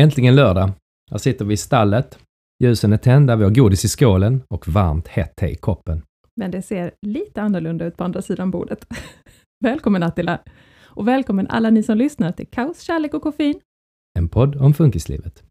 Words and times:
Äntligen 0.00 0.34
lördag. 0.34 0.70
Här 1.10 1.18
sitter 1.18 1.44
vi 1.44 1.54
i 1.54 1.56
stallet. 1.56 2.18
Ljusen 2.64 2.92
är 2.92 2.96
tända, 2.96 3.36
vi 3.36 3.44
har 3.44 3.50
godis 3.50 3.84
i 3.84 3.88
skålen 3.88 4.42
och 4.48 4.68
varmt 4.68 5.08
hett 5.08 5.36
te 5.36 5.46
i 5.46 5.54
koppen. 5.54 6.02
Men 6.36 6.50
det 6.50 6.62
ser 6.62 6.92
lite 7.06 7.42
annorlunda 7.42 7.84
ut 7.84 7.96
på 7.96 8.04
andra 8.04 8.22
sidan 8.22 8.50
bordet. 8.50 8.86
välkommen 9.64 10.02
Attila! 10.02 10.38
Och 10.80 11.08
välkommen 11.08 11.46
alla 11.46 11.70
ni 11.70 11.82
som 11.82 11.98
lyssnar 11.98 12.32
till 12.32 12.46
Kaos, 12.46 12.80
kärlek 12.80 13.14
och 13.14 13.22
koffein. 13.22 13.60
En 14.18 14.28
podd 14.28 14.56
om 14.56 14.74
funkislivet. 14.74 15.42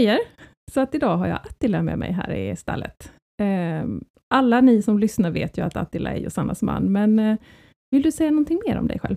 Nöjer. 0.00 0.18
Så 0.72 0.80
att 0.80 0.94
idag 0.94 1.16
har 1.16 1.26
jag 1.26 1.36
Attila 1.36 1.82
med 1.82 1.98
mig 1.98 2.12
här 2.12 2.32
i 2.32 2.56
stallet. 2.56 3.12
Ehm, 3.42 4.04
Alla 4.34 4.60
ni 4.60 4.82
som 4.82 4.98
lyssnar 4.98 5.30
vet 5.30 5.58
ju 5.58 5.62
att 5.62 5.76
Attila 5.76 6.10
är 6.10 6.16
Josannas 6.16 6.62
man, 6.62 6.92
men 6.92 7.18
eh, 7.18 7.36
vill 7.90 8.02
du 8.02 8.12
säga 8.12 8.30
någonting 8.30 8.60
mer 8.66 8.78
om 8.78 8.86
dig 8.86 8.98
själv? 8.98 9.16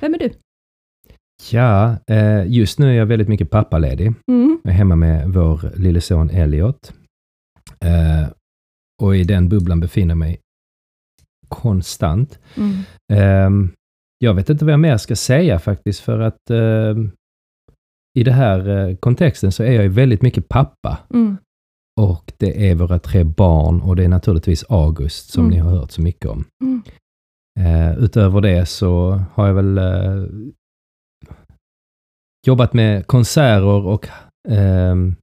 Vem 0.00 0.14
är 0.14 0.18
du? 0.18 0.30
Ja, 1.50 1.96
eh, 2.10 2.46
just 2.46 2.78
nu 2.78 2.88
är 2.90 2.92
jag 2.94 3.06
väldigt 3.06 3.28
mycket 3.28 3.50
pappaledig. 3.50 4.12
Mm. 4.30 4.60
Jag 4.64 4.72
är 4.72 4.76
hemma 4.76 4.96
med 4.96 5.28
vår 5.28 5.76
lille 5.76 6.00
son 6.00 6.30
Elliot. 6.30 6.92
Eh, 7.84 8.28
och 9.02 9.16
i 9.16 9.24
den 9.24 9.48
bubblan 9.48 9.80
befinner 9.80 10.10
jag 10.10 10.18
mig 10.18 10.40
konstant. 11.48 12.38
Mm. 12.56 12.72
Ehm, 13.12 13.70
jag 14.18 14.34
vet 14.34 14.50
inte 14.50 14.64
vad 14.64 14.72
jag 14.72 14.80
mer 14.80 14.96
ska 14.96 15.16
säga 15.16 15.58
faktiskt, 15.58 16.00
för 16.00 16.20
att 16.20 16.50
ehm, 16.50 17.10
i 18.18 18.24
den 18.24 18.34
här 18.34 18.68
eh, 18.88 18.96
kontexten 18.96 19.52
så 19.52 19.62
är 19.62 19.72
jag 19.72 19.82
ju 19.82 19.88
väldigt 19.88 20.22
mycket 20.22 20.48
pappa. 20.48 20.98
Mm. 21.14 21.36
Och 22.00 22.32
det 22.38 22.70
är 22.70 22.74
våra 22.74 22.98
tre 22.98 23.24
barn 23.24 23.80
och 23.80 23.96
det 23.96 24.04
är 24.04 24.08
naturligtvis 24.08 24.64
August 24.68 25.30
som 25.32 25.44
Mm. 25.44 25.54
ni 25.54 25.58
har 25.60 25.70
hört 25.70 25.90
så 25.90 26.02
mycket 26.02 26.26
om. 26.30 26.44
Mm. 26.64 26.82
Eh, 27.60 27.98
utöver 27.98 28.40
det 28.40 28.66
så 28.66 29.20
har 29.34 29.46
jag 29.46 29.54
väl 29.54 29.78
eh, 29.78 30.24
jobbat 32.46 32.72
med 32.72 33.06
konserter 33.06 33.64
och 33.86 34.08
ehm, 34.48 35.14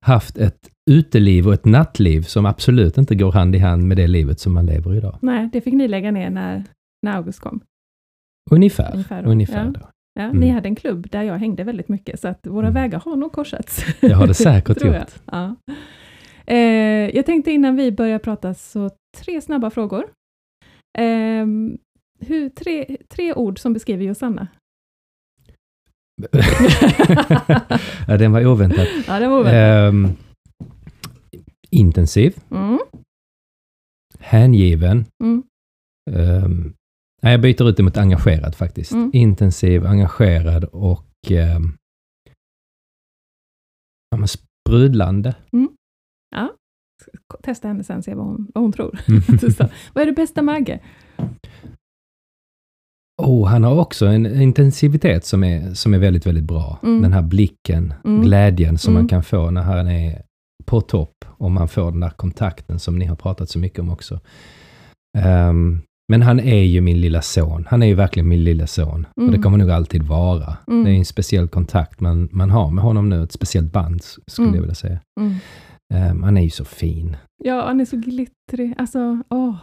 haft 0.00 0.38
ett 0.38 0.68
uteliv 0.90 1.46
och 1.46 1.54
ett 1.54 1.64
nattliv 1.64 2.22
som 2.22 2.46
absolut 2.46 2.98
inte 2.98 3.14
går 3.14 3.32
hand 3.32 3.56
i 3.56 3.58
hand 3.58 3.82
med 3.88 3.96
det 3.96 4.06
livet 4.06 4.40
som 4.40 4.52
man 4.54 4.66
lever 4.66 4.94
idag. 4.94 5.18
Nej, 5.22 5.48
det 5.52 5.60
fick 5.60 5.74
ni 5.74 5.88
lägga 5.88 6.10
ner 6.10 6.30
när, 6.30 6.64
när 7.02 7.16
August 7.16 7.40
kom. 7.40 7.60
Ungefär. 8.50 8.92
Ungefär 8.94 9.24
Ungefär, 9.26 9.64
då. 9.64 9.72
då. 9.72 9.86
Ja, 10.14 10.22
Mm. 10.22 10.40
Ni 10.40 10.48
hade 10.50 10.68
en 10.68 10.76
klubb 10.76 11.10
där 11.10 11.22
jag 11.22 11.38
hängde 11.38 11.64
väldigt 11.64 11.88
mycket, 11.88 12.20
så 12.20 12.28
att 12.28 12.46
våra 12.46 12.66
Mm. 12.66 12.74
vägar 12.82 13.00
har 13.00 13.16
nog 13.16 13.32
korsats. 13.32 13.84
Det 14.00 14.12
har 14.12 14.26
det 14.26 14.34
säkert 14.48 14.78
Tror 14.78 14.92
jag. 14.94 15.00
gjort. 15.00 15.12
Ja. 15.24 15.56
Eh, 16.46 16.56
jag 17.16 17.26
tänkte 17.26 17.50
innan 17.52 17.76
vi 17.76 17.92
börjar 17.92 18.18
prata, 18.18 18.54
så 18.54 18.90
tre 19.16 19.40
snabba 19.40 19.70
frågor. 19.70 20.04
Ehm, 20.98 21.78
hur, 22.20 22.48
tre, 22.48 22.96
tre 23.08 23.34
ord 23.34 23.58
som 23.58 23.72
beskriver 23.72 24.04
Josanna. 24.04 24.48
ja, 28.08 28.16
den 28.16 28.32
var 28.32 28.46
oväntad. 28.46 28.86
ja, 29.06 29.18
det 29.20 29.28
var 29.28 29.40
oväntat. 29.40 29.54
Ehm, 29.54 30.08
intensiv, 31.70 32.34
Mm, 32.50 32.78
hängiven. 34.18 35.04
mm, 35.24 35.42
ehm, 36.10 36.72
nej, 37.20 37.32
jag 37.32 37.40
byter 37.40 37.68
ut 37.68 37.76
det 37.76 37.82
mot 37.82 37.96
engagerad 37.96 38.54
faktiskt. 38.54 38.92
Mm. 38.92 39.10
Intensiv, 39.14 39.86
engagerad 39.86 40.64
och 40.64 41.06
um, 41.30 41.76
ja, 44.10 44.26
sprudlande. 44.26 45.34
testa 47.42 47.68
henne 47.68 47.84
sen, 47.84 48.02
se 48.02 48.14
vad 48.14 48.26
hon, 48.26 48.48
vad 48.54 48.64
hon 48.64 48.72
tror. 48.72 48.98
Mm. 49.08 49.22
Vad 49.94 50.02
är 50.02 50.06
det 50.06 50.12
bästa 50.12 50.42
med 50.42 50.54
Agge? 50.54 50.80
Oh, 53.22 53.46
han 53.48 53.64
har 53.64 53.80
också 53.80 54.06
en 54.06 54.26
intensivitet 54.42 55.24
som 55.24 55.44
är, 55.44 55.74
som 55.74 55.94
är 55.94 55.98
väldigt, 55.98 56.26
väldigt 56.26 56.44
bra. 56.44 56.78
Mm. 56.82 57.02
Den 57.02 57.12
här 57.12 57.22
blicken, 57.22 57.94
Mm. 58.04 58.22
glädjen 58.22 58.78
som 58.78 58.92
Mm. 58.92 59.02
man 59.02 59.08
kan 59.08 59.22
få 59.22 59.50
när 59.50 59.62
han 59.62 59.88
är 59.88 60.22
på 60.64 60.80
topp 60.80 61.24
och 61.28 61.50
man 61.50 61.68
får 61.68 61.90
den 61.90 62.00
där 62.00 62.10
kontakten 62.10 62.78
som 62.78 62.98
ni 62.98 63.04
har 63.04 63.16
pratat 63.16 63.50
så 63.50 63.58
mycket 63.58 63.78
om 63.78 63.90
också. 63.90 64.20
Ehm, 65.18 65.80
men 66.10 66.22
han 66.22 66.40
är 66.40 66.62
ju 66.62 66.80
min 66.80 67.00
lilla 67.00 67.22
son. 67.22 67.66
Han 67.68 67.82
är 67.82 67.86
ju 67.86 67.94
verkligen 67.94 68.28
min 68.28 68.44
lilla 68.44 68.66
son. 68.66 69.06
Och 69.16 69.22
det 69.22 69.28
Mm. 69.28 69.42
kommer 69.42 69.58
nog 69.58 69.70
alltid 69.70 70.02
vara. 70.02 70.56
Mm. 70.68 70.84
Det 70.84 70.90
är 70.90 70.94
en 70.94 71.04
speciell 71.04 71.48
kontakt 71.48 72.00
man, 72.00 72.28
man 72.32 72.50
har 72.50 72.70
med 72.70 72.84
honom 72.84 73.08
nu, 73.08 73.22
ett 73.22 73.32
speciellt 73.32 73.72
band 73.72 74.02
skulle 74.26 74.46
Mm. 74.48 74.54
jag 74.54 74.62
vilja 74.62 74.74
säga. 74.74 74.98
Mm. 75.20 75.34
Ehm, 75.94 76.22
han 76.22 76.36
är 76.36 76.42
ju 76.42 76.50
så 76.50 76.64
fin. 76.64 77.16
Ja, 77.44 77.66
han 77.66 77.80
är 77.80 77.84
så 77.84 77.96
glittrig. 77.96 78.74
Alltså, 78.78 79.18
åh. 79.28 79.54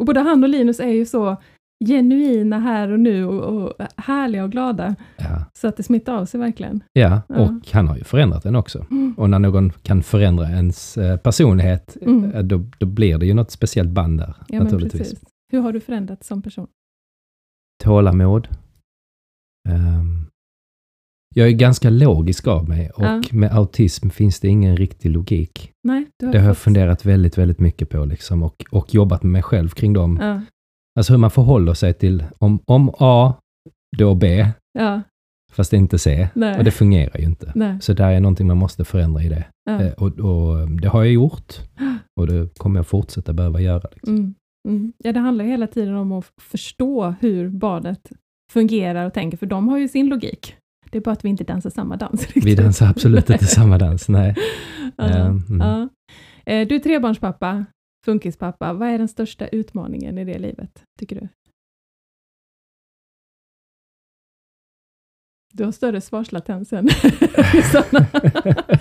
Och 0.00 0.06
både 0.06 0.20
han 0.20 0.42
och 0.42 0.48
Linus 0.48 0.80
är 0.80 0.88
ju 0.92 1.06
så 1.06 1.36
genuina 1.84 2.58
här 2.58 2.88
och 2.90 3.00
nu 3.00 3.24
och, 3.24 3.62
och 3.62 3.72
härliga 3.96 4.44
och 4.44 4.50
glada. 4.52 4.94
Ja. 5.16 5.44
Så 5.58 5.68
att 5.68 5.76
det 5.76 5.82
smittar 5.82 6.14
av 6.14 6.24
sig 6.26 6.40
verkligen. 6.40 6.82
ja, 6.92 7.20
Ja. 7.28 7.36
och 7.36 7.50
han 7.72 7.88
har 7.88 7.96
ju 7.96 8.04
förändrat 8.04 8.42
den 8.42 8.56
också. 8.56 8.86
Mm. 8.90 9.14
Och 9.18 9.30
när 9.30 9.38
någon 9.38 9.70
kan 9.82 10.02
förändra 10.02 10.48
ens 10.48 10.96
eh, 10.98 11.16
personlighet, 11.16 11.96
Mm. 12.02 12.32
eh, 12.32 12.42
då, 12.42 12.64
då 12.78 12.86
blir 12.86 13.18
det 13.18 13.26
ju 13.26 13.34
något 13.34 13.50
speciellt 13.50 13.90
band 13.90 14.18
där, 14.18 14.34
Ja, 14.48 14.62
naturligtvis. 14.62 15.14
Hur 15.52 15.60
har 15.60 15.72
du 15.72 15.80
förändrats 15.80 16.26
som 16.26 16.42
person? 16.42 16.66
Tålamod. 17.84 18.48
Ehm, 19.68 20.26
jag 21.34 21.48
är 21.48 21.52
ganska 21.52 21.90
logisk 21.90 22.46
av 22.46 22.68
mig 22.68 22.90
och 22.90 23.02
Ja. 23.04 23.22
med 23.32 23.52
autism 23.52 24.08
finns 24.08 24.40
det 24.40 24.48
ingen 24.48 24.76
riktig 24.76 25.10
logik. 25.10 25.72
Nej, 25.84 26.06
har 26.24 26.32
Det 26.32 26.38
har 26.38 26.46
jag 26.46 26.58
funderat 26.58 27.04
väldigt, 27.04 27.38
väldigt 27.38 27.60
mycket 27.60 27.90
på 27.90 28.04
liksom 28.04 28.42
och, 28.42 28.64
och 28.70 28.94
jobbat 28.94 29.22
med 29.22 29.32
mig 29.32 29.42
själv 29.42 29.68
kring 29.68 29.92
dem. 29.92 30.18
Ja, 30.20 30.40
Alltså 30.98 31.12
hur 31.12 31.18
man 31.18 31.30
förhåller 31.30 31.74
sig 31.74 31.94
till 31.94 32.24
om, 32.38 32.60
om 32.66 32.90
A, 32.98 33.34
då 33.96 34.14
B, 34.14 34.46
ja, 34.78 35.02
fast 35.52 35.72
inte 35.72 35.98
C. 35.98 36.28
nej. 36.34 36.58
Och 36.58 36.64
det 36.64 36.70
fungerar 36.70 37.18
ju 37.18 37.24
inte. 37.24 37.52
nej. 37.54 37.80
Så 37.80 37.92
där 37.92 38.10
är 38.12 38.20
någonting 38.20 38.46
man 38.46 38.56
måste 38.56 38.84
förändra 38.84 39.22
i 39.22 39.28
det. 39.28 39.44
Ja. 39.64 39.82
Eh, 39.82 39.92
Och, 39.92 40.18
och 40.18 40.70
det 40.70 40.88
har 40.88 41.04
jag 41.04 41.12
gjort. 41.12 41.52
Och 42.20 42.26
det 42.26 42.58
kommer 42.58 42.78
jag 42.78 42.86
fortsätta 42.86 43.32
behöva 43.32 43.60
göra. 43.60 43.88
Liksom. 43.92 44.14
Mm. 44.16 44.34
Mm. 44.66 44.92
Ja, 44.98 45.12
det 45.12 45.20
handlar 45.20 45.44
hela 45.44 45.66
tiden 45.66 45.94
om 45.94 46.12
att 46.12 46.32
förstå 46.40 47.14
hur 47.20 47.48
barnet 47.48 48.12
fungerar 48.52 49.06
och 49.06 49.14
tänker, 49.14 49.38
för 49.38 49.46
de 49.46 49.68
har 49.68 49.78
ju 49.78 49.88
sin 49.88 50.06
logik. 50.08 50.56
Det 50.90 50.98
är 50.98 51.02
bara 51.02 51.12
att 51.12 51.24
vi 51.24 51.28
inte 51.28 51.44
dansar 51.44 51.70
samma 51.70 51.96
dans. 51.96 52.26
Vi 52.36 52.40
riktigt. 52.40 52.58
dansar 52.58 52.86
absolut 52.90 53.30
inte 53.30 53.44
samma 53.46 53.78
dans, 53.78 54.08
nej. 54.08 54.34
Ehm, 54.98 55.42
mm. 55.50 55.88
Eh, 56.46 56.68
Du 56.68 56.74
är 56.74 56.78
trebarnspappa, 56.78 57.64
funkispappa. 58.04 58.72
Vad 58.72 58.88
är 58.88 58.98
den 58.98 59.08
största 59.08 59.48
utmaningen 59.48 60.18
i 60.18 60.24
det 60.24 60.38
livet, 60.38 60.82
tycker 60.98 61.20
du? 61.20 61.28
Du 65.52 65.64
har 65.64 65.72
större 65.72 66.00
svarslatens 66.00 66.72
än. 66.72 66.88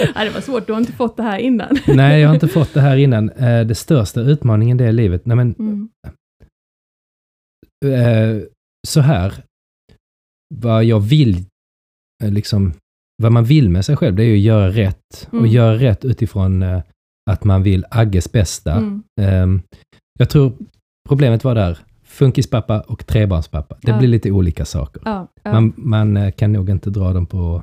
ja, 0.14 0.24
Det 0.24 0.30
var 0.30 0.40
svårt, 0.40 0.66
du 0.66 0.72
har 0.72 0.80
inte 0.80 0.92
fått 0.92 1.16
det 1.16 1.22
här 1.22 1.38
innan. 1.38 1.76
Nej, 1.86 2.20
jag 2.20 2.28
har 2.28 2.34
inte 2.34 2.48
fått 2.48 2.74
det 2.74 2.80
här 2.80 2.96
innan. 2.96 3.30
Eh, 3.30 3.66
Det 3.66 3.74
största 3.74 4.20
utmaningen 4.20 4.76
det 4.76 4.84
är 4.84 4.92
livet. 4.92 5.26
Nej, 5.26 5.36
men 5.36 5.54
Mm. 5.58 5.88
eh, 7.84 8.42
så 8.88 9.00
här. 9.00 9.34
Vad 10.54 10.84
jag 10.84 11.00
vill, 11.00 11.44
eh, 12.24 12.30
liksom, 12.32 12.72
vad 13.22 13.32
man 13.32 13.44
vill 13.44 13.70
med 13.70 13.84
sig 13.84 13.96
själv, 13.96 14.16
det 14.16 14.22
är 14.22 14.26
ju 14.26 14.34
att 14.34 14.40
göra 14.40 14.70
rätt. 14.70 15.28
Och 15.28 15.34
Mm. 15.38 15.50
göra 15.50 15.74
rätt 15.74 16.04
utifrån 16.04 16.62
att 17.30 17.44
man 17.44 17.62
vill 17.62 17.84
Agges 17.90 18.32
bästa. 18.32 18.72
Mm. 18.72 19.02
Ehm, 19.20 19.62
Jag 20.18 20.30
tror 20.30 20.52
problemet 21.08 21.44
var 21.44 21.54
där, 21.54 21.78
funkispappa 22.02 22.80
och 22.80 23.06
trebarnspappa. 23.06 23.76
Det 23.82 23.90
Ja. 23.90 23.98
blir 23.98 24.08
lite 24.08 24.30
olika 24.30 24.64
saker. 24.64 25.02
Ja, 25.04 25.28
ja. 25.42 25.52
Man, 25.52 25.72
man 25.76 26.32
kan 26.32 26.52
nog 26.52 26.70
inte 26.70 26.90
dra 26.90 27.12
dem 27.12 27.26
på 27.26 27.62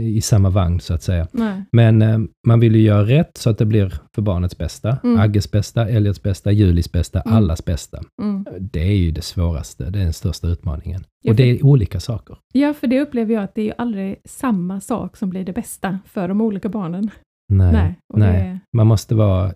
i 0.00 0.20
samma 0.20 0.50
vagn 0.50 0.80
så 0.80 0.94
att 0.94 1.02
säga. 1.02 1.26
Nej. 1.32 1.64
Men 1.72 2.02
eh, 2.02 2.18
man 2.46 2.60
vill 2.60 2.74
ju 2.76 2.82
göra 2.82 3.06
rätt 3.06 3.36
så 3.36 3.50
att 3.50 3.58
det 3.58 3.66
blir 3.66 3.94
för 4.14 4.22
barnets 4.22 4.58
bästa, 4.58 4.98
Mm. 5.04 5.20
Agges 5.20 5.50
bästa, 5.50 5.88
Elliot 5.88 6.22
bästa, 6.22 6.52
Julis 6.52 6.92
bästa, 6.92 7.20
Mm. 7.20 7.36
allas 7.36 7.64
bästa. 7.64 8.02
Mm. 8.22 8.46
Det 8.60 8.80
är 8.82 8.96
ju 8.96 9.10
det 9.10 9.22
svåraste, 9.22 9.90
det 9.90 9.98
är 9.98 10.04
den 10.04 10.12
största 10.12 10.46
utmaningen. 10.48 11.04
Ja, 11.22 11.30
och 11.32 11.36
det 11.36 11.42
är 11.50 11.64
olika 11.66 12.00
saker. 12.00 12.36
Ja, 12.52 12.74
för 12.74 12.86
det 12.86 13.00
upplever 13.00 13.34
jag 13.34 13.44
att 13.44 13.54
det 13.54 13.60
är 13.60 13.66
ju 13.66 13.72
aldrig 13.78 14.16
samma 14.24 14.80
sak 14.80 15.16
som 15.16 15.30
blir 15.30 15.44
det 15.44 15.52
bästa 15.52 15.98
för 16.06 16.28
de 16.28 16.40
olika 16.40 16.68
barnen. 16.68 17.10
Nej, 17.52 17.72
Nej. 17.72 17.94
nej. 18.14 18.32
Det, 18.48 18.60
man 18.76 18.86
måste 18.86 19.14
vara 19.14 19.46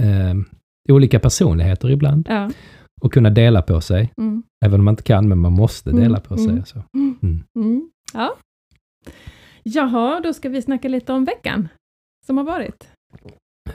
eh, 0.00 0.34
olika 0.88 1.20
personligheter 1.20 1.90
ibland 1.90 2.26
ja. 2.30 2.50
och 3.02 3.12
kunna 3.12 3.30
dela 3.30 3.62
på 3.62 3.80
sig. 3.80 4.12
Mm. 4.16 4.42
Även 4.64 4.80
om 4.80 4.84
man 4.84 4.92
inte 4.92 5.02
kan, 5.02 5.28
men 5.28 5.38
man 5.38 5.52
måste 5.52 5.90
Mm, 5.90 6.02
dela 6.02 6.20
på 6.20 6.36
sig. 6.36 6.48
mm. 6.48 6.64
Så. 6.64 6.82
Ja. 8.14 8.34
Jaha, 9.74 10.20
då 10.20 10.32
ska 10.32 10.48
vi 10.48 10.62
snacka 10.62 10.88
lite 10.88 11.12
om 11.12 11.24
veckan 11.24 11.68
som 12.26 12.36
har 12.36 12.44
varit. 12.44 12.88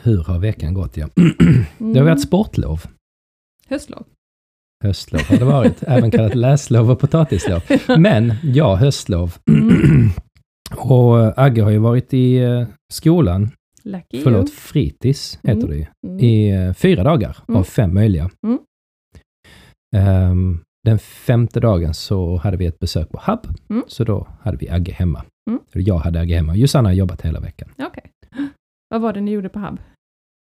Hur 0.03 0.23
har 0.23 0.39
veckan 0.39 0.73
gått? 0.73 0.97
Ja. 0.97 1.09
Mm. 1.17 1.93
Det 1.93 1.99
har 1.99 2.05
varit 2.07 2.21
sportlov. 2.21 2.81
Höstlov. 3.67 4.05
Höstlov 4.83 5.21
har 5.21 5.37
det 5.37 5.45
varit, 5.45 5.83
även 5.87 6.11
kallat 6.11 6.35
läslov 6.35 6.91
och 6.91 6.99
potatislov. 6.99 7.61
Men 7.97 8.33
ja, 8.43 8.75
höstlov. 8.75 9.37
Mm. 9.51 10.09
och 10.77 11.39
Agge 11.41 11.61
har 11.61 11.71
ju 11.71 11.77
varit 11.77 12.13
i 12.13 12.37
eh, 12.37 12.67
skolan, 12.93 13.49
Lucky 13.83 14.21
förlåt, 14.21 14.49
fritids 14.49 15.39
heter 15.43 15.67
det 15.67 15.75
ju, 15.75 15.81
you. 15.81 15.87
Mm. 16.07 16.19
i 16.19 16.49
eh, 16.51 16.73
fyra 16.73 17.03
dagar 17.03 17.37
av 17.47 17.63
fem 17.63 17.93
möjliga. 17.93 18.29
Ehm, 19.95 20.59
den 20.83 20.99
femte 20.99 21.59
dagen 21.59 21.93
så 21.93 22.37
hade 22.37 22.57
vi 22.57 22.65
ett 22.65 22.79
besök 22.79 23.09
på 23.09 23.21
Hub, 23.25 23.39
Mm. 23.69 23.83
så 23.87 24.03
då 24.03 24.27
hade 24.41 24.57
vi 24.57 24.69
Agge 24.69 24.91
hemma. 24.91 25.23
Mm. 25.49 25.59
Eller 25.71 25.87
Jag 25.87 25.97
hade 25.97 26.19
Agge 26.19 26.35
hemma. 26.35 26.55
Josanna 26.55 26.89
har 26.89 26.93
jobbat 26.93 27.21
hela 27.21 27.39
veckan. 27.39 27.69
Okej. 27.79 28.11
Vad 28.89 29.01
var 29.01 29.13
det 29.13 29.21
ni 29.21 29.31
gjorde 29.31 29.49
på 29.49 29.59
Hub 29.59 29.79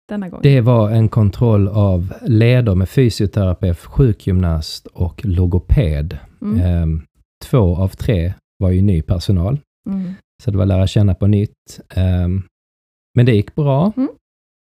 denna 0.10 0.30
gång? 0.30 0.40
Det 0.44 0.62
var 0.62 0.90
en 0.90 1.10
kontroll 1.10 1.68
av 1.68 2.14
leder 2.22 2.76
med 2.76 2.90
fysioterapeut, 2.90 3.78
sjukgymnast 3.80 4.88
och 4.88 5.26
logoped. 5.26 6.18
Mm. 6.42 6.60
Ehm, 6.62 7.02
två 7.46 7.76
av 7.78 7.88
tre 7.90 8.34
var 8.60 8.70
ju 8.70 8.82
ny 8.82 9.02
personal, 9.02 9.60
Mm. 9.90 10.14
så 10.44 10.52
det 10.52 10.58
var 10.58 10.66
lära 10.66 10.88
känna 10.88 11.16
på 11.16 11.28
nytt. 11.28 11.80
Ehm, 11.96 12.44
men 13.16 13.26
det 13.26 13.32
gick 13.36 13.56
bra. 13.56 13.92
Mm. 13.98 14.10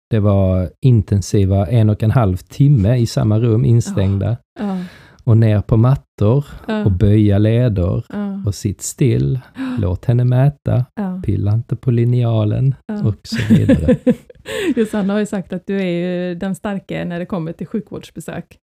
Det 0.09 0.19
var 0.19 0.69
intensiva 0.85 1.67
en 1.67 1.89
och 1.89 2.03
en 2.03 2.11
halv 2.11 2.37
timme 2.37 2.95
i 2.97 3.05
samma 3.05 3.39
rum, 3.39 3.65
instängda. 3.65 4.37
Ja, 4.59 4.77
Och 5.23 5.37
ner 5.37 5.61
på 5.61 5.77
mattor 5.77 6.03
ja, 6.21 6.85
och 6.85 6.91
böja 6.91 7.37
leder 7.37 8.03
och 8.45 8.55
sitt 8.55 8.81
still. 8.81 9.39
Låt 9.79 10.05
henne 10.05 10.23
mäta. 10.25 10.85
Pilla 11.25 11.53
inte 11.53 11.75
på 11.75 11.91
linjalen 11.91 12.75
ja. 12.87 13.03
och 13.07 13.15
så 13.23 13.53
vidare. 13.53 13.97
Josanna 14.75 15.13
har 15.13 15.19
ju 15.19 15.25
sagt 15.25 15.53
att 15.53 15.67
du 15.67 15.81
är 15.81 15.85
ju 15.85 16.35
den 16.35 16.55
starka 16.55 17.05
när 17.05 17.19
det 17.19 17.25
kommer 17.25 17.53
till 17.53 17.67
sjukvårdsbesök. 17.67 18.57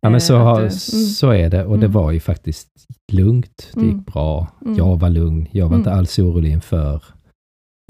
Ja, 0.00 0.10
men 0.10 0.20
så, 0.20 0.34
Eh, 0.34 0.42
har, 0.42 0.58
mm. 0.60 0.70
så 0.70 1.30
är 1.30 1.50
det 1.50 1.64
och 1.64 1.78
det 1.78 1.86
Mm. 1.86 1.92
var 1.92 2.10
ju 2.12 2.20
faktiskt 2.20 2.68
lugnt. 3.12 3.70
Det 3.74 3.80
Mm. 3.80 3.96
gick 3.96 4.06
bra. 4.06 4.48
Mm. 4.64 4.76
Jag 4.78 5.00
var 5.00 5.08
lugn. 5.10 5.46
Jag 5.52 5.68
var 5.68 5.76
inte 5.76 5.90
Mm. 5.90 5.98
alls 5.98 6.18
orolig 6.18 6.52
inför. 6.52 7.02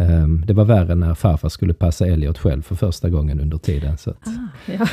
Ehm, 0.03 0.45
det 0.47 0.53
var 0.53 0.65
värre 0.65 0.95
när 0.95 1.15
farfar 1.15 1.49
skulle 1.49 1.75
passa 1.75 2.07
Elliot 2.07 2.39
själv 2.39 2.63
för 2.63 2.75
första 2.75 3.09
gången 3.09 3.41
under 3.41 3.59
tiden. 3.59 3.99
Så 3.99 4.11
att, 4.11 4.27
Ah, 4.27 4.49
ja. 4.73 4.87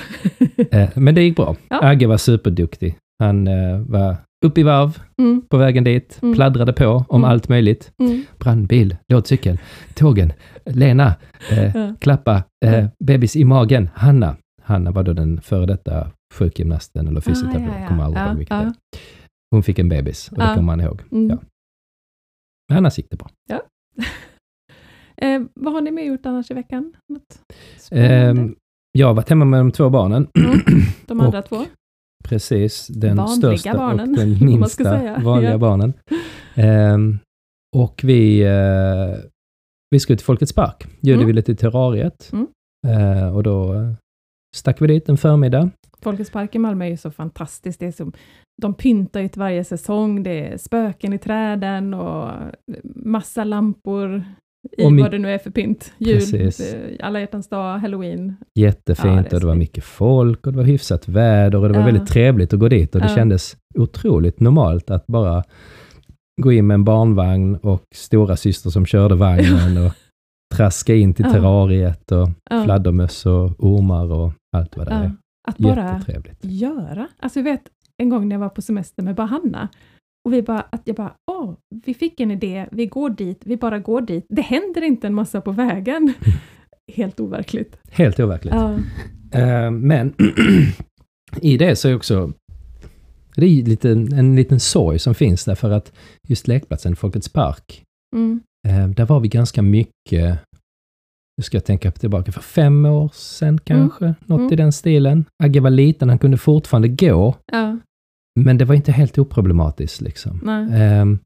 eh, 0.80 0.90
men 0.96 1.16
det 1.16 1.22
gick 1.24 1.36
bra. 1.36 1.56
Ja. 1.70 1.80
Agge 1.84 2.08
var 2.08 2.18
superduktig. 2.18 2.96
Han 3.20 3.48
eh, 3.48 3.80
var 3.80 4.16
upp 4.46 4.58
i 4.58 4.64
varv 4.64 4.98
mm, 5.18 5.42
på 5.50 5.58
vägen 5.58 5.84
dit, 5.84 6.20
Mm. 6.22 6.36
pladdrade 6.36 6.74
på 6.74 7.06
om 7.10 7.22
Mm. 7.22 7.30
allt 7.32 7.50
möjligt. 7.50 7.92
mm, 8.00 8.24
Brandbil, 8.40 8.96
lådcykel, 9.14 9.60
tågen, 9.94 10.34
Lena, 10.66 11.16
eh, 11.52 11.76
ja. 11.78 11.96
klappa, 12.00 12.44
eh, 12.66 12.86
bebis 13.04 13.36
i 13.36 13.44
magen, 13.46 13.90
Hanna. 13.94 14.36
Hanna 14.64 14.92
var 14.92 15.04
då 15.04 15.14
den 15.14 15.42
före 15.42 15.66
detta 15.66 16.12
sjukgymnasten 16.34 17.08
eller 17.08 17.22
fysioterapeuten, 17.22 17.70
Ah, 17.74 17.76
ja, 17.76 17.82
ja. 17.82 17.88
kommer 17.88 18.04
aldrig 18.04 18.22
Ja, 18.24 18.28
ihåg 18.30 18.38
vilket 18.38 18.58
ja. 18.58 18.74
Hon 19.52 19.64
fick 19.64 19.80
en 19.80 19.90
bebis 19.90 20.30
och 20.32 20.38
det 20.38 20.44
kommer 20.48 20.62
man 20.62 20.82
ihåg. 20.82 21.02
Mm. 21.12 21.30
Ja. 21.30 21.38
Men 22.70 22.78
annars 22.78 22.98
gick 22.98 23.10
det 23.10 23.18
bra. 23.18 23.30
Eh, 25.18 25.42
vad 25.54 25.74
har 25.74 25.82
ni 25.82 25.92
med 25.92 26.06
gjort 26.06 26.26
annars 26.26 26.52
i 26.52 26.54
veckan? 26.54 26.94
Ehm, 27.92 28.56
jag 28.92 29.08
har 29.08 29.14
varit 29.14 29.30
hemma 29.30 29.46
med 29.46 29.60
de 29.60 29.72
två 29.72 29.90
barnen. 29.90 30.28
Mm. 30.40 30.60
De 31.08 31.22
andra 31.22 31.40
och- 31.40 31.46
två? 31.46 31.66
Precis, 32.24 32.88
den 32.88 33.18
Vanliga 33.18 33.36
största 33.58 33.78
barnen, 33.78 34.10
och 34.12 34.18
den 34.18 34.30
minsta 34.46 35.20
vanliga 35.20 35.52
Ja. 35.52 35.58
barnen. 35.58 35.94
Ehm, 36.56 37.20
och 37.76 38.02
vi, 38.04 38.42
eh, 38.42 39.20
vi 39.92 40.00
skulle 40.00 40.18
till 40.18 40.26
Folkets 40.26 40.54
Park. 40.54 40.86
Bjöd 41.02 41.16
Mm. 41.16 41.28
vi 41.28 41.34
lite 41.34 41.46
till 41.46 41.58
terrariet. 41.58 42.32
Mm. 42.34 42.48
Eh, 42.88 43.36
och 43.36 43.44
då 43.44 43.74
eh, 43.74 43.92
stack 44.56 44.82
vi 44.82 44.88
dit 44.88 45.10
en 45.10 45.18
förmiddag. 45.18 45.70
Folkets 46.02 46.32
park 46.32 46.56
i 46.56 46.60
Malmö 46.60 46.86
är 46.86 46.90
ju 46.90 46.98
så 46.98 47.12
fantastiskt. 47.12 47.80
Det 47.80 47.86
är 47.86 47.92
som, 47.92 48.14
de 48.62 48.74
pyntar 48.74 49.20
ju 49.20 49.28
till 49.28 49.40
varje 49.40 49.64
säsong. 49.64 50.24
Det 50.24 50.48
är 50.54 50.58
spöken 50.58 51.14
i 51.14 51.18
träden 51.20 51.94
och 51.94 52.32
massa 52.96 53.44
lampor 53.44 54.24
i 54.78 55.02
vad 55.02 55.12
det 55.12 55.20
nu 55.20 55.32
är 55.34 55.38
för 55.38 55.52
pynt. 55.52 55.94
Jul, 55.98 56.16
Precis. 56.20 56.74
eh, 56.74 56.80
alla 57.08 57.20
hjärtans 57.20 57.48
dag, 57.50 57.78
halloween. 57.80 58.36
Jättefint 58.60 59.16
Ja, 59.16 59.30
det 59.30 59.36
och 59.36 59.40
det 59.40 59.48
var 59.48 59.56
mycket 59.56 59.84
folk 59.84 60.48
och 60.48 60.52
det 60.54 60.58
var 60.58 60.66
hyfsat 60.66 61.08
väder 61.08 61.58
och 61.60 61.68
det 61.68 61.74
var 61.74 61.80
Ja. 61.82 61.86
väldigt 61.86 62.08
trevligt 62.08 62.54
att 62.54 62.60
gå 62.60 62.68
dit 62.70 62.96
och 62.96 63.02
det 63.02 63.08
Ja. 63.10 63.16
kändes 63.16 63.58
otroligt 63.76 64.40
normalt 64.40 64.90
att 64.90 65.08
bara 65.08 65.44
gå 66.42 66.52
in 66.52 66.68
med 66.68 66.76
en 66.76 66.84
barnvagn 66.84 67.56
och 67.56 67.84
stora 67.96 68.36
syster 68.36 68.70
som 68.70 68.86
körde 68.86 69.16
vagnen 69.16 69.86
och 69.86 69.92
traska 70.56 70.96
in 70.96 71.14
till 71.14 71.26
terrariet 71.26 72.12
och 72.12 72.30
fladdermöss 72.66 73.26
och 73.26 73.52
ormar 73.58 74.12
och 74.12 74.32
allt 74.58 74.78
vad 74.78 74.88
det 74.88 74.94
är. 74.94 75.12
Att 75.48 75.58
bara 75.58 76.02
göra. 76.42 77.08
Alltså 77.20 77.40
jag 77.40 77.44
vet 77.44 77.62
en 77.98 78.10
gång 78.10 78.28
när 78.28 78.36
jag 78.36 78.40
var 78.40 78.50
på 78.50 78.62
semester 78.62 79.04
med 79.04 79.16
bara 79.16 79.28
Hanna, 79.28 79.70
och 80.26 80.34
vi 80.34 80.42
bara, 80.42 80.62
att 80.62 80.82
jag 80.86 80.96
bara, 80.96 81.14
åh, 81.32 81.54
vi 81.86 81.94
fick 81.94 82.20
en 82.20 82.32
idé, 82.32 82.66
vi 82.72 82.86
går 82.86 83.10
dit, 83.10 83.42
vi 83.46 83.58
bara 83.58 83.80
går 83.80 84.02
dit. 84.02 84.26
Det 84.30 84.42
händer 84.42 84.82
inte 84.84 85.08
en 85.08 85.14
massa 85.14 85.42
på 85.42 85.52
vägen. 85.52 86.14
Helt 86.94 87.20
overkligt. 87.20 87.78
Helt 87.92 88.20
overkligt. 88.20 88.54
Ja. 88.56 88.74
Eh, 89.40 89.72
men 89.72 90.14
i 91.42 91.58
det 91.58 91.76
så 91.76 91.88
är 91.90 91.96
också 91.96 92.34
det 93.36 93.46
är 93.46 93.64
lite, 93.64 93.90
en 93.92 94.36
liten 94.36 94.60
sorg 94.60 95.00
som 95.00 95.16
finns 95.16 95.46
där 95.46 95.56
för 95.56 95.72
att 95.72 95.92
just 96.28 96.48
lekplatsen 96.48 96.96
Folkets 96.96 97.30
Park, 97.30 97.84
Mm. 98.16 98.42
eh, 98.68 98.88
där 98.88 99.06
var 99.06 99.20
vi 99.20 99.28
ganska 99.28 99.62
mycket, 99.62 100.40
nu 101.38 101.44
ska 101.44 101.58
jag 101.58 101.66
tänka 101.66 101.92
tillbaka, 101.92 102.32
för 102.32 102.42
fem 102.42 102.86
år 102.86 103.10
sedan 103.14 103.60
kanske, 103.64 104.14
något 104.26 104.40
Mm. 104.40 104.54
i 104.54 104.56
den 104.56 104.72
stilen. 104.74 105.26
Agge 105.44 105.60
var 105.60 105.70
liten, 105.70 106.10
han 106.10 106.20
kunde 106.20 106.38
fortfarande 106.38 106.88
gå, 106.88 107.36
ja. 107.52 107.78
Men 108.40 108.58
det 108.58 108.66
var 108.66 108.76
inte 108.76 108.92
helt 108.92 109.18
oproblematiskt 109.18 110.02
liksom. 110.02 110.50
Ehm, 110.74 111.20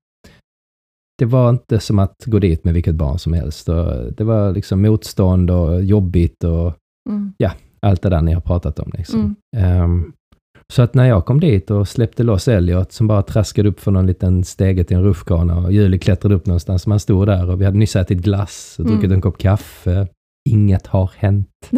det 1.17 1.25
var 1.25 1.49
inte 1.49 1.79
som 1.79 1.99
att 1.99 2.15
gå 2.25 2.39
dit 2.39 2.63
med 2.63 2.73
vilket 2.73 2.95
barn 2.95 3.19
som 3.19 3.33
helst. 3.33 3.69
Och 3.69 4.13
det 4.13 4.23
var 4.23 4.53
liksom 4.53 4.81
motstånd 4.81 5.51
och 5.51 5.83
jobbigt 5.83 6.43
och 6.43 6.75
Mm. 7.09 7.33
allt 7.81 8.01
det 8.01 8.09
där 8.09 8.21
ni 8.21 8.33
har 8.33 8.41
pratat 8.41 8.79
om. 8.79 8.91
Liksom. 8.97 9.35
Mm. 9.57 9.81
Ehm, 9.81 10.13
så 10.73 10.81
att 10.81 10.93
när 10.93 11.05
jag 11.05 11.25
kom 11.25 11.39
dit 11.39 11.71
och 11.71 11.87
släppte 11.87 12.23
loss 12.23 12.47
Elliot 12.47 12.91
som 12.91 13.07
bara 13.07 13.23
traskade 13.23 13.69
upp 13.69 13.79
för 13.79 13.91
någon 13.91 14.07
liten 14.07 14.43
stege 14.43 14.83
till 14.83 14.97
en 14.97 15.03
rutschkana 15.03 15.57
och 15.57 15.71
Julie 15.73 15.99
klättrade 15.99 16.35
upp 16.35 16.45
någonstans. 16.45 16.87
Man 16.87 16.99
stod 16.99 17.27
där 17.27 17.49
och 17.49 17.61
vi 17.61 17.65
hade 17.65 17.77
nyss 17.77 17.95
ätit 17.95 18.17
glass 18.19 18.75
och 18.79 18.85
druckit 18.85 19.03
Mm. 19.03 19.15
en 19.15 19.21
kopp 19.21 19.37
kaffe. 19.37 20.07
Inget 20.49 20.87
har 20.87 21.11
hänt. 21.17 21.69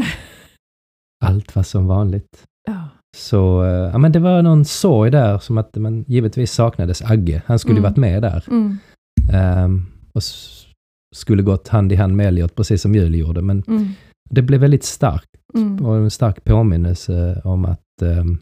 Allt 1.26 1.56
var 1.56 1.64
som 1.64 1.88
vanligt. 1.88 2.44
Ja. 2.68 2.88
Så 3.18 3.64
eh, 3.64 3.70
ja, 3.70 3.98
men 3.98 4.12
det 4.12 4.20
var 4.20 4.42
någon 4.42 4.66
sorg 4.66 5.12
där 5.12 5.40
som 5.40 5.58
att 5.58 5.76
man 5.76 6.04
givetvis 6.08 6.52
saknades 6.52 7.02
Agge. 7.02 7.42
Han 7.46 7.60
skulle 7.60 7.74
Mm. 7.80 7.84
varit 7.84 7.98
med 7.98 8.22
där. 8.22 8.44
Mm. 8.48 8.78
Ehm, 9.34 9.86
och 10.14 10.24
skulle 11.16 11.44
gått 11.44 11.68
hand 11.68 11.92
i 11.92 11.96
hand 11.96 12.16
med 12.16 12.28
Elliot, 12.28 12.56
precis 12.56 12.82
som 12.82 12.96
Julie 12.96 13.20
gjorde. 13.22 13.42
Men 13.42 13.64
Mm. 13.68 13.88
det 14.30 14.42
blev 14.42 14.62
väldigt 14.62 14.84
starkt 14.84 15.28
Mm. 15.54 15.86
och 15.86 15.96
en 15.96 16.12
stark 16.12 16.44
påminnelse 16.44 17.42
om 17.44 17.66
att 17.66 18.02
ehm, 18.02 18.38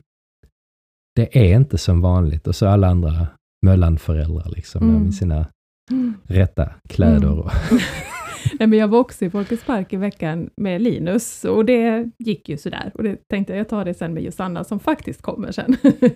det 1.15 1.37
är 1.51 1.55
inte 1.55 1.77
som 1.77 2.01
vanligt. 2.01 2.47
Och 2.47 2.55
så 2.55 2.67
alla 2.67 2.87
andra 2.87 3.27
Möllan-föräldrar 3.65 4.49
liksom, 4.55 4.89
Mm. 4.89 5.03
med 5.03 5.13
sina 5.13 5.45
Mm. 5.91 6.13
rätta 6.23 6.69
kläder. 6.89 7.27
Mm. 7.27 7.39
Och, 7.39 7.51
Nej, 8.59 8.67
men 8.67 8.79
jag 8.79 8.87
var 8.87 8.99
också 8.99 9.25
i 9.25 9.29
Folkets 9.29 9.63
park 9.63 9.93
i 9.93 9.97
veckan 9.97 10.49
med 10.57 10.81
Linus 10.81 11.45
och 11.45 11.65
det 11.65 12.09
gick 12.17 12.49
ju 12.49 12.57
sådär. 12.57 12.91
Och 12.93 13.03
det 13.03 13.27
tänkte 13.27 13.53
jag, 13.53 13.59
jag 13.59 13.69
tar 13.69 13.85
det 13.85 13.93
sen 13.93 14.13
med 14.13 14.23
Josanna 14.23 14.63
som 14.63 14.79
faktiskt 14.79 15.21
kommer 15.21 15.51
sen. 15.51 15.75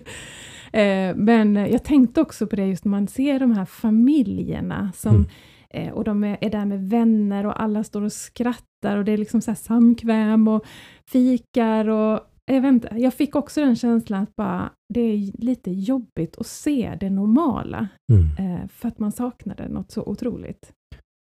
Eh, 0.72 1.16
men 1.16 1.56
jag 1.56 1.84
tänkte 1.84 2.20
också 2.20 2.46
på 2.46 2.56
det 2.56 2.66
just 2.66 2.84
när 2.84 2.90
man 2.90 3.08
ser 3.08 3.38
de 3.40 3.52
här 3.52 3.64
familjerna 3.64 4.92
som 4.94 5.14
Mm. 5.14 5.28
eh, 5.70 5.92
och 5.92 6.04
de 6.04 6.24
är, 6.24 6.38
är 6.40 6.50
där 6.50 6.64
med 6.64 6.88
vänner 6.90 7.46
och 7.46 7.62
alla 7.62 7.84
står 7.84 8.02
och 8.02 8.12
skrattar 8.12 8.96
och 8.96 9.04
det 9.04 9.12
är 9.12 9.16
liksom 9.16 9.40
så 9.40 9.54
samkväm 9.54 10.48
och 10.48 10.64
fikar 11.10 11.88
och 11.88 12.20
jag 12.46 12.60
vet 12.60 12.68
inte, 12.68 12.88
jag 12.96 13.14
fick 13.14 13.36
också 13.36 13.60
den 13.60 13.76
känslan 13.76 14.22
att 14.22 14.36
bara, 14.36 14.70
det 14.94 15.00
är 15.00 15.42
lite 15.42 15.70
jobbigt 15.70 16.36
att 16.38 16.46
se 16.46 16.96
det 17.00 17.10
normala, 17.10 17.88
mm. 18.12 18.26
eh, 18.38 18.68
för 18.68 18.88
att 18.88 18.98
man 18.98 19.12
saknade 19.12 19.68
något 19.68 19.90
så 19.90 20.02
otroligt. 20.02 20.72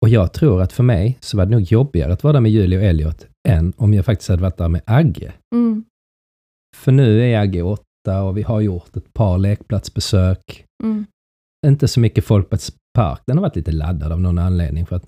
Och 0.06 0.10
jag 0.10 0.34
tror 0.34 0.62
att 0.62 0.74
för 0.74 0.84
mig 0.84 1.18
så 1.22 1.38
var 1.38 1.46
det 1.46 1.52
nog 1.52 1.62
jobbigare 1.62 2.14
att 2.14 2.24
vara 2.24 2.34
där 2.34 2.40
med 2.42 2.52
Julie 2.52 2.78
och 2.78 2.84
Elliot 2.84 3.28
än 3.48 3.74
om 3.78 3.94
jag 3.94 4.06
faktiskt 4.06 4.30
hade 4.30 4.42
varit 4.42 4.58
där 4.58 4.68
med 4.70 4.82
Agge. 4.86 5.34
Mm, 5.56 5.84
För 6.78 6.92
nu 6.92 7.22
är 7.24 7.40
Agge 7.40 7.62
åtta 7.62 8.22
och 8.24 8.38
vi 8.38 8.42
har 8.42 8.62
gjort 8.62 8.96
ett 8.98 9.14
par 9.14 9.38
lekplatsbesök. 9.38 10.66
mm, 10.84 11.06
inte 11.68 11.88
så 11.88 12.00
mycket 12.00 12.26
Folkets 12.26 12.74
park. 12.98 13.20
Den 13.28 13.38
har 13.38 13.42
varit 13.42 13.56
lite 13.56 13.72
laddad 13.72 14.12
av 14.12 14.22
någon 14.22 14.38
anledning. 14.40 14.86
För 14.86 14.96
att 14.96 15.06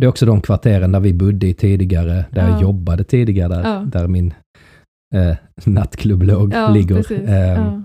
det 0.00 0.06
är 0.06 0.08
också 0.10 0.26
de 0.26 0.40
kvarteren 0.40 0.92
där 0.92 1.00
vi 1.00 1.12
bodde 1.14 1.46
i 1.46 1.54
tidigare, 1.54 2.24
där 2.32 2.42
Ja. 2.42 2.48
jag 2.50 2.62
jobbade 2.62 3.04
tidigare, 3.04 3.48
där, 3.54 3.62
Ja. 3.74 3.80
där 3.92 4.08
min 4.08 4.34
eh, 5.14 5.36
nattklubb-låg 5.66 6.52
ja, 6.54 6.68
ligger. 6.70 7.12
Eh. 7.28 7.80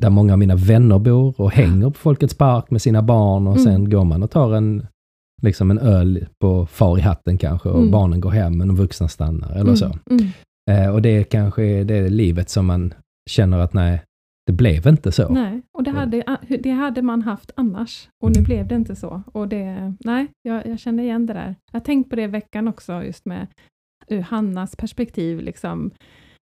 Där 0.00 0.10
många 0.10 0.32
av 0.32 0.38
mina 0.38 0.54
vänner 0.56 0.98
bor 0.98 1.40
och 1.40 1.50
hänger 1.52 1.90
på 1.90 1.98
Folkets 1.98 2.34
park 2.34 2.70
med 2.70 2.82
sina 2.82 3.02
barn 3.02 3.46
och 3.46 3.52
Mm. 3.56 3.64
sen 3.64 3.90
går 3.90 4.04
man 4.04 4.22
och 4.22 4.30
tar 4.30 4.54
en 4.54 4.86
liksom 5.42 5.70
en 5.70 5.78
öl 5.78 6.26
på 6.40 6.66
far 6.66 6.98
i 6.98 7.00
hatten 7.00 7.38
kanske 7.38 7.68
och 7.68 7.78
Mm. 7.78 7.90
barnen 7.90 8.20
går 8.20 8.30
hem 8.30 8.58
men 8.58 8.68
de 8.68 8.76
vuxna 8.76 9.08
stannar 9.08 9.50
eller 9.50 9.60
Mm, 9.62 9.76
så. 9.76 9.92
Mm. 10.10 10.26
Eh, 10.70 10.94
och 10.94 11.02
det 11.02 11.08
är 11.08 11.22
kanske 11.24 11.84
det 11.84 12.08
livet 12.08 12.48
som 12.48 12.66
man 12.66 12.94
känner 13.30 13.58
att 13.58 13.72
nej, 13.72 14.02
det 14.46 14.52
blev 14.52 14.86
inte 14.86 15.12
så. 15.12 15.28
Nej, 15.28 15.62
och 15.78 15.82
det 15.82 15.90
Ja. 15.90 15.96
hade, 15.96 16.24
det 16.62 16.70
hade 16.70 17.02
man 17.02 17.22
haft 17.22 17.50
annars. 17.56 18.08
Och 18.24 18.30
nu 18.30 18.38
Mm. 18.38 18.44
blev 18.44 18.68
det 18.68 18.74
inte 18.74 18.96
så. 18.96 19.22
Och 19.32 19.48
det, 19.48 19.94
nej, 20.00 20.26
jag, 20.42 20.66
jag 20.66 20.78
känner 20.78 21.02
igen 21.02 21.26
det 21.26 21.32
där. 21.32 21.54
Jag 21.72 21.80
har 21.80 21.84
tänkt 21.84 22.10
på 22.10 22.16
det 22.16 22.22
i 22.22 22.26
veckan 22.26 22.68
också, 22.68 23.02
just 23.02 23.24
med 23.26 23.46
ur 24.08 24.20
Hannas 24.20 24.76
perspektiv. 24.76 25.40
Liksom. 25.40 25.90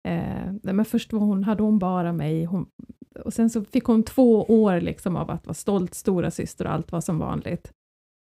Eh, 0.08 0.54
men 0.64 0.86
först 0.86 1.14
var 1.14 1.20
hon, 1.20 1.44
hade 1.44 1.64
hon 1.64 1.80
bara 1.80 2.14
mig, 2.14 2.46
hon, 2.46 2.66
och 3.26 3.34
sen 3.34 3.50
så 3.50 3.64
fick 3.64 3.84
hon 3.84 4.04
två 4.04 4.44
år 4.44 4.82
liksom 4.82 5.16
av 5.16 5.32
att 5.32 5.46
vara 5.48 5.54
stolt 5.54 5.94
stora 5.94 6.32
syster 6.32 6.66
och 6.66 6.74
allt 6.74 6.92
var 6.92 7.02
som 7.02 7.20
vanligt. 7.20 7.72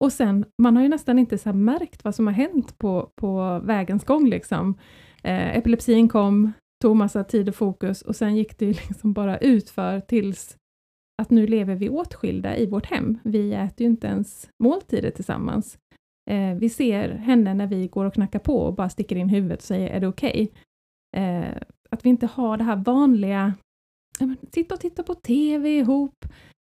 Och 0.01 0.13
sen, 0.13 0.45
man 0.61 0.75
har 0.75 0.83
ju 0.83 0.89
nästan 0.89 1.19
inte 1.19 1.37
så 1.37 1.53
märkt 1.53 2.03
vad 2.03 2.15
som 2.15 2.27
har 2.27 2.33
hänt 2.33 2.77
på, 2.77 3.11
på 3.15 3.59
vägens 3.63 4.03
gång. 4.03 4.29
Liksom. 4.29 4.77
Eh, 5.23 5.57
epilepsin 5.57 6.09
kom, 6.09 6.51
tog 6.81 6.95
massa 6.95 7.23
tid 7.23 7.49
och 7.49 7.55
fokus 7.55 8.01
och 8.01 8.15
sen 8.15 8.35
gick 8.35 8.57
det 8.57 8.65
ju 8.65 8.71
liksom 8.89 9.13
bara 9.13 9.37
utför 9.37 9.99
tills 9.99 10.57
att 11.21 11.29
nu 11.29 11.47
lever 11.47 11.75
vi 11.75 11.89
åtskilda 11.89 12.57
i 12.57 12.65
vårt 12.65 12.85
hem. 12.85 13.17
Vi 13.23 13.53
äter 13.53 13.81
ju 13.81 13.85
inte 13.85 14.07
ens 14.07 14.49
måltider 14.63 15.11
tillsammans. 15.11 15.77
Eh, 16.29 16.55
vi 16.55 16.69
ser 16.69 17.09
henne 17.09 17.53
när 17.53 17.67
vi 17.67 17.87
går 17.87 18.05
och 18.05 18.13
knackar 18.13 18.39
på 18.39 18.57
och 18.57 18.75
bara 18.75 18.89
sticker 18.89 19.15
in 19.15 19.29
huvudet 19.29 19.59
och 19.59 19.65
säger 19.65 19.89
är 19.89 19.99
det 19.99 20.07
okej? 20.07 20.51
Eh, 21.17 21.57
att 21.89 22.05
vi 22.05 22.09
inte 22.09 22.25
har 22.25 22.57
det 22.57 22.63
här 22.63 22.75
vanliga, 22.75 23.53
ja, 24.19 24.25
men, 24.25 24.37
sitta 24.51 24.75
och 24.75 24.81
titta 24.81 25.03
på 25.03 25.15
TV 25.15 25.77
ihop, 25.77 26.25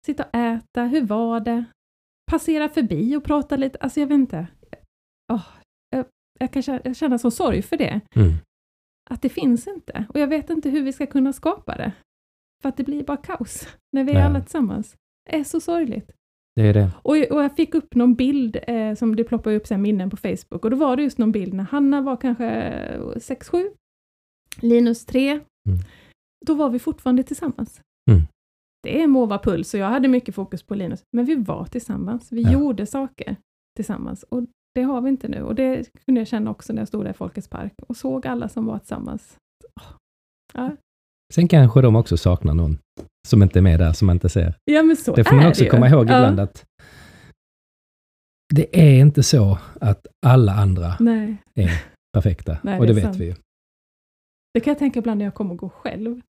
sitta 0.07 0.25
och 0.25 0.35
äta, 0.35 0.85
hur 0.85 1.03
var 1.03 1.41
det? 1.41 1.65
Passera 2.31 2.69
förbi 2.69 3.17
och 3.17 3.25
prata 3.25 3.57
lite, 3.57 3.79
alltså 3.79 4.01
jag 4.01 4.07
vet 4.07 4.15
inte. 4.15 4.47
Åh, 5.33 5.47
jag, 5.91 6.05
jag 6.39 6.53
kan 6.53 6.63
känna, 6.63 6.81
jag 6.85 6.97
känner 6.97 7.19
så 7.19 7.31
sorg 7.31 7.63
för 7.63 7.77
det 7.77 8.01
Mm. 8.15 8.33
att 9.11 9.23
det 9.23 9.29
finns 9.29 9.67
inte. 9.67 10.07
Och 10.09 10.21
jag 10.21 10.27
vet 10.29 10.51
inte 10.51 10.71
hur 10.71 10.83
vi 10.83 10.93
ska 10.93 11.07
kunna 11.07 11.33
skapa 11.33 11.77
det. 11.77 11.93
För 12.63 12.69
att 12.69 12.77
det 12.77 12.85
blir 12.85 13.05
bara 13.05 13.17
kaos 13.17 13.69
när 13.93 14.05
vi 14.05 14.11
är 14.11 14.15
Nej. 14.15 14.23
alla 14.25 14.41
tillsammans. 14.41 14.97
Det 15.31 15.37
är 15.37 15.45
så 15.45 15.61
sorgligt. 15.61 16.11
Det 16.57 16.63
är 16.63 16.75
det. 16.75 16.91
Och, 17.03 17.17
och 17.17 17.43
jag 17.45 17.57
fick 17.57 17.75
upp 17.75 17.95
någon 17.95 18.15
bild 18.15 18.57
eh, 18.67 18.95
som 18.95 19.17
det 19.17 19.25
ploppar 19.25 19.53
upp 19.53 19.71
här 19.71 19.79
minnen 19.79 20.11
på 20.11 20.17
Facebook 20.17 20.65
och 20.65 20.71
då 20.71 20.77
var 20.77 20.97
det 20.97 21.03
just 21.03 21.19
någon 21.19 21.33
bild 21.33 21.55
när 21.55 21.65
Hanna 21.65 22.01
var 22.03 22.17
kanske 22.17 22.45
6-7, 23.15 23.71
Linus 24.61 25.07
3. 25.07 25.31
Mm. 25.31 25.43
Då 26.47 26.55
var 26.55 26.71
vi 26.71 26.79
fortfarande 26.79 27.23
tillsammans. 27.23 27.81
Mm. 28.11 28.23
Det 28.87 29.03
är 29.03 29.07
Mova 29.07 29.39
Puls 29.39 29.75
och 29.75 29.81
jag 29.81 29.87
hade 29.87 30.09
mycket 30.09 30.35
fokus 30.35 30.63
på 30.63 30.75
Linus, 30.75 31.03
men 31.17 31.25
vi 31.25 31.35
var 31.35 31.65
tillsammans. 31.65 32.33
Vi 32.33 32.43
Ja. 32.43 32.53
gjorde 32.53 32.87
saker 32.87 33.37
tillsammans 33.77 34.23
och 34.23 34.43
det 34.75 34.83
har 34.83 35.01
vi 35.01 35.09
inte 35.09 35.29
nu. 35.29 35.43
Och 35.43 35.55
det 35.55 35.91
kunde 36.05 36.21
jag 36.21 36.29
känna 36.29 36.51
också 36.51 36.73
när 36.73 36.81
jag 36.81 36.89
stod 36.89 37.05
där 37.05 37.11
i 37.11 37.15
Folkets 37.15 37.49
Park 37.49 37.73
och 37.89 37.97
såg 37.97 38.27
alla 38.27 38.49
som 38.49 38.67
var 38.67 38.79
tillsammans. 38.79 39.37
Ja, 40.55 40.77
Sen 41.35 41.49
kanske 41.49 41.81
de 41.81 41.97
också 41.97 42.17
saknar 42.17 42.55
någon 42.55 42.79
som 43.29 43.43
inte 43.43 43.59
är 43.59 43.63
med 43.63 43.79
där, 43.81 43.93
som 43.93 44.07
man 44.07 44.17
inte 44.17 44.29
ser. 44.29 44.55
Ja, 44.65 44.83
men 44.83 44.97
så 44.97 45.15
Det 45.15 45.25
får 45.25 45.37
man 45.37 45.47
också 45.47 45.65
ju. 45.65 45.71
komma 45.71 45.89
ihåg 45.89 45.99
Ja. 46.11 46.19
ibland 46.19 46.41
att 46.41 46.65
det 48.55 48.81
är 48.81 49.01
inte 49.01 49.23
så 49.23 49.59
att 49.81 50.07
alla 50.27 50.53
andra 50.53 50.97
Nej, 51.01 51.37
är 51.55 51.71
perfekta. 52.13 52.59
Nej, 52.63 52.79
och 52.79 52.87
det 52.87 52.93
det 52.93 52.95
vet 52.95 53.05
sant. 53.05 53.17
vi 53.17 53.25
ju. 53.25 53.35
det 54.55 54.61
kan 54.61 54.71
jag 54.71 54.79
tänka 54.79 54.99
ibland 54.99 55.19
när 55.19 55.25
jag 55.25 55.35
kommer 55.35 55.51
och 55.51 55.59
går 55.59 55.69
själv. 55.69 56.21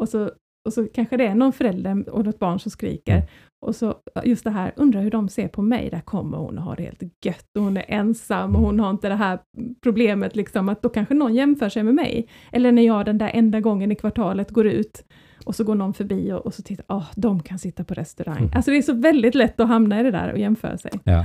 Och 0.00 0.08
så, 0.08 0.32
och 0.68 0.72
så 0.72 0.86
kanske 0.94 1.16
det 1.16 1.26
är 1.26 1.34
någon 1.34 1.52
förälder 1.52 2.08
och 2.08 2.24
något 2.24 2.38
barn 2.38 2.60
som 2.60 2.70
skriker. 2.70 3.12
Mm. 3.14 3.26
Och 3.66 3.76
så 3.76 3.94
just 4.24 4.44
det 4.44 4.50
här, 4.50 4.72
undrar 4.76 5.00
hur 5.02 5.10
de 5.10 5.28
ser 5.28 5.48
på 5.48 5.62
mig. 5.62 5.90
Där 5.90 6.00
kommer 6.00 6.38
hon 6.38 6.58
och 6.58 6.64
har 6.64 6.76
det 6.76 6.82
helt 6.82 7.02
gött 7.24 7.46
och 7.58 7.64
hon 7.64 7.76
är 7.76 7.84
ensam 7.88 8.56
och 8.56 8.62
hon 8.62 8.80
har 8.80 8.90
inte 8.90 9.08
det 9.08 9.14
här 9.14 9.38
problemet 9.82 10.36
liksom 10.36 10.68
att 10.68 10.82
då 10.82 10.88
kanske 10.88 11.14
någon 11.14 11.34
jämför 11.34 11.68
sig 11.68 11.82
med 11.82 11.94
mig. 11.94 12.28
Eller 12.52 12.72
när 12.72 12.82
jag 12.82 13.04
den 13.06 13.18
där 13.18 13.30
enda 13.34 13.60
gången 13.60 13.92
i 13.92 13.94
kvartalet 13.94 14.50
går 14.50 14.66
ut 14.66 15.04
och 15.44 15.54
så 15.54 15.64
går 15.64 15.74
någon 15.74 15.94
förbi 15.94 16.32
och, 16.32 16.46
och 16.46 16.54
så 16.54 16.62
tittar, 16.62 16.86
åh, 16.88 17.06
de 17.16 17.42
kan 17.42 17.58
sitta 17.58 17.84
på 17.84 17.94
restaurang. 17.94 18.38
Mm. 18.38 18.50
Alltså 18.54 18.70
det 18.70 18.76
är 18.76 18.82
så 18.82 18.94
väldigt 18.94 19.34
lätt 19.34 19.60
att 19.60 19.68
hamna 19.68 20.00
i 20.00 20.02
det 20.02 20.10
där 20.10 20.32
och 20.32 20.38
jämföra 20.38 20.78
sig. 20.78 20.90
Ja. 21.04 21.24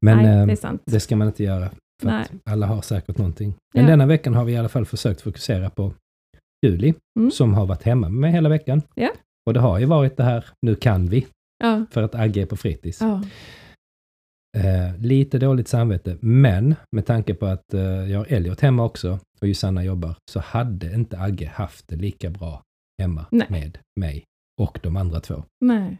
Men 0.00 0.16
Nej, 0.16 0.40
eh, 0.40 0.46
det 0.46 0.52
är 0.52 0.56
sant. 0.56 0.82
det 0.86 1.00
ska 1.00 1.16
man 1.16 1.26
inte 1.26 1.42
göra. 1.44 1.70
För 2.02 2.22
alla 2.44 2.66
har 2.66 2.82
säkert 2.82 3.18
någonting. 3.18 3.54
Men 3.74 3.84
Ja. 3.84 3.90
denna 3.90 4.06
veckan 4.06 4.34
har 4.34 4.44
vi 4.44 4.52
i 4.52 4.56
alla 4.56 4.68
fall 4.68 4.84
försökt 4.84 5.20
fokusera 5.20 5.70
på 5.70 5.92
Juli, 6.66 6.94
Mm. 7.18 7.30
som 7.30 7.54
har 7.54 7.66
varit 7.66 7.82
hemma 7.82 8.08
med 8.08 8.20
mig 8.20 8.32
hela 8.32 8.48
veckan. 8.48 8.82
Ja. 8.94 9.10
Och 9.46 9.54
det 9.54 9.60
har 9.60 9.78
ju 9.78 9.86
varit 9.86 10.16
det 10.16 10.24
här, 10.24 10.44
nu 10.66 10.74
kan 10.74 11.06
vi, 11.08 11.26
Ja, 11.64 11.84
för 11.90 12.02
att 12.02 12.14
Agge 12.14 12.42
är 12.42 12.46
på 12.46 12.56
fritids. 12.56 13.00
ja, 13.00 13.22
Eh, 14.56 14.96
lite 14.98 15.38
dåligt 15.38 15.68
samvete, 15.68 16.16
men 16.20 16.74
med 16.96 17.06
tanke 17.06 17.34
på 17.34 17.46
att 17.46 17.74
eh, 17.74 17.80
jag 17.82 18.18
har 18.18 18.26
Elliot 18.32 18.60
hemma 18.60 18.84
också 18.84 19.18
och 19.40 19.48
Josanna 19.48 19.84
jobbar, 19.84 20.14
så 20.30 20.40
hade 20.40 20.94
inte 20.94 21.18
Agge 21.18 21.46
haft 21.54 21.88
det 21.88 21.96
lika 21.96 22.30
bra 22.30 22.62
hemma 23.02 23.26
Nej. 23.30 23.46
med 23.50 23.78
mig 24.00 24.24
och 24.60 24.78
de 24.82 24.96
andra 24.96 25.20
två. 25.20 25.44
nej. 25.64 25.98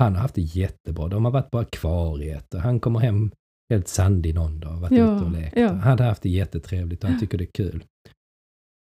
Han 0.00 0.14
har 0.14 0.22
haft 0.22 0.34
det 0.34 0.40
jättebra. 0.42 1.08
De 1.08 1.24
har 1.24 1.32
varit 1.32 1.50
på 1.50 1.58
akvariet 1.58 2.54
och 2.54 2.60
han 2.60 2.80
kommer 2.80 3.00
hem 3.00 3.30
helt 3.72 3.88
sandig 3.88 4.34
någon 4.34 4.60
dag 4.60 4.72
och 4.74 4.80
varit 4.80 4.98
Ja, 4.98 5.16
ute 5.16 5.24
och 5.24 5.30
lekt. 5.32 5.56
ja. 5.56 5.68
Han 5.68 5.78
hade 5.80 6.02
haft 6.04 6.22
det 6.22 6.28
jättetrevligt 6.30 7.04
och 7.04 7.10
han 7.10 7.18
tycker 7.20 7.38
det 7.38 7.44
är 7.44 7.52
kul. 7.52 7.84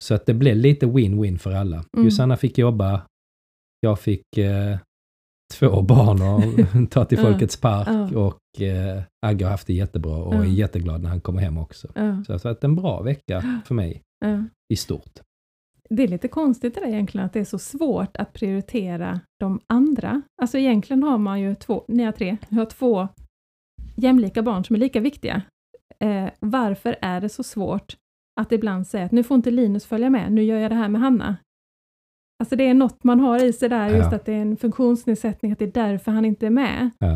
Så 0.04 0.14
att 0.14 0.26
det 0.26 0.34
blev 0.34 0.56
lite 0.56 0.86
win-win 0.86 1.38
för 1.38 1.52
alla. 1.52 1.76
Mm. 1.98 2.06
Josanna 2.06 2.38
fick 2.38 2.58
jobba, 2.58 3.02
jag 3.80 4.00
fick 4.00 4.38
eh, 4.38 4.78
två 5.54 5.82
barn 5.82 6.22
och 6.22 6.90
ta 6.92 7.06
till 7.06 7.18
Folkets 7.18 7.62
park 7.62 8.12
ja. 8.14 8.20
och 8.20 8.62
eh, 8.62 9.04
Agge 9.26 9.46
har 9.46 9.52
haft 9.52 9.68
det 9.68 9.74
jättebra 9.74 10.16
och 10.18 10.36
Ja. 10.36 10.40
är 10.44 10.48
jätteglad 10.48 11.02
när 11.02 11.10
han 11.10 11.22
kommer 11.22 11.42
hem 11.42 11.58
också. 11.58 11.88
Ja, 11.96 12.24
Så 12.28 12.32
det 12.32 12.44
har 12.44 12.50
varit 12.50 12.64
en 12.64 12.76
bra 12.76 13.02
vecka 13.02 13.62
för 13.66 13.76
mig 13.76 14.02
i 14.74 14.76
stort. 14.76 15.20
Det 15.90 16.04
är 16.04 16.08
lite 16.08 16.28
konstigt 16.28 16.76
det 16.76 16.82
där 16.82 16.88
egentligen, 16.88 17.26
att 17.26 17.34
det 17.34 17.40
är 17.40 17.46
så 17.46 17.60
svårt 17.60 18.18
att 18.18 18.34
prioritera 18.34 19.20
de 19.40 19.60
andra. 19.68 20.22
Alltså 20.42 20.58
egentligen 20.58 21.04
har 21.04 21.18
man 21.18 21.42
ju 21.42 21.56
två, 21.56 21.86
ni 21.88 22.04
har 22.04 22.12
tre, 22.12 22.38
jag 22.50 22.58
har 22.58 22.66
två 22.66 23.08
jämlika 23.96 24.42
barn 24.44 24.64
som 24.64 24.76
är 24.76 24.80
lika 24.80 25.00
viktiga. 25.00 25.42
Eh, 26.00 26.30
varför 26.40 26.96
är 27.02 27.22
det 27.22 27.30
så 27.30 27.44
svårt 27.44 27.96
att 28.38 28.52
ibland 28.52 28.88
säga 28.88 29.06
att 29.06 29.12
nu 29.12 29.24
får 29.24 29.36
inte 29.36 29.52
Linus 29.52 29.86
följa 29.86 30.10
med, 30.10 30.32
nu 30.32 30.44
gör 30.44 30.60
jag 30.60 30.72
det 30.72 30.76
här 30.76 30.90
med 30.90 31.02
Hanna. 31.02 31.36
Alltså 32.40 32.56
det 32.56 32.64
är 32.64 32.74
något 32.74 33.04
man 33.04 33.20
har 33.20 33.44
i 33.46 33.54
sig 33.54 33.70
där, 33.70 33.90
just 33.90 34.12
Ja. 34.12 34.16
att 34.16 34.26
det 34.26 34.34
är 34.34 34.42
en 34.42 34.58
funktionsnedsättning, 34.58 35.52
att 35.52 35.60
det 35.60 35.66
är 35.66 35.72
därför 35.72 36.12
han 36.12 36.26
inte 36.26 36.46
är 36.46 36.50
med. 36.50 36.90
Ja. 37.00 37.14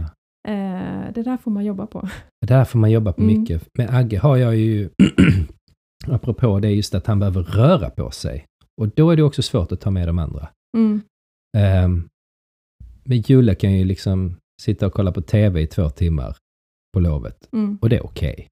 Eh, 0.48 1.14
det 1.14 1.24
där 1.24 1.38
får 1.38 1.52
man 1.52 1.66
jobba 1.66 1.88
på. 1.88 2.10
Det 2.42 2.48
där 2.48 2.66
får 2.66 2.80
man 2.80 2.92
jobba 2.92 3.14
på 3.14 3.22
Mm. 3.22 3.40
mycket. 3.42 3.68
Med 3.78 3.90
Agge 3.96 4.18
har 4.18 4.38
jag 4.38 4.56
ju, 4.56 4.90
apropå 6.08 6.60
det, 6.60 6.70
just 6.72 6.96
att 6.96 7.08
han 7.08 7.20
behöver 7.20 7.44
röra 7.44 7.90
på 7.90 8.12
sig. 8.12 8.46
Och 8.82 8.88
då 8.90 9.10
är 9.12 9.16
det 9.16 9.24
också 9.24 9.42
svårt 9.42 9.72
att 9.72 9.82
ta 9.82 9.92
med 9.92 10.08
de 10.08 10.20
andra. 10.20 10.50
Mm. 10.78 11.02
Um, 11.86 12.10
men 13.04 13.18
Julia 13.22 13.56
kan 13.56 13.72
ju 13.74 13.86
liksom 13.86 14.36
sitta 14.62 14.86
och 14.88 14.94
kolla 14.94 15.12
på 15.12 15.22
TV 15.22 15.62
i 15.62 15.68
två 15.68 15.90
timmar 15.90 16.36
på 16.94 17.00
lovet. 17.00 17.50
Mm. 17.54 17.78
Och 17.82 17.90
det 17.90 17.96
är 17.98 18.06
okej. 18.06 18.48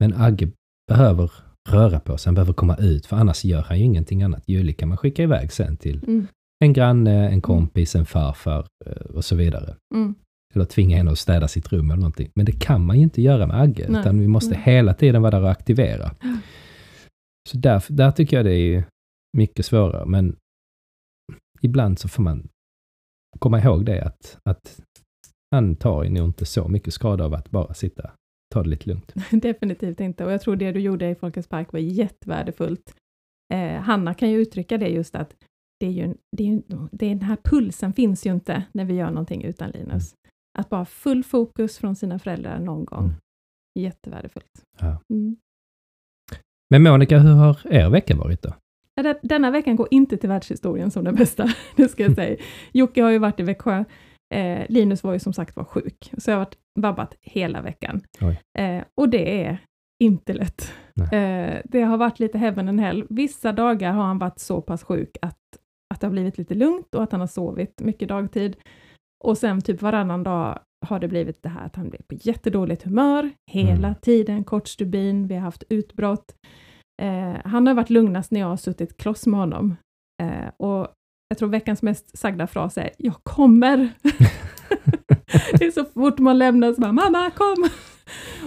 Men 0.00 0.14
Agge 0.14 0.48
behöver 0.88 1.32
röra 1.68 2.00
på 2.00 2.18
sig, 2.18 2.30
han 2.30 2.34
behöver 2.34 2.52
komma 2.52 2.76
ut, 2.76 3.06
för 3.06 3.16
annars 3.16 3.44
gör 3.44 3.62
han 3.62 3.78
ju 3.78 3.84
ingenting 3.84 4.22
annat. 4.22 4.42
Julie 4.46 4.72
kan 4.72 4.88
man 4.88 4.98
skicka 4.98 5.22
iväg 5.22 5.52
sen 5.52 5.76
till 5.76 6.02
Mm. 6.04 6.26
en 6.64 6.72
granne, 6.72 7.28
en 7.28 7.40
kompis, 7.40 7.94
en 7.94 8.06
farfar 8.06 8.66
eh, 8.86 8.92
och 8.92 9.24
så 9.24 9.36
vidare. 9.36 9.76
Mm. 9.94 10.14
Eller 10.54 10.64
tvinga 10.64 10.96
henne 10.96 11.10
att 11.10 11.18
städa 11.18 11.48
sitt 11.48 11.72
rum 11.72 11.90
eller 11.90 12.00
någonting. 12.00 12.30
Men 12.34 12.46
det 12.46 12.52
kan 12.60 12.84
man 12.86 12.96
ju 12.96 13.02
inte 13.02 13.22
göra 13.22 13.46
med 13.46 13.60
Agge, 13.60 13.86
Nej. 13.88 14.00
utan 14.00 14.18
vi 14.20 14.26
måste 14.28 14.50
Nej. 14.54 14.62
hela 14.64 14.94
tiden 14.94 15.22
vara 15.22 15.30
där 15.30 15.42
och 15.42 15.50
aktivera. 15.50 16.14
Så 17.50 17.58
där, 17.58 17.84
där 17.88 18.10
tycker 18.10 18.36
jag 18.36 18.46
det 18.46 18.54
är 18.54 18.84
mycket 19.36 19.66
svårare, 19.66 20.06
men 20.06 20.36
ibland 21.62 21.98
så 21.98 22.08
får 22.08 22.22
man 22.22 22.48
komma 23.38 23.60
ihåg 23.60 23.84
det 23.84 24.02
att, 24.04 24.38
att 24.44 24.80
han 25.50 25.76
tar 25.76 26.04
ju 26.04 26.10
nog 26.10 26.24
inte 26.28 26.44
så 26.44 26.68
mycket 26.68 26.94
skada 26.94 27.24
av 27.24 27.34
att 27.34 27.50
bara 27.50 27.74
sitta, 27.74 28.10
ta 28.54 28.62
det 28.62 28.68
lite 28.68 28.88
lugnt. 28.88 29.14
Definitivt 29.30 30.00
inte. 30.00 30.24
Och 30.24 30.32
jag 30.32 30.40
tror 30.40 30.56
det 30.56 30.72
du 30.72 30.80
gjorde 30.80 31.10
i 31.10 31.14
Folkets 31.14 31.48
Park 31.48 31.72
var 31.72 31.80
jättevärdefullt. 31.80 32.94
Eh, 33.54 33.80
Hanna 33.80 34.14
kan 34.14 34.30
ju 34.30 34.38
uttrycka 34.38 34.78
det 34.78 34.88
just 34.88 35.14
att 35.14 35.36
det 35.80 35.86
är 35.86 35.90
ju, 35.90 36.14
det 36.36 36.42
är 36.42 36.46
ju, 36.46 36.62
det 36.92 37.06
är 37.06 37.10
den 37.10 37.22
här 37.22 37.38
pulsen 37.44 37.92
finns 37.92 38.26
ju 38.26 38.30
inte 38.30 38.62
när 38.72 38.84
vi 38.84 38.94
gör 38.94 39.10
någonting 39.10 39.44
utan 39.44 39.70
Linus. 39.70 40.14
Att 40.58 40.68
bara 40.68 40.84
full 40.84 41.24
fokus 41.24 41.78
från 41.78 41.96
sina 41.96 42.18
föräldrar 42.18 42.58
någon 42.58 42.84
gång. 42.84 43.04
Mm. 43.04 43.14
Jättevärdefullt. 43.78 44.64
Ja. 44.80 45.02
Mm. 45.12 45.36
Men 46.70 46.82
Monica, 46.82 47.18
hur 47.18 47.34
har 47.34 47.58
er 47.70 47.90
vecka 47.90 48.16
varit 48.16 48.42
då? 48.42 48.54
Denna 49.22 49.50
veckan 49.50 49.76
går 49.76 49.88
inte 49.90 50.16
till 50.16 50.28
världshistorien 50.28 50.90
som 50.90 51.04
den 51.04 51.14
bästa, 51.14 51.48
det 51.76 51.88
ska 51.88 52.02
jag 52.02 52.14
säga. 52.14 52.36
Jocke 52.72 53.02
har 53.02 53.10
ju 53.10 53.18
varit 53.18 53.40
i 53.40 53.42
Växjö. 53.42 53.84
Eh, 54.34 54.66
Linus 54.68 55.04
var 55.04 55.12
ju 55.12 55.18
som 55.18 55.32
sagt 55.32 55.56
var 55.56 55.64
sjuk, 55.64 56.12
så 56.18 56.30
jag 56.30 56.36
har 56.36 56.44
varit 56.44 56.56
vabbat 56.80 57.14
hela 57.20 57.60
veckan. 57.62 58.00
Eh, 58.58 58.84
och 58.94 59.08
det 59.08 59.44
är 59.44 59.58
inte 60.04 60.32
lätt. 60.32 60.72
Eh, 61.12 61.60
det 61.64 61.82
har 61.82 61.96
varit 61.96 62.18
lite 62.18 62.38
heaven 62.38 62.68
and 62.68 62.80
hell. 62.80 63.06
Vissa 63.10 63.52
dagar 63.52 63.92
har 63.92 64.02
han 64.04 64.18
varit 64.18 64.38
så 64.38 64.60
pass 64.62 64.82
sjuk 64.84 65.16
att, 65.22 65.38
att 65.94 66.00
det 66.00 66.06
har 66.06 66.12
blivit 66.12 66.38
lite 66.38 66.54
lugnt 66.54 66.94
och 66.94 67.02
att 67.02 67.12
han 67.12 67.20
har 67.20 67.26
sovit 67.28 67.80
mycket 67.80 68.08
dagtid. 68.08 68.56
Och 69.24 69.38
sen 69.38 69.60
typ 69.60 69.82
varannan 69.82 70.22
dag 70.22 70.58
har 70.86 71.00
det 71.00 71.08
blivit 71.08 71.42
det 71.42 71.48
här 71.48 71.66
att 71.66 71.76
han 71.76 71.88
blir 71.90 72.00
på 72.08 72.14
jättedåligt 72.20 72.82
humör 72.82 73.30
hela 73.52 73.88
Mm. 73.88 73.94
tiden, 74.02 74.44
kort 74.44 74.68
stubin, 74.68 75.26
vi 75.26 75.34
har 75.34 75.42
haft 75.42 75.64
utbrott. 75.68 76.34
Eh, 77.02 77.36
han 77.44 77.66
har 77.66 77.74
varit 77.74 77.90
lugnast 77.90 78.30
när 78.30 78.40
jag 78.40 78.46
har 78.46 78.56
suttit 78.56 78.96
kloss 78.96 79.26
med 79.26 79.40
honom. 79.40 79.76
Eh, 80.22 80.48
och 80.56 80.88
jag 81.28 81.38
tror 81.38 81.48
veckans 81.48 81.82
mest 81.82 82.18
sagda 82.18 82.46
fras 82.46 82.78
är 82.78 82.90
”Jag 82.98 83.14
kommer”. 83.22 83.88
det 85.58 85.64
är 85.64 85.70
så 85.70 85.84
fort 85.84 86.18
man 86.18 86.38
lämnar 86.38 86.72
så 86.72 86.80
bara 86.80 86.92
”Mamma, 86.92 87.30
kom!” 87.30 87.68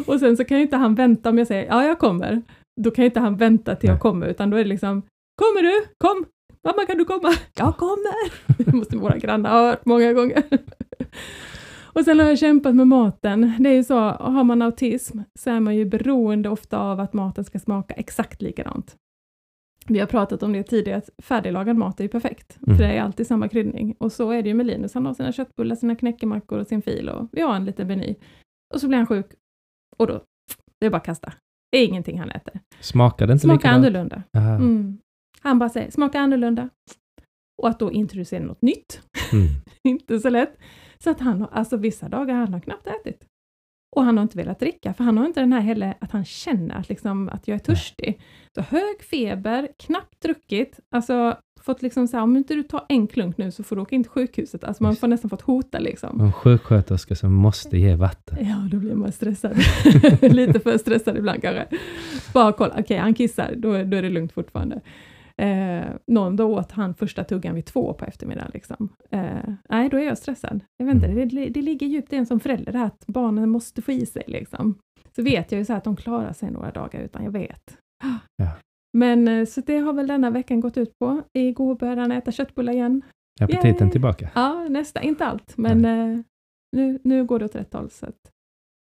Och 0.05 0.19
sen 0.19 0.37
så 0.37 0.45
kan 0.45 0.57
ju 0.57 0.63
inte 0.63 0.77
han 0.77 0.95
vänta 0.95 1.29
om 1.29 1.37
jag 1.37 1.47
säger 1.47 1.65
”Ja, 1.65 1.85
jag 1.85 1.99
kommer”. 1.99 2.41
Då 2.81 2.91
kan 2.91 3.03
ju 3.03 3.05
inte 3.05 3.19
han 3.19 3.37
vänta 3.37 3.75
till 3.75 3.89
jag 3.89 3.99
kommer, 3.99 4.27
utan 4.27 4.49
då 4.49 4.57
är 4.57 4.63
det 4.63 4.69
liksom 4.69 5.01
”Kommer 5.41 5.61
du? 5.61 5.85
Kom! 5.97 6.25
Mamma, 6.67 6.85
kan 6.85 6.97
du 6.97 7.05
komma?” 7.05 7.33
”Jag 7.55 7.77
kommer!” 7.77 8.31
Det 8.65 8.73
måste 8.73 8.97
våra 8.97 9.17
grannar 9.17 9.49
ha 9.49 9.69
hört 9.69 9.85
många 9.85 10.13
gånger. 10.13 10.43
Och 11.93 12.05
sen 12.05 12.19
har 12.19 12.27
jag 12.27 12.39
kämpat 12.39 12.75
med 12.75 12.87
maten. 12.87 13.53
Det 13.59 13.69
är 13.69 13.73
ju 13.73 13.83
så, 13.83 13.99
har 13.99 14.43
man 14.43 14.61
autism 14.61 15.19
så 15.39 15.49
är 15.49 15.59
man 15.59 15.75
ju 15.75 15.85
beroende 15.85 16.49
ofta 16.49 16.77
av 16.77 16.99
att 16.99 17.13
maten 17.13 17.43
ska 17.43 17.59
smaka 17.59 17.93
exakt 17.93 18.41
likadant. 18.41 18.95
Vi 19.87 19.99
har 19.99 20.07
pratat 20.07 20.43
om 20.43 20.53
det 20.53 20.63
tidigare, 20.63 20.97
att 20.97 21.09
färdiglagad 21.23 21.77
mat 21.77 21.99
är 21.99 22.03
ju 22.03 22.07
perfekt, 22.09 22.57
Mm. 22.67 22.77
för 22.77 22.83
det 22.83 22.93
är 22.93 23.01
alltid 23.01 23.27
samma 23.27 23.47
kryddning. 23.47 23.95
Och 23.99 24.11
så 24.11 24.31
är 24.31 24.41
det 24.43 24.49
ju 24.49 24.55
med 24.55 24.65
Linus, 24.65 24.93
han 24.93 25.05
har 25.05 25.13
sina 25.13 25.31
köttbullar, 25.31 25.75
sina 25.75 25.95
knäckemackor 25.95 26.59
och 26.59 26.67
sin 26.67 26.81
fil 26.81 27.09
och 27.09 27.29
vi 27.31 27.41
har 27.41 27.55
en 27.55 27.65
liten 27.65 27.87
meny. 27.87 28.15
Och 28.73 28.81
så 28.81 28.87
blir 28.87 28.97
han 28.97 29.07
sjuk 29.07 29.25
och 29.97 30.07
då, 30.07 30.23
det 30.79 30.85
är 30.85 30.89
bara 30.89 30.97
att 30.97 31.05
kasta. 31.05 31.33
Det 31.71 31.77
är 31.77 31.85
ingenting 31.87 32.19
han 32.19 32.29
äter. 32.31 32.59
Smakar 32.79 33.27
det 33.27 33.33
inte 33.33 33.43
Smakar 33.43 33.57
likadant? 33.57 33.85
annorlunda. 33.85 34.23
Mm. 34.33 34.97
Han 35.41 35.59
bara 35.59 35.69
säger, 35.69 35.91
smaka 35.91 36.19
annorlunda. 36.19 36.69
Och 37.61 37.69
att 37.69 37.79
då 37.79 37.91
introducera 37.91 38.43
något 38.43 38.61
nytt, 38.61 39.01
Mm. 39.33 39.47
inte 39.83 40.19
så 40.19 40.29
lätt. 40.29 40.57
Så 41.03 41.09
att 41.09 41.19
han 41.19 41.41
har, 41.41 41.47
alltså 41.51 41.77
vissa 41.77 42.09
dagar 42.09 42.35
han 42.35 42.53
har 42.53 42.59
knappt 42.59 42.87
ätit. 42.87 43.23
Och 43.95 44.03
han 44.03 44.17
har 44.17 44.23
inte 44.23 44.37
velat 44.37 44.59
dricka, 44.59 44.93
för 44.93 45.03
han 45.03 45.17
har 45.17 45.25
inte 45.25 45.39
den 45.39 45.53
här 45.53 45.61
heller 45.61 45.93
att 46.01 46.11
han 46.11 46.25
känner 46.25 46.75
att, 46.75 46.89
liksom, 46.89 47.29
att 47.29 47.47
jag 47.47 47.55
är 47.55 47.59
törstig. 47.59 48.21
Så 48.55 48.61
hög 48.61 49.03
feber, 49.09 49.67
knappt 49.77 50.21
druckit, 50.21 50.79
alltså 50.91 51.37
fått 51.61 51.81
liksom 51.81 52.07
så 52.07 52.17
här, 52.17 52.23
om 52.23 52.37
inte 52.37 52.53
du 52.53 52.63
tar 52.63 52.85
en 52.89 53.07
klunk 53.07 53.37
nu 53.37 53.51
så 53.51 53.63
får 53.63 53.75
du 53.75 53.81
åka 53.81 53.95
in 53.95 54.03
till 54.03 54.11
sjukhuset. 54.11 54.63
Alltså 54.63 54.83
man 54.83 54.95
får 54.95 55.07
nästan 55.07 55.29
fått 55.29 55.41
hota 55.41 55.79
liksom. 55.79 56.21
En 56.21 56.33
sjuksköterska 56.33 57.15
som 57.15 57.33
måste 57.33 57.77
ge 57.77 57.95
vatten. 57.95 58.37
Ja, 58.49 58.67
då 58.71 58.77
blir 58.77 58.95
man 58.95 59.11
stressad. 59.11 59.57
Lite 60.21 60.59
för 60.59 60.77
stressad 60.77 61.17
ibland 61.17 61.41
kanske. 61.41 61.67
Bara 62.33 62.53
kolla, 62.53 62.75
okej 62.77 62.97
han 62.97 63.13
kissar, 63.13 63.53
då, 63.57 63.71
då 63.71 63.97
är 63.97 64.01
det 64.01 64.09
lugnt 64.09 64.31
fortfarande. 64.31 64.81
Eh, 65.37 65.85
någon 66.07 66.35
då 66.35 66.57
åt 66.57 66.71
han 66.71 66.93
första 66.95 67.23
tuggan 67.23 67.55
vid 67.55 67.65
två 67.65 67.93
på 67.93 68.05
eftermiddagen. 68.05 68.51
Liksom. 68.53 68.89
Eh, 69.09 69.53
nej, 69.69 69.89
då 69.89 69.97
är 69.97 70.03
jag 70.03 70.17
stressad. 70.17 70.61
Jag 70.77 70.85
vet 70.85 70.95
inte, 70.95 71.07
Mm. 71.07 71.27
det, 71.29 71.49
det 71.49 71.61
ligger 71.61 71.87
djupt 71.87 72.13
i 72.13 72.15
en 72.15 72.25
som 72.25 72.39
förälder, 72.39 72.75
att 72.75 73.03
barnen 73.07 73.49
måste 73.49 73.81
få 73.81 73.91
i 73.91 74.05
sig. 74.05 74.23
Liksom. 74.27 74.79
Så 75.15 75.23
vet 75.23 75.51
jag 75.51 75.59
ju 75.59 75.65
så 75.65 75.73
att 75.73 75.83
de 75.83 75.95
klarar 75.95 76.33
sig 76.33 76.51
några 76.51 76.71
dagar 76.71 76.99
utan 77.01 77.23
jag 77.23 77.31
vet. 77.31 77.77
Ja. 78.37 78.47
Men 78.97 79.27
eh, 79.27 79.45
så 79.45 79.61
det 79.61 79.77
har 79.77 79.93
väl 79.93 80.07
denna 80.07 80.29
veckan 80.29 80.59
gått 80.59 80.77
ut 80.77 80.99
på. 80.99 81.21
Igår 81.33 81.75
började 81.75 82.01
han 82.01 82.11
äta 82.11 82.31
köttbullar 82.31 82.73
igen. 82.73 83.01
Aptiten 83.41 83.75
Yay. 83.81 83.91
tillbaka. 83.91 84.29
Ja, 84.35 84.67
nästa, 84.69 85.01
inte 85.01 85.25
allt, 85.25 85.57
men 85.57 85.85
eh, 85.85 86.19
nu, 86.77 86.99
nu 87.03 87.25
går 87.25 87.39
det 87.39 87.45
åt 87.45 87.55
rätt 87.55 87.73
håll. 87.73 87.89
Så 87.89 88.05
att 88.05 88.31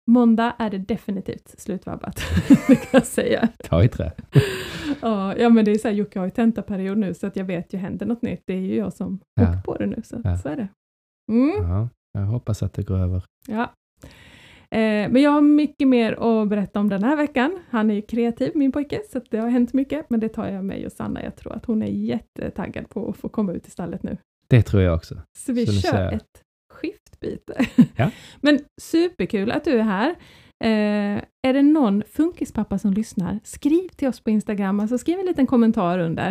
måndag 0.07 0.53
är 0.59 0.69
det 0.69 0.77
definitivt 0.77 1.55
slutvabbat, 1.59 2.21
det 2.67 2.75
kan 2.75 2.87
jag 2.91 3.05
säga. 3.05 3.47
Ta 3.63 3.83
i 3.83 3.87
trä. 3.87 4.11
Ja, 5.01 5.49
men 5.49 5.65
det 5.65 5.71
är 5.71 5.77
så 5.77 5.87
här, 5.87 5.95
Jocke 5.95 6.19
har 6.19 6.25
ju 6.25 6.31
tentaperiod 6.31 6.97
nu, 6.97 7.13
så 7.13 7.27
att 7.27 7.35
jag 7.35 7.45
vet 7.45 7.73
ju 7.73 7.77
händer 7.77 8.05
något 8.05 8.21
nytt, 8.21 8.41
det 8.45 8.53
är 8.53 8.57
ju 8.61 8.75
jag 8.75 8.93
som 8.93 9.19
Ja. 9.35 9.43
åker 9.49 9.61
på 9.61 9.77
det 9.77 9.85
nu, 9.85 10.01
så, 10.03 10.21
Ja. 10.23 10.37
så 10.37 10.49
är 10.49 10.55
det. 10.55 10.67
Mm, 11.31 11.69
Ja, 11.69 11.89
jag 12.13 12.21
hoppas 12.25 12.63
att 12.63 12.73
det 12.73 12.83
går 12.83 12.97
över. 12.97 13.23
ja. 13.47 13.73
Eh, 14.71 15.09
men 15.11 15.21
jag 15.21 15.31
har 15.31 15.41
mycket 15.41 15.87
mer 15.87 16.13
att 16.41 16.49
berätta 16.49 16.79
om 16.79 16.89
den 16.89 17.03
här 17.03 17.15
veckan. 17.15 17.59
Han 17.69 17.91
är 17.91 17.95
ju 17.95 18.01
kreativ, 18.01 18.51
min 18.55 18.71
pojke, 18.71 19.01
så 19.11 19.21
det 19.29 19.37
har 19.37 19.49
hänt 19.49 19.73
mycket, 19.73 20.09
men 20.09 20.19
det 20.19 20.29
tar 20.29 20.47
jag 20.47 20.65
med 20.65 20.81
Josanna. 20.81 21.23
Jag 21.23 21.35
tror 21.35 21.53
att 21.55 21.65
hon 21.65 21.81
är 21.83 21.87
jättetaggad 21.87 22.89
på 22.89 23.09
att 23.09 23.17
få 23.17 23.29
komma 23.29 23.51
ut 23.53 23.67
i 23.67 23.71
stallet 23.71 24.03
nu. 24.03 24.17
Det 24.47 24.61
tror 24.61 24.83
jag 24.83 24.95
också. 24.95 25.15
Så 25.37 25.53
vi 25.53 25.65
Så 25.65 25.81
kör 25.81 26.11
ett 26.11 26.41
skiftbyte. 26.77 27.65
Ja. 27.95 28.11
Men 28.41 28.59
superkul 28.81 29.51
att 29.51 29.63
du 29.63 29.79
är 29.79 29.83
här. 29.83 30.15
Eh, 30.63 31.23
är 31.47 31.53
det 31.53 31.61
någon 31.61 32.03
funkispappa 32.11 32.77
som 32.77 32.93
lyssnar, 32.93 33.39
skriv 33.43 33.87
till 33.87 34.07
oss 34.07 34.19
på 34.19 34.29
Instagram, 34.29 34.79
alltså 34.79 34.97
skriv 34.97 35.19
en 35.19 35.25
liten 35.25 35.47
kommentar 35.47 35.99
under. 35.99 36.29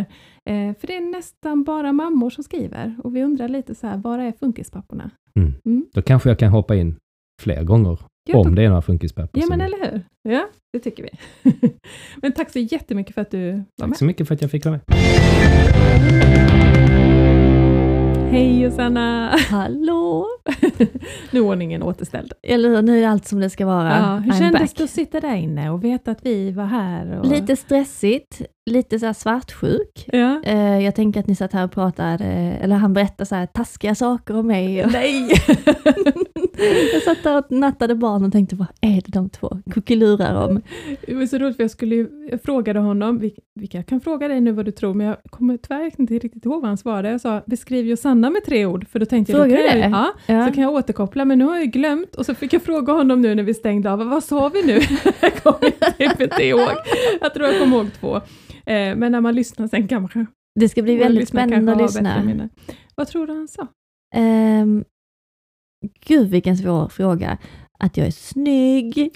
Eh, 0.50 0.74
för 0.80 0.86
det 0.86 0.96
är 0.96 1.00
nästan 1.00 1.64
bara 1.64 1.92
mammor 1.92 2.30
som 2.30 2.44
skriver 2.44 2.96
och 3.04 3.16
vi 3.16 3.22
undrar 3.22 3.48
lite 3.48 3.74
så 3.74 3.86
här, 3.86 3.96
var 3.96 4.18
är 4.18 4.32
funkispapporna? 4.32 5.10
Mm. 5.34 5.52
Mm. 5.64 5.86
Då 5.92 6.02
kanske 6.02 6.28
jag 6.28 6.38
kan 6.38 6.50
hoppa 6.50 6.76
in 6.76 6.96
fler 7.42 7.62
gånger 7.64 7.98
Ja, 8.28 8.38
om 8.38 8.54
det 8.54 8.62
är 8.62 8.68
några 8.68 8.82
funkispappor. 8.82 9.42
Ja, 9.42 9.46
men 9.48 9.60
eller 9.60 9.90
hur? 9.90 10.02
Ja, 10.32 10.48
det 10.72 10.78
tycker 10.78 11.02
vi. 11.02 11.10
men 12.22 12.32
tack 12.32 12.50
så 12.50 12.58
jättemycket 12.58 13.14
för 13.14 13.22
att 13.22 13.30
du 13.30 13.50
var 13.52 13.56
med. 13.56 13.66
Tack 13.76 13.98
så 13.98 14.04
mycket 14.04 14.28
för 14.28 14.34
att 14.34 14.42
jag 14.42 14.50
fick 14.50 14.64
vara 14.64 14.72
med. 14.72 14.82
Hej 18.30 18.60
Josanna! 18.62 19.36
Hallå! 19.50 20.26
nu 21.30 21.40
är 21.40 21.44
ordningen 21.44 21.82
återställd. 21.82 22.32
Eller 22.42 22.68
hur, 22.68 22.82
nu 22.82 23.02
är 23.02 23.08
allt 23.08 23.26
som 23.26 23.40
det 23.40 23.50
ska 23.50 23.66
vara. 23.66 23.88
Ja, 23.88 24.16
hur 24.16 24.32
I'm 24.32 24.38
kändes 24.38 24.60
back. 24.60 24.76
det 24.76 24.84
att 24.84 24.90
sitta 24.90 25.20
där 25.20 25.34
inne 25.34 25.70
och 25.70 25.84
veta 25.84 26.10
att 26.10 26.26
vi 26.26 26.50
var 26.50 26.64
här? 26.64 27.18
Och... 27.18 27.26
Lite 27.26 27.56
stressigt, 27.56 28.42
lite 28.70 28.98
så 28.98 29.14
svartsjuk. 29.14 30.08
Ja. 30.12 30.42
Eh, 30.44 30.84
jag 30.84 30.94
tänker 30.94 31.20
att 31.20 31.26
ni 31.26 31.34
satt 31.34 31.52
här 31.52 31.64
och 31.64 31.72
pratade, 31.72 32.24
eller 32.60 32.76
han 32.76 32.92
berättade 32.92 33.26
så 33.26 33.34
här 33.34 33.46
taskiga 33.46 33.94
saker 33.94 34.36
om 34.36 34.46
mig. 34.46 34.86
Nej! 34.86 35.28
jag 36.92 37.02
satt 37.02 37.22
där 37.22 37.38
och 37.38 37.52
nattade 37.52 37.94
barn 37.94 38.24
och 38.24 38.32
tänkte, 38.32 38.56
vad 38.56 38.68
är 38.80 38.94
det 38.94 39.12
de 39.12 39.28
två 39.28 39.58
kuckelurar 39.70 40.48
om? 40.48 40.62
Det 41.06 41.14
var 41.14 41.26
så 41.26 41.38
roligt 41.38 41.56
för 41.56 41.64
jag, 41.64 41.70
skulle, 41.70 41.96
jag 42.30 42.42
frågade 42.42 42.78
honom, 42.80 43.18
vilka, 43.18 43.78
jag 43.78 43.86
kan 43.86 44.00
fråga 44.00 44.28
dig 44.28 44.40
nu 44.40 44.52
vad 44.52 44.64
du 44.64 44.70
tror, 44.70 44.94
men 44.94 45.06
jag 45.06 45.16
kommer 45.30 45.56
tyvärr 45.56 45.92
inte 46.00 46.14
riktigt 46.14 46.44
ihåg 46.44 46.60
vad 46.60 46.68
han 46.68 46.76
svarade. 46.78 47.10
Jag 47.10 47.20
sa, 47.20 47.42
beskriv 47.46 47.86
Josanna 47.86 48.30
med 48.30 48.44
tre 48.44 48.66
ord, 48.66 48.88
för 48.88 48.98
då 48.98 49.06
tänkte 49.06 49.32
jag, 49.32 49.40
då 49.40 49.44
Frågade 49.44 49.68
kan 49.70 49.80
jag, 49.80 49.90
ja, 49.90 50.12
Ja. 50.26 50.46
så 50.46 50.54
kan 50.54 50.62
jag 50.62 50.72
återkoppla, 50.74 51.24
men 51.24 51.38
nu 51.38 51.44
har 51.44 51.54
jag 51.54 51.64
ju 51.64 51.70
glömt 51.70 52.14
och 52.14 52.26
så 52.26 52.34
fick 52.34 52.52
jag 52.52 52.62
fråga 52.62 52.92
honom 52.92 53.20
nu 53.20 53.34
när 53.34 53.42
vi 53.42 53.54
stängde 53.54 53.92
av, 53.92 54.08
vad 54.08 54.24
sa 54.24 54.48
vi 54.48 54.62
nu? 54.66 54.72
jag 55.20 55.34
kommer 55.34 55.92
typ 55.92 56.20
inte 56.20 56.42
ihåg. 56.42 56.70
Jag 57.20 57.34
tror 57.34 57.46
jag 57.46 57.60
kommer 57.60 57.76
ihåg 57.76 57.86
två. 58.00 58.16
Eh, 58.72 58.96
men 58.96 59.12
när 59.12 59.20
man 59.20 59.34
lyssnar 59.34 59.68
sen 59.68 59.88
kanske 59.88 60.26
Det 60.60 60.68
ska 60.68 60.82
bli 60.82 60.96
väldigt 60.96 61.28
spännande 61.28 61.72
att 61.72 61.82
lyssna. 61.82 62.48
Vad 62.94 63.08
tror 63.08 63.26
du 63.26 63.32
han 63.32 63.48
sa? 63.48 63.66
Um, 64.16 64.84
gud 66.06 66.28
vilken 66.30 66.56
svår 66.56 66.88
fråga. 66.88 67.38
Att 67.78 67.96
jag 67.96 68.06
är 68.06 68.10
snygg. 68.10 69.10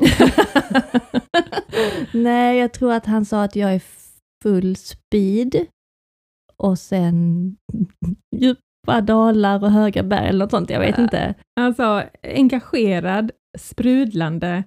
Nej, 2.15 2.59
jag 2.59 2.73
tror 2.73 2.93
att 2.93 3.07
han 3.07 3.25
sa 3.25 3.43
att 3.43 3.57
jag 3.57 3.75
är 3.75 3.83
full 4.43 4.77
speed. 4.77 5.67
Och 6.57 6.79
sen 6.79 7.57
djupa 8.37 9.01
dalar 9.01 9.63
och 9.65 9.71
höga 9.71 10.03
berg 10.03 10.29
eller 10.29 10.39
något 10.39 10.51
sånt, 10.51 10.71
jag 10.71 10.81
vet 10.81 10.99
inte. 10.99 11.35
Han 11.61 11.75
sa 11.75 12.05
engagerad, 12.23 13.31
sprudlande 13.59 14.65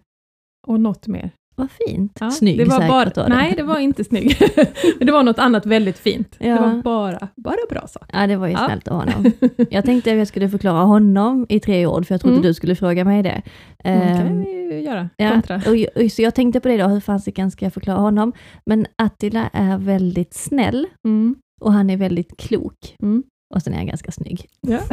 och 0.68 0.80
något 0.80 1.08
mer. 1.08 1.32
Vad 1.56 1.68
fint. 1.88 2.18
Ja, 2.20 2.32
snygg 2.32 2.58
det 2.58 2.66
var 2.66 2.72
säkert 2.76 2.90
bara, 2.90 3.06
var 3.24 3.30
det. 3.30 3.36
Nej, 3.36 3.54
det 3.58 3.64
var 3.64 3.80
inte 3.80 4.04
snygg. 4.04 4.38
Men 4.98 5.06
det 5.08 5.12
var 5.14 5.24
något 5.24 5.40
annat 5.40 5.66
väldigt 5.66 5.98
fint. 5.98 6.36
Ja. 6.40 6.48
Det 6.56 6.62
var 6.62 6.82
bara, 6.82 7.28
bara 7.36 7.56
bra 7.70 7.88
saker. 7.88 8.20
Ja, 8.20 8.28
det 8.28 8.36
var 8.36 8.48
ju 8.48 8.54
Ja. 8.54 8.66
snällt 8.66 8.88
av 8.88 8.96
honom. 9.00 9.32
Jag 9.70 9.86
tänkte 9.86 10.12
att 10.12 10.18
jag 10.18 10.28
skulle 10.28 10.50
förklara 10.50 10.84
honom 10.84 11.46
i 11.50 11.60
tre 11.60 11.86
ord, 11.88 12.06
för 12.08 12.14
jag 12.14 12.22
trodde 12.22 12.36
Mm. 12.36 12.48
du 12.48 12.54
skulle 12.54 12.76
fråga 12.76 13.06
mig 13.06 13.24
det. 13.24 13.42
Det 13.84 13.90
Ehm, 13.90 14.18
kan 14.18 14.40
vi 14.44 14.52
ju 14.74 14.80
göra. 14.82 15.10
Ja, 15.18 15.30
Kontra. 15.32 15.56
och, 15.56 16.04
och, 16.04 16.12
så 16.12 16.22
jag 16.22 16.36
tänkte 16.36 16.60
på 16.60 16.68
det 16.68 16.78
då, 16.78 16.88
hur 16.88 17.00
fasiken 17.00 17.52
ska 17.52 17.66
jag 17.66 17.74
förklara 17.74 18.00
honom? 18.00 18.34
Men 18.66 18.86
Attila 18.96 19.50
är 19.54 19.78
väldigt 19.78 20.34
snäll 20.34 20.88
Mm. 21.06 21.36
och 21.62 21.74
han 21.74 21.90
är 21.90 21.98
väldigt 21.98 22.38
klok. 22.38 22.96
Mm. 23.02 23.24
Och 23.56 23.62
sen 23.62 23.74
är 23.74 23.78
han 23.78 23.88
ganska 23.88 24.12
snygg. 24.12 24.46
Ja. 24.62 24.80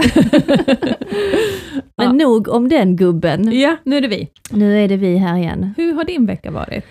Men 1.97 2.07
ja. 2.07 2.13
nog 2.13 2.49
om 2.49 2.69
den 2.69 2.97
gubben. 2.97 3.59
ja, 3.61 3.77
nu 3.85 3.97
är 3.97 4.01
det 4.01 4.09
vi. 4.09 4.29
Nu 4.51 4.79
är 4.85 4.89
det 4.89 4.97
vi 4.97 5.17
här 5.17 5.37
igen. 5.37 5.75
Hur 5.77 5.93
har 5.95 6.05
din 6.05 6.27
vecka 6.27 6.51
varit? 6.51 6.85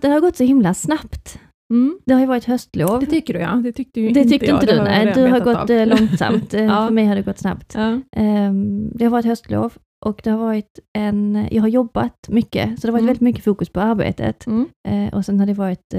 Det 0.00 0.08
har 0.08 0.20
gått 0.20 0.36
så 0.36 0.44
himla 0.44 0.74
snabbt. 0.74 1.38
Mm. 1.72 1.98
Det 2.06 2.12
har 2.14 2.20
ju 2.20 2.26
varit 2.26 2.44
höstlov. 2.44 3.00
Det 3.00 3.06
tycker 3.06 3.34
du 3.34 3.40
ja, 3.40 3.50
det 3.64 3.72
tyckte 3.72 4.00
ju 4.00 4.08
Det 4.10 4.20
inte 4.20 4.30
tyckte 4.30 4.46
jag. 4.46 4.56
inte 4.62 4.66
Det 4.66 4.78
du, 4.78 4.84
nej. 4.84 5.12
Du 5.14 5.22
har 5.26 5.40
gått 5.40 5.56
av. 5.56 5.70
eh, 5.70 5.86
långsamt. 5.86 6.54
Eh, 6.54 6.64
Ja. 6.64 6.86
För 6.86 6.94
mig 6.94 7.06
har 7.06 7.14
det 7.16 7.22
gått 7.22 7.38
snabbt. 7.38 7.74
Ja. 7.74 8.00
Ehm, 8.16 8.90
Det 8.94 9.04
har 9.04 9.10
varit 9.10 9.26
höstlov 9.26 9.72
och 10.06 10.20
det 10.24 10.30
har 10.30 10.38
varit 10.38 10.78
en, 10.98 11.48
jag 11.50 11.62
har 11.62 11.68
jobbat 11.68 12.14
mycket, 12.28 12.80
så 12.80 12.86
det 12.86 12.88
har 12.88 12.92
varit 12.92 13.00
Mm. 13.00 13.06
väldigt 13.06 13.20
mycket 13.20 13.44
fokus 13.44 13.68
på 13.68 13.80
arbetet. 13.80 14.46
Mm. 14.46 14.66
Eh, 14.88 15.14
Och 15.14 15.24
sen 15.24 15.40
har 15.40 15.46
det 15.46 15.54
varit 15.54 15.94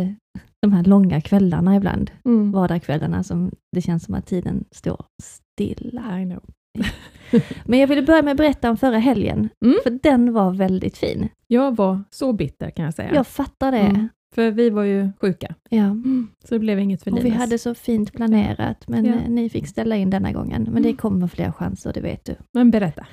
de 0.61 0.73
här 0.73 0.83
långa 0.83 1.21
kvällarna 1.21 1.75
ibland, 1.75 2.11
Mm. 2.25 2.51
vardagskvällarna 2.51 3.23
som 3.23 3.51
det 3.75 3.81
känns 3.81 4.03
som 4.03 4.13
att 4.15 4.25
tiden 4.25 4.65
står 4.71 5.05
stilla. 5.23 6.21
I 6.21 6.25
know. 6.25 6.43
Men 7.65 7.79
jag 7.79 7.87
ville 7.87 8.01
börja 8.01 8.21
med 8.21 8.31
att 8.31 8.37
berätta 8.37 8.69
om 8.69 8.77
förra 8.77 8.97
helgen, 8.97 9.49
Mm. 9.65 9.77
för 9.83 9.99
den 10.03 10.33
var 10.33 10.51
väldigt 10.51 10.97
fin. 10.97 11.29
Jag 11.47 11.75
var 11.75 12.03
så 12.09 12.33
bitter 12.33 12.69
kan 12.69 12.85
jag 12.85 12.93
säga. 12.93 13.13
Jag 13.13 13.27
fattar 13.27 13.71
det. 13.71 13.77
Mm. 13.79 14.09
För 14.35 14.51
vi 14.51 14.69
var 14.69 14.83
ju 14.83 15.09
sjuka, 15.21 15.55
Ja. 15.69 15.95
så 16.43 16.53
det 16.55 16.59
blev 16.59 16.79
inget 16.79 17.03
för 17.03 17.11
Och 17.11 17.17
vi 17.17 17.23
Linus. 17.23 17.37
hade 17.39 17.57
så 17.57 17.75
fint 17.75 18.13
planerat, 18.13 18.87
men 18.87 19.05
Ja. 19.05 19.13
eh, 19.13 19.29
ni 19.29 19.49
fick 19.49 19.67
ställa 19.67 19.95
in 19.95 20.09
denna 20.09 20.31
gången. 20.31 20.63
Men 20.63 20.83
det 20.83 20.89
Mm. 20.89 20.97
kommer 20.97 21.27
fler 21.27 21.51
chanser, 21.51 21.93
det 21.93 22.01
vet 22.01 22.25
du. 22.25 22.35
Men 22.53 22.71
berätta. 22.71 23.05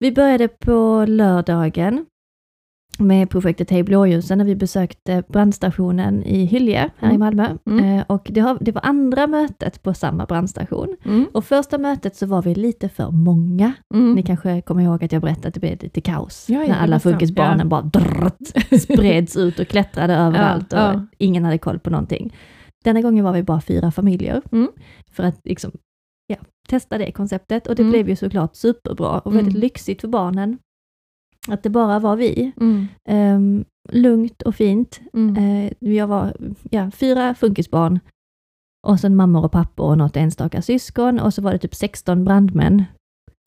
Vi 0.00 0.12
började 0.12 0.48
på 0.48 1.04
lördagen 1.08 2.06
med 2.98 3.30
projektet 3.30 3.70
Hej 3.70 3.82
blåljusen 3.82 4.38
när 4.38 4.44
vi 4.44 4.56
besökte 4.56 5.22
brandstationen 5.28 6.24
i 6.24 6.44
Hyllie 6.44 6.90
här 6.98 7.10
i 7.10 7.14
Mm. 7.14 7.18
Malmö. 7.20 7.56
Mm. 7.66 7.84
Eh, 7.98 8.04
och 8.08 8.28
det, 8.30 8.40
har, 8.40 8.58
det 8.60 8.72
var 8.72 8.82
andra 8.84 9.26
mötet 9.26 9.82
på 9.82 9.94
samma 9.94 10.26
brandstation. 10.26 10.96
Mm. 11.04 11.26
Och 11.32 11.44
första 11.44 11.78
mötet 11.78 12.16
så 12.16 12.26
var 12.26 12.42
vi 12.42 12.54
lite 12.54 12.88
för 12.88 13.10
många. 13.10 13.72
Mm. 13.94 14.12
Ni 14.14 14.22
kanske 14.22 14.60
kommer 14.60 14.82
ihåg 14.82 15.04
att 15.04 15.12
jag 15.12 15.22
berättade 15.22 15.48
att 15.48 15.54
det 15.54 15.60
blev 15.60 15.82
lite 15.82 16.00
kaos. 16.00 16.46
Ja, 16.48 16.58
när 16.58 16.78
alla 16.80 17.00
funkisbarnen 17.00 17.58
Ja. 17.58 17.64
bara 17.64 17.82
drrrt, 17.82 18.80
spreds 18.82 19.36
ut 19.36 19.58
och 19.58 19.68
klättrade 19.68 20.14
överallt 20.26 20.72
och 20.72 20.78
ja. 20.78 21.06
ingen 21.18 21.44
hade 21.44 21.58
koll 21.58 21.78
på 21.78 21.90
någonting. 21.90 22.34
Denna 22.84 23.00
gången 23.00 23.24
var 23.24 23.32
vi 23.32 23.42
bara 23.42 23.60
fyra 23.60 23.90
familjer 23.90 24.42
Mm. 24.52 24.68
för 25.12 25.22
att 25.22 25.40
liksom, 25.44 25.70
testa 26.68 26.98
det 26.98 27.12
konceptet 27.12 27.66
och 27.66 27.74
det 27.74 27.82
Mm. 27.82 27.90
blev 27.92 28.08
ju 28.08 28.16
såklart 28.16 28.56
superbra 28.56 29.18
och 29.18 29.34
väldigt 29.36 29.54
lyxigt 29.58 30.00
för 30.00 30.08
barnen. 30.08 30.58
Att 31.48 31.62
det 31.62 31.70
bara 31.70 31.98
var 31.98 32.16
vi. 32.16 32.52
Mm. 32.60 32.86
Ehm, 33.08 33.64
lugnt 33.92 34.42
och 34.42 34.54
fint. 34.54 35.00
Mm. 35.14 35.36
Eh, 35.36 35.72
jag 35.78 36.06
var 36.06 36.36
ja, 36.70 36.90
fyra 36.90 37.34
funkisbarn 37.34 38.00
och 38.86 39.00
sen 39.00 39.16
mammor 39.16 39.44
och 39.44 39.52
pappor 39.52 39.86
och 39.86 39.98
något 39.98 40.16
enstaka 40.16 40.62
syskon 40.62 41.20
och 41.20 41.34
så 41.34 41.42
var 41.42 41.52
det 41.52 41.58
typ 41.58 41.74
16 41.74 42.24
brandmän. 42.24 42.84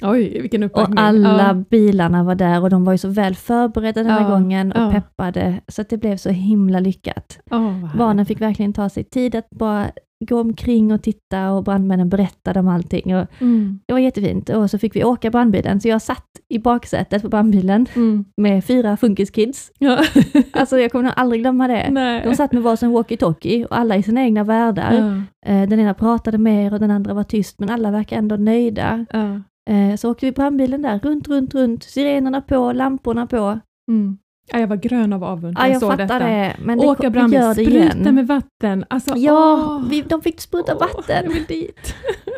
Oj, 0.04 0.42
vilken 0.42 0.64
Och 0.64 0.68
uppbackning. 0.68 0.98
alla 0.98 1.48
Ja. 1.48 1.54
bilarna 1.70 2.24
var 2.24 2.36
där 2.36 2.62
och 2.62 2.70
de 2.70 2.84
var 2.84 2.92
ju 2.92 2.98
så 2.98 3.08
väl 3.10 3.36
förberedda 3.36 4.04
den 4.04 4.12
här 4.12 4.22
Ja, 4.22 4.30
gången 4.30 4.72
och 4.72 4.82
ja. 4.82 4.92
peppade 4.92 5.62
så 5.68 5.84
det 5.90 5.98
blev 5.98 6.18
så 6.18 6.30
himla 6.30 6.80
lyckat. 6.80 7.40
Härligt. 7.52 7.94
Barnen 7.98 8.26
fick 8.26 8.42
verkligen 8.42 8.74
ta 8.74 8.90
sig 8.90 9.04
tid 9.04 9.36
att 9.36 9.50
bara 9.50 9.92
gå 10.26 10.40
omkring 10.40 10.92
och 10.94 11.02
titta 11.04 11.52
och 11.52 11.64
brandmännen 11.64 12.10
berättade 12.10 12.60
om 12.60 12.68
allting. 12.68 13.16
Och 13.16 13.28
Mm. 13.42 13.80
det 13.86 13.94
var 13.94 14.00
jättefint 14.00 14.50
och 14.50 14.70
så 14.70 14.78
fick 14.78 14.96
vi 14.96 15.04
åka 15.04 15.30
brandbilen 15.30 15.82
så 15.82 15.88
jag 15.88 16.02
satt 16.02 16.26
i 16.50 16.60
baksätet 16.60 17.22
på 17.22 17.30
brandbilen 17.30 17.86
Mm. 17.96 18.26
med 18.38 18.66
fyra 18.66 18.98
funkiskids. 18.98 19.72
Ja. 19.80 20.00
Alltså 20.54 20.80
jag 20.80 20.92
kommer 20.92 21.04
nog 21.04 21.14
aldrig 21.16 21.42
glömma 21.42 21.68
det. 21.68 21.88
Nej. 21.92 22.22
De 22.26 22.36
satt 22.36 22.52
med 22.54 22.64
varsin 22.64 22.90
walkie-talkie 22.92 23.66
och 23.66 23.78
alla 23.78 23.96
i 23.98 24.04
sina 24.04 24.22
egna 24.24 24.44
världar. 24.44 24.94
Ja. 24.94 25.52
Eh, 25.52 25.70
Den 25.70 25.80
ena 25.80 25.94
pratade 25.94 26.38
mer 26.38 26.74
och 26.74 26.80
den 26.80 26.92
andra 26.92 27.14
var 27.14 27.24
tyst 27.24 27.60
men 27.60 27.70
alla 27.70 27.92
verkar 27.92 28.18
ändå 28.18 28.36
nöjda. 28.36 29.06
Ja. 29.10 29.42
Eh, 29.74 29.96
Så 29.96 30.12
åkte 30.12 30.26
vi 30.26 30.32
brandbilen 30.32 30.82
där 30.82 31.00
runt, 31.00 31.28
runt, 31.28 31.56
runt. 31.56 31.84
Sirenerna 31.84 32.42
på, 32.42 32.72
lamporna 32.74 33.28
på. 33.28 33.60
Mm. 33.92 34.18
Ja, 34.48 34.60
jag 34.60 34.68
var 34.68 34.76
grön 34.76 35.14
av 35.14 35.24
avund 35.24 35.54
när 35.54 35.62
Ja, 35.62 35.68
jag 35.68 35.74
jag 35.74 35.80
såg 35.82 35.90
fattar 35.92 36.04
detta. 36.04 36.20
det. 36.20 36.56
Men 36.64 36.78
det, 36.80 36.88
Åka 36.88 37.10
brandbil, 37.10 37.40
gör 37.40 37.48
det 37.48 37.54
spruta 37.66 37.72
igen. 37.98 38.16
med 38.16 38.28
vatten. 38.28 38.86
Alltså, 38.90 39.14
Ja, 39.18 39.54
åh. 39.54 39.90
vi, 39.90 40.02
de 40.02 40.22
fick 40.22 40.42
spruta 40.42 40.74
Åh, 40.76 40.80
vatten. 40.80 41.24
Jag 41.26 41.34
vill 41.34 41.46
dit. 41.46 41.96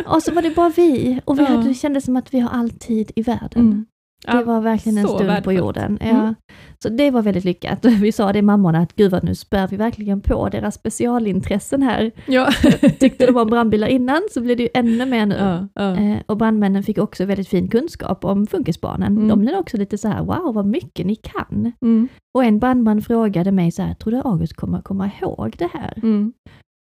Och 0.07 0.23
så 0.23 0.33
var 0.33 0.41
det 0.41 0.55
bara 0.55 0.69
vi. 0.69 1.21
Och 1.25 1.39
vi 1.39 1.43
Ja. 1.43 1.49
hade, 1.49 1.67
det 1.67 1.73
kändes 1.73 2.05
som 2.05 2.15
att 2.17 2.33
vi 2.33 2.39
har 2.39 2.49
all 2.49 2.69
tid 2.69 3.11
i 3.15 3.21
världen. 3.21 3.61
Mm. 3.61 3.85
Det 4.27 4.43
var 4.43 4.61
verkligen 4.61 4.97
en 4.97 5.03
så 5.03 5.07
stund 5.07 5.21
på 5.21 5.33
värdefullt. 5.33 5.59
jorden. 5.59 5.97
Ja. 6.01 6.07
Mm. 6.07 6.35
Så 6.83 6.89
det 6.89 7.11
var 7.11 7.21
väldigt 7.21 7.43
lyckat. 7.43 7.85
Vi 8.01 8.11
sa 8.11 8.33
det 8.33 8.41
mammorna 8.41 8.79
att 8.79 8.95
gud 8.95 9.11
vad 9.11 9.23
nu 9.23 9.35
spär 9.35 9.67
vi 9.67 9.77
verkligen 9.77 10.21
på 10.21 10.49
deras 10.49 10.75
specialintressen 10.75 11.81
här. 11.83 12.11
Ja. 12.25 12.51
Tyckte 12.99 13.25
de 13.25 13.37
om 13.37 13.47
brandbilar 13.47 13.87
innan 13.87 14.21
så 14.31 14.41
blir 14.41 14.55
det 14.55 14.63
ju 14.63 14.69
ännu 14.73 15.05
mer 15.05 15.25
nu. 15.25 15.35
ja, 15.35 15.67
ja. 15.73 15.95
Eh, 15.95 16.17
och 16.25 16.37
brandmännen 16.37 16.83
fick 16.83 16.97
också 16.97 17.25
väldigt 17.25 17.47
fin 17.47 17.67
kunskap 17.67 18.25
om 18.25 18.47
funkisbarnen. 18.47 19.13
Mm. 19.17 19.27
De 19.27 19.41
blev 19.41 19.55
också 19.55 19.77
lite 19.77 19.97
så 19.97 20.07
här, 20.07 20.23
wow 20.23 20.53
vad 20.53 20.65
mycket 20.65 21.05
ni 21.05 21.15
kan. 21.15 21.71
Mm. 21.81 22.07
Och 22.37 22.43
en 22.43 22.59
brandman 22.59 23.01
frågade 23.01 23.51
mig 23.51 23.71
så 23.71 23.81
här, 23.81 23.93
tror 23.93 24.11
du 24.11 24.17
August 24.17 24.53
kommer 24.53 24.81
komma 24.81 25.11
ihåg 25.21 25.55
det 25.57 25.69
här? 25.73 25.93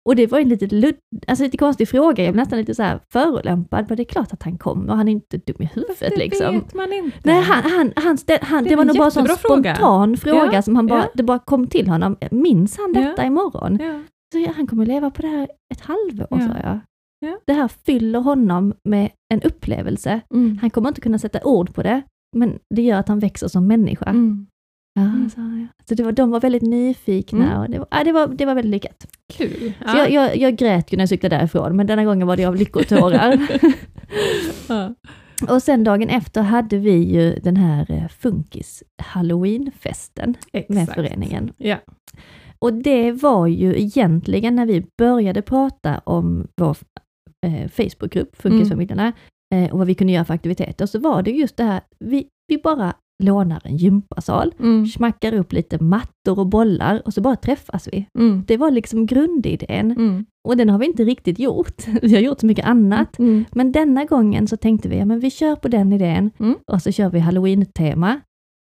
Och 0.09 0.15
det 0.15 0.27
var 0.27 0.39
en 0.39 0.49
lite, 0.49 0.67
ludd, 0.75 0.95
alltså 1.27 1.43
lite 1.43 1.57
konstig 1.57 1.89
fråga, 1.89 2.23
jag 2.23 2.33
blev 2.33 2.35
nästan 2.43 2.59
lite 2.59 2.75
så 2.75 2.83
här 2.83 2.99
förolämpad, 3.11 3.85
men 3.87 3.97
det 3.97 4.03
är 4.03 4.05
klart 4.05 4.33
att 4.33 4.43
han 4.43 4.57
kommer, 4.57 4.93
han 4.93 5.07
är 5.07 5.11
inte 5.11 5.37
dum 5.37 5.55
i 5.59 5.65
huvudet 5.73 5.99
Det 5.99 6.15
liksom. 6.17 6.53
vet 6.55 6.73
man 6.73 6.93
inte. 6.93 7.17
Nej, 7.23 7.41
han, 7.43 7.71
han, 7.71 7.93
han, 7.95 8.17
ställ, 8.17 8.39
han, 8.41 8.63
Det 8.63 8.69
det, 8.69 8.75
var 8.75 8.85
nog 8.85 8.97
bara 8.97 9.05
en 9.05 9.11
sån 9.11 9.25
fråga. 9.27 9.75
spontan 9.75 10.17
fråga, 10.17 10.49
Ja, 10.53 10.61
som 10.61 10.75
han 10.75 10.87
bara, 10.87 10.99
ja. 10.99 11.09
det 11.13 11.23
bara 11.23 11.39
kom 11.39 11.67
till 11.67 11.87
honom. 11.87 12.17
Minns 12.31 12.77
han 12.77 12.93
Ja. 12.95 13.01
detta 13.01 13.25
imorgon? 13.25 13.79
Ja. 13.81 13.99
Så 14.33 14.39
ja, 14.39 14.51
han 14.55 14.67
kommer 14.67 14.85
leva 14.85 15.11
på 15.11 15.21
det 15.21 15.27
här 15.27 15.47
ett 15.73 15.81
halvår, 15.81 16.27
Ja. 16.29 16.39
sa 16.39 16.53
jag. 16.63 16.79
Ja. 17.19 17.39
Det 17.45 17.53
här 17.53 17.67
fyller 17.67 18.19
honom 18.19 18.73
med 18.83 19.09
en 19.33 19.41
upplevelse. 19.41 20.21
Mm. 20.33 20.57
Han 20.61 20.69
kommer 20.69 20.87
inte 20.89 21.01
kunna 21.01 21.19
sätta 21.19 21.39
ord 21.43 21.73
på 21.73 21.83
det, 21.83 22.01
men 22.37 22.59
det 22.75 22.81
gör 22.81 22.99
att 22.99 23.07
han 23.07 23.19
växer 23.19 23.47
som 23.47 23.67
människa. 23.67 24.05
Mm. 24.05 24.47
Ja, 24.99 25.01
Mm. 25.01 25.67
Så 25.89 25.95
det 25.95 26.03
var, 26.03 26.11
de 26.11 26.31
var 26.31 26.39
väldigt 26.39 26.61
nyfikna 26.63 27.45
Mm. 27.45 27.59
och 27.59 27.69
det 27.69 27.79
var, 27.79 27.87
ja, 27.91 28.03
det 28.03 28.11
var, 28.11 28.27
det 28.27 28.45
var 28.45 28.55
väldigt 28.55 28.71
lyckat. 28.71 29.07
Kul. 29.33 29.73
Så 29.91 29.97
jag, 29.97 30.11
jag, 30.11 30.37
jag 30.37 30.55
grät 30.55 30.93
ju 30.93 30.97
när 30.97 31.01
jag 31.01 31.09
cyklade 31.09 31.35
därifrån, 31.37 31.75
men 31.75 31.87
denna 31.87 32.05
gången 32.05 32.27
var 32.27 32.37
det 32.37 32.45
av 32.45 32.55
lyckotårar. 32.55 33.47
ja. 34.69 34.95
och 35.49 35.63
sen 35.63 35.83
dagen 35.83 36.09
efter 36.09 36.41
hade 36.41 36.77
vi 36.77 36.91
ju 36.95 37.35
den 37.35 37.57
här 37.57 37.91
eh, 37.91 38.07
funkis 38.07 38.83
halloweenfesten 39.03 40.35
med 40.69 40.89
föreningen. 40.89 41.53
Ja. 41.57 41.77
Och 42.59 42.73
det 42.73 43.11
var 43.11 43.47
ju 43.47 43.79
egentligen 43.81 44.55
när 44.55 44.65
vi 44.65 44.85
började 44.97 45.41
prata 45.41 46.01
om 46.03 46.47
vår 46.61 46.77
eh, 47.45 47.67
Facebookgrupp, 47.69 48.35
Funkisfamiljerna, 48.41 49.13
eh, 49.55 49.71
och 49.71 49.77
vad 49.77 49.87
vi 49.87 49.95
kunde 49.95 50.13
göra 50.13 50.25
för 50.25 50.33
aktiviteter, 50.33 50.85
så 50.85 50.99
var 50.99 51.21
det 51.23 51.31
just 51.31 51.57
det 51.57 51.63
här, 51.63 51.81
vi, 51.99 52.27
vi 52.47 52.57
bara 52.57 52.93
lånar 53.23 53.61
en 53.63 53.77
gympasal, 53.77 54.53
Mm. 54.59 54.85
smackar 54.87 55.33
upp 55.33 55.53
lite 55.53 55.83
mattor 55.83 56.39
och 56.39 56.47
bollar 56.47 57.01
och 57.05 57.13
så 57.13 57.21
bara 57.21 57.35
träffas 57.35 57.87
vi. 57.91 58.07
Mm. 58.19 58.43
Det 58.47 58.57
var 58.57 58.71
liksom 58.71 59.05
grundidén. 59.05 59.91
Mm. 59.91 60.25
Och 60.47 60.57
den 60.57 60.69
har 60.69 60.79
vi 60.79 60.85
inte 60.85 61.03
riktigt 61.03 61.39
gjort. 61.39 61.87
Vi 62.01 62.13
har 62.15 62.21
gjort 62.21 62.39
så 62.39 62.45
mycket 62.45 62.65
annat. 62.65 63.19
Mm. 63.19 63.45
Men 63.51 63.71
denna 63.71 64.05
gången 64.05 64.47
så 64.47 64.57
tänkte 64.57 64.89
vi, 64.89 64.97
ja 64.97 65.05
men 65.05 65.19
vi 65.19 65.31
kör 65.31 65.55
på 65.55 65.67
den 65.67 65.93
idén 65.93 66.31
Mm. 66.39 66.55
och 66.71 66.81
så 66.81 66.91
kör 66.91 67.09
vi 67.09 67.19
halloween-tema. 67.19 68.21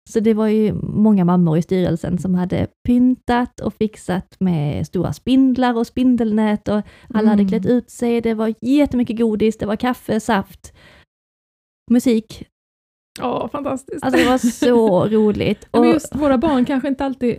Så 0.09 0.19
det 0.19 0.33
var 0.33 0.47
ju 0.47 0.73
många 0.83 1.25
mammor 1.25 1.57
i 1.57 1.61
styrelsen 1.61 2.17
som 2.17 2.35
hade 2.35 2.67
pyntat 2.87 3.59
och 3.59 3.73
fixat 3.73 4.35
med 4.39 4.87
stora 4.87 5.13
spindlar 5.13 5.77
och 5.77 5.87
spindelnät 5.87 6.67
och 6.67 6.81
alla 7.13 7.29
hade 7.29 7.41
Mm. 7.41 7.47
klätt 7.47 7.65
ut 7.65 7.89
sig. 7.89 8.21
Det 8.21 8.33
var 8.33 8.53
jättemycket 8.61 9.17
godis, 9.19 9.57
det 9.57 9.65
var 9.65 9.75
kaffe, 9.75 10.19
saft, 10.19 10.73
musik. 11.91 12.43
Åh, 13.21 13.47
fantastiskt. 13.49 14.03
Alltså 14.03 14.21
det 14.23 14.29
var 14.29 14.37
så 14.37 15.07
roligt. 15.07 15.67
Men 15.71 15.81
Och, 15.81 15.87
just 15.87 16.15
våra 16.15 16.37
barn 16.37 16.65
kanske 16.65 16.87
inte 16.87 17.05
alltid 17.05 17.37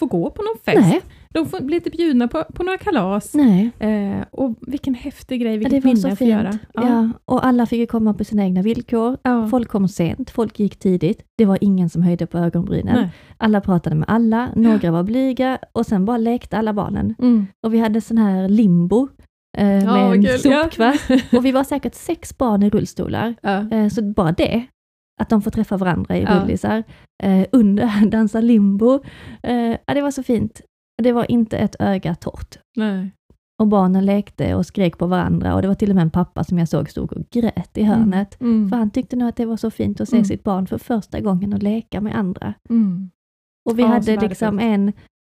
får 0.00 0.06
gå 0.06 0.30
på 0.30 0.42
någon 0.42 0.56
fest. 0.64 0.88
nej, 0.88 1.00
De 1.30 1.46
får 1.46 1.60
bli 1.60 1.74
lite 1.74 1.90
bjudna 1.90 2.28
på, 2.28 2.44
på 2.54 2.62
några 2.62 2.78
kalas. 2.78 3.34
nej. 3.34 3.70
Eh, 3.78 4.24
och 4.30 4.56
vilken 4.60 4.94
häftig 4.94 5.40
grej, 5.40 5.52
Ja, 5.52 5.58
vilket 5.58 5.84
minne 5.84 6.12
att 6.12 6.18
få 6.18 6.24
göra. 6.24 6.50
fint. 6.52 6.62
Ja. 6.74 7.10
och 7.24 7.46
alla 7.46 7.66
fick 7.66 7.78
ju 7.78 7.86
komma 7.86 8.14
på 8.14 8.24
sina 8.24 8.42
egna 8.44 8.62
villkor. 8.62 9.16
Ja. 9.22 9.48
Folk 9.48 9.68
kom 9.68 9.88
sent, 9.88 10.30
folk 10.30 10.58
gick 10.58 10.78
tidigt. 10.78 11.22
Det 11.38 11.44
var 11.44 11.58
ingen 11.60 11.90
som 11.90 12.02
höjde 12.02 12.26
på 12.26 12.38
ögonbrynen. 12.38 12.94
Nej. 12.96 13.08
Alla 13.36 13.60
pratade 13.60 13.96
med 13.96 14.08
alla, 14.08 14.48
några 14.56 14.90
var 14.90 15.02
blyga 15.02 15.58
och 15.72 15.86
sen 15.86 16.04
bara 16.04 16.16
lekte 16.18 16.58
alla 16.58 16.72
barnen. 16.72 17.14
Mm. 17.18 17.46
Och 17.66 17.74
vi 17.74 17.78
hade 17.78 18.00
sån 18.00 18.18
här 18.18 18.48
limbo 18.48 19.08
eh, 19.58 19.64
med 19.66 19.88
en. 20.14 20.22
Ja. 20.22 20.38
sopkvast. 20.38 21.10
Och 21.36 21.44
vi 21.44 21.52
var 21.52 21.64
säkert 21.64 21.94
sex 21.94 22.38
barn 22.38 22.62
i 22.62 22.70
rullstolar. 22.70 23.34
Ja. 23.42 23.70
Eh, 23.70 23.88
så 23.88 24.02
bara 24.02 24.32
det, 24.32 24.66
att 25.20 25.28
de 25.28 25.42
får 25.42 25.50
träffa 25.50 25.76
varandra 25.76 26.16
i 26.16 26.22
Ja. 26.22 26.40
rullisar, 26.40 26.82
eh, 27.22 27.46
under 27.52 28.06
dansa 28.10 28.40
limbo. 28.40 29.00
Eh, 29.42 29.76
ja, 29.86 29.94
det 29.94 30.02
var 30.02 30.10
så 30.10 30.22
fint. 30.22 30.60
Det 31.02 31.12
var 31.12 31.30
inte 31.30 31.58
ett 31.58 31.76
öga 31.78 32.14
torrt. 32.14 32.58
Nej. 32.76 33.10
Och 33.62 33.68
barnen 33.68 34.04
lekte 34.04 34.54
och 34.54 34.66
skrek 34.66 34.98
på 34.98 35.06
varandra 35.06 35.54
och 35.54 35.62
det 35.62 35.68
var 35.68 35.74
till 35.74 35.90
och 35.90 35.94
med 35.96 36.02
en 36.02 36.10
pappa 36.10 36.44
som 36.44 36.58
jag 36.58 36.68
såg 36.68 36.90
stod 36.90 37.12
och 37.12 37.22
grät 37.30 37.78
i 37.78 37.82
hörnet. 37.82 38.40
Mm. 38.40 38.68
För 38.70 38.76
han 38.76 38.90
tyckte 38.90 39.16
nog 39.16 39.28
att 39.28 39.36
det 39.36 39.46
var 39.46 39.56
så 39.56 39.70
fint 39.70 40.00
att 40.00 40.08
se 40.08 40.16
Mm. 40.16 40.24
sitt 40.24 40.42
barn 40.44 40.66
för 40.66 40.78
första 40.78 41.20
gången 41.20 41.52
och 41.52 41.62
leka 41.62 42.00
med 42.00 42.16
andra. 42.16 42.54
Mm. 42.70 43.10
Och 43.70 43.78
vi 43.78 43.82
Ja, 43.82 43.88
hade 43.88 44.16
liksom 44.20 44.58
en, 44.58 44.92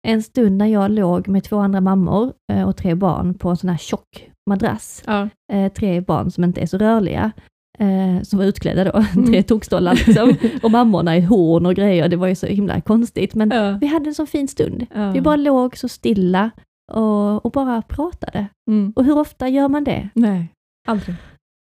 en 0.09 0.23
stund 0.23 0.57
när 0.57 0.67
jag 0.67 0.91
låg 0.91 1.29
med 1.29 1.45
två 1.45 1.59
andra 1.59 1.81
mammor 1.81 2.33
eh, 2.53 2.69
och 2.69 2.77
tre 2.77 2.95
barn 2.95 3.35
på 3.35 3.51
en 3.51 3.57
sån 3.57 3.71
här 3.71 3.77
tjock 3.77 4.31
madrass. 4.51 5.03
Ja. 5.07 5.29
Eh, 5.53 5.73
tre 5.73 6.01
barn 6.01 6.31
som 6.31 6.45
inte 6.45 6.61
är 6.61 6.67
så 6.67 6.79
rörliga, 6.79 7.33
eh, 7.79 8.23
som 8.23 8.39
var 8.39 8.47
utklädda 8.47 8.85
då, 8.85 9.05
Mm. 9.17 9.27
tre 9.27 9.43
tokstollar 9.43 9.95
liksom. 10.07 10.37
Och 10.63 10.71
mammorna 10.71 11.17
i 11.17 11.21
horn 11.21 11.67
och 11.67 11.75
grejer, 11.75 12.09
det 12.09 12.17
var 12.17 12.27
ju 12.27 12.35
så 12.35 12.47
himla 12.47 12.81
konstigt. 12.81 13.35
Men 13.35 13.51
Ja. 13.51 13.79
vi 13.81 13.87
hade 13.87 14.09
en 14.11 14.15
så 14.15 14.27
fin 14.27 14.49
stund. 14.49 14.87
Ja. 14.95 15.11
Vi 15.11 15.21
bara 15.21 15.37
låg 15.37 15.77
så 15.77 15.89
stilla 15.89 16.51
och, 16.93 17.47
och 17.47 17.53
bara 17.53 17.83
pratade. 17.83 18.47
Mm. 18.71 18.93
Och 18.97 19.05
hur 19.05 19.19
ofta 19.19 19.49
gör 19.49 19.69
man 19.69 19.85
det? 19.85 20.09
Nej, 20.15 20.53
aldrig. 20.89 21.17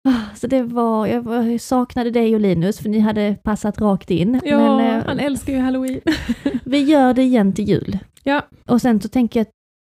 Ah, 0.08 0.34
Så 0.36 0.46
det 0.46 0.62
var, 0.62 1.06
jag 1.06 1.22
var- 1.22 1.42
jag 1.42 1.60
saknade 1.60 2.10
dig 2.10 2.34
och 2.34 2.40
Linus, 2.40 2.78
för 2.78 2.88
ni 2.88 2.98
hade 2.98 3.36
passat 3.42 3.80
rakt 3.80 4.10
in. 4.10 4.40
Ja, 4.44 4.58
Men 4.78 4.98
eh, 4.98 5.04
han 5.06 5.18
älskar 5.18 5.52
ju 5.52 5.58
halloween. 5.58 6.00
vi 6.64 6.78
gör 6.78 7.14
det 7.14 7.22
igen 7.22 7.52
till 7.52 7.68
jul. 7.68 7.98
Ja. 8.24 8.42
Och 8.66 8.80
sen 8.82 9.00
så 9.00 9.08
tänker 9.08 9.40
jag 9.40 9.44
att 9.44 9.50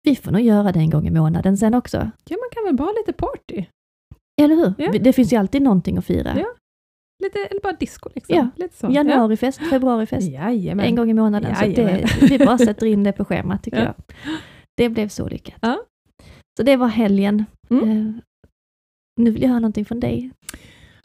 vi 0.04 0.16
får 0.16 0.32
nog 0.32 0.42
göra 0.42 0.72
det 0.72 0.80
en 0.80 0.90
gång 0.90 1.08
i 1.08 1.12
månaden 1.12 1.58
sen 1.58 1.74
också. 1.74 1.98
ja, 1.98 2.38
man 2.38 2.50
kan 2.52 2.64
väl 2.66 2.76
bara 2.76 2.84
ha 2.84 2.94
lite 2.98 3.14
party? 3.14 3.66
Eller 4.40 4.56
hur? 4.56 4.74
Ja. 4.78 4.92
Det 5.00 5.14
finns 5.14 5.34
ju 5.34 5.38
alltid 5.38 5.62
någonting 5.62 5.98
att 5.98 6.06
fira. 6.06 6.34
Ja. 6.40 6.46
Lite, 7.24 7.40
eller 7.40 7.62
bara 7.62 7.74
disco 7.74 8.10
liksom. 8.16 8.36
Ja. 8.36 8.50
Lite 8.56 8.78
så. 8.78 8.88
Januarifest, 8.92 9.70
februarifest, 9.70 10.28
Ja. 10.32 10.52
Jajamän. 10.52 10.86
en 10.86 10.96
gång 10.96 11.10
i 11.10 11.14
månaden. 11.14 11.56
Så 11.56 11.66
det, 11.66 12.06
vi 12.22 12.38
bara 12.38 12.58
sätter 12.58 12.86
in 12.86 13.04
det 13.04 13.12
på 13.12 13.26
schemat 13.26 13.64
tycker 13.64 13.78
Ja. 13.78 13.84
jag. 13.86 13.96
Det 14.78 14.90
blev 14.90 15.08
så 15.08 15.28
lyckat. 15.28 15.56
Så 16.58 16.64
det 16.64 16.76
var 16.76 16.88
helgen. 16.88 17.46
Mm. 17.70 17.90
Eh, 17.90 18.14
nu 19.22 19.32
vill 19.32 19.42
jag 19.42 19.50
höra 19.50 19.60
någonting 19.60 19.86
från 19.86 20.00
dig. 20.00 20.32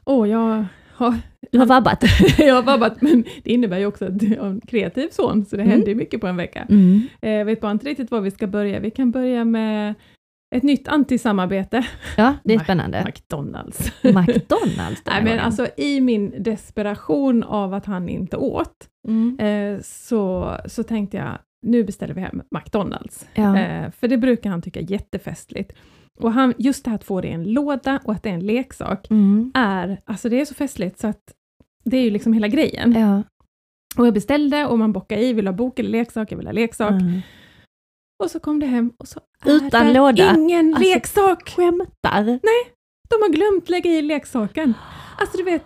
Åh, 0.05 0.29
jag 0.31 0.65
Ja, 0.99 1.15
Du 1.53 1.59
har 1.59 1.67
vabbat. 1.67 2.05
jag 2.39 2.55
har 2.55 2.63
vabbat, 2.63 3.03
men 3.03 3.25
det 3.43 3.53
innebär 3.53 3.79
ju 3.79 3.87
också 3.87 4.05
att 4.05 4.23
jag 4.23 4.41
har 4.43 4.49
en 4.49 4.61
kreativ 4.61 5.09
son, 5.11 5.45
så 5.45 5.57
det 5.57 5.63
Mm. 5.63 5.73
händer 5.73 5.95
mycket 5.95 6.21
på 6.21 6.27
en 6.27 6.37
vecka. 6.37 6.67
Mm. 6.71 7.01
Eh, 7.23 7.45
vet 7.45 7.61
bara 7.61 7.73
inte 7.73 7.87
riktigt 7.87 8.11
var 8.11 8.21
vi 8.21 8.31
ska 8.31 8.47
börja. 8.47 8.81
Vi 8.81 8.91
kan 8.91 9.11
börja 9.11 9.45
med 9.45 9.95
ett 10.57 10.63
nytt 10.63 10.89
antisamarbete. 10.89 11.87
Ja, 12.17 12.35
det 12.45 12.55
är 12.55 12.59
spännande. 12.59 13.05
McDonalds. 13.07 13.93
McDonalds 14.03 15.03
Nej, 15.07 15.25
men 15.25 15.39
alltså 15.41 15.67
i 15.77 16.01
min 16.01 16.35
desperation 16.43 17.43
av 17.43 17.75
att 17.75 17.87
han 17.87 18.09
inte 18.09 18.37
åt, 18.37 18.89
Mm. 19.09 19.39
eh, 19.39 19.81
så, 19.83 20.57
så 20.67 20.83
tänkte 20.83 21.17
jag, 21.17 21.39
nu 21.67 21.85
beställer 21.85 22.15
vi 22.15 22.21
hem 22.21 22.43
McDonalds. 22.51 23.27
Ja. 23.35 23.59
Eh, 23.59 23.91
för 23.91 24.09
det 24.09 24.17
brukar 24.19 24.51
han 24.51 24.63
tycka 24.63 24.81
är 24.81 24.91
jättefestligt. 24.91 25.73
Och 26.21 26.33
han, 26.33 26.55
just 26.59 26.85
det 26.85 26.91
här 26.91 26.95
att 26.95 27.05
få 27.05 27.21
det 27.21 27.29
i 27.29 27.33
en 27.33 27.45
låda 27.53 28.01
och 28.05 28.13
att 28.13 28.23
det 28.23 28.31
är 28.31 28.35
en 28.35 28.47
leksak, 28.47 29.11
Mm. 29.11 29.53
är, 29.55 30.01
alltså 30.05 30.29
det 30.29 30.41
är 30.41 30.45
så 30.45 30.55
festligt 30.55 30.99
så 30.99 31.07
att 31.07 31.23
det 31.85 31.97
är 31.97 32.03
ju 32.03 32.11
liksom 32.11 32.33
hela 32.33 32.49
grejen. 32.49 32.93
Ja. 32.93 33.23
Och 33.99 34.07
jag 34.07 34.15
beställde 34.15 34.67
och 34.67 34.79
man 34.79 34.93
bockade 34.93 35.23
i, 35.25 35.33
vill 35.33 35.47
ha 35.47 35.55
bok 35.55 35.79
eller 35.79 35.91
leksak? 35.91 36.33
Jag 36.33 36.37
vill 36.37 36.47
ha 36.47 36.53
leksak. 36.53 36.91
Mm. 36.91 37.21
Och 38.23 38.31
så 38.31 38.41
kom 38.41 38.61
det 38.61 38.67
hem 38.67 38.93
och 38.99 39.09
så 39.09 39.21
Utan 39.47 39.87
är 39.87 39.95
låda. 39.95 40.35
ingen 40.37 40.75
Alltså- 40.75 40.91
leksak! 40.91 41.49
Skämtar. 41.57 42.25
De 43.09 43.23
har 43.23 43.29
glömt 43.33 43.69
lägga 43.69 43.91
i 43.91 44.03
leksaken. 44.03 44.75
Alltså 45.19 45.37
du 45.37 45.43
vet, 45.43 45.65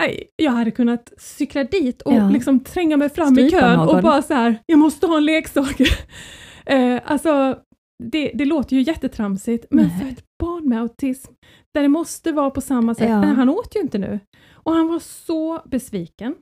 aj, 0.00 0.28
jag 0.36 0.52
hade 0.52 0.70
kunnat 0.70 1.12
cykla 1.18 1.64
dit 1.64 2.02
och 2.02 2.12
Ja. 2.14 2.28
liksom 2.30 2.60
tränga 2.60 2.96
mig 2.96 3.08
fram 3.08 3.38
i 3.38 3.48
Strypa 3.48 3.60
kön 3.60 3.78
någon. 3.78 3.96
och 3.96 4.02
bara 4.02 4.22
så 4.22 4.34
här, 4.34 4.58
jag 4.66 4.78
måste 4.78 5.06
ha 5.06 5.16
en 5.16 5.24
leksak. 5.24 5.80
eh, 6.66 7.00
alltså, 7.04 7.58
det, 8.04 8.30
det 8.34 8.44
låter 8.44 8.76
ju 8.76 8.82
jättetramsigt, 8.82 9.66
men 9.70 9.86
Nej. 9.86 9.98
för 10.00 10.08
ett 10.12 10.24
barn 10.42 10.68
med 10.68 10.80
autism, 10.80 11.32
där 11.74 11.82
det 11.82 11.88
måste 11.88 12.32
vara 12.32 12.50
på 12.50 12.60
samma 12.60 12.94
sätt, 12.94 13.08
Ja. 13.08 13.20
Nej, 13.20 13.34
han 13.34 13.48
åt 13.48 13.76
ju 13.76 13.80
inte 13.80 13.98
nu. 13.98 14.20
Och 14.52 14.72
han 14.72 14.88
var 14.88 14.98
så 14.98 15.62
besviken. 15.64 16.34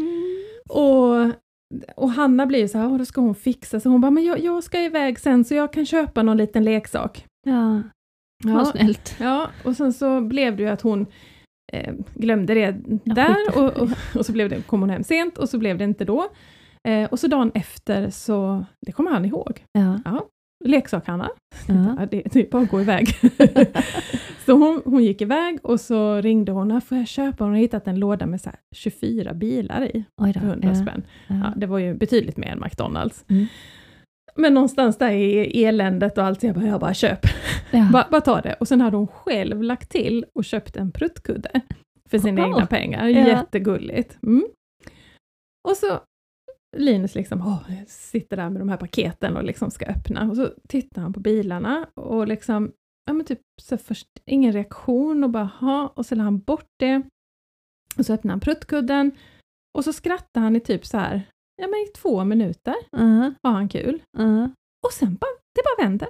Mm. 0.00 0.44
Och, 0.68 1.32
och 1.96 2.10
Hanna 2.10 2.46
blir 2.46 2.58
ju 2.58 2.68
så 2.68 2.78
här, 2.78 2.86
"Åh, 2.88 2.98
då 2.98 3.04
ska 3.04 3.20
hon 3.20 3.34
fixa, 3.34 3.80
så 3.80 3.88
hon 3.88 4.00
bara, 4.00 4.10
men 4.10 4.24
jag, 4.24 4.40
jag 4.40 4.64
ska 4.64 4.80
iväg 4.80 5.18
sen 5.20 5.44
så 5.44 5.54
jag 5.54 5.72
kan 5.72 5.86
köpa 5.86 6.22
någon 6.22 6.36
liten 6.36 6.64
leksak. 6.64 7.26
Ja, 7.46 7.82
vad 8.44 8.60
Ja, 8.60 8.64
snällt. 8.64 9.16
ja 9.20 9.50
och 9.64 9.76
sen 9.76 9.92
så 9.92 10.20
blev 10.20 10.56
det 10.56 10.62
ju 10.62 10.68
att 10.68 10.82
hon 10.82 11.06
eh, 11.72 11.94
glömde 12.14 12.54
det 12.54 12.76
Ja, 13.04 13.14
där 13.14 13.36
och, 13.56 13.70
och, 13.82 13.88
och 14.14 14.26
så 14.26 14.32
blev 14.32 14.48
det, 14.48 14.62
kom 14.62 14.80
hon 14.80 14.90
hem 14.90 15.04
sent 15.04 15.38
och 15.38 15.48
så 15.48 15.58
blev 15.58 15.78
det 15.78 15.84
inte 15.84 16.04
då. 16.04 16.28
Eh, 16.88 17.08
och 17.10 17.18
så 17.18 17.26
dagen 17.26 17.50
efter 17.54 18.10
så, 18.10 18.64
det 18.86 18.92
kommer 18.92 19.10
han 19.10 19.24
ihåg, 19.24 19.64
Ja. 19.72 19.98
leksak-Hanna, 20.64 21.30
Ja. 21.68 21.74
ja, 21.98 22.06
det, 22.10 22.22
det 22.32 22.40
är 22.46 22.50
bara 22.50 22.62
att 22.62 22.70
gå 22.70 22.80
iväg. 22.80 23.08
så 24.46 24.52
hon, 24.52 24.82
hon 24.84 25.04
gick 25.04 25.20
iväg 25.20 25.58
och 25.62 25.80
så 25.80 26.20
ringde 26.20 26.52
hon, 26.52 26.70
"Ah, 26.72 26.80
får 26.80 26.98
jag 26.98 27.06
köpa? 27.08 27.44
Hon 27.44 27.52
har 27.52 27.60
hittat 27.60 27.88
en 27.88 27.98
låda 27.98 28.26
med 28.26 28.40
så 28.40 28.50
här 28.50 28.58
24 28.74 29.34
bilar 29.34 29.84
i 29.96 30.04
för 30.32 30.40
100 30.40 30.68
Ja. 30.68 30.74
spänn. 30.74 31.02
Ja, 31.28 31.52
det 31.56 31.66
var 31.66 31.78
ju 31.78 31.94
betydligt 31.94 32.36
mer 32.36 32.48
än 32.48 32.60
McDonalds. 32.60 33.24
Mm. 33.28 33.46
Men 34.36 34.54
någonstans 34.54 34.98
där 34.98 35.10
i 35.10 35.64
eländet 35.64 36.18
och 36.18 36.24
allt, 36.24 36.40
så 36.40 36.46
jag 36.46 36.54
bara, 36.54 36.66
jag 36.66 36.80
bara 36.80 36.94
köp. 36.94 37.18
Ja. 37.70 37.88
Bara, 37.92 38.06
bara 38.10 38.20
ta 38.20 38.40
det. 38.40 38.54
Och 38.60 38.68
sen 38.68 38.80
hade 38.80 38.96
hon 38.96 39.06
själv 39.06 39.62
lagt 39.62 39.90
till 39.90 40.24
och 40.34 40.44
köpt 40.44 40.76
en 40.76 40.92
pruttkudde 40.92 41.60
för 42.10 42.18
sina 42.18 42.42
Åh, 42.42 42.48
egna 42.48 42.66
pengar. 42.66 43.06
ja. 43.08 43.26
Jättegulligt. 43.28 44.18
Mm. 44.22 44.44
Och 45.68 45.76
så 45.76 46.00
Linus 46.76 47.14
liksom, 47.14 47.40
åh, 47.40 47.84
sitter 47.86 48.36
där 48.36 48.50
med 48.50 48.60
de 48.60 48.68
här 48.68 48.76
paketen 48.76 49.36
och 49.36 49.44
liksom 49.44 49.70
ska 49.70 49.86
öppna. 49.86 50.30
Och 50.30 50.36
så 50.36 50.50
tittar 50.68 51.02
han 51.02 51.12
på 51.12 51.20
bilarna 51.20 51.86
och 51.94 52.28
liksom, 52.28 52.72
ja 53.06 53.12
men 53.12 53.26
typ 53.26 53.40
så 53.62 53.78
först 53.78 54.08
ingen 54.24 54.52
reaktion 54.52 55.24
och 55.24 55.30
bara, 55.30 55.44
ha 55.60 55.88
och 55.96 56.06
så 56.06 56.14
la 56.14 56.22
han 56.24 56.38
bort 56.38 56.68
det. 56.78 57.02
Och 57.98 58.06
så 58.06 58.12
öppnar 58.14 58.30
han 58.32 58.40
pruttkudden 58.40 59.12
och 59.78 59.84
så 59.84 59.92
skrattar 59.92 60.40
han 60.40 60.56
i 60.56 60.60
typ 60.60 60.86
så 60.86 60.98
här, 60.98 61.22
ja 61.62 61.66
men 61.68 61.74
i 61.80 61.86
två 61.96 62.24
minuter 62.24 62.74
Ja. 62.90 63.32
har 63.42 63.52
han 63.52 63.68
kul. 63.68 64.02
Ja. 64.18 64.44
Och 64.86 64.92
sen 64.92 65.14
bara, 65.20 65.30
det 65.54 65.62
bara 65.64 65.88
vänder. 65.88 66.08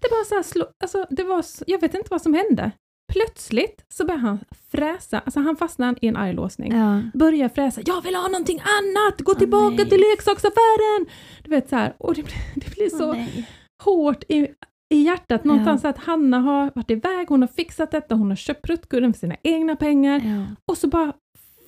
Det 0.00 0.08
bara 0.10 0.24
så 0.24 0.34
här 0.34 0.42
slå, 0.42 0.66
alltså 0.84 1.06
det 1.10 1.24
var, 1.24 1.44
jag 1.66 1.80
vet 1.80 1.94
inte 1.94 2.08
vad 2.10 2.22
som 2.22 2.34
hände. 2.34 2.70
Plötsligt 3.16 3.84
så 3.88 4.06
börjar 4.06 4.18
han 4.18 4.38
fräsa, 4.70 5.18
alltså 5.18 5.40
han 5.40 5.56
fastnar 5.56 5.96
i 6.00 6.08
en 6.08 6.16
arglåsning. 6.16 6.72
Ja. 6.72 7.02
Börjar 7.14 7.48
fräsa, 7.48 7.80
jag 7.86 8.02
vill 8.02 8.14
ha 8.14 8.28
någonting 8.28 8.60
annat, 8.60 9.20
gå 9.20 9.34
tillbaka 9.34 9.74
nej. 9.76 9.88
till 9.88 10.00
leksaksaffären! 10.10 11.06
Du 11.44 11.50
vet 11.50 11.68
så 11.68 11.76
här, 11.76 11.94
och 11.98 12.14
det 12.14 12.22
blir, 12.22 12.36
det 12.54 12.74
blir 12.74 12.88
så 12.88 13.12
nej. 13.12 13.48
hårt 13.84 14.24
i, 14.28 14.46
i 14.94 15.02
hjärtat 15.02 15.44
någonstans 15.44 15.84
att 15.84 15.98
Hanna 15.98 16.38
har 16.38 16.70
varit 16.74 16.90
iväg, 16.90 17.28
hon 17.28 17.40
har 17.40 17.48
fixat 17.48 17.90
detta, 17.90 18.14
hon 18.14 18.28
har 18.28 18.36
köpt 18.36 18.62
pruttgulden 18.62 19.12
för 19.12 19.20
sina 19.20 19.36
egna 19.42 19.76
pengar 19.76 20.20
Ja. 20.24 20.54
och 20.70 20.78
så 20.78 20.88
bara 20.88 21.12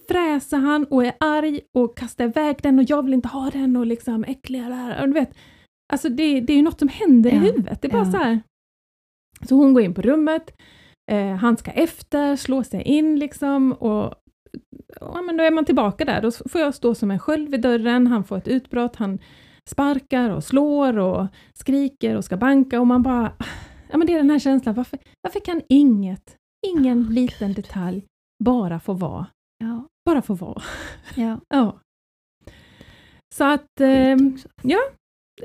fräser 0.08 0.56
han 0.56 0.84
och 0.84 1.04
är 1.04 1.12
arg 1.20 1.60
och 1.74 1.96
kastar 1.96 2.24
iväg 2.24 2.56
den 2.62 2.78
och 2.78 2.84
jag 2.88 3.02
vill 3.02 3.14
inte 3.14 3.28
ha 3.28 3.50
den 3.50 3.76
och 3.76 3.86
liksom 3.86 4.24
äckliga. 4.24 4.96
Och 5.00 5.06
du 5.08 5.14
vet, 5.14 5.34
alltså 5.92 6.08
det, 6.08 6.40
det 6.40 6.52
är 6.52 6.56
ju 6.56 6.62
något 6.62 6.78
som 6.78 6.88
händer 6.88 7.30
i 7.30 7.34
Ja, 7.34 7.40
huvudet. 7.40 7.82
Det 7.82 7.88
är 7.88 7.92
bara 7.92 8.04
ja. 8.04 8.12
så 8.12 8.16
här. 8.16 8.40
Så 9.48 9.54
hon 9.54 9.74
går 9.74 9.82
in 9.82 9.94
på 9.94 10.02
rummet, 10.02 10.50
eh, 11.08 11.34
han 11.34 11.56
ska 11.56 11.70
efter, 11.70 12.36
slå 12.36 12.64
sig 12.64 12.82
in 12.82 13.18
liksom 13.18 13.72
och 13.72 14.14
ja, 15.00 15.22
men 15.22 15.36
då 15.36 15.44
är 15.44 15.50
man 15.50 15.64
tillbaka 15.64 16.04
där. 16.04 16.22
Då 16.22 16.30
får 16.30 16.60
jag 16.60 16.74
stå 16.74 16.94
som 16.94 17.10
en 17.10 17.18
sköld 17.18 17.48
vid 17.48 17.60
dörren, 17.60 18.06
han 18.06 18.24
får 18.24 18.36
ett 18.36 18.48
utbrott, 18.48 18.96
han 18.96 19.18
sparkar 19.70 20.30
och 20.30 20.44
slår 20.44 20.98
och 20.98 21.26
skriker 21.54 22.16
och 22.16 22.24
ska 22.24 22.36
banka 22.36 22.80
och 22.80 22.86
man 22.86 23.02
bara, 23.02 23.32
ja 23.90 23.98
men 23.98 24.06
det 24.06 24.12
är 24.12 24.16
den 24.16 24.30
här 24.30 24.38
känslan, 24.38 24.74
varför, 24.74 24.98
varför 25.22 25.40
kan 25.40 25.62
inget, 25.68 26.36
ingen 26.66 27.02
liten 27.02 27.52
detalj 27.52 28.04
bara 28.44 28.80
få 28.80 28.92
vara 28.92 29.26
Ja. 29.64 29.86
bara 30.04 30.22
få 30.22 30.34
vara. 30.34 30.62
Ja. 31.14 31.40
Ja. 31.48 31.78
Så 33.34 33.44
att 33.44 33.80
eh, 33.80 34.14
också. 34.32 34.48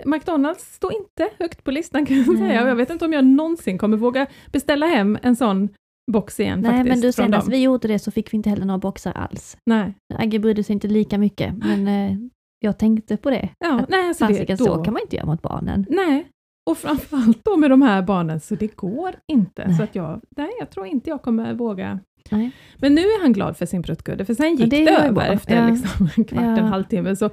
McDonalds 0.05 0.73
står 0.75 0.93
inte 0.93 1.29
högt 1.39 1.63
på 1.63 1.71
listan 1.71 2.05
kan 2.05 2.17
jag 2.17 2.37
säga. 2.37 2.63
Och 2.63 2.69
Jag 2.69 2.75
vet 2.75 2.89
inte 2.89 3.05
om 3.05 3.13
jag 3.13 3.25
någonsin 3.25 3.77
kommer 3.77 3.97
våga 3.97 4.27
beställa 4.51 4.85
hem 4.85 5.17
en 5.21 5.35
sån 5.35 5.69
box 6.11 6.39
igen 6.39 6.59
Nej, 6.59 6.71
faktiskt. 6.71 6.89
men 6.89 7.01
du 7.01 7.11
senast 7.11 7.47
vi 7.49 7.61
gjorde 7.61 7.87
det 7.87 7.99
så 7.99 8.11
fick 8.11 8.33
vi 8.33 8.37
inte 8.37 8.49
heller 8.49 8.65
några 8.65 8.77
boxar 8.77 9.11
alls. 9.11 9.57
Nej, 9.65 9.93
Agge 10.13 10.39
brydde 10.39 10.63
sig 10.63 10.73
inte 10.73 10.87
lika 10.87 11.17
mycket, 11.17 11.53
men 11.57 11.87
eh, 12.11 12.17
jag 12.59 12.77
tänkte 12.79 13.17
på 13.17 13.29
det. 13.29 13.49
ja, 13.59 13.79
Att 13.79 13.89
nej 13.89 14.07
alltså 14.07 14.25
det, 14.27 14.45
då, 14.45 14.57
så 14.65 14.83
kan 14.83 14.93
man 14.93 15.01
inte 15.01 15.15
göra 15.15 15.25
mot 15.25 15.41
barnen. 15.41 15.85
Nej, 15.89 16.27
och 16.69 16.77
framförallt 16.77 17.45
då 17.45 17.57
med 17.57 17.69
de 17.69 17.81
här 17.81 18.01
barnen, 18.01 18.39
så 18.39 18.55
det 18.55 18.75
går 18.75 19.15
inte. 19.27 19.67
Nej. 19.67 19.77
Så 19.77 19.83
att 19.83 19.95
jag, 19.95 20.21
nej, 20.37 20.49
jag 20.59 20.69
tror 20.69 20.85
inte 20.87 21.09
jag 21.09 21.21
kommer 21.21 21.53
våga. 21.53 21.99
Nej. 22.31 22.51
Men 22.77 22.95
nu 22.95 23.01
är 23.01 23.21
han 23.21 23.33
glad 23.33 23.57
för 23.57 23.65
sin 23.65 23.83
pruttgudde, 23.83 24.25
för 24.25 24.33
sen 24.33 24.49
gick 24.55 24.59
det 24.59 24.65
det, 24.85 24.91
ju 24.91 24.97
över 24.97 25.11
bra. 25.11 25.23
efter 25.25 25.55
Ja. 25.61 25.67
liksom 25.69 26.09
en 26.17 26.23
kvart, 26.23 26.43
en 26.43 26.55
Ja. 26.57 26.63
halvtimme. 26.63 27.15
Så, 27.15 27.29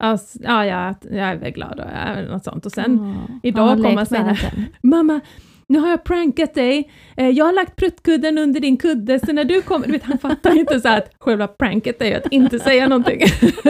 alltså, 0.00 0.38
ja, 0.42 0.66
ja, 0.66 0.94
jag 1.10 1.28
är 1.28 1.36
väl 1.36 1.52
glad 1.52 1.80
och 1.80 2.30
något 2.30 2.44
sånt. 2.44 2.66
Och 2.66 2.72
sen 2.72 3.14
Ja. 3.28 3.34
idag 3.42 3.62
Har 3.62 3.68
han 3.68 3.76
kom 3.82 3.84
lekt 3.96 3.96
han 3.98 4.06
så 4.06 4.14
här-? 4.16 4.64
Mamma, 4.82 5.20
nu 5.66 5.78
har 5.78 5.88
jag 5.88 6.04
prankat 6.04 6.54
dig. 6.54 6.90
Eh, 7.16 7.28
Jag 7.28 7.44
har 7.44 7.52
lagt 7.52 7.76
pruttkudden 7.76 8.38
under 8.38 8.60
din 8.60 8.76
kudde, 8.76 9.20
så 9.26 9.32
när 9.32 9.44
du 9.44 9.62
kommer... 9.62 9.86
Du 9.86 9.92
vet, 9.92 10.02
han 10.04 10.18
fattar 10.18 10.58
inte 10.58 10.80
så 10.80 10.88
att 10.88 11.10
själva 11.18 11.46
pranket 11.48 12.02
är 12.02 12.06
ju 12.06 12.14
att 12.14 12.26
inte 12.32 12.58
säga 12.58 12.88
någonting. 12.88 13.20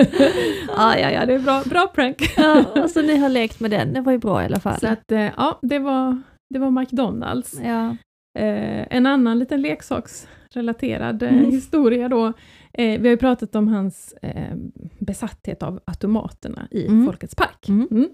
ja, 0.77 0.99
ja, 0.99 1.11
ja, 1.11 1.27
det 1.27 1.35
är 1.35 1.39
bra, 1.39 1.63
bra 1.67 1.87
prank. 1.95 2.33
Ja, 2.37 2.65
och 2.83 2.91
så 2.91 3.03
ni 3.03 3.17
har 3.17 3.29
lekt 3.29 3.61
med 3.61 3.71
den, 3.71 3.93
det 3.93 4.01
var 4.01 4.13
ju 4.13 4.19
bra 4.19 4.43
i 4.43 4.45
alla 4.47 4.61
fall. 4.61 4.81
Så 4.81 4.87
att, 4.87 5.13
eh, 5.13 5.21
ja, 5.37 5.59
det 5.63 5.79
var, 5.79 6.23
det 6.55 6.59
var 6.59 6.71
McDonalds. 6.71 7.61
ja. 7.65 7.97
Eh, 8.39 8.87
en 8.97 9.07
annan 9.07 9.39
liten 9.39 9.63
leksaksrelaterad 9.63 11.23
eh, 11.23 11.29
Mm. 11.33 11.51
historia 11.51 12.09
då. 12.09 12.33
Eh, 12.81 13.01
vi 13.01 13.09
har 13.09 13.11
ju 13.11 13.17
pratat 13.17 13.55
om 13.55 13.69
hans 13.69 14.13
eh, 14.23 14.57
besatthet 14.99 15.63
av 15.63 15.81
automaterna 15.85 16.69
i 16.71 16.87
Mm. 16.87 17.07
Folkets 17.07 17.35
park. 17.35 17.69
Mm. 17.69 17.89
Mm. 17.91 18.09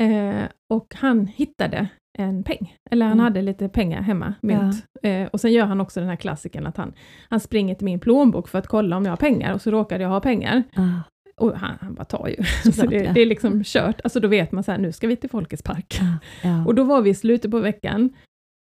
Eh, 0.00 0.48
och 0.72 0.94
han 0.96 1.26
hittade 1.26 1.88
en 2.18 2.42
peng, 2.42 2.76
eller 2.90 3.06
han 3.06 3.12
Mm. 3.12 3.24
hade 3.24 3.42
lite 3.42 3.68
pengar 3.68 4.02
hemma, 4.02 4.34
mynt. 4.42 4.84
Eh, 5.02 5.26
och 5.28 5.40
sen 5.40 5.52
gör 5.52 5.66
han 5.66 5.80
också 5.80 6.00
den 6.00 6.08
här 6.08 6.16
klassiken 6.16 6.66
att 6.66 6.76
han, 6.76 6.92
han 7.28 7.40
springer 7.40 7.74
till 7.74 7.84
min 7.84 8.00
plånbok 8.00 8.48
för 8.48 8.58
att 8.58 8.66
kolla 8.66 8.96
om 8.96 9.04
jag 9.04 9.12
har 9.12 9.16
pengar, 9.16 9.54
och 9.54 9.62
så 9.62 9.70
råkade 9.70 10.02
jag 10.04 10.10
ha 10.10 10.20
pengar. 10.20 10.62
Ah, 10.76 10.88
Och 11.36 11.58
han, 11.58 11.76
han 11.80 11.94
bara 11.94 12.04
tar 12.04 12.28
ju. 12.28 12.36
så 12.72 12.86
det, 12.86 12.96
ja. 12.96 13.12
det 13.12 13.20
är 13.20 13.26
liksom 13.26 13.62
kört. 13.64 14.00
Alltså 14.04 14.20
då 14.20 14.28
vet 14.28 14.52
man 14.52 14.62
så 14.64 14.72
här, 14.72 14.78
nu 14.78 14.92
ska 14.92 15.06
vi 15.06 15.16
till 15.16 15.30
Folkets 15.30 15.62
park. 15.62 16.00
ja. 16.42 16.64
Och 16.66 16.74
då 16.74 16.84
var 16.84 17.02
vi 17.02 17.10
i 17.10 17.14
slutet 17.14 17.50
på 17.50 17.58
veckan, 17.58 18.10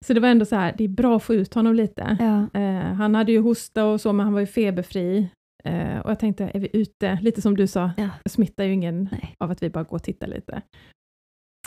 så 0.05 0.13
det 0.13 0.19
var 0.19 0.29
ändå 0.29 0.45
så 0.45 0.55
här, 0.55 0.73
det 0.77 0.83
är 0.83 0.87
bra 0.87 1.15
att 1.15 1.23
få 1.23 1.33
ut 1.33 1.53
honom 1.53 1.75
lite. 1.75 2.17
ja. 2.19 2.59
Eh, 2.59 2.93
han 2.93 3.15
hade 3.15 3.31
ju 3.31 3.39
hosta 3.41 3.85
och 3.85 4.01
så, 4.01 4.13
men 4.13 4.23
han 4.23 4.33
var 4.33 4.39
ju 4.39 4.45
feberfri. 4.47 5.27
Eh, 5.63 5.99
och 5.99 6.11
jag 6.11 6.19
tänkte, 6.19 6.51
är 6.53 6.59
vi 6.59 6.69
ute, 6.73 7.19
lite 7.21 7.41
som 7.41 7.57
du 7.57 7.67
sa, 7.67 7.91
Ja. 7.97 8.09
smittar 8.29 8.63
ju 8.63 8.73
ingen 8.73 9.09
Nej. 9.11 9.35
av 9.39 9.51
att 9.51 9.63
vi 9.63 9.69
bara 9.69 9.83
går 9.83 9.97
och 9.97 10.03
tittar 10.03 10.27
lite. 10.27 10.61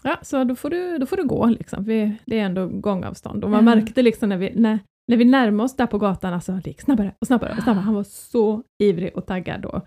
Ja, 0.03 0.19
så 0.23 0.45
då 0.45 0.55
får 0.55 0.71
du, 0.71 0.99
då 0.99 1.07
får 1.07 1.17
du 1.17 1.25
gå, 1.25 1.47
liksom. 1.47 1.85
vi, 1.85 2.17
det 2.27 2.39
är 2.39 2.45
ändå 2.45 2.69
gångavstånd. 2.69 3.45
Och 3.45 3.51
man 3.51 3.67
Ja. 3.69 3.75
märkte 3.75 4.03
liksom 4.03 4.29
när 4.29 4.37
vi, 4.37 4.53
när, 4.55 4.79
när 5.11 5.17
vi 5.17 5.25
närmade 5.25 5.65
oss 5.65 5.77
där 5.77 5.87
på 5.87 5.99
gatan, 5.99 6.35
alltså 6.35 6.53
det 6.53 6.71
gick 6.71 6.81
snabbare 6.81 7.15
och 7.21 7.27
snabbare 7.27 7.55
och 7.57 7.63
snabbare. 7.63 7.83
Han 7.83 7.95
var 7.95 8.03
så 8.05 8.63
ivrig 8.83 9.17
och 9.17 9.27
taggad 9.27 9.61
då, 9.63 9.81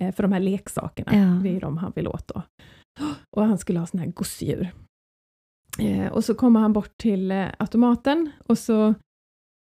eh, 0.00 0.14
för 0.14 0.22
de 0.22 0.32
här 0.32 0.40
leksakerna. 0.40 1.12
Ja. 1.14 1.40
Det 1.42 1.56
är 1.56 1.60
de 1.60 1.76
han 1.78 1.92
vill 1.96 2.08
åt 2.08 2.28
då. 2.34 2.42
Och 3.36 3.44
han 3.44 3.58
skulle 3.58 3.78
ha 3.78 3.86
såna 3.86 4.02
här 4.02 4.10
gosedjur. 4.10 4.72
Eh, 5.78 6.06
och 6.12 6.24
så 6.24 6.34
kommer 6.34 6.60
han 6.60 6.72
bort 6.72 6.96
till 6.96 7.30
eh, 7.30 7.46
automaten 7.58 8.30
och 8.46 8.58
så 8.58 8.94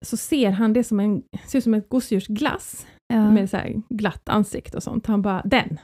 så 0.06 0.17
ser 0.17 0.52
han 0.52 0.74
det 0.74 0.84
som 0.84 1.00
en, 1.00 1.24
ser 1.48 1.58
ut 1.58 1.63
som 1.63 1.74
ett 1.74 1.89
gosedjursglass 1.89 2.86
Ja. 3.13 3.32
med 3.32 3.50
så 3.50 3.58
glatt 3.89 4.30
ansikte 4.30 4.78
och 4.78 4.84
sånt. 4.84 5.06
Han 5.08 5.22
bara, 5.22 5.41
den 5.45 5.78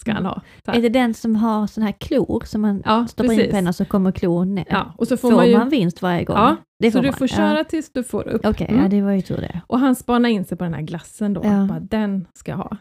ska 0.00 0.12
han 0.12 0.26
ha. 0.26 0.42
Är 0.66 0.82
det 0.82 0.88
den 0.88 1.14
som 1.14 1.36
har 1.36 1.66
sån 1.66 1.82
här 1.84 1.92
klor 1.92 2.42
som 2.46 2.60
man 2.60 2.82
Ja, 2.84 3.06
stoppar 3.06 3.32
in 3.32 3.38
precis. 3.38 3.50
på 3.50 3.56
henne 3.56 3.68
och 3.68 3.74
så 3.74 3.84
kommer 3.84 4.12
klon 4.12 4.54
ner? 4.54 4.64
Ja, 4.70 4.94
och 4.98 5.08
så 5.08 5.16
får, 5.16 5.30
Får, 5.30 5.36
man 5.36 5.52
man, 5.52 5.64
ju... 5.64 5.68
vinst 5.70 6.02
varje 6.02 6.24
gång? 6.24 6.36
Ja, 6.36 6.56
så 6.84 6.90
får 6.90 7.00
du 7.00 7.08
man. 7.08 7.18
får 7.18 7.26
köra 7.26 7.58
Ja. 7.58 7.64
tills 7.64 7.92
du 7.92 8.04
får 8.04 8.28
upp. 8.28 8.46
Okej, 8.46 8.66
Mm. 8.70 8.82
ja 8.82 8.88
det 8.88 9.02
var 9.02 9.12
ju 9.12 9.20
tur 9.22 9.36
det. 9.36 9.60
Och 9.66 9.78
han 9.78 9.94
spanar 9.94 10.28
in 10.28 10.44
sig 10.44 10.58
på 10.58 10.64
den 10.64 10.74
här 10.74 10.82
glassen 10.82 11.32
då. 11.34 11.40
Ja. 11.44 11.66
Bara, 11.68 11.80
den 11.80 12.26
ska 12.34 12.50
jag 12.52 12.58
ha. 12.58 12.76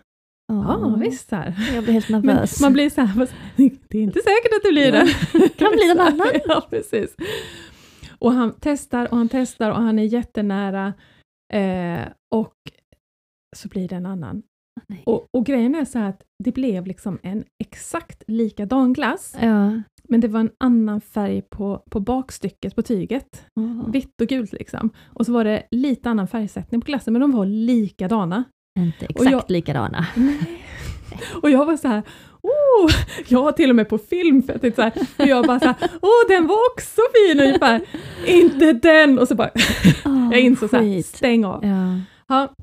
Ja, 0.56 0.78
Åh, 0.78 0.98
visst. 1.00 1.30
Så 1.30 1.36
här. 1.36 1.72
Jag 1.76 1.84
blir 1.84 1.94
helt 1.94 2.10
Men 2.10 2.22
nervös. 2.22 2.62
man 2.62 2.74
blir 2.74 2.90
så 2.90 3.02
här, 3.02 3.28
det 3.88 3.98
är 3.98 4.02
inte 4.02 4.20
säkert 4.20 4.54
att 4.58 4.64
det 4.64 4.72
blir 4.72 4.92
det. 4.92 5.50
Kan 5.58 5.72
bli 5.72 5.88
någon 5.88 6.00
annan. 6.08 6.28
ja, 6.48 6.68
precis. 6.70 7.16
Och 8.20 8.32
han 8.34 8.54
testar 8.60 9.12
och 9.12 9.18
han 9.18 9.30
testar 9.30 9.72
och 9.72 9.78
han 9.82 10.00
är 10.00 10.04
jättenära. 10.04 10.94
Eh, 11.54 12.02
och 12.36 12.54
så 13.56 13.68
blir 13.68 13.88
det 13.88 13.96
en 13.96 14.06
annan. 14.06 14.44
Nej. 14.88 15.04
Och, 15.06 15.28
och 15.38 15.46
grejen 15.46 15.76
är 15.76 15.86
så 15.86 16.00
här 16.00 16.10
att 16.10 16.22
det 16.44 16.52
blev 16.52 16.86
liksom 16.88 17.20
en 17.24 17.44
exakt 17.64 18.24
likadan 18.28 18.94
glass, 18.94 19.36
Ja. 19.42 19.82
men 20.10 20.22
det 20.22 20.28
var 20.28 20.40
en 20.40 20.52
annan 20.60 21.02
färg 21.02 21.42
på, 21.42 21.84
på 21.90 22.00
bakstycket 22.00 22.76
på 22.76 22.82
tyget. 22.82 23.46
Åh, 23.60 23.92
Vitt 23.92 24.22
och 24.22 24.28
gult 24.28 24.54
liksom. 24.54 24.90
Och 25.06 25.26
så 25.26 25.32
var 25.34 25.44
det 25.44 25.64
lite 25.72 26.10
annan 26.10 26.28
färgsättning 26.28 26.82
på 26.82 26.86
glassen, 26.86 27.14
men 27.14 27.22
de 27.22 27.32
var 27.32 27.46
likadana. 27.46 28.44
Inte 28.80 29.06
exakt 29.06 29.32
jag- 29.32 29.44
likadana. 29.52 30.06
Och 31.42 31.50
jag 31.50 31.66
var 31.66 31.78
så 31.78 31.88
här, 31.88 32.04
oh, 32.42 32.92
jag 33.28 33.42
har 33.44 33.52
till 33.52 33.70
och 33.70 33.76
med 33.76 33.90
på 33.90 33.98
film, 33.98 34.44
för 34.44 34.54
jag 34.54 34.62
tänkte 34.62 34.82
så 34.82 35.00
här, 35.02 35.08
och 35.24 35.26
jag 35.32 35.46
bara 35.48 35.60
så 35.60 35.66
här, 35.66 35.76
åh 36.02 36.28
den 36.28 36.48
var 36.48 36.58
också 36.72 37.02
fin 37.16 37.40
ungefär, 37.40 37.82
inte 38.28 38.74
den! 38.74 39.20
Och 39.20 39.28
så 39.28 39.36
bara, 39.36 39.50
Åh, 40.06 40.30
jag 40.32 40.42
insåg 40.42 40.70
så 40.70 40.78
här, 40.78 41.02
stäng 41.02 41.46
av. 41.46 41.66
Ja, 41.66 42.00
Ja. 42.28 42.54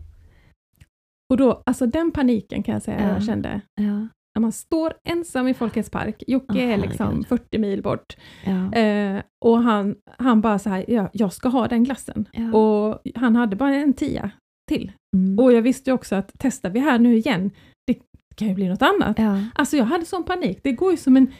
Och 1.30 1.36
då, 1.36 1.62
alltså 1.66 1.86
den 1.86 2.10
paniken 2.10 2.62
kan 2.62 2.72
jag 2.72 2.82
säga 2.82 3.00
Ja. 3.00 3.08
jag 3.12 3.24
kände, 3.24 3.60
ja, 3.74 4.08
när 4.34 4.40
man 4.40 4.52
står 4.52 4.94
ensam 5.08 5.48
i 5.48 5.54
Folkets 5.54 5.90
park, 5.90 6.22
Jocke 6.26 6.46
Åh, 6.52 6.62
är 6.72 6.76
liksom 6.76 7.06
herregud. 7.06 7.26
40 7.28 7.58
mil 7.58 7.82
bort, 7.82 8.16
ja. 8.44 8.78
eh, 8.80 9.22
och 9.44 9.62
han, 9.62 9.94
han 10.18 10.40
bara 10.40 10.58
så 10.58 10.70
här, 10.70 10.84
ja, 10.88 11.10
jag 11.12 11.32
ska 11.32 11.48
ha 11.48 11.68
den 11.68 11.84
glassen. 11.84 12.28
ja. 12.32 12.52
Och 12.58 13.00
han 13.14 13.36
hade 13.36 13.56
bara 13.56 13.74
en 13.74 13.92
tia 13.92 14.30
till. 14.68 14.92
Mm. 15.16 15.38
Och 15.38 15.52
jag 15.52 15.62
visste 15.62 15.92
också 15.92 16.14
att 16.16 16.32
testar 16.38 16.70
vi 16.70 16.78
här 16.80 16.98
nu 16.98 17.16
igen, 17.16 17.50
det 17.86 17.98
kan 18.36 18.48
ju 18.48 18.54
bli 18.54 18.68
något 18.68 18.82
annat. 18.82 19.18
ja. 19.18 19.40
Alltså 19.54 19.76
jag 19.76 19.84
hade 19.84 20.04
sån 20.04 20.24
panik, 20.24 20.60
det 20.62 20.72
går 20.72 20.90
ju 20.90 20.96
som 20.96 21.16
en 21.16 21.32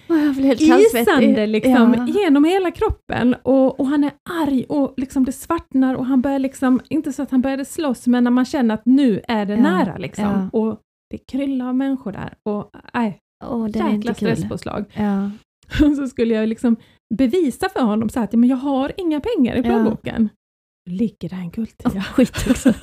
isande 0.59 1.46
liksom 1.46 1.94
Ja. 1.98 2.07
genom 2.22 2.44
hela 2.44 2.70
kroppen 2.70 3.35
och, 3.42 3.81
och 3.81 3.87
han 3.87 4.04
är 4.04 4.12
arg 4.42 4.64
och 4.68 4.94
liksom 4.96 5.24
det 5.24 5.33
svartnar 5.33 5.94
och 5.94 6.07
han 6.07 6.20
börjar 6.20 6.38
liksom, 6.38 6.81
inte 6.88 7.12
så 7.12 7.22
att 7.22 7.31
han 7.31 7.40
började 7.40 7.64
slåss, 7.64 8.07
men 8.07 8.24
när 8.24 8.31
man 8.31 8.44
känner 8.44 8.74
att 8.74 8.87
nu 8.87 9.20
är 9.28 9.46
det 9.46 9.54
Ja, 9.54 9.61
nära 9.62 9.96
liksom. 9.96 10.24
ja. 10.24 10.59
Och 10.59 10.81
det 11.11 11.18
kryllar 11.18 11.68
av 11.68 11.74
människor 11.74 12.12
där 12.12 12.35
och 12.48 12.70
nej, 12.94 13.20
inte 13.66 13.78
jäkla 13.78 14.14
stresspåslag. 14.14 14.85
Ja. 14.94 15.31
Och 15.88 15.96
så 15.96 16.07
skulle 16.09 16.35
jag 16.35 16.48
liksom 16.48 16.76
bevisa 17.14 17.68
för 17.68 17.81
honom 17.83 18.09
så 18.09 18.20
att 18.20 18.33
men 18.33 18.48
jag 18.48 18.57
har 18.57 18.92
inga 18.96 19.20
pengar 19.20 19.54
i 19.54 19.59
Ja. 19.59 19.62
plånboken. 19.62 20.28
Då 20.87 20.92
ligger 20.92 21.28
där 21.28 21.37
en 21.37 21.50
guldtia. 21.50 21.90
Åh, 21.94 22.02
skit 22.02 22.46
också. 22.50 22.72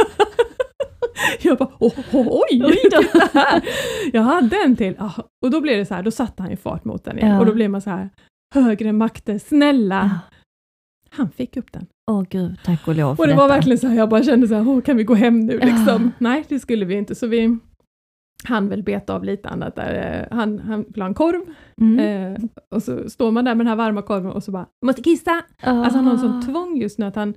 Jag 1.41 1.57
bara, 1.57 1.69
oh, 1.79 1.99
oh, 2.13 2.27
oj, 2.51 2.63
Oj 2.65 2.77
då. 2.91 3.19
här! 3.33 3.63
Jag 4.13 4.21
hade 4.21 4.55
en 4.65 4.75
till. 4.75 4.95
Ah, 4.99 5.11
och 5.45 5.51
då 5.51 5.61
blev 5.61 5.77
det 5.77 5.85
så 5.85 5.93
här, 5.93 6.03
då 6.03 6.11
satte 6.11 6.41
han 6.43 6.51
ju 6.51 6.57
fart 6.57 6.85
mot 6.85 7.03
den 7.03 7.17
igen. 7.17 7.31
Ja. 7.31 7.39
Och 7.39 7.45
då 7.45 7.53
blev 7.53 7.69
man 7.69 7.81
så 7.81 7.89
här, 7.89 8.09
högre 8.55 8.91
makter, 8.93 9.37
snälla! 9.37 10.09
Ja. 10.13 10.37
Han 11.17 11.29
fick 11.29 11.57
upp 11.57 11.71
den. 11.71 11.85
Åh 12.11 12.23
gud, 12.29 12.55
tack 12.65 12.87
och 12.87 12.95
lov 12.95 13.19
Och 13.19 13.27
det 13.27 13.33
var 13.33 13.43
detta. 13.43 13.55
verkligen 13.55 13.77
så 13.77 13.87
här, 13.87 13.95
jag 13.97 14.09
bara 14.09 14.23
kände 14.23 14.47
så 14.47 14.53
här, 14.55 14.61
oh, 14.63 14.81
kan 14.81 14.97
vi 14.97 15.03
gå 15.03 15.15
hem 15.15 15.39
nu 15.39 15.53
Ja. 15.61 15.65
liksom? 15.65 16.11
Nej, 16.17 16.45
det 16.49 16.59
skulle 16.59 16.85
vi 16.85 16.95
inte. 16.95 17.15
Så 17.15 17.27
vi 17.27 17.57
han 18.43 18.69
väl 18.69 18.83
beta 18.83 19.13
av 19.15 19.23
lite 19.23 19.49
annat 19.49 19.75
där. 19.75 20.27
Eh, 20.31 20.37
Han, 20.37 20.59
han 20.59 20.83
ville 20.87 21.03
ha 21.03 21.07
en 21.07 21.13
korv 21.13 21.41
Mm. 21.81 21.99
eh, 22.33 22.41
och 22.71 22.83
så 22.83 23.09
står 23.09 23.31
man 23.31 23.45
där 23.45 23.55
med 23.55 23.65
den 23.65 23.69
här 23.69 23.75
varma 23.75 24.01
korven 24.01 24.31
och 24.31 24.43
så 24.43 24.51
bara, 24.51 24.65
måste 24.85 25.03
kissa! 25.03 25.41
Alltså 25.61 25.97
han 25.97 26.05
har 26.05 26.13
en 26.13 26.19
sån 26.19 26.41
tvång 26.45 26.77
just 26.77 26.99
nu 26.99 27.05
att 27.05 27.15
han 27.15 27.33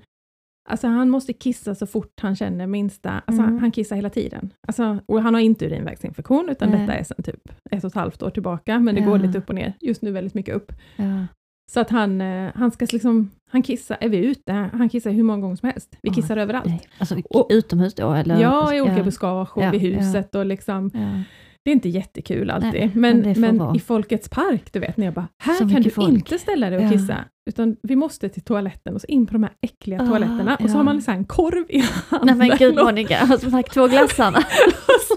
Alltså 0.71 0.87
han 0.87 1.11
måste 1.11 1.33
kissa 1.33 1.75
så 1.75 1.87
fort 1.87 2.21
han 2.21 2.37
känner 2.37 2.67
minsta, 2.67 3.11
alltså 3.27 3.43
Mm. 3.43 3.59
han 3.59 3.71
kissar 3.71 3.97
hela 3.97 4.11
tiden. 4.11 4.53
Alltså, 4.69 4.99
och 5.07 5.23
han 5.23 5.35
har 5.35 5.41
inte 5.41 5.67
urinvägsinfektion 5.67 6.49
utan 6.49 6.71
Nej. 6.71 6.81
detta 6.81 6.93
är 6.93 7.05
sedan 7.05 7.23
typ 7.25 7.49
ett 7.71 7.85
och 7.85 7.89
ett 7.89 7.95
halvt 7.95 8.23
år 8.23 8.31
tillbaka, 8.31 8.79
men 8.79 8.95
det 8.95 9.01
Ja. 9.01 9.07
går 9.07 9.19
lite 9.19 9.39
upp 9.39 9.49
och 9.49 9.55
ner. 9.55 9.73
Just 9.81 10.03
nu 10.03 10.11
väldigt 10.11 10.35
mycket 10.35 10.55
upp. 10.55 10.73
Ja. 10.97 11.27
Så 11.73 11.81
att 11.81 11.91
han, 11.91 12.21
eh, 12.21 12.51
han 12.55 12.71
ska 12.71 12.87
liksom, 12.93 13.31
han 13.51 13.63
kissar, 13.63 13.97
är 14.01 14.09
vi 14.09 14.17
ute, 14.27 14.53
han 14.53 14.89
kissar 14.89 15.11
hur 15.11 15.23
många 15.23 15.41
gånger 15.43 15.57
som 15.57 15.69
helst. 15.69 15.97
Vi 16.03 16.11
kissar 16.11 16.37
överallt. 16.37 16.67
Nej. 16.67 16.81
Alltså 16.99 17.17
Och- 17.31 17.47
utomhus 17.51 17.95
då 17.95 18.13
eller? 18.13 18.41
Ja, 18.41 18.75
i 18.75 18.81
olika 18.81 18.99
ja. 18.99 19.05
buskage 19.05 19.49
och 19.57 19.63
Ja, 19.63 19.71
vid 19.71 19.83
ja. 19.83 19.99
huset 19.99 20.35
och 20.35 20.47
liksom, 20.47 20.91
Ja. 20.95 21.23
Det 21.69 21.73
är 21.73 21.75
inte 21.75 21.89
jättekul 21.89 22.51
alltid. 22.51 22.73
Nej, 22.73 22.91
men 22.95 23.21
men 23.21 23.57
men 23.57 23.77
i 23.77 23.81
Folkets 23.81 24.29
park, 24.29 24.73
du 24.73 24.79
vet, 24.81 24.97
när 24.97 25.05
jag 25.05 25.15
bara, 25.15 25.29
Så 25.45 25.51
här 25.51 25.59
kan 25.59 25.67
mycket 25.69 25.85
du 25.85 25.91
folk. 25.91 26.09
inte 26.09 26.39
ställa 26.39 26.71
dig 26.71 26.79
och 26.79 26.85
Ja. 26.85 26.91
kissa, 26.91 27.17
utan 27.51 27.77
vi 27.83 27.97
måste 27.97 28.29
till 28.29 28.43
toaletten 28.43 28.95
och 28.95 29.01
så 29.01 29.07
in 29.07 29.27
på 29.27 29.33
de 29.33 29.43
här 29.43 29.53
äckliga 29.63 30.03
Ah, 30.03 30.07
toaletterna 30.07 30.55
och 30.57 30.71
så 30.71 30.75
ja. 30.75 30.77
har 30.79 30.85
man 30.85 31.03
så 31.03 31.11
här 31.11 31.19
en 31.19 31.25
korv 31.25 31.65
i 31.69 31.79
handen. 32.09 32.39
Nej 32.39 32.49
men 32.49 32.59
gud 32.59 32.75
Monica, 32.77 33.17
har 33.19 33.37
som 33.39 33.51
sagt 33.51 33.75
två 33.75 33.87
glassarna. 33.87 34.39
och, 34.87 35.01
så, 35.09 35.15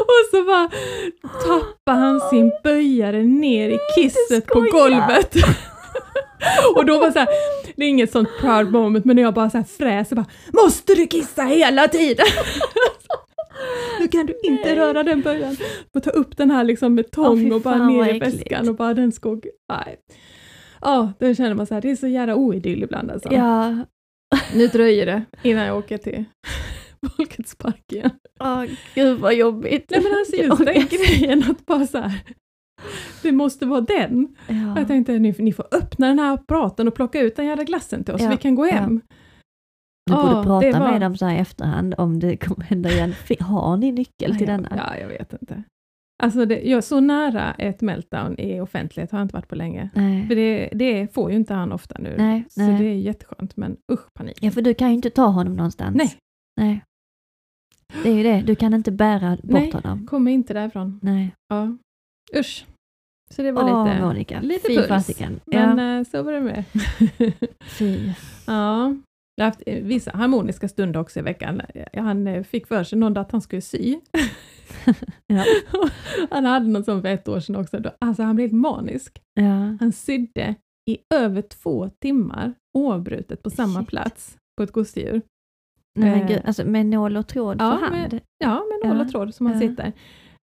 och 0.00 0.22
så 0.30 0.44
bara 0.44 0.70
tappar 1.46 1.94
han 1.94 2.20
sin 2.20 2.52
böjare 2.64 3.22
ner 3.22 3.68
i 3.68 3.78
kisset 3.96 4.46
på 4.46 4.60
golvet. 4.72 5.34
och 6.76 6.86
då 6.86 6.98
var 6.98 7.10
så 7.10 7.18
här, 7.18 7.28
det 7.76 7.84
är 7.84 7.88
inget 7.88 8.12
sånt 8.12 8.28
proud 8.40 8.72
moment, 8.72 9.04
men 9.04 9.16
när 9.16 9.22
jag 9.22 9.34
bara 9.34 9.50
så 9.50 9.56
här 9.56 9.64
fräser 9.78 10.16
bara, 10.16 10.26
måste 10.64 10.94
du 10.94 11.06
kissa 11.06 11.42
hela 11.42 11.88
tiden? 11.88 12.26
Nu 14.00 14.08
kan 14.08 14.26
du 14.26 14.34
inte 14.44 14.64
Nej. 14.64 14.76
röra 14.76 15.02
den 15.02 15.20
böjan. 15.20 15.56
Och 15.94 16.02
ta 16.02 16.10
upp 16.10 16.36
den 16.36 16.50
här 16.50 16.64
liksom 16.64 16.94
med 16.94 17.10
tång 17.10 17.38
fy 17.40 17.50
och 17.50 17.60
bara 17.60 17.86
ner 17.88 18.14
i 18.14 18.18
väskan 18.18 18.68
och 18.68 18.74
bara 18.76 18.94
den 18.94 19.12
ska... 19.12 19.40
Nej. 19.72 19.96
Ja, 20.80 21.12
då 21.18 21.34
känner 21.34 21.54
man 21.54 21.66
så 21.66 21.74
här, 21.74 21.80
det 21.80 21.90
är 21.90 21.96
så 21.96 22.06
jävla 22.06 22.34
oidyll 22.34 22.82
ibland 22.82 23.10
alltså. 23.10 23.32
Ja. 23.32 23.76
Nu 24.54 24.66
dröjer 24.66 25.06
det 25.06 25.22
innan 25.42 25.66
jag 25.66 25.78
åker 25.78 25.98
till 25.98 26.24
Folkets 27.16 27.54
park 27.54 27.92
igen. 27.92 28.10
Åh 28.40 28.64
gud 28.94 29.18
vad 29.18 29.34
jobbigt. 29.34 29.90
Nej 29.90 30.00
men 30.02 30.12
alltså 30.18 30.36
just 30.36 30.58
Jag 30.58 30.66
den 30.74 30.86
grejen 30.86 31.44
att 31.50 31.66
bara 31.66 31.86
så 31.86 31.98
här, 31.98 32.20
det 33.22 33.32
måste 33.32 33.66
vara 33.66 33.80
den. 33.80 34.36
Ja. 34.48 34.78
Jag 34.78 34.88
tänkte 34.88 35.18
ni, 35.18 35.34
ni 35.38 35.52
får 35.52 35.66
öppna 35.72 36.06
den 36.08 36.18
här 36.18 36.34
apparaten 36.34 36.88
och 36.88 36.94
plocka 36.94 37.20
ut 37.20 37.36
den 37.36 37.46
jävla 37.46 37.64
glassen 37.64 38.04
till 38.04 38.14
oss 38.14 38.20
så 38.20 38.26
Ja, 38.26 38.30
vi 38.30 38.36
kan 38.36 38.54
gå 38.54 38.64
hem. 38.64 39.00
Du 40.06 40.12
borde 40.14 40.26
Ja, 40.32 40.42
prata 40.42 40.78
var- 40.78 40.90
med 40.92 41.00
dem 41.00 41.16
så 41.16 41.26
här 41.26 41.36
i 41.36 41.38
efterhand 41.38 41.94
om 41.98 42.20
det 42.20 42.36
kommer 42.36 42.64
hända 42.64 42.90
igen. 42.90 43.14
Har 43.40 43.76
ni 43.76 43.92
nyckel 43.92 44.36
till 44.38 44.48
ja, 44.48 44.52
denna? 44.56 44.68
Ja, 44.76 44.98
jag 45.00 45.08
vet 45.08 45.32
inte. 45.32 45.62
Alltså 46.22 46.44
det, 46.46 46.60
jag, 46.62 46.84
så 46.84 47.00
nära 47.00 47.54
ett 47.54 47.80
meltdown 47.80 48.38
i 48.38 48.60
offentlighet 48.60 49.10
har 49.10 49.18
jag 49.18 49.24
inte 49.24 49.34
varit 49.36 49.48
på 49.48 49.54
länge. 49.54 49.90
Nej. 49.94 50.26
För 50.28 50.34
det, 50.34 50.68
det 50.72 51.14
får 51.14 51.30
ju 51.30 51.36
inte 51.36 51.54
han 51.54 51.72
ofta 51.72 51.96
nu. 51.98 52.14
Nej, 52.18 52.44
så 52.50 52.60
nej. 52.60 52.78
det 52.82 52.88
är 52.88 52.94
jätteskönt, 52.94 53.56
men 53.56 53.76
usch 53.92 54.06
panik. 54.14 54.38
Ja, 54.40 54.50
för 54.50 54.62
du 54.62 54.74
kan 54.74 54.88
ju 54.88 54.94
inte 54.94 55.10
ta 55.10 55.26
honom 55.26 55.56
någonstans. 55.56 55.96
Nej. 55.96 56.16
Nej. 56.60 56.82
Det 58.02 58.10
är 58.10 58.14
ju 58.14 58.22
det, 58.22 58.40
du 58.46 58.54
kan 58.54 58.74
inte 58.74 58.92
bära 58.92 59.30
bort 59.36 59.42
Nej. 59.44 59.72
honom. 59.72 60.06
Kommer 60.06 60.30
inte 60.32 60.54
därifrån. 60.54 61.00
Nej. 61.02 61.32
Ja. 61.48 61.76
Usch. 62.40 62.66
Så 63.30 63.42
det 63.42 63.52
var 63.52 63.62
Åh, 63.72 63.84
lite, 63.86 64.02
Monica. 64.04 64.40
lite 64.40 64.68
Fy 64.68 64.74
puls. 64.76 64.88
fasiken. 64.88 65.40
men 65.46 65.78
Ja. 65.78 65.98
eh, 65.98 66.04
så 66.04 66.22
var 66.22 66.32
det 66.32 66.40
med. 66.40 66.64
Fy. 67.78 68.10
Ja, 68.46 68.94
jag 69.36 69.44
har 69.44 69.50
haft 69.50 69.62
vissa 69.66 70.10
harmoniska 70.10 70.68
stunder 70.68 71.00
också 71.00 71.18
i 71.18 71.22
veckan. 71.22 71.60
Han 71.96 72.26
eh, 72.26 72.42
fick 72.42 72.66
för 72.66 72.84
sig 72.84 72.98
någon 72.98 73.14
dag 73.14 73.22
att 73.22 73.32
han 73.32 73.40
skulle 73.40 73.62
sy. 73.62 73.96
Ja. 75.26 75.44
han 76.30 76.44
hade 76.44 76.66
något 76.68 76.84
sånt 76.84 77.02
för 77.02 77.08
ett 77.08 77.28
år 77.28 77.40
sedan 77.40 77.56
också. 77.56 77.80
Alltså 78.00 78.22
han 78.22 78.36
blev 78.36 78.44
helt 78.48 78.60
manisk. 78.60 79.22
Ja. 79.34 79.76
Han 79.80 79.92
sydde 79.92 80.54
i 80.90 80.98
över 81.14 81.42
två 81.42 81.90
timmar 82.02 82.54
oavbrutet 82.78 83.42
på 83.42 83.50
samma 83.50 83.78
Shit. 83.80 83.88
plats 83.88 84.36
på 84.56 84.62
ett 84.62 84.72
gosedjur. 84.72 85.22
Nej, 85.98 86.10
men 86.10 86.20
Eh. 86.20 86.28
gud, 86.28 86.42
alltså 86.44 86.64
med 86.66 86.86
nål 86.86 87.16
och 87.16 87.26
tråd 87.26 87.56
Ja, 87.60 87.78
för 87.78 87.86
hand. 87.86 88.12
med- 88.12 88.20
Ja, 88.38 88.62
med 88.82 88.90
nål 88.90 89.00
och 89.00 89.10
tråd 89.10 89.34
som 89.34 89.46
han 89.46 89.58
sitter. 89.60 89.92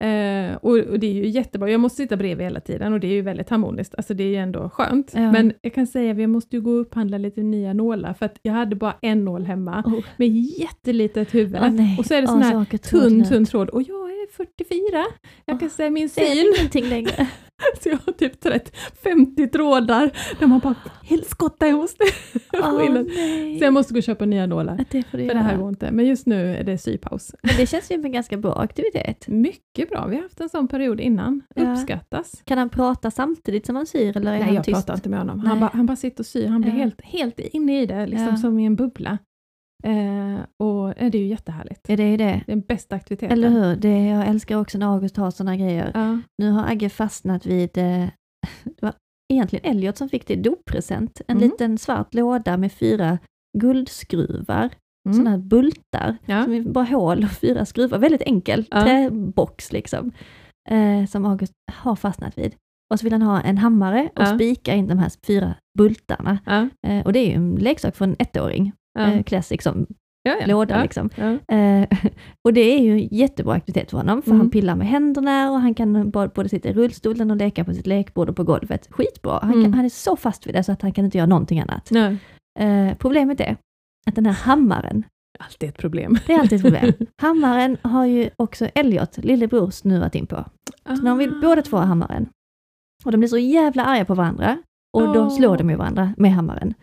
Eh, 0.01 0.55
och, 0.55 0.77
och 0.77 0.99
det 0.99 1.07
är 1.07 1.13
ju 1.13 1.27
jättebra. 1.27 1.69
Jag 1.69 1.79
måste 1.79 1.97
sitta 1.97 2.17
bredvid 2.17 2.45
hela 2.45 2.59
tiden 2.59 2.93
och 2.93 2.99
det 2.99 3.07
är 3.07 3.11
ju 3.11 3.21
väldigt 3.21 3.49
harmoniskt. 3.49 3.95
Alltså 3.97 4.13
det 4.13 4.23
är 4.23 4.27
ju 4.27 4.35
ändå 4.35 4.69
skönt. 4.69 5.11
Ja. 5.15 5.31
Men 5.31 5.53
jag 5.61 5.73
kan 5.73 5.87
säga 5.87 6.11
att 6.11 6.17
vi 6.17 6.27
måste 6.27 6.55
ju 6.55 6.61
gå 6.61 6.71
och 6.71 6.81
upphandla 6.81 7.17
lite 7.17 7.41
nya 7.41 7.73
nålar 7.73 8.13
för 8.13 8.25
att 8.25 8.39
jag 8.41 8.53
hade 8.53 8.75
bara 8.75 8.95
en 9.01 9.25
nål 9.25 9.45
hemma 9.45 9.83
Oh. 9.85 10.03
med 10.17 10.27
jättelitet 10.59 11.33
huvud. 11.33 11.61
Nej. 11.71 11.95
och 11.99 12.05
så 12.05 12.13
är 12.13 12.21
det 12.21 12.27
sån 12.27 12.41
här 12.41 12.51
så 12.51 12.61
åker 12.61 12.77
tunn, 12.77 13.23
tunn 13.23 13.45
tråd. 13.45 13.69
Och 13.69 13.81
jag 13.81 14.20
44. 14.37 15.05
Jag 15.45 15.59
kan 15.59 15.67
Åh, 15.67 15.75
säga 15.75 15.89
min 15.89 16.09
syn. 16.09 16.53
ingenting 16.57 16.85
längre. 16.85 17.27
Så 17.83 17.89
jag 17.89 17.97
har 18.05 18.13
typ 18.13 18.39
30, 18.39 18.71
50 19.03 19.47
trådar 19.47 20.11
där 20.39 20.47
man 20.47 20.59
bara, 20.59 20.75
helskotta 21.03 21.67
jag 21.67 21.77
måste 21.77 22.03
nej. 22.53 23.59
Så 23.59 23.65
jag 23.65 23.73
måste 23.73 23.93
gå 23.93 23.97
och 23.97 24.03
köpa 24.03 24.25
nya 24.25 24.45
nålar. 24.45 24.85
Det 24.89 25.03
För 25.03 25.17
det 25.17 25.33
här 25.37 25.57
går 25.57 25.69
inte. 25.69 25.91
Men 25.91 26.05
just 26.05 26.25
nu 26.27 26.55
är 26.55 26.63
det 26.63 26.77
sypaus. 26.77 27.35
Men 27.43 27.55
det 27.57 27.67
känns 27.67 27.91
ju 27.91 27.95
som 27.95 28.05
en 28.05 28.11
ganska 28.11 28.37
bra 28.37 28.55
aktivitet. 28.61 29.27
Mycket 29.27 29.89
bra. 29.89 30.05
Vi 30.05 30.15
har 30.15 30.23
haft 30.23 30.39
en 30.39 30.49
sån 30.49 30.67
period 30.67 30.99
innan. 30.99 31.41
Ja. 31.55 31.71
Uppskattas. 31.73 32.41
Kan 32.45 32.57
han 32.57 32.69
prata 32.69 33.11
samtidigt 33.11 33.65
som 33.65 33.75
han 33.75 33.85
syr 33.85 34.17
eller 34.17 34.31
är 34.33 34.37
Nej, 34.37 34.45
han 34.45 34.55
jag 34.55 34.63
tyst? 34.65 34.75
pratar 34.75 34.93
inte 34.93 35.09
med 35.09 35.19
honom. 35.19 35.39
Han 35.39 35.49
Nej. 35.49 35.59
bara, 35.59 35.71
han 35.73 35.85
bara 35.85 35.95
sitter 35.97 36.19
och 36.21 36.25
syr. 36.25 36.47
Han 36.47 36.61
blir 36.61 36.71
Ja. 36.71 36.77
helt, 36.77 37.01
helt 37.01 37.39
inne 37.39 37.81
i 37.81 37.85
det, 37.85 38.05
liksom 38.05 38.27
Ja. 38.27 38.37
som 38.37 38.59
i 38.59 38.65
en 38.65 38.75
bubbla. 38.75 39.17
Eh, 39.83 40.39
och 40.63 41.01
eh, 41.01 41.11
det 41.11 41.17
är 41.17 41.21
ju 41.21 41.27
jättehärligt. 41.27 41.81
Ja, 41.89 41.95
det 41.95 42.03
är 42.03 42.17
det. 42.17 42.41
Den 42.47 42.61
bästa 42.61 42.95
aktiviteten. 42.95 43.37
Eller 43.37 43.49
hur? 43.49 43.75
Det, 43.75 44.05
jag 44.05 44.27
älskar 44.27 44.57
också 44.57 44.77
när 44.77 44.93
August 44.93 45.17
har 45.17 45.31
sådana 45.31 45.57
grejer. 45.57 45.91
Ja. 45.93 46.19
Nu 46.37 46.51
har 46.51 46.67
Agge 46.71 46.89
fastnat 46.89 47.45
vid, 47.45 47.77
eh, 47.77 47.83
det 48.63 48.81
var 48.81 48.93
egentligen 49.33 49.65
Elliot 49.71 49.97
som 49.97 50.09
fick 50.09 50.27
det 50.27 50.33
i 50.33 50.41
doppresent, 50.41 51.21
en 51.27 51.37
Mm. 51.37 51.49
liten 51.49 51.77
svart 51.77 52.13
låda 52.13 52.57
med 52.57 52.71
fyra 52.71 53.17
guldskruvar, 53.57 54.69
Mm. 55.05 55.13
sådana 55.17 55.29
här 55.29 55.37
bultar, 55.37 56.17
Ja. 56.25 56.43
som 56.43 56.53
är 56.53 56.61
bara 56.61 56.85
hål 56.85 57.23
och 57.23 57.31
fyra 57.31 57.65
skruvar, 57.65 57.97
väldigt 57.99 58.21
enkel 58.21 58.65
Ja. 58.71 58.81
träbox 58.83 59.71
liksom, 59.71 60.11
eh, 60.69 61.05
som 61.05 61.25
August 61.25 61.53
har 61.71 61.95
fastnat 61.95 62.37
vid. 62.37 62.55
Och 62.93 62.99
så 62.99 63.03
vill 63.03 63.13
han 63.13 63.21
ha 63.21 63.41
en 63.41 63.57
hammare 63.57 64.09
och 64.15 64.21
Ja. 64.21 64.35
spika 64.35 64.73
in 64.73 64.87
de 64.87 64.97
här 64.97 65.11
fyra 65.27 65.53
bultarna. 65.77 66.37
Ja. 66.45 66.69
Eh, 66.87 67.05
och 67.05 67.13
det 67.13 67.19
är 67.19 67.27
ju 67.27 67.33
en 67.33 67.55
leksak 67.55 67.95
för 67.95 68.05
en 68.05 68.15
ettåring, 68.19 68.71
Ja. 69.01 69.11
eh, 69.11 69.23
classic 69.23 69.63
som 69.63 69.85
Ja, 70.23 70.35
ja. 70.41 70.45
låda 70.47 70.75
ja. 70.75 70.81
liksom. 70.83 71.09
Eh, 71.47 71.87
och 72.45 72.53
det 72.53 72.61
är 72.61 72.79
ju 72.79 72.91
en 72.91 73.07
jättebra 73.11 73.53
aktivitet 73.53 73.89
för 73.91 73.97
honom, 73.97 74.21
för 74.21 74.29
Mm. 74.31 74.39
han 74.39 74.49
pillar 74.49 74.75
med 74.75 74.87
händerna 74.87 75.51
och 75.51 75.61
han 75.61 75.73
kan 75.73 76.09
både, 76.11 76.49
sitta 76.49 76.69
i 76.69 76.73
rullstolen 76.73 77.31
och 77.31 77.37
leka 77.37 77.63
på 77.63 77.73
sitt 77.73 77.87
lekbord 77.87 78.29
och 78.29 78.35
på 78.35 78.43
golvet. 78.43 78.87
Skitbra! 78.91 79.39
Han, 79.41 79.51
Mm. 79.51 79.63
kan, 79.63 79.73
han 79.73 79.85
är 79.85 79.89
så 79.89 80.15
fast 80.15 80.47
vid 80.47 80.55
det 80.55 80.63
så 80.63 80.71
att 80.71 80.81
han 80.81 80.91
kan 80.91 81.05
inte 81.05 81.17
göra 81.17 81.27
någonting 81.27 81.59
annat. 81.59 81.91
Eh, 82.59 82.93
problemet 82.97 83.39
är 83.39 83.57
att 84.07 84.15
den 84.15 84.25
här 84.25 84.33
hammaren, 84.33 85.03
Alltid 85.39 85.69
ett 85.69 85.77
problem. 85.77 86.17
det 86.27 86.33
är 86.33 86.39
alltid 86.39 86.55
ett 86.55 86.63
problem. 86.63 86.93
hammaren 87.21 87.77
har 87.81 88.05
ju 88.05 88.29
också 88.35 88.65
Elliot, 88.65 89.17
lillebror, 89.17 89.69
snuvat 89.69 90.15
in 90.15 90.25
på. 90.27 90.45
Så 90.85 90.95
de 91.05 91.17
vill 91.17 91.33
båda 91.41 91.61
två 91.61 91.77
ha 91.77 91.83
hammaren. 91.83 92.29
Och 93.05 93.11
de 93.11 93.17
blir 93.17 93.27
så 93.29 93.37
jävla 93.37 93.85
arga 93.85 94.05
på 94.05 94.13
varandra 94.13 94.57
och 94.97 95.13
då 95.13 95.29
slår 95.29 95.57
de 95.57 95.69
ju 95.69 95.75
varandra 95.75 96.13
med 96.17 96.33
hammaren. 96.33 96.73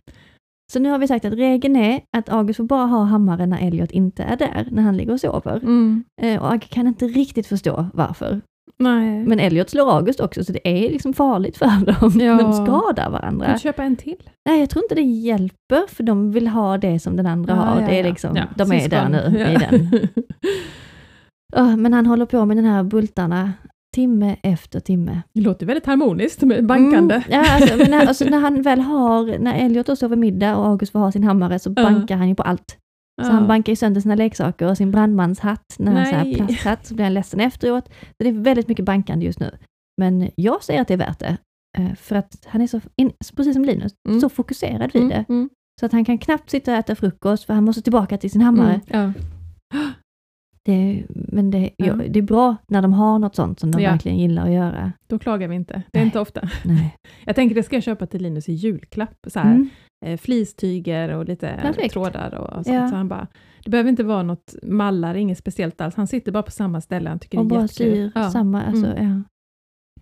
Så 0.73 0.79
nu 0.79 0.91
har 0.91 0.99
vi 0.99 1.09
sagt 1.09 1.25
att 1.25 1.33
regeln 1.33 1.77
är 1.77 2.01
att 2.17 2.29
August 2.29 2.57
får 2.57 2.65
bara 2.65 2.87
ha 2.87 3.05
hammaren 3.05 3.51
när 3.51 3.67
Elliot 3.67 3.91
inte 3.91 4.23
är 4.23 4.37
där, 4.37 4.69
när 4.71 4.83
han 4.83 4.97
ligger 4.97 5.13
och 5.13 5.21
sover. 5.21 5.57
Mm. 5.57 6.05
Eh, 6.23 6.43
och 6.43 6.53
Agge 6.53 6.67
kan 6.67 6.87
inte 6.87 7.07
riktigt 7.07 7.47
förstå 7.47 7.87
varför. 7.95 8.41
Nej. 8.79 9.25
Men 9.27 9.41
Elliot 9.41 9.71
slår 9.71 9.97
August 9.97 10.21
också, 10.21 10.45
så 10.45 10.53
det 10.53 10.69
är 10.69 10.91
liksom 10.91 11.13
farligt 11.13 11.57
för 11.59 11.67
dem. 11.87 12.21
Ja. 12.21 12.37
De 12.43 12.53
skadar 12.53 13.03
kan 13.03 13.13
varandra. 13.13 13.53
du 13.53 13.59
köpa 13.59 13.83
en 13.85 13.97
till? 13.97 14.23
Nej, 14.49 14.61
jag 14.61 14.71
tror 14.71 14.85
inte 14.85 14.95
det 14.95 15.03
hjälper, 15.03 15.87
för 15.95 16.03
de 16.03 16.33
vill 16.33 16.49
ha 16.49 16.79
det 16.79 16.99
som 16.99 17.17
den 17.17 17.27
andra 17.27 17.55
Ja, 17.55 17.61
har. 17.61 17.81
ja, 17.81 17.87
det 17.87 17.99
är 18.01 18.05
liksom, 18.05 18.39
de 18.57 18.73
är 18.73 18.89
där 18.89 19.09
nu, 19.09 19.39
i 19.53 19.57
den. 19.57 20.09
Ja, 21.57 21.77
men 21.77 21.93
han 21.93 22.07
håller 22.07 22.27
på 22.27 22.45
med 22.45 22.57
den 22.57 22.65
här 22.65 22.83
bultarna 22.83 23.53
timme 23.99 24.37
efter 24.43 24.81
timme. 24.81 25.23
Det 25.35 25.41
låter 25.41 25.67
väldigt 25.67 25.87
harmoniskt 25.87 26.43
med 26.43 26.67
bankande. 26.67 27.15
Mm, 27.15 27.27
ja, 27.31 27.55
alltså, 27.55 27.77
men 27.77 27.91
när, 27.91 28.07
alltså, 28.07 28.25
när 28.25 28.39
han 28.39 28.63
väl 28.63 28.81
har, 28.81 29.39
när 29.39 29.55
Elliot 29.55 29.87
då 29.87 29.97
sover 29.97 30.17
middag 30.17 30.57
och 30.57 30.67
August 30.67 30.93
får 30.93 30.99
ha 30.99 31.13
sin 31.13 31.25
hammare 31.25 31.59
så 31.59 31.71
bankar 31.71 32.17
han 32.17 32.29
ju 32.29 32.35
på 32.35 32.43
allt. 32.43 32.77
Så 33.23 33.29
Ja. 33.29 33.33
han 33.33 33.49
bankar 33.49 33.73
ju 33.73 33.77
sönder 33.77 34.01
sina 34.01 34.15
leksaker 34.15 34.69
och 34.71 34.77
sin 34.77 34.91
brandmanshatt, 34.91 35.77
när 35.79 35.93
han 35.93 36.07
så 36.07 36.15
här 36.15 36.35
plasthatt, 36.35 36.87
så 36.87 36.95
blir 36.95 37.05
han 37.05 37.15
ledsen 37.15 37.41
efteråt. 37.41 37.85
Så 37.89 38.15
det 38.25 38.29
är 38.29 38.33
väldigt 38.33 38.69
mycket 38.69 38.85
bankande 38.85 39.27
just 39.27 39.41
nu. 39.41 39.51
Men 40.01 40.31
jag 40.37 40.63
säger 40.65 40.81
att 40.81 40.89
det 40.89 40.95
är 40.95 40.99
värt 40.99 41.19
det. 41.19 41.37
eh, 41.79 41.95
För 41.95 42.17
att 42.17 42.47
han 42.47 42.61
är 42.61 42.67
så, 42.67 42.81
precis 43.37 43.55
som 43.55 43.65
Linus, 43.65 43.93
Mm. 44.09 44.21
så 44.21 44.29
fokuserad 44.29 44.93
vid 44.93 45.03
Mm, 45.03 45.09
det. 45.09 45.25
mm, 45.29 45.49
Så 45.81 45.87
att 45.87 45.93
han 45.93 46.05
kan 46.05 46.19
knappt 46.19 46.51
sitta 46.51 46.73
och 46.73 46.79
äta 46.79 46.95
frukost, 46.95 47.45
för 47.45 47.55
han 47.55 47.65
måste 47.65 47.83
tillbaka 47.83 48.19
till 48.19 48.31
sin 48.31 48.41
hammare. 48.43 48.81
mm, 48.91 49.13
ja. 49.15 49.23
Det, 50.69 51.05
men 51.09 51.51
det, 51.51 51.71
Ja. 51.77 51.95
det 51.95 52.19
är 52.19 52.23
bra 52.23 52.57
när 52.69 52.83
de 52.83 52.93
har 52.93 53.19
något 53.19 53.35
sånt 53.37 53.61
som 53.61 53.71
de 53.71 53.83
Ja. 53.83 53.91
verkligen 53.91 54.19
gillar 54.19 54.47
att 54.47 54.53
göra. 54.53 54.93
Då 55.09 55.19
klagar 55.19 55.49
vi 55.49 55.55
inte. 55.55 55.73
Det 55.93 55.99
är 55.99 56.01
Nej. 56.01 56.05
inte 56.07 56.21
ofta. 56.21 56.49
Nej. 56.65 56.97
Jag 57.25 57.37
tänker 57.37 57.55
det 57.55 57.63
ska 57.63 57.77
jag 57.77 57.83
köpa 57.83 58.07
till 58.07 58.23
Linus 58.23 58.49
i 58.49 58.53
julklapp. 58.53 59.17
Så 59.27 59.39
här, 59.41 59.55
Mm. 59.55 59.69
eh, 60.07 60.17
flistyger 60.19 61.09
och 61.09 61.25
lite 61.25 61.59
Perfekt. 61.63 61.93
trådar 61.93 62.35
och 62.35 62.53
sånt. 62.65 62.67
Ja. 62.77 62.89
Så 62.89 62.95
han 62.97 63.09
bara, 63.09 63.27
det 63.65 63.71
behöver 63.71 63.91
inte 63.91 64.05
vara 64.05 64.23
något 64.23 64.55
mallar, 64.63 65.15
inget 65.15 65.39
speciellt 65.39 65.81
alls. 65.81 65.95
Han 65.95 66.07
sitter 66.07 66.33
bara 66.33 66.43
på 66.43 66.51
samma 66.51 66.81
ställe. 66.81 67.09
Han 67.09 67.19
tycker 67.19 67.39
Och 67.39 67.47
det 67.47 67.55
är 67.55 67.59
bara 67.59 67.69
syr 67.69 68.13
Ja, 68.15 68.31
samma, 68.31 68.63
alltså, 68.63 68.87
Mm. 68.87 69.25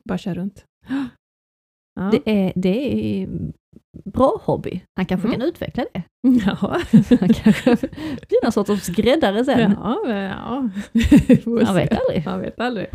Bara 0.04 0.18
kör 0.18 0.34
runt. 0.34 0.64
Det, 2.12 2.30
är, 2.46 2.52
det 2.56 2.94
är 3.22 3.28
bra 4.04 4.40
hobby. 4.44 4.80
Han 4.96 5.06
kanske 5.06 5.28
Mm. 5.28 5.40
kan 5.40 5.48
utveckla 5.48 5.84
det. 5.94 6.02
ja. 6.46 6.56
Han 7.20 7.28
kanske 7.28 7.76
blir 8.28 8.42
någon 8.44 8.52
sorts 8.52 8.82
skräddare 8.86 9.44
sen. 9.44 9.74
ja, 9.82 9.98
ja. 10.06 10.68
Man 11.64 11.74
vet 11.74 11.98
aldrig. 12.00 12.24
Man 12.26 12.40
vet 12.40 12.60
aldrig. 12.60 12.86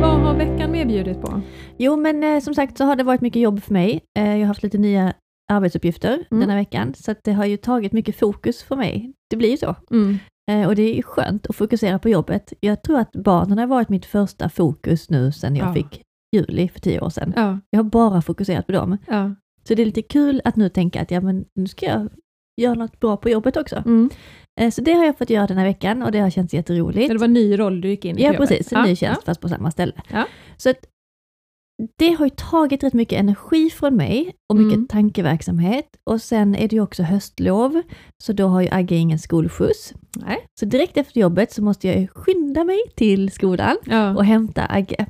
Vad 0.00 0.20
har 0.20 0.34
veckan 0.34 0.70
mer 0.72 0.84
bjudit 0.86 1.20
på? 1.20 1.40
Jo, 1.78 1.96
men 1.96 2.24
eh, 2.24 2.40
som 2.40 2.54
sagt 2.54 2.78
så 2.78 2.84
har 2.84 2.96
det 2.96 3.04
varit 3.04 3.20
mycket 3.20 3.42
jobb 3.42 3.62
för 3.62 3.72
mig. 3.72 4.00
Eh, 4.18 4.30
jag 4.32 4.38
har 4.38 4.46
haft 4.46 4.62
lite 4.62 4.78
nya 4.78 5.12
arbetsuppgifter 5.52 6.12
Mm. 6.30 6.40
denna 6.40 6.54
veckan, 6.54 6.94
så 6.94 7.14
det 7.24 7.32
har 7.32 7.44
ju 7.44 7.56
tagit 7.56 7.92
mycket 7.92 8.16
fokus 8.16 8.62
för 8.62 8.76
mig. 8.76 9.12
Det 9.30 9.36
blir 9.36 9.50
ju 9.50 9.56
så. 9.56 9.74
Eh, 10.50 10.66
och 10.68 10.74
det 10.76 10.98
är 10.98 11.02
skönt 11.02 11.46
att 11.46 11.56
fokusera 11.56 11.98
på 11.98 12.08
jobbet. 12.08 12.52
Jag 12.60 12.82
tror 12.82 12.98
att 12.98 13.12
barnen 13.12 13.58
har 13.58 13.66
varit 13.66 13.88
mitt 13.88 14.06
första 14.06 14.48
fokus 14.48 15.10
nu 15.10 15.32
sedan 15.32 15.56
jag 15.56 15.68
Ja. 15.68 15.74
fick 15.74 16.02
Juli 16.32 16.68
för 16.68 16.80
tio 16.80 17.00
år 17.00 17.10
sedan. 17.10 17.32
Ja, 17.36 17.58
Jag 17.70 17.78
har 17.78 17.84
bara 17.90 18.22
fokuserat 18.22 18.66
på 18.66 18.72
dem. 18.72 18.98
ja. 19.06 19.34
Så 19.68 19.74
det 19.74 19.82
är 19.82 19.86
lite 19.86 20.02
kul 20.02 20.40
att 20.44 20.56
nu 20.56 20.68
tänka 20.68 21.00
att 21.02 21.10
ja, 21.10 21.20
men 21.20 21.44
nu 21.54 21.66
ska 21.66 21.86
jag 21.86 22.08
göra 22.60 22.74
något 22.74 23.00
bra 23.00 23.16
på 23.16 23.28
jobbet 23.30 23.56
också. 23.56 23.76
Mm. 23.76 24.10
Eh, 24.60 24.70
Så 24.70 24.80
det 24.80 24.92
har 24.92 25.04
jag 25.04 25.18
fått 25.18 25.30
göra 25.30 25.46
den 25.46 25.56
här 25.58 25.64
veckan 25.64 26.02
och 26.02 26.12
det 26.12 26.18
har 26.20 26.30
känts 26.30 26.54
jätteroligt. 26.54 27.08
Det 27.12 27.18
var 27.18 27.24
en 27.24 27.32
ny 27.32 27.58
roll 27.58 27.80
du 27.80 27.88
gick 27.88 28.04
in 28.04 28.18
i 28.18 28.22
Ja, 28.22 28.32
precis. 28.32 28.72
En 28.72 28.78
ja, 28.78 28.84
ny 28.86 28.96
tjänst 28.96 29.24
fast 29.24 29.40
på 29.40 29.48
samma 29.48 29.70
ställe. 29.70 29.92
Så 30.56 30.70
att 30.70 30.76
det 31.98 32.10
har 32.12 32.26
ju 32.26 32.30
tagit 32.30 32.82
rätt 32.84 32.92
mycket 32.94 33.20
energi 33.20 33.70
från 33.70 33.96
mig 33.96 34.32
och 34.52 34.56
mycket 34.56 34.76
Mm. 34.76 34.88
tankeverksamhet. 34.88 35.86
Och 36.10 36.22
sen 36.22 36.54
är 36.54 36.68
det 36.68 36.76
ju 36.76 36.82
också 36.82 37.02
höstlov, 37.02 37.82
så 38.24 38.32
då 38.32 38.46
har 38.46 38.60
ju 38.60 38.68
Agge 38.70 38.94
ingen 38.96 39.18
skolskjuts. 39.18 39.94
Nej. 40.26 40.46
Så 40.60 40.66
direkt 40.66 40.96
efter 40.96 41.20
jobbet 41.20 41.52
så 41.52 41.62
måste 41.62 41.88
jag 41.88 42.10
skynda 42.10 42.64
mig 42.64 42.78
till 42.96 43.30
skolan 43.30 43.76
Ja. 43.84 44.16
och 44.16 44.24
hämta 44.24 44.66
Agge. 44.68 45.06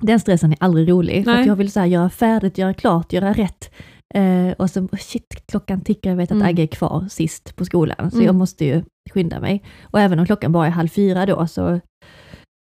Den 0.00 0.20
stressen 0.20 0.52
är 0.52 0.56
aldrig 0.60 0.90
rolig, 0.90 1.24
för 1.24 1.32
Nej. 1.32 1.40
att 1.40 1.46
jag 1.46 1.56
vill 1.56 1.72
så 1.72 1.84
göra 1.84 2.10
färdigt, 2.10 2.58
göra 2.58 2.74
klart, 2.74 3.12
göra 3.12 3.32
rätt. 3.32 3.70
Eh, 4.14 4.52
och 4.58 4.70
så, 4.70 4.88
shit, 4.98 5.42
klockan 5.50 5.80
tickar, 5.80 6.10
jag 6.10 6.16
vet 6.16 6.30
att 6.30 6.36
Mm. 6.36 6.48
Agge 6.48 6.62
är 6.62 6.66
kvar 6.66 7.06
sist 7.10 7.56
på 7.56 7.64
skolan, 7.64 8.10
så 8.10 8.16
Mm. 8.16 8.26
jag 8.26 8.34
måste 8.34 8.64
ju 8.64 8.82
skynda 9.10 9.40
mig. 9.40 9.62
Och 9.82 10.00
även 10.00 10.18
om 10.18 10.26
klockan 10.26 10.52
bara 10.52 10.66
är 10.66 10.70
halv 10.70 10.88
fyra 10.88 11.26
då, 11.26 11.46
så 11.46 11.80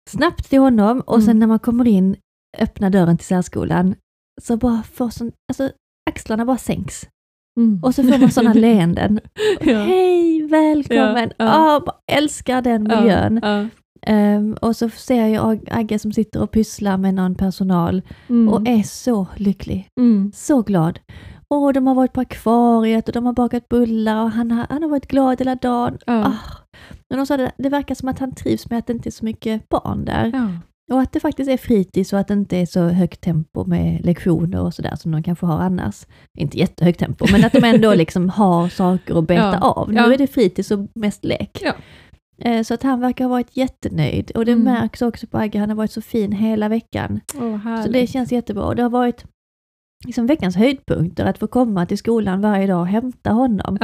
snabbt 0.10 0.50
till 0.50 0.60
honom 0.60 1.00
och 1.02 1.20
sen 1.24 1.30
Mm. 1.30 1.40
när 1.40 1.48
man 1.48 1.60
kommer 1.60 1.88
in, 1.88 2.16
öppnar 2.58 2.90
dörren 2.90 3.18
till 3.18 3.28
särskolan, 3.28 3.96
så 4.42 4.58
bara 4.58 4.84
får 4.94 5.10
sån, 5.10 5.32
alltså 5.52 5.72
axlarna 6.10 6.46
bara 6.46 6.58
sänks. 6.58 7.08
Mm. 7.60 7.80
Och 7.84 7.96
så 7.96 8.04
får 8.04 8.18
man 8.18 8.32
sådana 8.32 8.54
leenden. 8.68 9.20
Ja. 9.62 9.80
Hej, 9.84 10.42
välkommen! 10.48 11.32
Ja, 11.38 11.46
Ja, 11.46 11.74
ja. 11.74 11.84
bara 11.86 11.96
älskar 12.12 12.62
den 12.62 12.86
Ja, 12.90 13.00
miljön. 13.02 13.40
Ja. 13.44 13.68
Ehm, 14.08 14.58
och 14.62 14.76
så 14.76 14.90
ser 14.90 15.28
jag 15.28 15.60
Agge 15.72 16.00
som 16.00 16.14
sitter 16.14 16.42
och 16.42 16.52
pysslar 16.52 16.98
med 16.98 17.14
någon 17.14 17.36
personal 17.36 18.02
Mm. 18.30 18.50
och 18.50 18.68
är 18.68 18.84
så 18.84 19.28
lycklig, 19.36 19.88
Mm. 20.00 20.32
så 20.36 20.62
glad. 20.62 21.00
Och 21.50 21.74
de 21.74 21.88
har 21.88 21.96
varit 21.96 22.14
på 22.14 22.22
akvariet 22.22 23.08
och 23.08 23.14
de 23.14 23.26
har 23.26 23.34
bakat 23.34 23.70
bullar 23.70 24.24
och 24.24 24.32
han 24.32 24.52
har, 24.52 24.66
han 24.70 24.84
har 24.84 24.90
varit 24.90 25.08
glad 25.08 25.40
hela 25.40 25.56
dagen. 25.56 25.98
Ja. 26.06 26.26
Ah. 26.26 26.34
Men 27.10 27.18
de 27.20 27.26
sa 27.26 27.38
det, 27.38 27.52
det 27.58 27.70
verkar 27.70 27.96
som 27.96 28.10
att 28.10 28.20
han 28.20 28.36
trivs 28.36 28.70
med 28.70 28.80
att 28.80 28.88
det 28.88 28.94
inte 28.94 29.10
är 29.10 29.12
så 29.12 29.26
mycket 29.26 29.70
barn 29.70 30.06
där. 30.06 30.32
Ja. 30.34 30.50
Och 30.96 31.02
att 31.02 31.12
det 31.14 31.20
faktiskt 31.20 31.50
är 31.50 31.58
fritids 31.58 32.14
och 32.14 32.20
att 32.20 32.28
det 32.28 32.34
inte 32.34 32.58
är 32.58 32.66
så 32.66 32.88
högt 32.88 33.22
tempo 33.22 33.66
med 33.66 34.06
lektioner 34.06 34.62
och 34.62 34.74
sådär 34.74 34.96
som 34.96 35.12
de 35.12 35.24
kanske 35.24 35.46
har 35.46 35.60
annars. 35.60 36.06
Inte 36.38 36.58
jättehögt 36.60 37.00
tempo, 37.00 37.26
men 37.32 37.46
att 37.46 37.54
de 37.54 37.64
ändå 37.64 37.94
liksom 37.96 38.30
har 38.30 38.70
saker 38.70 39.20
att 39.20 39.28
beta 39.28 39.58
Ja. 39.62 39.72
av. 39.72 39.92
Nu 39.94 40.00
är 40.14 40.18
det 40.18 40.28
fritids 40.28 40.72
och 40.72 40.80
mest 40.96 41.26
lek. 41.26 41.64
Eh, 42.38 42.64
Så 42.64 42.74
att 42.74 42.84
han 42.84 43.00
verkar 43.00 43.26
ha 43.26 43.30
varit 43.30 43.58
jättenöjd 43.58 44.32
och 44.32 44.46
det 44.46 44.52
Mm. 44.52 44.64
märks 44.64 45.02
också 45.02 45.28
på 45.28 45.38
Agge, 45.38 45.60
han 45.60 45.70
har 45.70 45.76
varit 45.76 45.92
så 45.92 46.02
fin 46.02 46.32
hela 46.32 46.70
veckan. 46.70 47.20
Härligt. 47.64 47.86
Så 47.86 47.92
det 47.92 48.08
känns 48.08 48.32
jättebra. 48.32 48.64
Och 48.66 48.76
det 48.76 48.82
har 48.84 48.90
varit 48.90 49.26
liksom 50.06 50.28
veckans 50.28 50.56
höjdpunkter 50.56 51.26
att 51.26 51.38
få 51.38 51.48
komma 51.48 51.86
till 51.86 51.98
skolan 51.98 52.42
varje 52.42 52.68
dag 52.68 52.80
och 52.82 52.88
hämta 52.88 53.32
honom. 53.32 53.78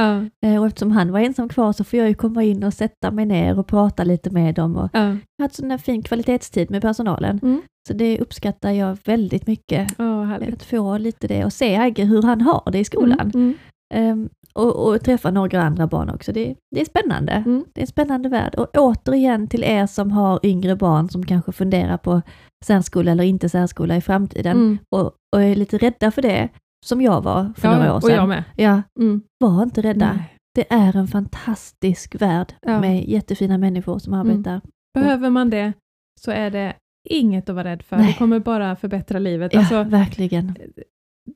Eh, 0.46 0.60
Och 0.60 0.66
eftersom 0.66 0.90
han 0.90 1.12
var 1.12 1.20
ensam 1.20 1.48
kvar 1.48 1.72
så 1.72 1.84
får 1.84 1.98
jag 1.98 2.08
ju 2.08 2.14
komma 2.14 2.42
in 2.42 2.64
och 2.64 2.74
sätta 2.74 3.10
mig 3.10 3.26
ner 3.26 3.58
och 3.58 3.66
prata 3.66 4.04
lite 4.04 4.30
med 4.30 4.54
dem. 4.54 4.76
Och 4.76 4.90
Ja. 4.92 5.00
jag 5.00 5.04
har 5.38 5.44
haft 5.44 5.54
sån 5.54 5.78
fin 5.78 6.02
kvalitetstid 6.02 6.70
med 6.70 6.82
personalen. 6.82 7.40
Mm. 7.42 7.62
Så 7.88 7.94
det 7.94 8.18
uppskattar 8.18 8.70
jag 8.70 8.98
väldigt 9.04 9.46
mycket. 9.46 9.98
Härligt. 9.98 10.54
Att 10.54 10.62
få 10.62 10.98
lite 10.98 11.26
det 11.28 11.44
och 11.44 11.52
se 11.52 11.76
Agge 11.76 12.04
hur 12.04 12.22
han 12.22 12.40
har 12.40 12.62
det 12.72 12.78
i 12.78 12.84
skolan. 12.84 13.30
Mm. 13.34 13.54
Mm. 13.94 14.28
Och, 14.58 14.88
och 14.88 15.00
träffa 15.04 15.30
några 15.30 15.62
andra 15.62 15.86
barn 15.86 16.10
också. 16.10 16.32
Det, 16.32 16.54
det 16.74 16.80
är 16.80 16.84
spännande. 16.84 17.32
Mm. 17.32 17.64
Det 17.74 17.80
är 17.80 17.82
en 17.82 17.86
spännande 17.86 18.28
värld. 18.28 18.54
Och 18.54 18.68
återigen 18.76 19.48
till 19.48 19.64
er 19.64 19.86
som 19.86 20.10
har 20.10 20.40
yngre 20.46 20.76
barn 20.76 21.08
som 21.08 21.26
kanske 21.26 21.52
funderar 21.52 21.96
på 21.96 22.22
särskola 22.64 23.10
eller 23.12 23.24
inte 23.24 23.48
särskola 23.48 23.96
i 23.96 24.00
framtiden 24.00 24.56
Mm. 24.56 24.78
och, 24.90 25.12
och 25.36 25.42
är 25.42 25.54
lite 25.54 25.78
rädda 25.78 26.10
för 26.10 26.22
det, 26.22 26.48
som 26.86 27.00
jag 27.02 27.22
var 27.22 27.52
för 27.56 27.68
Ja, 27.68 27.76
några 27.76 27.92
år 27.92 27.96
och 27.96 28.02
sedan. 28.02 28.16
jag 28.16 28.28
med. 28.28 28.44
Ja, 28.56 28.82
Mm. 29.00 29.22
var 29.38 29.62
inte 29.62 29.82
rädda. 29.82 30.12
Nej. 30.12 30.30
Det 30.54 30.72
är 30.72 30.96
en 30.96 31.08
fantastisk 31.08 32.14
värld 32.20 32.54
Ja. 32.62 32.80
med 32.80 33.08
jättefina 33.08 33.58
människor 33.58 33.98
som 33.98 34.14
Mm. 34.14 34.26
arbetar. 34.30 34.60
Behöver 34.94 35.30
man 35.30 35.50
det 35.50 35.72
så 36.20 36.30
är 36.30 36.50
det 36.50 36.74
inget 37.10 37.48
att 37.48 37.54
vara 37.54 37.64
rädd 37.68 37.82
för. 37.82 37.96
Nej. 37.96 38.06
Det 38.06 38.12
kommer 38.18 38.38
bara 38.40 38.76
förbättra 38.76 39.18
livet. 39.18 39.54
Ja, 39.54 39.58
Alltså, 39.60 39.82
verkligen. 39.82 40.56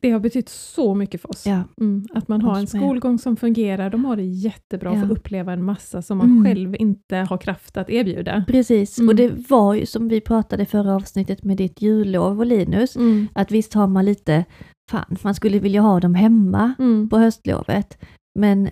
Det 0.02 0.10
har 0.10 0.20
betytt 0.20 0.48
så 0.48 0.94
mycket 0.94 1.20
för 1.22 1.30
oss. 1.30 1.46
Ja. 1.46 1.62
Mm, 1.80 2.06
att 2.14 2.28
man 2.28 2.42
har 2.42 2.58
en 2.58 2.66
skolgång 2.66 3.18
som 3.18 3.36
fungerar, 3.36 3.90
de 3.90 4.04
har 4.04 4.16
det 4.16 4.22
jättebra 4.24 4.90
Ja. 4.94 4.96
för 5.00 5.04
att 5.12 5.18
uppleva 5.18 5.52
en 5.52 5.64
massa 5.64 6.02
som 6.02 6.18
man 6.18 6.26
Mm. 6.30 6.44
själv 6.44 6.76
inte 6.78 7.16
har 7.16 7.38
kraft 7.38 7.76
att 7.76 7.90
erbjuda. 7.90 8.44
Precis, 8.48 8.98
Mm. 8.98 9.08
och 9.08 9.14
det 9.16 9.50
var 9.50 9.74
ju 9.74 9.86
som 9.86 10.08
vi 10.08 10.20
pratade 10.20 10.62
i 10.62 10.66
förra 10.66 10.94
avsnittet 10.94 11.44
med 11.44 11.56
ditt 11.56 11.82
jullov 11.82 12.38
och 12.40 12.46
Linus, 12.46 12.96
Mm. 12.96 13.28
att 13.32 13.50
visst 13.50 13.74
har 13.74 13.86
man 13.86 14.04
lite, 14.04 14.44
fan 14.90 15.16
man 15.24 15.34
skulle 15.34 15.58
vilja 15.58 15.80
ha 15.80 16.00
dem 16.00 16.14
hemma 16.14 16.74
Mm. 16.78 17.08
på 17.08 17.18
höstlovet, 17.18 17.98
men 18.38 18.70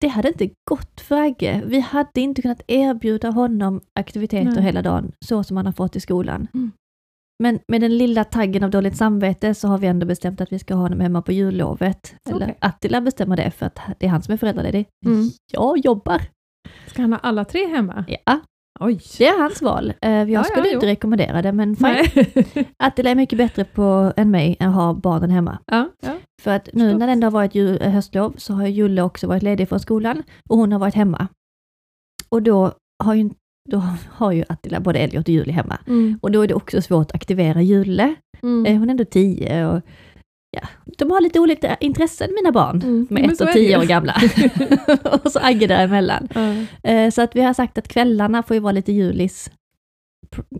det 0.00 0.08
hade 0.08 0.28
inte 0.28 0.50
gått 0.70 1.00
för 1.00 1.16
Agge. 1.16 1.62
Vi 1.66 1.80
hade 1.80 2.20
inte 2.20 2.42
kunnat 2.42 2.62
erbjuda 2.66 3.30
honom 3.30 3.80
aktiviteter 3.94 4.44
Nej. 4.54 4.62
hela 4.62 4.82
dagen, 4.82 5.12
så 5.24 5.44
som 5.44 5.56
han 5.56 5.66
har 5.66 5.72
fått 5.72 5.96
i 5.96 6.00
skolan. 6.00 6.48
Men 7.42 7.58
med 7.68 7.80
den 7.80 7.96
lilla 7.98 8.24
taggen 8.24 8.64
av 8.64 8.70
dåligt 8.70 8.96
samvete 8.96 9.54
så 9.54 9.68
har 9.68 9.78
vi 9.78 9.86
ändå 9.86 10.06
bestämt 10.06 10.40
att 10.40 10.52
vi 10.52 10.58
ska 10.58 10.74
ha 10.74 10.82
honom 10.82 11.00
hemma 11.00 11.22
på 11.22 11.32
jullovet. 11.32 12.14
Eller. 12.30 12.54
Attila 12.58 13.00
bestämmer 13.00 13.36
det 13.36 13.50
för 13.50 13.66
att 13.66 13.78
det 13.98 14.06
är 14.06 14.10
han 14.10 14.22
som 14.22 14.32
är 14.34 14.38
föräldraledig. 14.38 14.86
Mm. 15.06 15.30
Jag 15.52 15.78
jobbar. 15.78 16.22
Ska 16.86 17.02
han 17.02 17.12
ha 17.12 17.18
alla 17.18 17.44
tre 17.44 17.66
hemma? 17.66 18.04
Ja, 18.24 18.40
Oj! 18.80 19.00
det 19.18 19.26
är 19.26 19.42
hans 19.42 19.62
val. 19.62 19.92
Eh, 20.00 20.10
Jag 20.10 20.30
Ja, 20.30 20.44
skulle 20.44 20.68
ja, 20.68 20.74
inte 20.74 20.86
jo. 20.86 20.90
rekommendera 20.90 21.42
det, 21.42 21.52
men 21.52 21.76
fine. 21.76 22.24
Attila 22.76 23.10
är 23.10 23.14
mycket 23.14 23.38
bättre 23.38 23.64
på 23.64 24.12
än 24.16 24.30
mig 24.30 24.56
att 24.60 24.74
ha 24.74 24.94
barnen 24.94 25.30
hemma. 25.30 25.58
ja. 25.66 25.88
För 26.42 26.50
att 26.50 26.68
nu 26.72 26.80
Förstått. 26.84 26.98
när 26.98 27.06
det 27.06 27.12
ändå 27.12 27.26
har 27.26 27.30
varit 27.32 27.54
jul, 27.54 27.78
eh, 27.82 27.90
höstlov 27.90 28.34
så 28.36 28.54
har 28.54 28.66
Julle 28.66 29.02
också 29.02 29.26
varit 29.26 29.42
ledig 29.42 29.68
från 29.68 29.80
skolan 29.80 30.22
och 30.48 30.56
hon 30.58 30.72
har 30.72 30.78
varit 30.78 30.94
hemma. 30.94 31.28
Och 32.28 32.42
då 32.42 32.72
har 33.04 33.14
ju, 33.14 33.30
då 33.66 33.82
har 34.10 34.32
ju 34.32 34.44
Attila 34.48 34.80
både 34.80 34.98
Elliot 34.98 35.24
och 35.28 35.28
Julie 35.34 35.52
hemma. 35.52 35.78
Mm. 35.86 36.18
Och 36.22 36.30
då 36.30 36.40
är 36.42 36.48
det 36.48 36.54
också 36.54 36.82
svårt 36.82 37.06
att 37.10 37.14
aktivera 37.14 37.62
Julle. 37.62 38.14
Mm. 38.42 38.66
Eh, 38.66 38.78
Hon 38.78 38.88
är 38.88 38.90
ändå 38.90 39.04
tio 39.04 39.66
och 39.66 39.80
ja, 40.50 40.68
de 40.98 41.10
har 41.10 41.20
lite 41.20 41.40
olika 41.40 41.74
intressen 41.80 42.34
mina 42.34 42.52
barn. 42.52 42.82
Mm. 42.82 43.06
Med 43.10 43.30
ett 43.30 43.40
och 43.40 43.52
tio 43.52 43.78
år 43.78 43.84
gamla. 43.84 44.14
och 45.24 45.32
så 45.32 45.38
Agge 45.42 45.66
däremellan. 45.66 46.28
Eh, 46.82 47.10
Så 47.10 47.22
att 47.22 47.36
vi 47.36 47.40
har 47.40 47.54
sagt 47.54 47.78
att 47.78 47.88
kvällarna 47.88 48.42
får 48.42 48.54
ju 48.54 48.60
vara 48.60 48.72
lite 48.72 48.92
Julis, 48.92 49.50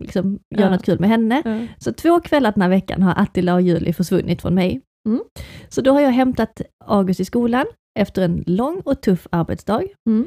liksom 0.01 0.39
göra 0.55 0.65
Ja. 0.65 0.69
något 0.69 0.85
kul 0.85 0.99
med 0.99 1.09
henne. 1.09 1.41
Ja. 1.45 1.59
Så 1.77 1.93
två 1.93 2.19
kvällar 2.19 2.51
den 2.51 2.61
här 2.61 2.69
veckan 2.69 3.03
har 3.03 3.13
Attila 3.17 3.53
och 3.53 3.61
Julie 3.61 3.93
försvunnit 3.93 4.41
från 4.41 4.55
mig. 4.55 4.81
Mm. 5.07 5.21
Så 5.69 5.81
då 5.81 5.91
har 5.91 6.01
jag 6.01 6.11
hämtat 6.11 6.61
August 6.85 7.19
i 7.19 7.25
skolan 7.25 7.65
efter 7.99 8.21
en 8.21 8.43
lång 8.47 8.81
och 8.85 9.01
tuff 9.01 9.27
arbetsdag. 9.31 9.83
Mm. 10.09 10.25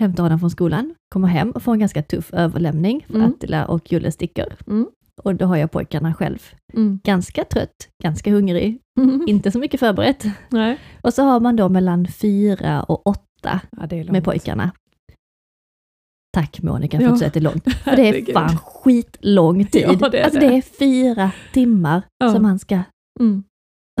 Hämtar 0.00 0.22
honom 0.22 0.38
från 0.40 0.50
skolan, 0.50 0.94
kommer 1.12 1.28
hem 1.28 1.50
och 1.50 1.62
får 1.62 1.72
en 1.72 1.78
ganska 1.78 2.02
tuff 2.02 2.32
överlämning 2.32 3.04
för 3.06 3.14
Mm. 3.14 3.30
Attila 3.30 3.66
och 3.66 3.92
Julle 3.92 4.12
sticker. 4.12 4.56
Mm. 4.66 4.86
Och 5.22 5.34
då 5.34 5.46
har 5.46 5.56
jag 5.56 5.70
pojkarna 5.70 6.14
själv. 6.14 6.38
Mm. 6.74 7.00
Ganska 7.04 7.44
trött, 7.44 7.88
ganska 8.02 8.32
hungrig, 8.32 8.80
inte 9.26 9.50
så 9.50 9.58
mycket 9.58 9.80
förberett. 9.80 10.24
Nej. 10.48 10.78
Och 11.02 11.14
så 11.14 11.22
har 11.22 11.40
man 11.40 11.56
då 11.56 11.68
mellan 11.68 12.06
fyra 12.06 12.82
och 12.82 13.06
åtta 13.06 13.60
Ja, 13.70 14.12
med 14.12 14.24
pojkarna. 14.24 14.70
Tack 16.32 16.62
Monica 16.62 16.96
för 16.96 17.04
Ja. 17.04 17.08
att 17.10 17.14
du 17.14 17.18
säger 17.18 17.28
att 17.28 17.34
det 17.34 17.40
är 17.40 17.42
långt. 17.42 17.72
För 17.74 17.96
det 17.96 18.08
är 18.08 18.32
fan 18.32 18.58
skitlång 18.58 19.66
tid. 19.66 19.98
Ja, 20.00 20.08
det 20.08 20.18
är 20.20 20.24
alltså 20.24 20.40
det. 20.40 20.48
det 20.48 20.56
är 20.56 20.62
fyra 20.62 21.30
timmar 21.52 22.02
Ja. 22.18 22.32
som 22.32 22.42
man 22.42 22.58
ska 22.58 22.80
Mm. 23.20 23.42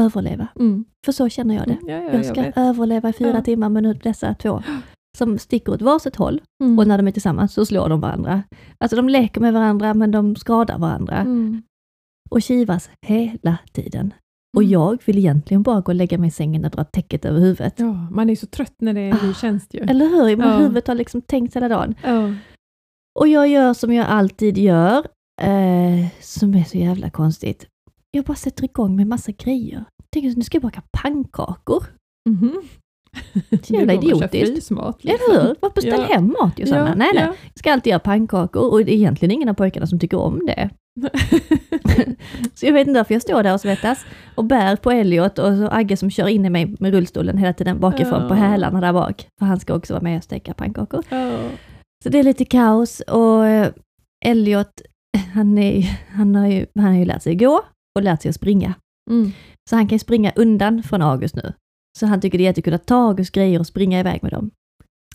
överleva. 0.00 0.48
Mm. 0.56 0.84
För 1.04 1.12
så 1.12 1.28
känner 1.28 1.54
jag 1.54 1.66
det. 1.66 1.78
Ja, 1.92 1.96
Jag 2.12 2.24
ska 2.26 2.42
vet. 2.42 2.56
överleva 2.56 3.08
i 3.08 3.12
fyra 3.12 3.42
timmar 3.42 3.68
med 3.68 3.82
nu 3.82 3.94
dessa 3.94 4.34
två 4.34 4.62
som 5.18 5.38
sticker 5.38 5.72
åt 5.72 5.82
varsitt 5.82 6.16
håll 6.16 6.40
Mm. 6.64 6.78
och 6.78 6.86
när 6.88 6.98
de 6.98 7.08
är 7.08 7.12
tillsammans 7.12 7.52
så 7.52 7.66
slår 7.66 7.88
de 7.88 8.00
varandra. 8.00 8.42
Alltså 8.78 8.96
de 8.96 9.08
leker 9.08 9.40
med 9.40 9.52
varandra 9.52 9.94
men 9.94 10.10
de 10.10 10.36
skadar 10.36 10.78
varandra 10.78 11.16
Mm. 11.16 11.62
och 12.30 12.42
kivas 12.42 12.90
hela 13.06 13.56
tiden. 13.72 14.14
Och 14.56 14.62
Mm. 14.62 14.72
jag 14.72 14.98
vill 15.04 15.18
egentligen 15.18 15.62
bara 15.62 15.80
gå 15.80 15.92
och 15.92 15.94
lägga 15.96 16.18
mig 16.18 16.28
i 16.28 16.30
sängen 16.30 16.64
och 16.64 16.70
dra 16.70 16.84
täcket 16.84 17.24
över 17.24 17.40
huvudet. 17.40 17.74
Ja, 17.76 18.08
man 18.10 18.30
är 18.30 18.36
så 18.36 18.46
trött 18.46 18.74
när 18.78 18.94
det 18.94 19.00
är 19.00 19.30
Ah. 19.30 19.34
tjänst 19.34 19.74
ju. 19.74 19.80
Eller 19.80 20.06
hur? 20.08 20.28
Ja. 20.44 20.56
huvudet 20.56 20.86
har 20.86 20.94
liksom 20.94 21.22
tänkt 21.22 21.56
hela 21.56 21.68
dagen. 21.68 21.94
Ja. 22.04 22.34
Och 23.20 23.28
jag 23.28 23.48
gör 23.48 23.74
som 23.74 23.92
jag 23.92 24.06
alltid 24.06 24.58
gör, 24.58 24.98
eh, 25.42 26.06
som 26.20 26.54
är 26.54 26.64
så 26.64 26.78
jävla 26.78 27.10
konstigt. 27.10 27.66
Jag 28.10 28.24
bara 28.24 28.34
sätter 28.36 28.64
igång 28.64 28.96
med 28.96 29.06
massa 29.06 29.32
grejer. 29.32 29.84
Tänker 30.12 30.36
nu 30.36 30.42
ska 30.42 30.56
jag 30.56 30.62
baka 30.62 30.82
pannkakor. 31.02 31.84
Mhm. 32.28 32.62
Så 33.62 33.74
jävla 33.74 33.92
idiotiskt. 33.92 34.70
Eller 35.04 35.42
hur? 35.42 35.54
Varför 35.60 35.74
beställa 35.74 36.06
Ja. 36.08 36.14
hem 36.14 36.34
mat 36.40 36.58
Josanna? 36.58 36.88
Ja, 36.88 36.94
nej, 36.94 37.10
nej. 37.14 37.22
ja. 37.22 37.34
Jag 37.54 37.58
ska 37.58 37.72
alltid 37.72 37.90
göra 37.90 38.00
pannkakor 38.00 38.72
och 38.72 38.84
det 38.84 38.92
är 38.92 38.96
egentligen 38.96 39.32
ingen 39.32 39.48
av 39.48 39.54
pojkarna 39.54 39.86
som 39.86 39.98
tycker 39.98 40.18
om 40.18 40.46
det. 40.46 40.70
så 42.54 42.66
jag 42.66 42.72
vet 42.72 42.86
inte 42.88 43.00
varför 43.00 43.14
jag 43.14 43.22
står 43.22 43.42
där 43.42 43.54
och 43.54 43.60
svettas 43.60 44.04
och 44.34 44.44
bär 44.44 44.76
på 44.76 44.90
Elliot 44.90 45.38
och 45.38 45.56
så 45.56 45.68
Agge 45.68 45.96
som 45.96 46.10
kör 46.10 46.28
in 46.28 46.44
i 46.46 46.50
mig 46.50 46.74
med 46.80 46.92
rullstolen 46.94 47.38
hela 47.38 47.52
tiden 47.52 47.80
bakifrån 47.80 48.28
på 48.28 48.34
Ja. 48.34 48.38
hälarna 48.38 48.80
där 48.80 48.92
bak. 48.92 49.26
För 49.38 49.46
han 49.46 49.60
ska 49.60 49.74
också 49.74 49.92
vara 49.94 50.02
med 50.02 50.18
och 50.18 50.24
steka 50.24 50.54
pannkakor. 50.54 51.04
Ja. 51.08 51.38
Så 52.04 52.08
det 52.08 52.18
är 52.18 52.22
lite 52.22 52.44
kaos 52.44 53.00
och 53.00 53.46
eh, 53.46 53.68
Elliot, 54.24 54.82
han, 55.34 55.58
är, 55.58 55.98
han, 56.10 56.34
har 56.34 56.46
ju, 56.46 56.66
han 56.74 56.84
har 56.84 56.98
ju 56.98 57.04
lärt 57.04 57.22
sig 57.22 57.34
gå 57.34 57.60
och 57.98 58.02
lärt 58.02 58.22
sig 58.22 58.28
att 58.28 58.34
springa. 58.34 58.74
Mm. 59.10 59.32
Så 59.70 59.76
han 59.76 59.88
kan 59.88 59.94
ju 59.94 59.98
springa 59.98 60.32
undan 60.36 60.82
från 60.82 61.02
August 61.02 61.34
nu. 61.34 61.52
Så 61.98 62.06
han 62.06 62.20
tycker 62.20 62.38
det 62.38 62.44
är 62.44 62.46
jättekul 62.46 62.74
att 62.74 62.86
ta 62.86 62.96
Augusts 63.08 63.30
grejer 63.30 63.60
och 63.60 63.66
springa 63.66 64.00
iväg 64.00 64.22
med 64.22 64.32
dem. 64.32 64.50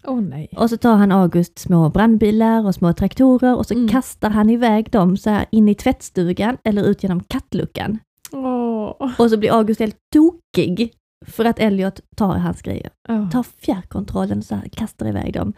Åh 0.08 0.22
nej. 0.22 0.50
Och 0.58 0.70
så 0.70 0.78
tar 0.78 0.96
han 0.96 1.12
August 1.12 1.60
små 1.60 1.90
brandbilar 1.90 2.66
och 2.66 2.76
små 2.76 2.94
traktorer 2.94 3.56
och 3.58 3.66
så 3.66 3.74
Mm. 3.74 3.88
kastar 3.88 4.30
han 4.30 4.50
iväg 4.50 4.92
dem 4.92 5.18
så 5.18 5.30
här 5.30 5.46
in 5.52 5.70
i 5.70 5.76
tvättstugan 5.76 6.58
eller 6.64 6.84
ut 6.84 7.04
genom 7.04 7.24
kattluckan. 7.24 8.00
Åh. 8.32 9.12
Och 9.20 9.30
så 9.30 9.38
blir 9.38 9.54
August 9.58 9.80
helt 9.80 9.98
tokig 10.14 10.92
för 11.28 11.46
att 11.46 11.60
Elliot 11.60 12.00
tar 12.16 12.36
hans 12.38 12.62
grejer. 12.62 12.90
Ja. 13.08 13.30
Tar 13.32 13.44
fjärrkontrollen 13.44 14.38
och 14.38 14.44
så 14.46 14.56
här 14.56 14.70
kastar 14.70 15.08
iväg 15.08 15.34
dem. 15.34 15.54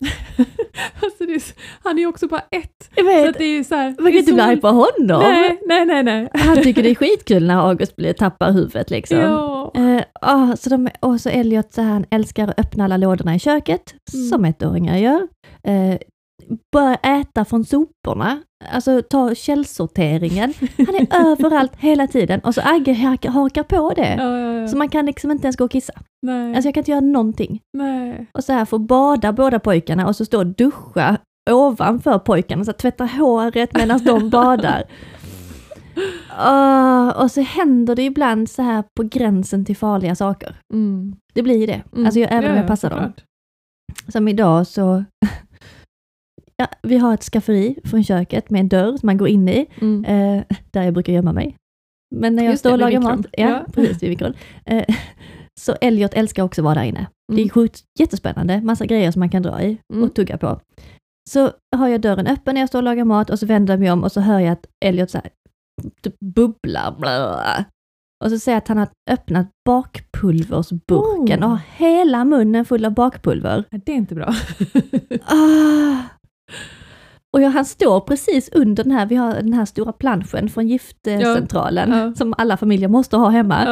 Alltså 1.02 1.24
är, 1.24 1.38
så- 1.38 1.54
han 1.84 1.96
är 1.98 2.00
ju 2.00 2.06
också 2.06 2.28
bara 2.28 2.40
ett. 2.50 2.90
Jag 2.94 3.06
Så 3.06 3.12
vet, 3.12 3.28
att 3.28 3.38
det 3.38 3.44
är 3.44 3.64
så 3.64 3.74
här, 3.74 3.86
man 3.98 4.12
kan 4.12 4.18
inte 4.18 4.32
bli 4.32 4.42
så- 4.42 4.48
arg 4.48 4.60
på 4.60 4.68
honom. 4.68 5.20
Nej, 5.22 5.60
nej, 5.66 5.86
nej, 5.86 6.02
nej. 6.02 6.28
Han 6.34 6.62
tycker 6.62 6.82
det 6.82 6.90
är 6.90 6.94
skitkul 6.94 7.46
när 7.46 7.68
August 7.68 7.96
blir, 7.96 8.12
tappar 8.12 8.52
huvudet 8.52 8.90
liksom. 8.90 9.18
Ja. 9.18 9.72
Eh, 9.76 10.02
ah, 10.20 10.56
så 10.56 10.70
de, 10.70 10.88
och 11.00 11.20
så 11.20 11.28
Elliot, 11.28 11.72
så 11.72 11.82
här, 11.82 11.90
han 11.90 12.04
älskar 12.10 12.48
att 12.48 12.60
öppna 12.60 12.84
alla 12.84 12.96
lådorna 12.96 13.34
i 13.34 13.38
köket, 13.38 13.94
Mm. 14.14 14.28
som 14.28 14.44
ettåringar 14.44 14.96
gör. 14.96 15.28
Eh, 15.68 15.96
börja 16.72 16.94
äta 16.94 17.44
från 17.44 17.64
soporna, 17.64 18.38
alltså 18.72 19.02
ta 19.02 19.34
källsorteringen. 19.34 20.54
Han 20.76 20.94
är 20.94 21.06
överallt 21.30 21.72
hela 21.78 22.06
tiden 22.06 22.40
och 22.40 22.54
så 22.54 22.60
Agge 22.64 22.92
hakar, 23.28 23.62
på 23.62 23.92
det. 23.96 24.14
Ja, 24.18 24.38
ja, 24.38 24.52
ja. 24.60 24.68
Så 24.68 24.76
man 24.76 24.88
kan 24.88 25.06
liksom 25.06 25.30
inte 25.30 25.46
ens 25.46 25.56
gå 25.56 25.64
och 25.64 25.70
kissa. 25.70 25.92
nej, 26.22 26.54
Alltså 26.54 26.68
jag 26.68 26.74
kan 26.74 26.80
inte 26.80 26.90
göra 26.90 27.00
någonting. 27.00 27.60
nej. 27.78 28.26
Och 28.32 28.44
så 28.44 28.52
här 28.52 28.64
få 28.64 28.78
bada 28.78 29.32
båda 29.32 29.58
pojkarna 29.60 30.06
och 30.06 30.16
så 30.16 30.24
stå 30.24 30.38
och 30.38 30.46
duscha 30.46 31.16
ovanför 31.50 32.18
pojkarna, 32.18 32.64
så 32.64 32.72
tvätta 32.72 33.04
håret 33.04 33.74
medan 33.76 34.04
de 34.04 34.30
badar. 34.30 34.84
Ah, 36.38 37.12
och 37.22 37.30
så 37.30 37.40
händer 37.40 37.96
det 37.96 38.02
ibland 38.02 38.50
så 38.50 38.62
här 38.62 38.84
på 38.96 39.02
gränsen 39.02 39.64
till 39.64 39.76
farliga 39.76 40.14
saker. 40.14 40.56
Mm. 40.74 41.16
Det 41.34 41.42
blir 41.42 41.56
ju 41.58 41.66
det. 41.66 41.82
Mm. 41.92 42.06
Alltså 42.06 42.20
jag, 42.20 42.32
även 42.32 42.44
om 42.50 42.56
Ja, 42.56 42.60
jag 42.60 42.66
passar 42.66 42.90
dem. 42.90 43.12
Som 44.08 44.28
idag 44.28 44.66
så, 44.66 45.04
ja, 46.56 46.66
vi 46.82 46.96
har 46.98 47.14
ett 47.14 47.22
skafferi 47.22 47.78
från 47.84 48.04
köket 48.04 48.50
med 48.50 48.60
en 48.60 48.68
dörr 48.68 48.96
som 48.96 49.06
man 49.06 49.16
går 49.16 49.28
in 49.28 49.48
i, 49.48 49.66
Mm. 49.80 50.04
eh, 50.04 50.44
där 50.70 50.82
jag 50.82 50.94
brukar 50.94 51.12
gömma 51.12 51.32
mig. 51.32 51.56
Men 52.14 52.36
när 52.36 52.42
jag 52.44 52.50
Just 52.50 52.60
står 52.60 52.70
det, 52.70 52.74
och 52.74 52.78
lagar 52.80 52.98
mikron. 53.00 53.16
mat, 53.16 53.26
ja, 53.32 53.48
Ja. 53.48 53.64
precis 53.72 54.02
vid 54.02 54.10
mikron, 54.10 54.34
eh, 54.64 54.84
så 55.60 55.72
Elliot 55.80 56.14
älskar 56.14 56.42
också 56.42 56.60
att 56.60 56.64
vara 56.64 56.74
där 56.74 56.82
inne. 56.82 57.06
Det 57.32 57.34
är 57.34 57.38
Mm. 57.42 57.48
sjukt, 57.50 57.80
jättespännande, 57.98 58.60
massa 58.60 58.86
grejer 58.86 59.10
som 59.10 59.20
man 59.20 59.28
kan 59.30 59.42
dra 59.42 59.62
i 59.62 59.78
Mm. 59.92 60.04
och 60.04 60.14
tugga 60.14 60.38
på. 60.38 60.60
Så 61.30 61.50
har 61.76 61.88
jag 61.88 62.00
dörren 62.00 62.26
öppen 62.26 62.54
när 62.54 62.62
jag 62.62 62.68
står 62.68 62.78
och 62.78 62.82
lagar 62.82 63.04
mat 63.04 63.30
och 63.30 63.38
så 63.38 63.46
vänder 63.46 63.72
jag 63.74 63.80
mig 63.80 63.90
om 63.90 64.04
och 64.04 64.12
så 64.12 64.20
hör 64.20 64.40
jag 64.40 64.52
att 64.52 64.66
Elliot 64.84 65.10
så 65.10 65.18
här, 65.18 65.30
typ 66.02 66.14
bubblar. 66.34 66.96
Bla. 66.98 67.64
Och 68.24 68.30
så 68.30 68.38
ser 68.38 68.52
jag 68.52 68.58
att 68.58 68.68
han 68.68 68.78
har 68.78 68.88
öppnat 69.10 69.48
bakpulversburken 69.64 71.40
Oh. 71.40 71.44
och 71.44 71.50
har 71.50 71.60
hela 71.76 72.24
munnen 72.24 72.64
full 72.64 72.84
av 72.84 72.94
bakpulver. 72.94 73.64
Det 73.70 73.92
är 73.92 73.96
inte 73.96 74.14
bra. 74.14 74.34
Ah. 75.26 75.96
Och 77.32 77.42
jag, 77.42 77.50
han 77.50 77.64
står 77.64 78.00
precis 78.00 78.48
under 78.52 78.84
den 78.84 78.92
här, 78.92 79.06
vi 79.06 79.16
har 79.16 79.34
den 79.34 79.52
här 79.52 79.64
stora 79.64 79.92
planschen 79.92 80.48
från 80.48 80.68
giftcentralen 80.68 81.90
Ja, 81.92 81.98
ja. 81.98 82.14
som 82.14 82.34
alla 82.38 82.56
familjer 82.56 82.88
måste 82.88 83.16
ha 83.16 83.28
hemma. 83.28 83.64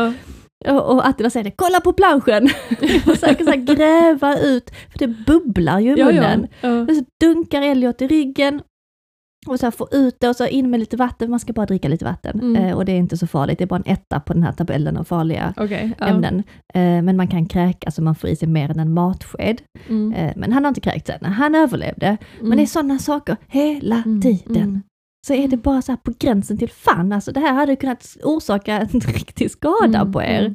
ja. 0.64 0.72
Och, 0.80 0.94
och 0.94 1.06
Attila 1.08 1.30
säger 1.30 1.44
det, 1.44 1.50
kolla 1.56 1.80
på 1.80 1.92
planschen! 1.92 2.48
Försöker 3.04 3.44
så 3.44 3.50
här 3.50 3.56
gräva 3.74 4.38
ut, 4.38 4.70
för 4.92 4.98
det 4.98 5.06
bubblar 5.08 5.80
ju 5.80 5.96
i 5.96 6.00
Ja, 6.00 6.06
ja. 6.10 6.20
munnen. 6.22 6.46
Ja. 6.60 6.80
Och 6.80 6.96
så 6.96 7.04
dunkar 7.20 7.62
Elliot 7.62 8.02
i 8.02 8.06
ryggen 8.06 8.60
och 9.47 9.61
så 9.61 9.70
få 9.70 9.88
ut 9.92 10.16
det 10.20 10.28
och 10.28 10.36
så 10.36 10.47
in 10.47 10.70
med 10.70 10.80
lite 10.80 10.97
vatten. 10.97 11.30
Man 11.30 11.40
ska 11.40 11.53
bara 11.53 11.66
dricka 11.66 11.88
lite 11.88 12.05
vatten 12.05 12.40
Mm. 12.40 12.57
eh, 12.64 12.76
och 12.76 12.84
det 12.84 12.92
är 12.92 12.97
inte 12.97 13.16
så 13.16 13.26
farligt. 13.26 13.59
Det 13.59 13.64
är 13.64 13.66
bara 13.66 13.82
en 13.86 13.92
etta 13.92 14.20
på 14.20 14.32
den 14.32 14.42
här 14.42 14.53
tabellen 14.53 14.97
av 14.97 15.05
farliga 15.05 15.55
Okej. 15.57 15.92
ja. 15.99 16.07
ämnen. 16.07 16.42
Eh, 16.74 17.03
men 17.03 17.16
man 17.16 17.28
kan 17.28 17.47
kräkas 17.47 17.99
och 17.99 18.05
man 18.05 18.14
får 18.14 18.30
i 18.30 18.36
sig 18.36 18.49
mer 18.49 18.70
än 18.70 18.80
en 18.80 18.92
matsked. 18.95 19.62
Mm. 19.88 20.12
Eh, 20.12 20.32
men 20.36 20.53
han 20.53 20.64
har 20.64 20.68
inte 20.68 20.80
kräkts 20.80 21.11
än. 21.11 21.24
Han 21.32 21.55
överlevde. 21.55 22.16
Men 22.40 22.57
det 22.57 22.62
är 22.62 22.66
sådana 22.66 22.99
saker 22.99 23.36
hela 23.49 24.03
Mm, 24.07 24.20
tiden. 24.22 24.57
mm. 24.62 24.82
så 25.26 25.34
är 25.34 25.49
det 25.49 25.57
bara 25.57 25.82
så 25.82 25.92
här 25.92 25.97
på 25.97 26.12
gränsen 26.18 26.59
till 26.59 26.70
fan. 26.70 27.12
Alltså 27.12 27.32
det 27.32 27.40
här 27.40 27.53
hade 27.55 27.76
kunnat 27.76 28.16
orsaka 28.24 28.78
en 28.78 28.88
riktig 29.01 29.51
skada 29.51 30.01
Mm, 30.01 30.12
på 30.12 30.22
er. 30.22 30.40
mm. 30.40 30.55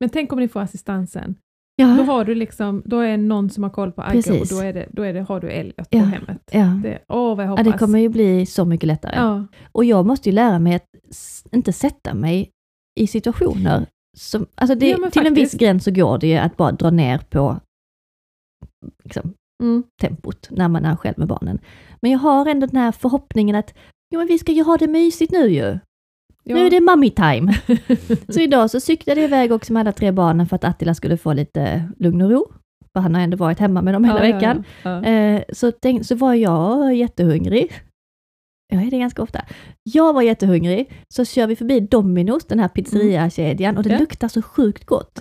Men 0.00 0.08
tänk 0.10 0.32
om 0.32 0.38
ni 0.38 0.48
får 0.48 0.60
assistansen. 0.60 1.34
Ja, 1.82 1.96
Då 1.96 2.02
har 2.02 2.24
du 2.24 2.34
liksom, 2.34 2.82
då 2.84 2.98
är 3.00 3.16
någon 3.16 3.50
som 3.50 3.62
har 3.62 3.70
koll 3.70 3.92
på 3.92 4.02
Agge 4.02 4.40
och 4.40 4.46
då, 4.50 4.58
är 4.58 4.72
det, 4.72 4.86
då 4.90 5.02
är 5.02 5.12
det, 5.14 5.20
har 5.20 5.40
du 5.40 5.50
Elliot 5.50 5.86
Ja. 5.90 6.00
på 6.00 6.06
hemmet. 6.06 6.38
ja. 6.52 6.64
Det, 6.82 6.98
åh, 7.08 7.36
vad 7.36 7.38
jag 7.38 7.46
ja, 7.46 7.50
hoppas. 7.50 7.66
det 7.72 7.78
kommer 7.78 7.98
ju 7.98 8.08
bli 8.08 8.46
så 8.46 8.64
mycket 8.64 8.86
lättare. 8.86 9.14
ja. 9.16 9.46
Och 9.72 9.84
jag 9.84 10.06
måste 10.06 10.28
ju 10.28 10.34
lära 10.34 10.58
mig 10.58 10.74
att 10.74 10.84
inte 11.52 11.72
sätta 11.72 12.14
mig 12.14 12.50
i 13.00 13.06
situationer 13.06 13.86
som, 14.18 14.46
alltså 14.54 14.74
det, 14.74 14.88
Ja, 14.90 15.10
till 15.10 15.26
en 15.26 15.34
viss 15.34 15.42
faktiskt. 15.44 15.60
gräns 15.60 15.84
så 15.84 15.90
går 15.90 16.18
det 16.18 16.26
ju 16.26 16.36
att 16.36 16.56
bara 16.56 16.72
dra 16.72 16.90
ner 16.90 17.18
på 17.18 17.60
liksom, 19.04 19.34
Mm. 19.62 19.82
tempot 20.00 20.48
när 20.50 20.68
man 20.68 20.84
är 20.84 20.96
själv 20.96 21.18
med 21.18 21.28
barnen. 21.28 21.58
Men 22.00 22.10
jag 22.10 22.18
har 22.18 22.46
ändå 22.46 22.66
den 22.66 22.76
här 22.80 22.92
förhoppningen 22.92 23.56
att 23.56 23.74
jo, 24.14 24.18
men 24.18 24.26
vi 24.28 24.38
ska 24.38 24.52
ju 24.52 24.62
ha 24.62 24.76
det 24.76 24.86
mysigt 24.86 25.32
nu 25.32 25.48
ju. 25.48 25.78
Ja. 26.44 26.54
Nu 26.54 26.66
är 26.66 26.70
det 26.70 26.80
mommy 26.80 27.10
time. 27.10 27.54
så 28.28 28.40
idag 28.40 28.70
så 28.70 28.80
cyklade 28.80 29.20
jag 29.20 29.28
iväg 29.28 29.52
också 29.52 29.72
med 29.72 29.80
alla 29.80 29.92
tre 29.92 30.10
barnen 30.12 30.46
för 30.46 30.56
att 30.56 30.64
Attila 30.64 30.94
skulle 30.94 31.16
få 31.16 31.32
lite 31.32 31.82
lugn 31.98 32.22
och 32.22 32.30
ro. 32.30 32.52
För 32.92 33.00
han 33.00 33.14
har 33.14 33.22
ändå 33.22 33.36
varit 33.36 33.58
hemma 33.58 33.82
med 33.82 33.94
dem 33.94 34.04
hela 34.04 34.26
Ja, 34.28 34.34
veckan. 34.34 34.64
Ja. 34.82 35.02
Eh, 35.04 35.42
så, 35.52 35.72
tänk, 35.72 36.06
så 36.06 36.14
var 36.14 36.34
jag 36.34 36.94
jättehungrig. 36.94 37.72
Jag 38.72 38.82
är 38.82 38.90
det 38.90 38.98
ganska 38.98 39.22
ofta. 39.22 39.40
Jag 39.82 40.12
var 40.12 40.22
jättehungrig, 40.22 40.92
så 41.14 41.24
kör 41.24 41.46
vi 41.46 41.56
förbi 41.56 41.80
Domino's, 41.80 42.44
den 42.48 42.58
här 42.58 42.68
pizzeriakedjan, 42.68 43.76
och 43.76 43.82
det 43.82 43.98
luktar 43.98 44.28
så 44.28 44.42
sjukt 44.42 44.86
gott. 44.86 45.18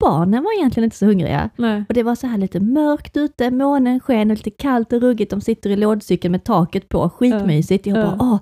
Barnen 0.00 0.42
var 0.44 0.58
egentligen 0.58 0.84
inte 0.84 0.96
så 0.96 1.06
hungriga. 1.06 1.50
Nej. 1.56 1.84
Och 1.88 1.94
det 1.94 2.02
var 2.02 2.14
så 2.14 2.26
här 2.26 2.38
lite 2.38 2.60
mörkt 2.60 3.16
ute, 3.16 3.50
månen 3.50 4.00
sken 4.00 4.30
och 4.30 4.36
lite 4.36 4.50
kallt 4.50 4.92
och 4.92 5.00
ruggigt. 5.00 5.30
De 5.30 5.40
sitter 5.40 5.70
i 5.70 5.76
lådcykeln 5.76 6.32
med 6.32 6.44
taket 6.44 6.88
på, 6.88 7.10
skitmysigt. 7.10 7.86
Jag 7.86 7.98
Ja. 7.98 8.02
bara, 8.02 8.16
åh, 8.20 8.40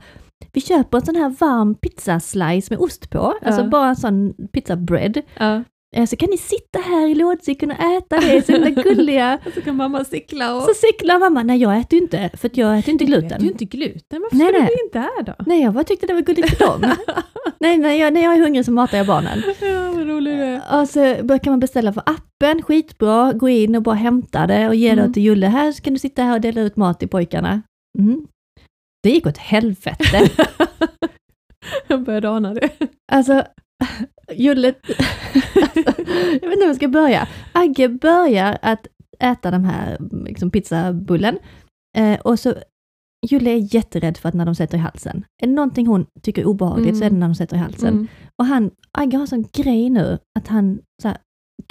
vi 0.53 0.61
köper 0.61 0.99
en 0.99 1.05
sån 1.07 1.17
här 1.17 1.29
varm 1.41 1.75
pizzaslice 1.75 2.67
med 2.71 2.79
ost 2.79 3.11
på, 3.11 3.35
alltså 3.43 3.61
Ja. 3.61 3.69
bara 3.69 3.89
en 3.89 3.97
sån 3.97 4.35
pizzabread. 4.53 5.21
Ja. 5.39 5.63
Eh, 5.97 6.07
Så 6.07 6.17
kan 6.17 6.31
ni 6.31 6.39
sitta 6.39 6.79
här 6.79 7.07
i 7.09 7.15
lådcykeln 7.15 7.73
och 7.73 7.81
äta 7.97 8.21
det, 8.21 8.47
så 8.47 8.53
himla 8.53 8.71
gulliga. 8.83 9.39
Så 9.55 9.61
kan 9.61 9.77
mamma 9.77 10.05
cykla 10.05 10.55
och... 10.57 10.63
Så 10.63 10.75
cyklar 10.75 11.19
mamma, 11.19 11.43
nej 11.43 11.59
jag 11.59 11.79
äter 11.79 11.97
ju 11.99 12.03
inte, 12.03 12.31
för 12.35 12.51
jag 12.55 12.79
äter 12.79 12.93
inte 12.93 13.05
Du 13.05 13.09
gluten. 13.11 13.27
äter 13.33 13.43
ju 13.45 13.49
inte 13.51 13.65
gluten, 13.65 14.21
varför 14.23 14.37
Nej, 14.37 14.47
skulle 14.47 14.59
nej. 14.65 14.71
du 14.79 14.85
inte 14.85 14.99
här 14.99 15.23
då? 15.23 15.35
Nej, 15.47 15.63
jag 15.63 15.75
bara 15.75 15.85
tyckte 15.85 16.07
det 16.07 16.15
var 16.15 16.21
gulligt 16.21 16.59
för 16.59 16.65
dem. 16.67 16.91
nej, 17.61 17.79
när 17.79 17.93
jag, 17.93 18.13
när 18.13 18.23
jag 18.23 18.35
är 18.35 18.41
hungrig 18.41 18.65
så 18.65 18.73
matar 18.73 18.99
jag 18.99 19.07
barnen. 19.07 19.43
Ja, 19.61 19.93
vad 19.95 20.07
rolig 20.09 20.37
du 20.39 20.43
är. 20.43 20.81
Och 20.81 20.89
så 20.89 21.39
kan 21.39 21.51
man 21.53 21.61
beställa 21.61 21.93
för 21.93 22.03
appen, 22.07 22.63
skitbra, 22.63 23.33
gå 23.33 23.49
in 23.49 23.77
och 23.77 23.83
bara 23.83 23.95
hämta 23.95 24.47
det 24.47 24.69
och 24.69 24.75
ge 24.75 24.89
Mm. 24.91 25.07
det 25.09 25.15
till 25.15 25.23
Julle. 25.23 25.47
Här 25.47 25.73
så 25.73 25.83
kan 25.83 25.93
du 25.93 25.99
sitta 25.99 26.23
här 26.23 26.35
och 26.35 26.41
dela 26.41 26.61
ut 26.61 26.77
mat 26.77 26.99
till 27.01 27.09
pojkarna. 27.09 27.63
Mm. 27.99 28.27
Det 29.03 29.11
gick 29.11 29.27
åt 29.27 29.39
helvete. 29.39 30.31
Jag 31.89 32.03
började 32.05 32.31
ana 32.31 32.55
det. 32.55 32.71
Alltså, 33.13 33.45
Julle... 34.33 34.75
jag 36.33 36.49
vet 36.49 36.53
inte 36.53 36.61
hur 36.61 36.67
jag 36.67 36.77
ska 36.77 36.89
börja. 36.89 37.29
Agge 37.53 37.89
börjar 37.89 38.59
att 38.63 38.87
äta 39.21 39.51
den 39.51 39.65
här 39.65 39.99
liksom, 40.25 40.51
pizzabullen. 40.51 41.39
Eh, 41.97 42.21
och 42.21 42.39
så 42.39 42.55
Julle 43.27 43.51
är 43.51 43.75
jätterädd 43.75 44.17
för 44.19 44.29
att 44.29 44.35
när 44.35 44.47
de 44.47 44.55
sätter 44.55 44.79
i 44.79 44.81
halsen. 44.81 45.25
Är 45.43 45.47
det 45.47 45.53
någonting 45.53 45.87
hon 45.87 46.07
tycker 46.23 46.43
är 46.43 46.47
obehagligt 46.47 46.97
så 46.99 47.05
är 47.05 47.11
det 47.11 47.17
Mm. 47.17 47.21
när 47.21 47.29
de 47.29 47.35
sätter 47.35 47.57
i 47.57 47.59
halsen. 47.61 47.95
Mm. 47.95 48.09
Och 48.39 48.47
han, 48.47 48.71
Agge 48.99 49.17
har 49.17 49.23
en 49.23 49.27
sån 49.29 49.45
grej 49.53 49.91
nu 49.91 50.19
att 50.39 50.49
han 50.49 50.79
så 51.03 51.09
här, 51.09 51.19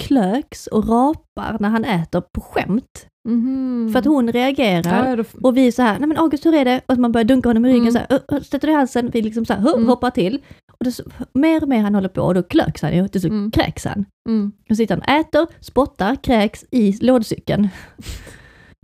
klöks 0.04 0.66
och 0.66 0.88
rapar 0.88 1.56
när 1.60 1.68
han 1.68 1.84
äter 1.84 2.20
på 2.20 2.40
skämt. 2.40 3.06
Mhm. 3.28 3.90
För 3.92 3.98
att 3.98 4.04
hon 4.04 4.32
reagerar. 4.32 5.08
Ja, 5.10 5.16
då, 5.16 5.24
Och 5.42 5.56
vi 5.56 5.72
så 5.72 5.82
här, 5.82 5.98
nej 5.98 6.08
men 6.08 6.16
August 6.18 6.46
hur 6.46 6.54
är 6.54 6.64
det? 6.64 6.80
Och 6.86 6.98
man 6.98 7.12
börjar 7.12 7.24
dunka 7.24 7.48
honom 7.48 7.64
i 7.66 7.68
ryggen 7.68 7.88
Mm. 7.88 7.92
så 7.92 7.98
här, 7.98 8.58
det 8.60 8.68
i 8.68 8.72
halsen, 8.74 9.10
vi 9.12 9.22
liksom 9.22 9.44
så 9.44 9.52
här, 9.52 9.74
Mm. 9.74 9.88
hoppar 9.88 10.10
till. 10.10 10.38
Och 10.80 10.84
då, 10.84 10.90
mer 11.34 11.62
och 11.62 11.68
mer 11.68 11.80
han 11.80 11.94
håller 11.94 12.08
på 12.08 12.20
och 12.22 12.34
då 12.34 12.42
klöks 12.42 12.82
han 12.82 12.96
ju, 12.96 13.08
till 13.08 13.20
så 13.20 13.26
Mm. 13.28 13.50
kräks 13.50 13.84
han. 13.84 14.04
mm. 14.28 14.52
Och 14.70 14.76
sitter 14.76 14.94
han 15.04 15.20
äter, 15.20 15.46
spottar, 15.60 16.16
kräks 16.16 16.64
i 16.70 16.92
lådcykeln. 17.00 17.68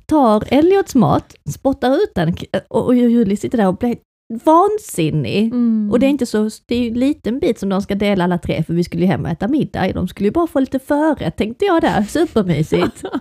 Tar 0.07 0.45
Elliots 0.49 0.95
mat, 0.95 1.35
spottar 1.51 1.95
ut 1.95 2.13
den 2.15 2.35
och, 2.69 2.85
och 2.87 2.95
Julie 2.95 3.37
sitter 3.37 3.59
där 3.59 3.69
och 3.69 3.77
blir 3.77 3.97
vansinnig. 4.45 5.45
Mm. 5.47 5.91
Och 5.91 6.01
det 6.01 6.07
är 6.07 6.11
inte 6.11 6.27
så, 6.27 6.51
det 6.67 6.75
är 6.75 6.81
ju 6.81 6.89
en 6.89 6.99
liten 6.99 7.39
bit 7.39 7.59
som 7.59 7.69
de 7.69 7.83
ska 7.83 7.95
dela 7.95 8.25
alla 8.25 8.39
tre 8.39 8.63
för 8.63 8.75
vi 8.75 8.85
skulle 8.85 9.03
ju 9.03 9.09
hem 9.09 9.25
och 9.25 9.31
äta 9.31 9.49
middag. 9.49 9.93
De 9.93 10.09
skulle 10.09 10.27
ju 10.27 10.33
bara 10.33 10.47
få 10.47 10.61
lite 10.61 10.79
förrätt 10.79 11.37
tänkte 11.37 11.65
jag 11.65 11.83
där, 11.83 12.03
supermysigt. 12.03 13.03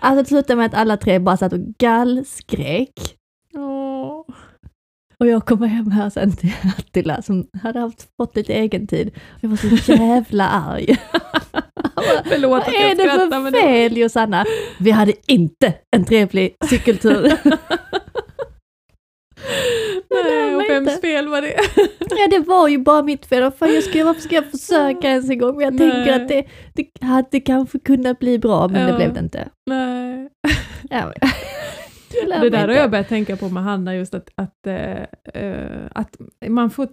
Alltså 0.00 0.22
det 0.22 0.28
slutade 0.28 0.56
med 0.56 0.66
att 0.66 0.74
alla 0.74 0.96
tre 0.96 1.18
bara 1.18 1.36
satt 1.36 1.52
och 1.52 1.58
gallskrek. 1.78 2.92
Och 5.20 5.26
jag 5.26 5.46
kommer 5.46 5.66
hem 5.66 5.90
här 5.90 6.10
sen 6.10 6.36
till 6.36 6.52
Attila 6.78 7.22
som 7.22 7.46
hade 7.62 7.78
haft, 7.80 8.08
fått 8.16 8.36
lite 8.36 8.52
egen 8.54 8.86
tid. 8.86 9.10
Jag 9.40 9.48
var 9.48 9.56
så 9.56 9.92
jävla 9.92 10.48
arg. 10.48 10.86
Förlåt 12.24 12.50
Vad 12.50 12.60
att 12.60 12.68
är 12.68 12.88
jag 12.88 12.96
det 12.96 13.02
skrattar, 13.02 13.30
för 13.30 13.40
men 13.40 13.52
det- 13.52 13.60
fel 13.60 13.96
Josanna? 13.96 14.44
Vi 14.80 14.90
hade 14.90 15.12
inte 15.32 15.74
en 15.96 16.04
trevlig 16.04 16.56
cykeltur. 16.70 17.32
Nej, 20.24 20.56
och 20.56 20.62
vems 20.62 20.88
inte. 20.90 21.00
fel 21.00 21.28
var 21.28 21.42
det? 21.42 21.54
Ja, 22.10 22.28
det 22.30 22.38
var 22.38 22.68
ju 22.68 22.78
bara 22.78 23.02
mitt 23.02 23.26
fel. 23.26 23.50
Fan, 23.50 23.74
jag 23.74 23.82
ska, 23.84 24.04
varför 24.04 24.20
ska 24.20 24.34
jag 24.34 24.50
försöka 24.50 25.08
ens 25.08 25.30
en 25.30 25.38
gång? 25.38 25.56
Men 25.56 25.64
jag 25.64 25.74
Nej. 25.74 25.90
tänker 25.90 26.22
att 26.22 26.28
det, 26.28 26.44
det 26.74 27.06
hade 27.06 27.40
kanske 27.40 27.78
kunnat 27.78 28.18
bli 28.18 28.38
bra, 28.38 28.68
men 28.68 28.84
det 28.86 28.90
Ja. 28.90 28.96
blev 28.96 29.12
det 29.14 29.20
inte. 29.20 29.48
Nej. 29.66 30.28
Ja, 30.90 31.12
Det 32.40 32.50
där 32.50 32.68
har 32.68 32.74
jag 32.74 32.90
börjat 32.90 33.08
tänka 33.08 33.36
på 33.36 33.48
med 33.48 33.62
Hanna, 33.62 33.94
just 33.96 34.14
att, 34.14 34.28
att, 34.34 34.66
eh, 34.66 35.86
att 35.92 36.16
man 36.48 36.70
får 36.70 36.88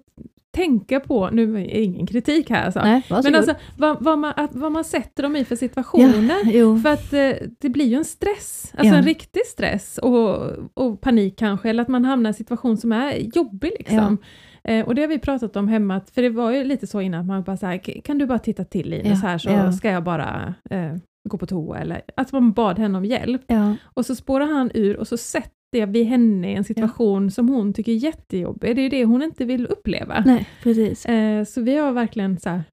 tänka 0.56 1.00
på, 1.00 1.30
nu 1.30 1.44
är 1.44 1.64
det 1.64 1.82
ingen 1.84 2.08
kritik 2.08 2.50
här 2.50 2.66
alltså, 2.66 2.80
Nej, 2.80 3.02
men 3.24 3.36
alltså 3.36 3.54
vad, 3.78 4.04
vad, 4.04 4.18
man, 4.20 4.34
att, 4.36 4.56
vad 4.56 4.72
man 4.72 4.84
sätter 4.84 5.24
dem 5.24 5.36
i 5.36 5.46
för 5.46 5.56
situationer. 5.56 6.36
jo. 6.46 6.78
För 6.80 6.90
att 6.90 7.14
eh, 7.14 7.32
det 7.60 7.70
blir 7.70 7.86
ju 7.86 7.96
en 7.98 8.06
stress, 8.06 8.72
alltså 8.78 8.94
Ja. 8.94 8.98
en 9.00 9.06
riktig 9.06 9.46
stress 9.46 9.98
och, 9.98 10.36
och 10.74 11.02
panik 11.02 11.40
kanske, 11.40 11.70
eller 11.70 11.82
att 11.82 11.88
man 11.88 12.06
hamnar 12.06 12.28
i 12.28 12.32
en 12.32 12.34
situation 12.34 12.78
som 12.78 12.92
är 12.92 13.14
jobbig 13.36 13.72
liksom. 13.80 14.18
Eh, 14.64 14.86
och 14.86 14.96
det 14.96 15.02
har 15.02 15.08
vi 15.10 15.20
pratat 15.20 15.56
om 15.56 15.68
hemma, 15.68 16.02
för 16.14 16.22
det 16.22 16.30
var 16.30 16.52
ju 16.52 16.64
lite 16.64 16.88
så 16.88 17.02
innan, 17.02 17.20
att 17.22 17.28
man 17.28 17.44
bara 17.44 17.58
så 17.58 17.66
här, 17.66 17.78
"K- 17.86 18.02
kan 18.04 18.18
du 18.18 18.26
bara 18.26 18.40
titta 18.40 18.64
till 18.64 18.90
Linus 18.90 19.20
Ja, 19.24 19.28
här 19.30 19.38
så 19.38 19.50
ja. 19.50 19.72
ska 19.72 19.90
jag 19.92 20.04
bara 20.04 20.54
eh, 20.70 20.94
gå 21.30 21.38
på 21.38 21.46
toa, 21.46 21.78
eller 21.80 22.02
att 22.18 22.32
man 22.32 22.52
bad 22.54 22.80
henne 22.80 22.98
om 22.98 23.06
hjälp. 23.06 23.42
Ja, 23.48 23.76
Och 23.84 24.06
så 24.06 24.16
spårar 24.16 24.46
han 24.46 24.72
ur 24.74 24.98
och 24.98 25.08
så 25.08 25.18
sätter 25.18 25.55
vi 25.72 26.04
henne 26.04 26.52
i 26.52 26.56
en 26.56 26.64
situation 26.64 27.32
som 27.32 27.50
hon 27.50 27.74
tycker 27.74 27.92
är 27.92 27.96
jättejobbig. 27.96 28.76
Det 28.76 28.82
är 28.82 28.84
ju 28.84 28.90
det 28.90 29.06
hon 29.06 29.22
inte 29.24 29.46
vill 29.46 29.66
uppleva. 29.68 30.24
nej, 30.26 30.48
precis. 30.64 31.06
Eh, 31.06 31.44
så 31.44 31.62
vi 31.62 31.78
har 31.78 31.92
verkligen 31.92 32.40
så 32.40 32.50
här 32.50 32.64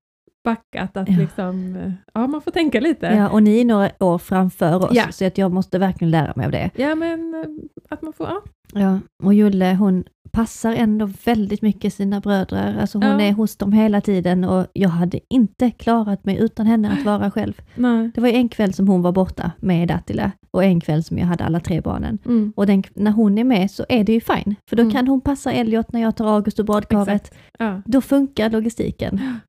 backat 0.45 0.97
att 0.97 1.09
Ja. 1.09 1.17
liksom, 1.19 1.77
eh, 1.77 1.93
ja 2.15 2.27
man 2.27 2.41
får 2.43 2.51
tänka 2.51 2.81
lite. 2.81 3.07
Ja, 3.07 3.29
och 3.29 3.43
ni 3.43 3.61
är 3.61 3.65
några 3.65 3.91
år 4.01 4.19
framför 4.19 4.77
oss, 4.77 4.91
Ja. 4.95 5.05
så 5.13 5.27
att 5.27 5.39
jag 5.39 5.53
måste 5.53 5.79
verkligen 5.79 6.11
lära 6.11 6.33
mig 6.37 6.47
av 6.47 6.53
det. 6.53 6.71
Ja 6.77 6.95
men 6.95 7.35
eh, 7.35 7.45
att 7.91 8.03
man 8.03 8.13
får, 8.13 8.27
ja. 8.27 8.43
Ja, 8.81 8.99
och 9.23 9.35
Julle 9.35 9.75
hon 9.75 10.05
passar 10.33 10.73
ändå 10.73 11.07
väldigt 11.25 11.63
mycket 11.63 11.95
sina 11.95 12.21
bröder. 12.21 12.79
Alltså 12.81 12.99
hon 12.99 13.07
Ja. 13.07 13.21
är 13.21 13.33
hos 13.33 13.57
dem 13.57 13.73
hela 13.73 14.01
tiden 14.01 14.45
och 14.45 14.67
jag 14.73 14.89
hade 14.89 15.21
inte 15.31 15.71
klarat 15.71 16.25
mig 16.25 16.37
utan 16.41 16.67
henne 16.67 16.91
att 16.93 17.05
vara 17.05 17.31
själv. 17.31 17.61
Nej. 17.75 18.11
Det 18.15 18.21
var 18.21 18.29
en 18.29 18.49
kväll 18.49 18.75
som 18.75 18.89
hon 18.89 19.03
var 19.03 19.13
borta 19.13 19.53
med 19.59 19.91
Attila 19.91 20.33
och 20.51 20.65
en 20.65 20.81
kväll 20.81 21.05
som 21.05 21.19
jag 21.19 21.27
hade 21.27 21.45
alla 21.45 21.61
tre 21.61 21.81
barnen. 21.81 22.19
Mm. 22.25 22.53
Och 22.57 22.67
den, 22.67 22.83
när 22.95 23.11
hon 23.11 23.39
är 23.39 23.45
med 23.45 23.71
så 23.71 23.85
är 23.89 24.05
det 24.05 24.13
ju 24.13 24.21
fine, 24.21 24.57
för 24.71 24.77
då 24.77 24.83
Mm. 24.83 24.93
kan 24.93 25.09
hon 25.09 25.21
passa 25.21 25.53
Elliot 25.53 25.93
när 25.93 26.01
jag 26.01 26.17
tar 26.17 26.27
August 26.37 26.59
och 26.59 26.65
badkaret. 26.67 27.35
Ja. 27.59 27.83
Då 27.85 28.01
funkar 28.01 28.51
logistiken. 28.51 29.21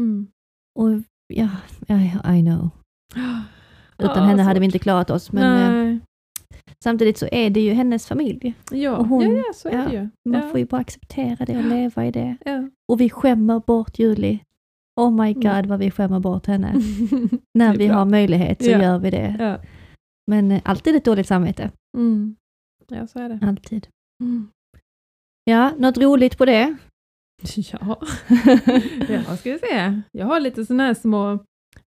Mm. 0.00 0.26
Och 0.78 0.88
ja, 1.34 1.48
I, 1.88 2.38
I 2.38 2.42
know. 2.42 2.70
Utan 3.98 4.16
Ja, 4.16 4.22
henne 4.24 4.42
hade 4.42 4.60
vi 4.60 4.66
inte 4.66 4.78
klarat 4.78 5.10
oss. 5.10 5.32
Men 5.32 5.62
eh, 5.62 5.70
Nej. 5.84 6.00
Samtidigt 6.84 7.18
så 7.18 7.28
är 7.32 7.50
det 7.50 7.60
ju 7.60 7.72
hennes 7.72 8.06
familj. 8.06 8.54
Ja. 8.70 8.96
och 8.96 9.06
hon- 9.06 9.22
ja, 9.22 9.42
ja, 9.46 9.52
så 9.54 9.68
är 9.68 9.72
ja, 9.72 9.84
det 9.88 9.92
ju. 9.94 10.08
Man 10.30 10.42
ja. 10.42 10.48
får 10.48 10.58
ju 10.58 10.66
bara 10.66 10.80
acceptera 10.80 11.44
det 11.44 11.56
och 11.58 11.64
leva 11.64 12.06
i 12.06 12.10
det. 12.10 12.36
Ja. 12.44 12.68
Och 12.92 13.00
vi 13.00 13.10
skämmer 13.10 13.60
bort 13.66 13.98
Julie. 13.98 14.38
Oh 15.00 15.10
my 15.24 15.34
god 15.34 15.46
Mm. 15.46 15.68
vad 15.68 15.78
vi 15.78 15.90
skämmer 15.90 16.20
bort 16.20 16.46
henne. 16.46 16.72
När 17.58 17.76
vi 17.76 17.86
bra. 17.88 17.96
har 17.96 18.04
möjlighet 18.04 18.64
så 18.64 18.70
gör 18.70 18.98
vi 18.98 19.10
det. 19.10 19.60
Men 20.26 20.52
eh, 20.52 20.60
alltid 20.64 20.96
ett 20.96 21.04
dåligt 21.04 21.26
samvete. 21.26 21.70
Mm. 21.96 22.36
ja, 22.88 23.06
så 23.06 23.18
är 23.18 23.28
det. 23.28 23.38
Alltid. 23.42 23.86
Mm. 24.22 24.48
Ja, 25.44 25.72
något 25.78 25.98
roligt 25.98 26.38
på 26.38 26.44
det? 26.44 26.76
Ja. 27.56 27.78
ja, 29.08 29.36
ska 29.36 29.52
vi 29.52 29.58
se. 29.58 30.00
Jag 30.12 30.26
har 30.26 30.40
lite 30.40 30.66
sådana 30.66 30.82
här 30.86 30.94
små 30.94 31.38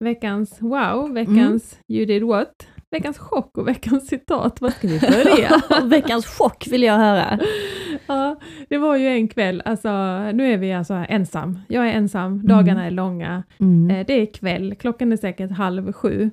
veckans 0.05 0.63
wow, 0.63 1.13
veckans 1.13 1.79
you 1.93 2.07
did 2.07 2.23
what, 2.23 2.53
veckans 2.91 3.19
chock 3.19 3.59
och 3.59 3.69
veckans 3.69 4.07
citat. 4.09 4.61
Vad 4.61 4.73
ska 4.73 4.89
vi 4.89 5.01
börja? 5.01 5.63
Veckans 5.85 6.27
chock 6.27 6.67
vill 6.71 6.83
jag 6.83 6.97
höra. 6.99 7.39
ja, 8.07 8.41
det 8.69 8.79
var 8.79 8.97
ju 8.97 9.07
en 9.09 9.29
kväll, 9.29 9.63
alltså 9.65 9.89
nu 10.33 10.53
är 10.53 10.59
vi 10.59 10.73
alltså 10.73 10.95
ensam. 10.95 11.59
Jag 11.69 11.89
är 11.89 11.93
ensam, 11.93 12.47
dagarna 12.47 12.85
är 12.87 12.91
långa. 12.91 13.43
Mm. 13.61 13.91
Eh, 13.97 14.07
Det 14.07 14.13
är 14.13 14.27
kväll, 14.27 14.75
klockan 14.75 15.13
är 15.13 15.17
säkert 15.17 15.51
halv 15.51 15.93
sju. 15.93 16.31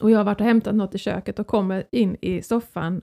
Och 0.00 0.10
jag 0.10 0.18
har 0.18 0.24
varit 0.24 0.40
och 0.40 0.46
hämtat 0.46 0.74
något 0.74 0.94
i 0.94 0.98
köket 0.98 1.38
och 1.38 1.46
kommer 1.46 1.84
in 1.92 2.16
i 2.20 2.42
soffan 2.42 3.02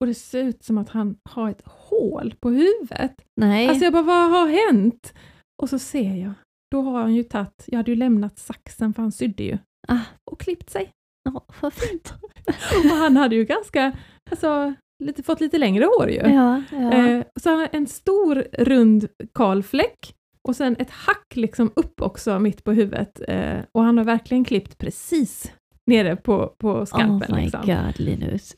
och 0.00 0.06
det 0.06 0.14
ser 0.14 0.42
ut 0.44 0.64
som 0.64 0.78
att 0.78 0.88
han 0.88 1.16
har 1.30 1.50
ett 1.50 1.62
hål 1.64 2.34
på 2.40 2.50
huvudet. 2.50 3.12
Nej. 3.40 3.68
Alltså 3.68 3.84
jag 3.84 3.92
bara, 3.92 4.02
vad 4.02 4.30
har 4.30 4.46
hänt? 4.72 5.14
Och 5.62 5.68
så 5.70 5.78
ser 5.78 6.14
jag, 6.14 6.32
då 6.70 6.80
har 6.82 7.00
han 7.00 7.14
ju 7.14 7.22
tagit, 7.22 7.64
jag 7.66 7.76
hade 7.76 7.90
ju 7.90 7.96
lämnat 7.96 8.38
saxen 8.38 8.94
för 8.94 9.02
han 9.02 9.12
sydde 9.12 9.42
ju, 9.42 9.58
Ah. 9.88 9.98
och 10.30 10.40
klippt 10.40 10.70
sig. 10.70 10.90
Ja, 11.34 11.44
vad 11.60 11.72
fint. 11.72 12.14
Och 12.84 12.96
han 12.96 13.16
hade 13.16 13.36
ju 13.36 13.44
ganska, 13.44 13.92
alltså, 14.30 14.74
lite, 15.04 15.22
fått 15.22 15.40
lite 15.40 15.58
längre 15.58 15.84
hår 15.84 16.10
ju. 16.10 16.16
Ja, 16.20 16.62
ja. 16.72 16.92
Eh, 16.92 17.24
så 17.40 17.50
han 17.50 17.58
har 17.58 17.68
en 17.72 17.86
stor 17.86 18.44
rund 18.58 19.08
kal 19.34 19.62
fläck 19.62 20.14
och 20.48 20.56
sen 20.56 20.76
ett 20.78 20.90
hack 20.90 21.36
liksom 21.36 21.72
upp 21.76 22.02
också 22.02 22.38
mitt 22.38 22.64
på 22.64 22.72
huvudet. 22.72 23.20
Eh, 23.28 23.58
och 23.72 23.82
han 23.82 23.98
har 23.98 24.04
verkligen 24.04 24.44
klippt 24.44 24.78
precis 24.78 25.52
nere 25.86 26.16
på, 26.16 26.54
på 26.58 26.86
skalpen. 26.86 27.34
oh 27.34 27.36
my 27.36 27.42
liksom. 27.42 27.60
god 27.66 28.00
Linus. 28.00 28.56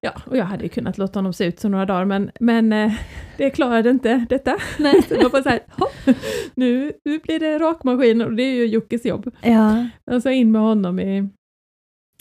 Ja, 0.00 0.12
och 0.26 0.36
jag 0.36 0.44
hade 0.44 0.62
ju 0.62 0.68
kunnat 0.68 0.98
låta 0.98 1.18
honom 1.18 1.32
se 1.32 1.44
ut 1.44 1.60
så 1.60 1.68
några 1.68 1.86
dagar, 1.86 2.04
men, 2.04 2.30
men 2.40 2.72
eh, 2.72 2.92
det 3.36 3.50
klarade 3.50 3.90
inte 3.90 4.26
detta. 4.28 4.56
Nej. 4.78 5.02
Så 5.08 5.28
bara 5.28 5.42
så 5.42 5.48
här, 5.48 5.60
"Hopp, 5.68 6.16
nu, 6.54 6.92
nu 7.04 7.18
blir 7.18 7.40
det 7.40 7.58
rakmaskin 7.58 8.22
och 8.22 8.32
det 8.32 8.42
är 8.42 8.54
ju 8.54 8.66
Jockes 8.66 9.04
jobb. 9.06 9.30
Ja, 9.42 9.86
Och 10.10 10.22
så 10.22 10.30
in 10.30 10.52
med 10.52 10.60
honom 10.62 11.00
i, 11.00 11.28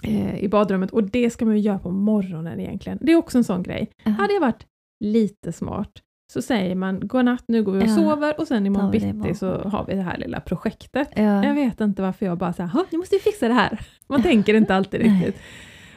eh, 0.04 0.43
i 0.43 0.47
badrummet 0.49 0.91
och 0.91 1.04
det 1.04 1.30
ska 1.30 1.45
man 1.45 1.56
ju 1.56 1.62
göra 1.62 1.80
på 1.80 1.91
morgonen 1.91 2.60
egentligen. 2.60 2.97
Det 3.02 3.12
är 3.12 3.16
också 3.16 3.38
en 3.38 3.43
sån 3.43 3.64
grej. 3.64 3.89
Ja. 4.04 4.12
Hade 4.12 4.34
jag 4.34 4.41
varit 4.41 4.66
lite 5.04 5.52
smart 5.52 5.91
så 6.34 6.41
säger 6.41 6.76
man 6.76 7.08
godnatt, 7.08 7.43
nu 7.47 7.64
går 7.64 7.72
vi 7.72 7.80
och 7.80 7.84
Ja. 7.88 7.95
sover 7.95 8.39
och 8.39 8.47
sen 8.47 8.66
imorgon 8.66 8.91
bitti 8.91 9.34
så 9.36 9.54
har 9.58 9.86
vi 9.86 9.93
det 9.95 10.02
här 10.02 10.18
lilla 10.18 10.39
projektet. 10.39 11.08
ja. 11.16 11.43
Jag 11.45 11.54
vet 11.54 11.82
inte 11.82 12.02
varför 12.02 12.26
jag 12.26 12.38
bara 12.38 12.54
säger, 12.54 12.70
nu 12.91 12.97
måste 12.97 13.16
vi 13.16 13.20
fixa 13.20 13.47
det 13.47 13.54
här. 13.54 13.80
Man 14.10 14.24
tänker 14.24 14.54
inte 14.54 14.76
alltid 14.76 15.02
Nej. 15.02 15.10
riktigt. 15.26 15.41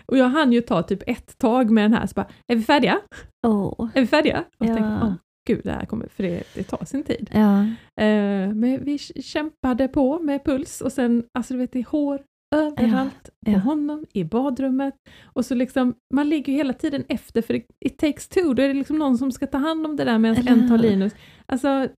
Och 0.06 0.18
jag 0.18 0.28
hann 0.28 0.52
ju 0.52 0.60
ta 0.60 0.82
typ 0.82 1.02
ett 1.06 1.38
tag 1.38 1.70
med 1.70 1.84
den 1.84 1.92
här, 1.94 2.06
så 2.06 2.14
bara, 2.14 2.26
är 2.52 2.56
vi 2.56 2.62
färdiga? 2.62 3.00
Åh. 3.46 3.88
Är 3.94 4.00
vi 4.00 4.06
färdiga? 4.06 4.44
Och 4.58 4.66
Ja. 4.66 4.74
tänkte, 4.74 5.00
åh 5.02 5.12
gud, 5.46 5.60
det 5.64 5.72
här 5.72 5.84
kommer, 5.86 6.06
för 6.08 6.22
det, 6.22 6.42
det 6.54 6.62
tar 6.62 6.84
sin 6.84 7.02
tid. 7.02 7.30
Ja. 7.32 7.60
Eh, 8.04 8.48
men 8.54 8.84
vi 8.84 8.98
kämpade 8.98 9.88
på 9.88 10.18
med 10.18 10.44
puls 10.44 10.80
och 10.80 10.92
sen, 10.92 11.24
alltså 11.38 11.54
du 11.54 11.58
vet, 11.60 11.72
det 11.72 11.78
är 11.78 11.84
hår 11.90 12.20
överallt, 12.54 13.30
på 13.46 13.50
ja. 13.50 13.58
honom, 13.58 14.06
i 14.12 14.24
badrummet. 14.24 14.94
Och 15.24 15.44
så 15.44 15.54
liksom, 15.54 15.94
man 16.14 16.28
ligger 16.28 16.52
ju 16.52 16.56
hela 16.56 16.72
tiden 16.72 17.04
efter, 17.08 17.42
för 17.42 17.54
it, 17.80 17.98
takes 17.98 18.28
two, 18.28 18.54
då 18.54 18.62
är 18.62 18.68
det 18.68 18.74
liksom 18.74 18.98
någon 18.98 19.18
som 19.18 19.32
ska 19.32 19.46
ta 19.46 19.58
hand 19.58 19.86
om 19.86 19.96
det 19.96 20.04
där 20.04 20.18
medan 20.18 20.48
en 20.48 20.68
tar? 20.68 20.78
Linus. 20.78 21.12
Alltså, 21.46 21.88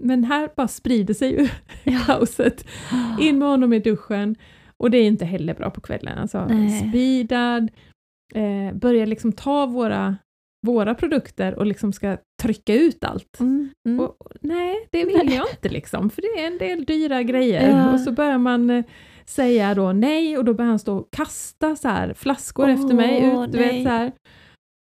men 0.00 0.24
här 0.24 0.50
bara 0.56 0.68
sprider 0.68 1.14
sig 1.14 1.30
ju 1.30 1.48
Ja. 1.84 2.00
kaoset. 2.06 2.66
In 3.20 3.38
med 3.38 3.48
honom 3.48 3.72
i 3.72 3.78
duschen. 3.78 4.36
Och 4.76 4.90
det 4.90 4.98
är 4.98 5.06
inte 5.06 5.24
heller 5.24 5.54
bra 5.54 5.70
på 5.70 5.80
kvällen. 5.80 6.18
Alltså, 6.18 6.46
Nej. 6.46 6.88
speedad, 6.88 7.70
eh, 8.34 8.74
börjar 8.74 9.06
liksom 9.06 9.32
ta 9.32 9.66
våra, 9.66 10.16
våra 10.66 10.94
produkter 10.94 11.54
och 11.54 11.66
liksom 11.66 11.92
ska 11.92 12.16
trycka 12.42 12.74
ut 12.74 13.04
allt. 13.04 13.40
Mm. 13.40 13.68
Mm. 13.88 14.00
Och, 14.00 14.16
nej, 14.40 14.88
det 14.90 15.04
vill 15.04 15.32
jag 15.34 15.50
inte 15.50 15.68
liksom, 15.68 16.10
för 16.10 16.22
det 16.22 16.42
är 16.42 16.46
en 16.46 16.58
del 16.58 16.84
dyra 16.84 17.22
grejer. 17.22 17.70
Ja. 17.70 17.92
Och 17.92 18.00
så 18.00 18.12
börjar 18.12 18.38
man 18.38 18.70
eh, 18.70 18.84
säga 19.28 19.74
då 19.74 19.92
nej 19.92 20.38
och 20.38 20.44
då 20.44 20.54
börjar 20.54 20.68
han 20.68 20.78
stå 20.78 20.96
och 20.96 21.08
kasta 21.12 21.76
så 21.76 21.88
här 21.88 22.14
flaskor 22.14 22.68
efter 22.68 22.94
mig. 22.94 23.24
Ut, 23.24 23.52
du 23.52 23.58
nej. 23.58 23.72
vet, 23.72 23.82
så 23.84 23.88
här. 23.88 24.12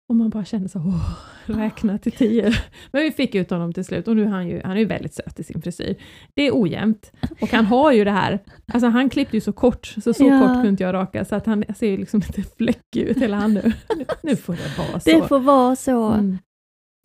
Och 0.08 0.16
man 0.16 0.30
bara 0.30 0.44
känner 0.44 0.68
så 0.68 0.78
åh, 0.78 1.10
räkna 1.46 1.98
till 1.98 2.12
tio. 2.12 2.52
Men 2.92 3.02
vi 3.02 3.12
fick 3.12 3.34
ut 3.34 3.50
honom 3.50 3.72
till 3.72 3.84
slut 3.84 4.08
och 4.08 4.16
nu 4.16 4.22
är 4.22 4.28
han 4.28 4.48
ju, 4.48 4.60
han 4.64 4.72
är 4.72 4.80
ju 4.80 4.84
väldigt 4.84 5.14
söt 5.14 5.40
i 5.40 5.44
sin 5.44 5.62
frisyr. 5.62 5.96
Det 6.34 6.42
är 6.42 6.50
ojämnt. 6.54 7.12
Och 7.40 7.48
han 7.48 7.66
har 7.66 7.92
ju 7.92 8.04
det 8.04 8.10
här, 8.10 8.38
alltså 8.72 8.88
han 8.88 9.10
klippte 9.10 9.36
ju 9.36 9.40
så 9.40 9.52
kort, 9.52 9.86
så 9.86 10.14
så 10.14 10.24
Ja. 10.24 10.40
kort 10.40 10.52
kunde 10.54 10.68
inte 10.68 10.82
jag 10.82 10.94
raka, 10.94 11.24
så 11.24 11.34
att 11.36 11.46
han 11.46 11.64
ser 11.76 11.86
ju 11.86 11.96
liksom 11.96 12.20
lite 12.20 12.42
fläckig 12.56 13.02
ut 13.02 13.16
hela 13.18 13.36
han 13.36 13.54
nu. 13.54 13.72
Nu 14.22 14.36
får 14.36 14.52
det 14.52 14.78
vara 14.78 15.00
så. 15.00 15.10
Det 15.10 15.28
får 15.28 15.40
vara 15.40 15.76
så. 15.76 16.04
Mm. 16.10 16.38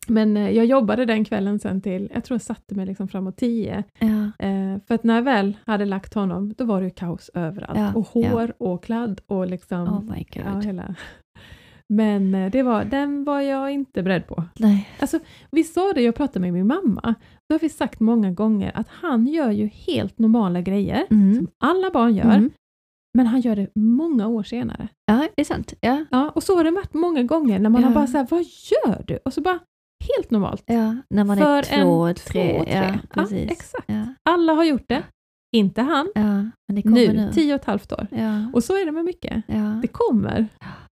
Men 0.08 0.38
eh, 0.38 0.50
jag 0.52 0.66
jobbade 0.66 1.06
den 1.06 1.26
kvällen 1.26 1.60
sen 1.60 1.82
till, 1.82 2.10
jag 2.14 2.24
tror 2.24 2.36
jag 2.36 2.42
satte 2.42 2.76
mig 2.76 2.86
liksom 2.86 3.08
framåt 3.08 3.38
tio. 3.38 3.84
Ja. 4.00 4.46
Eh, 4.48 4.78
för 4.88 4.96
att 4.96 5.04
när 5.04 5.16
jag 5.16 5.22
väl 5.24 5.58
hade 5.66 5.86
lagt 5.86 6.14
honom, 6.14 6.54
då 6.58 6.66
var 6.66 6.82
det 6.82 6.90
kaos 6.90 7.30
överallt. 7.34 7.80
Ja, 7.80 7.94
och 7.94 8.08
hår 8.08 8.54
och 8.58 8.84
kladd 8.84 9.22
och 9.28 9.48
liksom, 9.48 9.82
Oh 9.88 10.02
my 10.04 10.26
god. 10.34 10.44
ja, 10.46 10.60
hela. 10.60 10.96
Men 11.90 12.36
eh, 12.36 12.52
det 12.52 12.64
var, 12.64 12.86
den 12.86 13.24
var 13.24 13.42
jag 13.42 13.72
inte 13.72 14.04
beredd 14.04 14.28
på. 14.28 14.44
Nej. 14.60 14.90
Alltså, 15.00 15.20
vi 15.52 15.64
sa 15.64 15.94
det, 15.94 16.02
jag 16.02 16.16
pratade 16.16 16.40
med 16.40 16.54
min 16.54 16.68
mamma, 16.68 17.16
då 17.50 17.54
har 17.56 17.60
vi 17.60 17.70
sagt 17.70 18.00
många 18.00 18.32
gånger 18.32 18.72
att 18.76 18.88
han 18.90 19.28
gör 19.28 19.52
ju 19.52 19.68
helt 19.68 20.20
normala 20.20 20.62
grejer, 20.62 21.06
Mm. 21.12 21.36
som 21.36 21.48
alla 21.60 21.90
barn 21.92 22.16
gör, 22.16 22.24
Mm. 22.26 22.52
men 23.18 23.26
han 23.28 23.42
gör 23.42 23.56
det 23.56 23.68
många 23.76 24.28
år 24.28 24.44
senare. 24.44 24.88
Ja, 25.06 25.28
det 25.36 25.42
är 25.42 25.46
sant. 25.46 25.74
Ja. 25.82 26.06
Ja, 26.12 26.30
och 26.30 26.44
så 26.44 26.56
har 26.58 26.64
det 26.64 26.72
varit 26.72 26.94
många 26.94 27.24
gånger 27.24 27.60
när 27.60 27.70
man 27.70 27.82
Ja. 27.82 27.88
har 27.88 27.96
bara 27.96 28.08
såhär, 28.08 28.28
vad 28.30 28.42
gör 28.44 29.04
du? 29.08 29.18
Och 29.26 29.34
så 29.34 29.42
bara, 29.42 29.60
helt 30.18 30.32
normalt. 30.32 30.64
ja. 30.66 30.96
När 31.10 31.24
man 31.24 31.38
För 31.38 31.58
är 31.60 31.84
två, 31.84 32.06
en 32.06 32.16
tre. 32.16 32.58
två, 32.58 32.64
tre. 32.64 33.00
Ja, 33.16 33.26
Ja, 33.32 33.38
exakt. 33.38 33.90
Alla 34.30 34.54
har 34.54 34.64
gjort 34.64 34.86
det, 34.88 35.04
inte 35.56 35.82
han. 35.82 36.12
men 36.16 36.52
det 36.76 36.82
kommer 36.82 36.96
Nu, 36.96 37.14
nu. 37.14 37.32
tio 37.34 37.54
och 37.56 37.60
ett 37.60 37.66
halvt 37.66 37.92
år. 37.92 38.08
Och 38.54 38.64
så 38.64 38.74
är 38.82 38.86
det 38.86 38.92
med 38.92 39.06
mycket. 39.06 39.44
Det 39.82 39.88
kommer, 39.88 40.48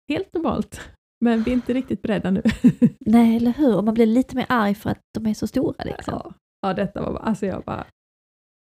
helt 0.10 0.34
normalt. 0.34 0.82
Men 1.26 1.44
vi 1.44 1.52
är 1.52 1.56
inte 1.56 1.74
riktigt 1.74 2.02
beredda 2.02 2.32
nu. 2.32 2.42
Nej, 3.00 3.36
eller 3.38 3.52
hur? 3.54 3.76
Och 3.78 3.84
man 3.84 3.94
blir 3.94 4.06
lite 4.06 4.36
mer 4.36 4.46
arg 4.50 4.76
för 4.76 4.90
att 4.90 5.00
de 5.14 5.28
är 5.28 5.34
så 5.34 5.48
stora. 5.48 5.84
Liksom. 5.84 6.14
ja. 6.24 6.34
ja, 6.62 6.74
detta 6.74 7.02
var 7.02 7.12
bara, 7.14 7.24
alltså 7.24 7.46
jag 7.46 7.64
bara... 7.64 7.86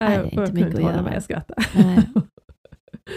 Nej, 0.04 0.16
jag 0.18 0.30
kunde 0.32 0.52
mycket 0.52 0.68
inte 0.70 0.82
hålla 0.82 1.02
mig, 1.02 1.14
jag 1.14 1.22
skrattade. 1.22 1.62
Nej. 1.74 2.08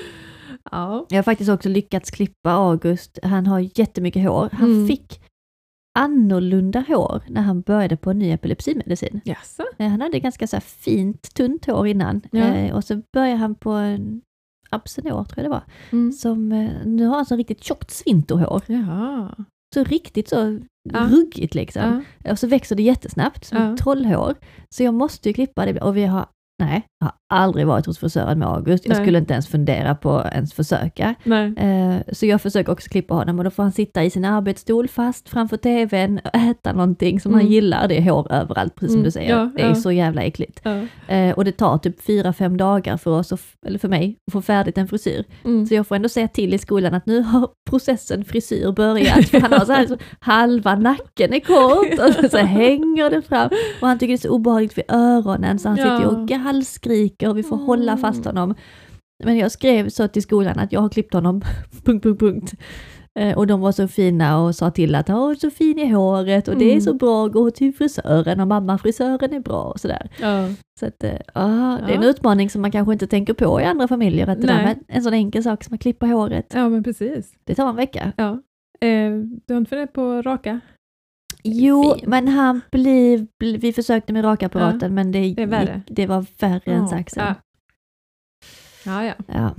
ja. 0.71 1.05
Jag 1.09 1.17
har 1.17 1.23
faktiskt 1.23 1.49
också 1.49 1.69
lyckats 1.69 2.11
klippa 2.11 2.51
August. 2.51 3.19
Han 3.23 3.47
har 3.47 3.80
jättemycket 3.80 4.23
hår. 4.30 4.49
Han 4.51 4.69
Mm. 4.71 4.88
fick 4.88 5.21
annorlunda 5.98 6.84
hår 6.88 7.22
när 7.28 7.41
han 7.41 7.62
började 7.62 7.98
på 7.98 8.12
en 8.12 8.20
ny 8.20 8.32
epilepsimedicin. 8.32 9.22
Jaså? 9.26 9.64
Eh, 9.78 9.88
Han 9.89 10.02
hade 10.02 10.20
ganska 10.20 10.48
så 10.48 10.60
fint, 10.60 11.34
tunt 11.34 11.66
hår 11.66 11.88
innan. 11.88 12.22
Ja. 12.32 12.43
Eh, 12.45 12.76
och 12.76 12.84
så 12.84 13.02
började 13.14 13.38
han 13.38 13.56
på 13.56 13.70
en 13.72 14.22
Absenor, 14.70 15.24
tror 15.24 15.34
jag 15.36 15.45
det 15.45 15.50
var. 15.50 15.64
Mm. 15.91 16.12
Som, 16.12 16.52
eh, 16.52 16.70
nu 16.86 17.06
har 17.06 17.16
han 17.16 17.26
så 17.26 17.36
riktigt 17.36 17.64
tjockt 17.64 17.91
svinterhår. 17.91 18.62
Jaha. 18.68 19.36
Så 19.74 19.84
riktigt 19.84 20.30
så 20.30 20.60
Ja. 20.93 21.08
ruggigt 21.12 21.56
liksom. 21.56 22.04
Ja. 22.24 22.32
Och 22.32 22.39
så 22.39 22.48
växer 22.48 22.76
det 22.76 22.84
jättesnabbt, 22.84 23.45
som 23.45 23.58
Ja. 23.58 23.78
trollhår. 23.78 24.36
Så 24.76 24.84
jag 24.84 24.93
måste 24.93 25.30
ju 25.30 25.34
klippa 25.34 25.66
det. 25.66 25.82
Och 25.82 25.98
vi 25.98 26.06
har, 26.06 26.26
nej, 26.60 26.86
jag 26.99 27.08
har 27.08 27.14
aldrig 27.30 27.68
varit 27.68 27.86
hos 27.86 27.99
frisören 27.99 28.39
med 28.39 28.47
August. 28.47 28.86
Jag 28.86 28.95
Nej. 28.95 29.03
skulle 29.05 29.18
inte 29.18 29.34
ens 29.34 29.47
fundera 29.47 29.95
på 29.95 30.12
att 30.18 30.34
ens 30.34 30.53
försöka. 30.53 31.16
Eh, 31.58 31.95
Så 32.12 32.26
jag 32.26 32.41
försöker 32.41 32.72
också 32.72 32.89
klippa 32.89 33.14
honom 33.14 33.38
och 33.38 33.43
då 33.43 33.49
får 33.51 33.64
han 33.64 33.72
sitta 33.72 34.03
i 34.03 34.10
sin 34.10 34.26
arbetsstol 34.26 34.88
fast 34.88 35.30
framför 35.30 35.58
tvn 35.58 36.20
och 36.26 36.36
äta 36.36 36.72
någonting 36.74 37.20
som 37.20 37.32
han 37.34 37.41
Mm. 37.41 37.53
gillar. 37.53 37.88
Det 37.88 37.97
är 37.97 38.01
hår 38.12 38.32
överallt, 38.32 38.76
precis 38.76 38.88
som 38.91 38.95
Mm, 38.99 39.03
du 39.05 39.12
säger. 39.12 39.30
ja, 39.38 39.49
det 39.55 39.62
är 39.62 39.68
ja. 39.68 39.76
så 39.76 39.91
jävla 39.91 40.22
äckligt. 40.22 40.60
Ja. 40.64 40.82
Eh, 41.16 41.34
Och 41.38 41.45
det 41.45 41.51
tar 41.51 41.78
typ 41.78 42.01
fyra 42.01 42.34
fem 42.34 42.58
dagar 42.58 42.97
för 42.97 43.12
oss, 43.12 43.34
eller 43.68 43.80
för 43.80 43.88
mig, 43.89 44.16
att 44.28 44.34
få 44.34 44.41
färdigt 44.41 44.78
en 44.78 44.88
frisyr. 44.88 45.24
Mm. 45.45 45.66
Så 45.66 45.74
jag 45.76 45.88
får 45.88 45.95
ändå 45.95 46.10
säga 46.10 46.28
till 46.28 46.53
i 46.53 46.58
skolan 46.58 46.93
att 46.93 47.05
nu 47.05 47.22
har 47.22 47.49
processen 47.70 48.26
frisyr 48.26 48.72
börjat. 48.72 49.30
För 49.30 49.39
han 49.39 49.53
har 49.53 49.66
så 49.66 49.72
här, 49.74 49.86
så 49.88 49.97
halva 50.20 50.76
nacken 50.76 51.34
är 51.34 51.39
kort 51.39 51.99
och 52.08 52.14
så, 52.24 52.30
så 52.30 52.38
hänger 52.45 53.10
det 53.10 53.22
fram. 53.22 53.49
Och 53.82 53.88
han 53.88 53.99
tycker 53.99 54.14
det 54.14 54.16
är 54.16 54.28
så 54.28 54.30
obehagligt 54.30 54.78
vid 54.78 54.86
öronen 54.88 55.60
så 55.60 55.68
han 55.70 55.78
sitter 55.78 56.05
och 56.05 56.28
gallskriker 56.48 57.30
och 57.30 57.38
vi 57.38 57.43
får 57.43 57.58
hålla 57.58 57.91
Mm. 57.91 58.02
fast 58.02 58.26
honom. 58.26 58.56
Men 59.24 59.38
jag 59.38 59.52
skrev 59.52 59.89
så 59.89 60.08
till 60.08 60.22
skolan 60.22 60.60
att 60.60 60.72
jag 60.72 60.82
har 60.82 60.89
klippt 60.89 61.14
honom, 61.14 61.41
punkt, 61.86 62.04
punkt, 62.04 62.20
punkt. 62.20 62.54
Eh, 63.20 63.38
Och 63.38 63.48
de 63.48 63.62
var 63.62 63.72
så 63.72 63.88
fina 63.88 64.39
och 64.43 64.56
sa 64.56 64.72
till 64.72 64.95
att 64.95 65.08
han 65.08 65.36
så 65.36 65.50
fin 65.50 65.80
i 65.80 65.88
håret 65.88 66.48
och 66.48 66.58
det 66.58 66.66
är 66.66 66.72
Mm. 66.72 66.82
så 66.82 66.93
bra 66.93 67.26
att 67.26 67.32
gå 67.32 67.52
till 67.52 67.74
frisören 67.74 68.39
och 68.39 68.48
mamma 68.48 68.78
frisören 68.78 69.34
är 69.34 69.39
bra 69.39 69.64
och 69.64 69.80
sådär. 69.80 70.10
Ja. 70.22 70.48
Så 70.80 70.86
att, 70.86 71.04
eh, 71.04 71.12
ja, 71.34 71.80
det 71.88 71.93
är 71.93 71.98
en 71.98 72.04
utmaning 72.04 72.50
som 72.50 72.62
man 72.62 72.72
kanske 72.72 72.93
inte 72.93 73.08
tänker 73.08 73.34
på 73.34 73.62
i 73.62 73.64
andra 73.64 73.88
familjer. 73.88 74.28
Att 74.30 74.41
det 74.41 74.48
där 74.48 74.64
med 74.64 74.80
en 74.88 75.04
sån 75.04 75.14
enkel 75.14 75.43
sak 75.43 75.64
som 75.64 75.74
att 75.74 75.82
klippa 75.82 76.06
håret, 76.06 76.52
ja, 76.56 76.70
men 76.70 76.84
precis. 76.84 77.32
det 77.43 77.56
tar 77.56 77.70
en 77.70 77.76
vecka. 77.76 78.12
Ja. 78.18 78.30
Eh, 78.82 79.12
du 79.48 79.54
har 79.54 79.58
inte 79.58 79.70
funderat 79.70 79.93
på 79.93 80.22
raka? 80.22 80.60
Jo, 81.48 81.93
Fint. 81.93 82.08
men 82.08 82.28
han 82.28 82.62
bli- 82.72 83.28
vi 83.39 83.74
försökte 83.74 84.14
med 84.14 84.24
rakapparaten 84.24 84.93
men 84.93 85.12
det, 85.12 85.20
Det 85.20 85.26
gick- 85.26 85.84
det 85.88 86.06
var 86.08 86.26
värre 86.39 86.62
än 86.74 86.82
Ja. 86.82 86.88
saxen. 86.88 87.26
Ja. 87.28 87.36
Ja, 88.86 89.04
ja. 89.06 89.14
Ja. 89.28 89.56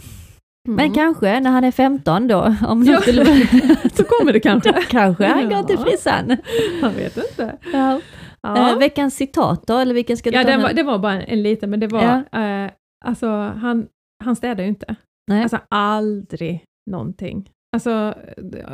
Mm. 0.69 0.77
Men 0.77 0.93
kanske 0.93 1.41
när 1.41 1.51
han 1.51 1.65
är 1.65 1.71
15 1.73 2.29
då, 2.29 2.55
om 2.67 2.83
Ja. 2.85 3.01
skulle 3.01 3.25
Så 3.95 4.05
kommer 4.05 4.33
det 4.33 4.41
kanske. 4.41 4.73
Då 4.73 4.81
kanske 4.89 5.27
han 5.27 5.49
går 5.49 5.63
till 5.63 5.77
Ja. 5.79 5.85
frissan. 5.85 6.37
Jag 6.83 6.91
vet 6.91 7.17
inte. 7.17 7.59
Ja. 7.73 8.01
Ja. 8.43 8.71
Eh, 8.73 8.79
veckans 8.79 9.15
citat 9.17 9.67
då, 9.67 9.79
eller 9.79 9.95
vilken 9.95 10.17
ska 10.17 10.31
du 10.31 10.37
Ja, 10.37 10.45
ta 10.45 10.59
var, 10.59 10.73
det 10.73 10.83
var 10.83 10.99
bara 10.99 11.23
en 11.23 11.43
liten, 11.43 11.71
men 11.71 11.81
det 11.81 11.87
var, 11.87 12.03
eh, 12.33 12.71
alltså 13.05 13.29
han, 13.31 13.87
han 14.25 14.37
städar 14.37 14.63
ju 14.65 14.69
inte. 14.69 14.97
Nej. 15.31 15.43
Alltså 15.43 15.59
aldrig 15.69 16.65
någonting. 16.91 17.51
Alltså, 17.77 18.15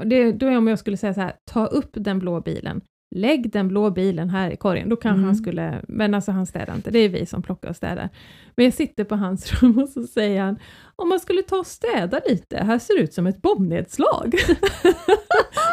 det, 0.04 0.32
då 0.32 0.46
är 0.46 0.56
om 0.56 0.66
jag 0.68 0.78
skulle 0.78 0.96
säga 0.96 1.14
så 1.14 1.20
här, 1.20 1.32
ta 1.50 1.66
upp 1.66 1.90
den 1.92 2.18
blå 2.18 2.40
bilen, 2.40 2.80
lägg 3.14 3.50
den 3.52 3.68
blå 3.68 3.90
bilen 3.90 4.30
här 4.30 4.50
i 4.50 4.56
korgen, 4.56 4.88
då 4.88 4.96
kanske 4.96 5.14
Mm. 5.18 5.24
han 5.24 5.36
skulle, 5.36 5.80
men 5.88 6.14
alltså 6.14 6.32
han 6.32 6.46
städar 6.46 6.74
inte, 6.74 6.90
det 6.90 6.98
är 6.98 7.08
vi 7.08 7.26
som 7.26 7.42
plockar 7.42 7.68
och 7.68 7.76
städar. 7.76 8.08
Men 8.56 8.64
jag 8.64 8.74
sitter 8.74 9.04
på 9.04 9.16
hans 9.16 9.52
rum 9.62 9.78
och 9.78 9.88
så 9.88 10.02
säger 10.02 10.42
han, 10.42 10.58
om 10.96 11.08
man 11.08 11.20
skulle 11.20 11.42
ta 11.42 11.56
och 11.56 11.66
städa 11.66 12.20
lite, 12.28 12.56
här 12.56 12.78
ser 12.78 12.96
det 12.96 13.02
ut 13.02 13.14
som 13.14 13.26
ett 13.26 13.42
bombnedslag. 13.42 14.34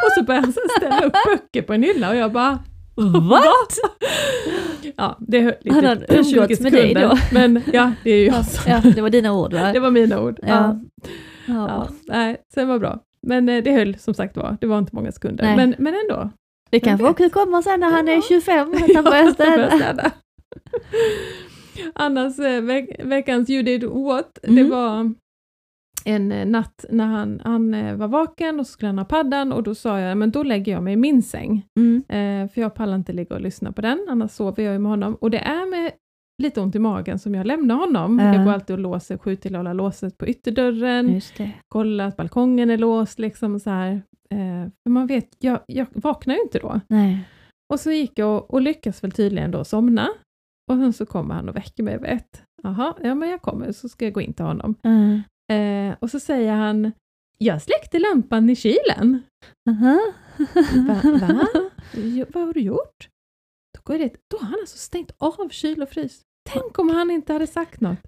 och 0.06 0.12
så 0.18 0.24
börjar 0.24 0.42
han 0.42 0.54
ställa 0.78 1.02
upp 1.06 1.14
böcker 1.28 1.62
på 1.62 1.74
en 1.74 1.84
hylla 1.84 2.10
och 2.10 2.16
jag 2.16 2.32
bara, 2.32 2.60
What? 3.30 3.78
Ja, 4.98 5.18
det 5.20 5.39
höll 5.42 5.54
lite 5.62 5.88
han 6.10 6.24
20 6.24 6.36
umgåtts 6.39 6.60
med 6.62 6.72
dig 6.72 6.94
då? 6.94 7.18
Men 7.34 7.62
ja, 7.74 7.92
det 8.04 8.12
är 8.12 8.18
ju 8.18 8.26
jag 8.26 8.46
som... 8.46 8.72
Ja, 8.72 8.82
det 8.96 9.02
var 9.02 9.10
dina 9.10 9.34
ord 9.34 9.54
va? 9.54 9.72
Det 9.74 9.80
var 9.80 9.92
mina 9.92 10.22
ord. 10.22 10.39
Ja. 10.42 10.48
Ja. 10.48 10.80
Ja. 11.46 11.68
Ja. 11.68 11.88
nej, 12.08 12.38
sen 12.54 12.68
var 12.68 12.80
bra. 12.80 13.00
Men 13.22 13.50
eh, 13.50 13.64
det 13.64 13.72
höll 13.72 13.98
som 14.00 14.14
sagt 14.14 14.38
var, 14.38 14.58
det 14.62 14.68
var 14.68 14.80
inte 14.80 14.96
många 14.96 15.12
sekunder. 15.12 15.44
Nej. 15.44 15.56
Men, 15.56 15.76
men 15.78 15.94
ändå. 16.04 16.30
Det 16.72 16.80
kanske 16.80 17.09
också 17.09 17.30
kommer 17.30 17.61
sen 17.61 17.80
när 17.80 17.89
han 17.91 18.07
är 18.07 18.13
Ja. 18.13 18.22
25, 18.28 18.74
att 18.74 18.95
han 18.95 19.03
börjar 19.03 19.38
Börja 19.38 19.69
städa. 19.72 20.11
Annars, 21.95 22.39
eh, 22.39 22.61
veck, 22.61 22.89
veckans 23.03 23.49
You 23.49 23.63
did 23.63 23.84
what, 23.84 24.39
det 24.41 24.47
Mm. 24.49 24.69
var 24.69 25.13
en 26.05 26.32
eh, 26.32 26.45
natt 26.45 26.86
när 26.89 27.05
han, 27.05 27.41
han 27.43 27.74
eh, 27.74 27.95
var 27.95 28.07
vaken 28.07 28.59
och 28.59 28.67
så 28.67 28.72
skulle 28.74 28.88
han 28.89 28.97
ha 28.97 29.05
paddan 29.05 29.51
och 29.51 29.63
då 29.63 29.76
sa 29.76 29.99
jag, 29.99 30.17
men 30.17 30.32
då 30.32 30.43
lägger 30.43 30.72
jag 30.72 30.84
mig 30.84 30.93
i 30.93 30.97
min 30.97 31.24
säng. 31.24 31.65
Mm. 31.80 32.03
Eh, 32.09 32.51
för 32.53 32.61
jag 32.61 32.74
pallar 32.76 32.95
inte 32.95 33.13
ligga 33.13 33.36
och 33.36 33.41
lyssna 33.41 33.72
på 33.72 33.82
den, 33.82 34.05
annars 34.09 34.32
sover 34.32 34.63
jag 34.63 34.74
ju 34.74 34.80
med 34.80 34.89
honom. 34.91 35.15
Och 35.15 35.32
det 35.32 35.39
är 35.39 35.69
med 35.69 35.91
lite 36.43 36.61
ont 36.61 36.76
i 36.76 36.80
magen 36.80 37.19
som 37.19 37.36
jag 37.36 37.47
lämnar 37.47 37.76
honom. 37.76 38.19
Ja. 38.19 38.34
Jag 38.36 38.45
går 38.45 38.51
alltid 38.51 38.74
och 38.74 38.80
låser, 38.82 39.17
skjuter 39.17 39.49
till 39.49 39.78
låset 39.78 40.17
på 40.17 40.28
ytterdörren, 40.28 41.22
det. 41.38 41.51
kollar 41.67 42.07
att 42.07 42.17
balkongen 42.17 42.69
är 42.69 42.78
låst, 42.78 43.19
liksom 43.19 43.59
så 43.59 43.69
här. 43.69 44.01
Eh, 44.32 44.69
för 44.84 44.89
man 44.89 45.07
vet, 45.07 45.36
jag, 45.39 45.59
jag 45.67 45.88
vaknar 45.93 46.36
ju 46.36 46.41
inte 46.41 46.59
då. 46.59 46.82
Nej. 46.88 47.27
Och 47.73 47.79
så 47.79 47.91
gick 47.91 48.19
jag 48.19 48.38
och, 48.38 48.53
och 48.53 48.61
lyckas 48.61 49.03
väl 49.03 49.11
tydligen 49.11 49.51
då 49.51 49.63
somna. 49.63 50.09
Och 50.71 50.77
sen 50.77 50.93
så 50.93 51.05
kommer 51.05 51.36
han 51.36 51.49
och 51.49 51.55
väcker 51.55 51.84
mig 51.84 51.97
vid 51.97 52.09
ett. 52.09 52.43
Jaha, 52.63 52.93
ja 53.03 53.15
men 53.15 53.29
jag 53.29 53.41
kommer, 53.41 53.71
så 53.71 53.89
ska 53.89 54.05
jag 54.05 54.13
gå 54.13 54.21
in 54.21 54.34
till 54.34 54.45
honom. 54.45 54.75
Mm. 54.84 55.21
Eh, 55.51 55.95
och 55.99 56.09
så 56.09 56.19
säger 56.19 56.53
han, 56.53 56.91
jag 57.38 57.61
släckte 57.61 57.99
lampan 57.99 58.49
i 58.49 58.55
kylen. 58.55 59.21
Aha. 59.69 59.99
Va? 60.88 61.01
Va? 61.03 61.47
Jo, 61.93 62.25
vad 62.34 62.45
har 62.45 62.53
du 62.53 62.59
gjort? 62.61 63.09
Då, 63.77 63.82
går 63.84 63.97
dit. 63.97 64.15
då 64.32 64.38
har 64.38 64.45
han 64.45 64.59
alltså 64.61 64.77
stängt 64.77 65.11
av 65.17 65.49
kyl 65.49 65.82
och 65.82 65.89
frys. 65.89 66.21
Tänk 66.49 66.79
om 66.79 66.89
han 66.89 67.11
inte 67.11 67.34
hade 67.34 67.47
sagt 67.47 67.82
något. 67.82 67.99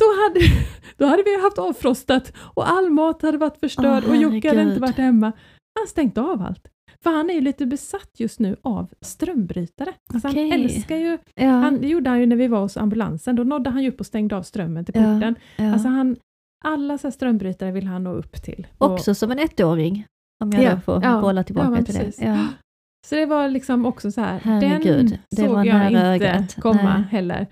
Då 0.00 0.06
hade, 0.22 0.40
då 0.96 1.06
hade 1.06 1.22
vi 1.22 1.42
haft 1.42 1.58
avfrostat 1.58 2.32
och 2.54 2.68
all 2.70 2.90
mat 2.90 3.22
hade 3.22 3.38
varit 3.38 3.60
förstörd 3.60 4.02
Åh, 4.06 4.10
och 4.10 4.16
Jocke 4.16 4.48
hade 4.48 4.62
inte 4.62 4.80
varit 4.80 4.96
hemma. 4.98 5.32
Han 5.80 5.86
stängt 5.88 6.18
av 6.18 6.42
allt. 6.42 6.68
För 7.02 7.10
han 7.10 7.30
är 7.30 7.34
ju 7.34 7.40
lite 7.40 7.66
besatt 7.66 8.10
just 8.18 8.40
nu 8.40 8.56
av 8.62 8.90
strömbrytare. 9.00 9.92
Alltså 10.14 10.28
Okej. 10.28 10.50
Han 10.50 10.60
älskar 10.60 10.96
ju, 10.96 11.18
Ja. 11.34 11.48
han, 11.50 11.80
det 11.80 11.88
gjorde 11.88 12.10
han 12.10 12.20
ju 12.20 12.26
när 12.26 12.36
vi 12.36 12.48
var 12.48 12.60
hos 12.60 12.76
ambulansen, 12.76 13.36
då 13.36 13.44
nådde 13.44 13.70
han 13.70 13.82
ju 13.82 13.88
upp 13.88 14.00
och 14.00 14.06
stängde 14.06 14.36
av 14.36 14.42
strömmen 14.42 14.84
till 14.84 14.94
Ja. 14.96 15.02
porten. 15.14 15.34
ja. 15.56 15.72
Alltså 15.72 15.88
han, 15.88 16.16
alla 16.64 16.98
så 16.98 17.10
strömbrytare 17.10 17.70
vill 17.72 17.86
han 17.86 18.04
nå 18.04 18.12
upp 18.12 18.42
till. 18.42 18.66
Och- 18.78 18.92
Också 18.92 19.14
som 19.14 19.30
en 19.30 19.38
ettåring. 19.38 20.06
Om 20.44 20.52
jag 20.52 20.62
Ja, 20.62 20.74
då 20.74 20.80
får 20.80 21.02
ja, 21.04 21.20
bolla 21.20 21.40
ja, 21.40 21.44
tillbaka 21.44 21.70
men 21.70 21.84
till 21.84 21.94
precis. 21.94 22.16
det. 22.16 22.24
Ja. 22.26 22.46
Så 23.06 23.14
det 23.14 23.26
var 23.26 23.48
liksom 23.48 23.86
också 23.86 24.12
så 24.12 24.20
här, 24.20 24.38
Herregud, 24.38 25.06
den 25.06 25.18
det 25.30 25.36
såg 25.36 25.48
var 25.48 25.64
jag 25.64 25.74
nära 25.92 26.14
inte 26.14 26.26
ögat. 26.28 26.54
komma 26.54 26.94
Nej. 26.98 27.02
heller. 27.10 27.46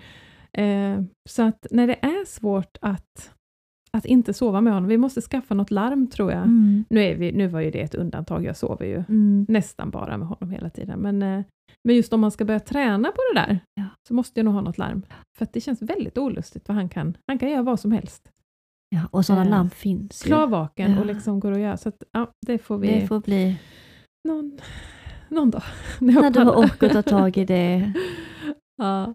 Eh, 0.53 1.03
så 1.29 1.43
att 1.43 1.67
när 1.71 1.87
det 1.87 1.95
är 1.95 2.25
svårt 2.27 2.77
att, 2.81 3.35
att 3.93 4.05
inte 4.05 4.35
sova 4.35 4.61
med 4.61 4.73
honom, 4.73 4.89
vi 4.89 4.99
måste 4.99 5.21
skaffa 5.21 5.55
något 5.55 5.71
larm 5.71 6.07
tror 6.07 6.33
jag. 6.33 6.43
Mm. 6.43 6.85
Nu, 6.91 7.01
är 7.01 7.15
vi, 7.17 7.33
nu 7.33 7.47
var 7.47 7.61
ju 7.61 7.71
det 7.71 7.81
ett 7.81 7.95
undantag, 7.95 8.45
jag 8.45 8.57
sover 8.57 8.87
ju 8.87 9.05
Mm. 9.09 9.47
nästan 9.49 9.91
bara 9.91 10.17
med 10.17 10.29
honom 10.29 10.51
hela 10.51 10.71
tiden. 10.71 10.99
Men, 11.01 11.23
eh, 11.23 11.43
men 11.85 11.97
just 11.97 12.13
om 12.13 12.21
man 12.21 12.31
ska 12.31 12.45
börja 12.45 12.61
träna 12.61 13.09
på 13.09 13.19
det 13.35 13.41
där, 13.41 13.59
Ja. 13.75 13.85
så 14.09 14.15
måste 14.15 14.41
jag 14.41 14.45
nog 14.45 14.55
ha 14.55 14.61
något 14.61 14.79
larm. 14.79 15.03
För 15.39 15.45
att 15.45 15.53
det 15.53 15.61
känns 15.61 15.83
väldigt 15.83 16.19
olustigt, 16.19 16.67
för 16.67 16.73
han 16.73 16.89
kan, 16.89 17.17
han 17.27 17.39
kan 17.39 17.51
göra 17.51 17.63
vad 17.63 17.81
som 17.81 17.93
helst. 17.93 18.31
Ja, 18.91 19.01
och 19.11 19.27
sådana 19.27 19.45
Eh, 19.45 19.51
larm 19.51 19.71
finns 19.71 20.25
ju. 20.25 20.27
Klarvaken 20.27 20.93
Ja. 20.93 21.01
och 21.01 21.07
liksom 21.07 21.41
går 21.41 21.53
att 21.53 21.59
göra. 21.61 21.77
Så 21.77 21.89
att, 21.89 22.03
ja, 22.13 22.31
det 22.47 22.59
får 22.59 22.79
vi 22.79 23.01
Det 23.01 23.07
får 23.07 23.21
bli 23.21 23.59
någon, 24.29 24.59
någon 25.29 25.51
dag. 25.51 25.63
När 26.01 26.13
när 26.23 26.31
du 26.31 26.39
har 26.41 26.47
pallar. 26.53 26.65
ork 26.65 26.83
att 26.83 26.93
ta 26.93 27.03
tag 27.03 27.37
i 27.37 27.45
det. 27.45 27.93
Ja. 28.83 29.15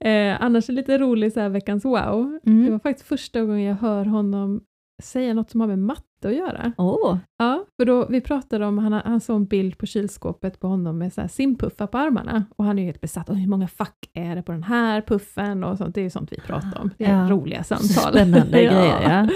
Eh, 0.00 0.42
annars 0.42 0.68
en 0.68 0.74
lite 0.74 0.98
rolig 0.98 1.32
så 1.32 1.40
här, 1.40 1.48
veckans 1.48 1.84
wow. 1.84 2.38
Det 2.42 2.50
Mm. 2.50 2.72
var 2.72 2.78
faktiskt 2.78 3.08
första 3.08 3.40
gången 3.40 3.62
jag 3.62 3.74
hör 3.74 4.04
honom 4.04 4.60
säga 5.02 5.34
något 5.34 5.50
som 5.50 5.60
har 5.60 5.68
med 5.68 5.78
matte 5.78 6.28
att 6.28 6.34
göra. 6.36 6.72
Åh, 6.78 7.16
Ja, 7.38 7.64
för 7.76 7.84
då, 7.84 8.06
vi 8.06 8.20
pratade 8.20 8.66
om, 8.66 8.78
han, 8.78 8.92
han 8.92 9.20
såg 9.20 9.36
en 9.36 9.44
bild 9.46 9.78
på 9.78 9.86
kylskåpet 9.86 10.60
på 10.60 10.68
honom 10.68 10.98
med 10.98 11.12
så 11.12 11.20
här 11.20 11.28
simpuffar 11.28 11.86
på 11.86 11.98
armarna 11.98 12.44
och 12.56 12.64
han 12.64 12.78
är 12.78 12.82
ju 12.82 12.86
helt 12.86 13.00
besatt. 13.00 13.28
Och 13.28 13.36
hur 13.36 13.48
många 13.48 13.68
fack 13.68 14.10
är 14.14 14.36
det 14.36 14.42
på 14.42 14.52
den 14.52 14.62
här 14.62 15.00
puffen? 15.00 15.64
Och 15.64 15.78
sånt. 15.78 15.94
Det 15.94 16.00
är 16.00 16.02
ju 16.02 16.10
sånt 16.10 16.32
vi 16.32 16.40
pratar 16.40 16.80
om. 16.80 16.90
Det 16.98 17.04
är 17.04 17.22
Ja. 17.24 17.30
roliga 17.30 17.64
samtal. 17.64 18.12
Spännande 18.12 18.50
grejer, 18.62 19.02
ja. 19.02 19.28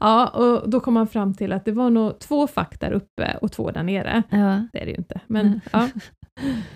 Ja, 0.00 0.28
och 0.28 0.70
då 0.70 0.80
kom 0.80 0.96
han 0.96 1.06
fram 1.06 1.34
till 1.34 1.52
att 1.52 1.64
det 1.64 1.72
var 1.72 1.90
nog 1.90 2.18
två 2.18 2.46
fack 2.46 2.80
där 2.80 2.92
uppe 2.92 3.38
och 3.42 3.52
två 3.52 3.70
där 3.70 3.82
nere. 3.82 4.22
ja. 4.30 4.66
Det 4.72 4.80
är 4.82 4.84
det 4.84 4.90
ju 4.90 4.96
inte, 4.96 5.20
men 5.26 5.46
Mm. 5.46 5.60
ja. 5.72 5.88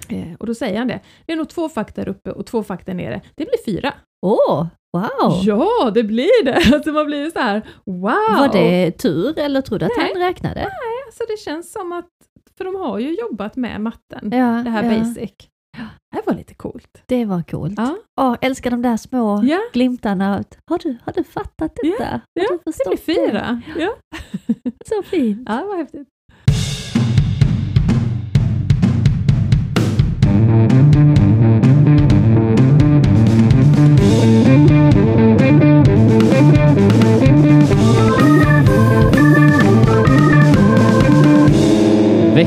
Eh, 0.08 0.34
Och 0.38 0.46
då 0.46 0.54
säger 0.54 0.78
han 0.78 0.88
det. 0.88 1.00
Det 1.26 1.32
är 1.32 1.36
nog 1.36 1.48
två 1.48 1.68
fack 1.68 1.94
där 1.94 2.08
uppe 2.08 2.30
och 2.32 2.46
två 2.46 2.62
där 2.86 2.94
nere. 2.94 3.20
Det 3.34 3.44
blir 3.44 3.64
fyra. 3.64 3.94
Åh, 4.26 4.66
wow! 4.96 5.40
Ja, 5.42 5.90
det 5.94 6.02
blir 6.04 6.44
det! 6.44 6.56
Alltså 6.74 6.92
man 6.92 7.06
blir 7.06 7.30
så 7.30 7.38
här, 7.38 7.62
wow! 7.86 8.38
Var 8.38 8.48
det 8.52 8.90
tur 8.98 9.38
eller 9.38 9.60
trodde 9.60 9.84
du 9.84 9.90
att 9.92 9.98
Nej. 9.98 10.10
han 10.14 10.22
räknade? 10.22 10.60
Alltså 11.06 11.24
det 11.28 11.36
känns 11.40 11.72
som 11.72 11.92
att, 11.92 12.08
för 12.58 12.64
de 12.64 12.74
har 12.74 12.98
ju 12.98 13.14
jobbat 13.14 13.56
med 13.56 13.80
matten, 13.80 14.20
Ja, 14.32 14.62
det 14.64 14.70
här 14.70 14.82
ja. 14.92 14.98
basic. 14.98 15.30
Det 16.14 16.22
var 16.26 16.34
lite 16.34 16.54
coolt. 16.54 17.02
Det 17.06 17.24
var 17.24 17.42
coolt. 17.42 17.74
Ja, 17.76 17.96
Åh, 18.20 18.36
älskar 18.40 18.70
de 18.70 18.82
där 18.82 18.96
små 18.96 19.42
ja 19.44 19.58
glimtarna. 19.72 20.44
Har 20.70 20.78
du, 20.78 20.96
har 21.04 21.12
du 21.12 21.24
fattat 21.24 21.72
Ja, 21.82 21.90
detta? 21.90 22.20
ja, 22.34 22.44
har 22.50 22.58
du 22.64 22.72
det 22.84 22.88
blir 23.04 23.14
fyra. 23.30 23.62
Ja. 23.78 23.94
Så 24.86 25.02
fint. 25.02 25.48
ja, 25.48 25.64
var 25.64 25.76
häftigt. 25.76 26.08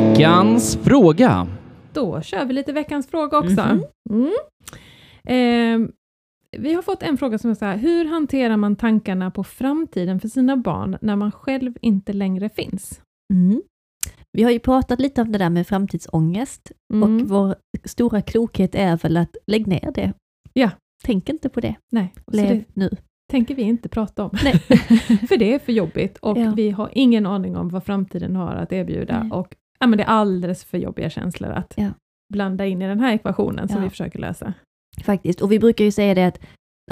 Veckans 0.01 0.75
fråga. 0.83 1.47
Då 1.93 2.21
kör 2.21 2.45
vi 2.45 2.53
lite 2.53 2.73
veckans 2.73 3.07
fråga 3.07 3.37
också. 3.37 3.79
Mhm. 4.09 4.31
Mm. 5.27 5.83
Eh, 5.83 5.89
vi 6.57 6.73
har 6.73 6.81
fått 6.81 7.03
en 7.03 7.17
fråga 7.17 7.37
som 7.37 7.49
är 7.51 7.55
så 7.55 7.65
här, 7.65 7.77
hur 7.77 8.05
hanterar 8.05 8.57
man 8.57 8.75
tankarna 8.75 9.31
på 9.31 9.43
framtiden 9.43 10.19
för 10.19 10.27
sina 10.27 10.57
barn 10.57 10.97
när 11.01 11.15
man 11.15 11.31
själv 11.31 11.73
inte 11.81 12.13
längre 12.13 12.49
finns? 12.49 13.01
Mm. 13.33 13.61
Vi 14.31 14.43
har 14.43 14.51
ju 14.51 14.59
pratat 14.59 14.99
lite 14.99 15.21
om 15.21 15.31
det 15.31 15.37
där 15.37 15.49
med 15.49 15.67
framtidsångest 15.67 16.71
Mm. 16.93 17.03
och 17.21 17.29
vår 17.29 17.55
stora 17.85 18.21
klokhet 18.21 18.75
är 18.75 18.97
väl 18.97 19.17
att 19.17 19.35
lägg 19.47 19.67
ner 19.67 19.91
det. 19.95 20.13
Ja. 20.53 20.69
Tänk 21.03 21.29
inte 21.29 21.49
på 21.49 21.59
det. 21.59 21.75
Nej, 21.91 22.13
Lev 22.31 22.47
det 22.49 22.63
nu. 22.73 22.89
tänker 23.31 23.55
vi 23.55 23.61
inte 23.61 23.89
prata 23.89 24.23
om. 24.23 24.37
Nej. 24.43 24.53
för 25.29 25.37
det 25.37 25.53
är 25.53 25.59
för 25.59 25.71
jobbigt 25.71 26.17
och 26.17 26.37
Ja. 26.37 26.53
vi 26.55 26.69
har 26.71 26.89
ingen 26.93 27.25
aning 27.25 27.57
om 27.57 27.69
vad 27.69 27.83
framtiden 27.83 28.35
har 28.35 28.55
att 28.55 28.73
erbjuda. 28.73 29.23
Nej. 29.23 29.31
Och 29.31 29.55
ja, 29.80 29.88
men 29.88 29.97
Det 29.97 30.03
är 30.03 30.07
alldeles 30.07 30.65
för 30.65 30.78
jobbiga 30.78 31.09
känslor 31.09 31.51
att 31.51 31.73
Ja. 31.78 31.89
blanda 32.34 32.65
in 32.65 32.82
i 32.82 32.88
den 32.88 32.99
här 32.99 33.13
ekvationen 33.13 33.67
som 33.67 33.78
Ja. 33.78 33.84
vi 33.84 33.89
försöker 33.89 34.19
lösa. 34.19 34.53
Faktiskt. 35.03 35.41
Och 35.41 35.51
vi 35.51 35.59
brukar 35.59 35.86
ju 35.86 35.91
säga 35.91 36.15
det 36.15 36.23
att 36.28 36.39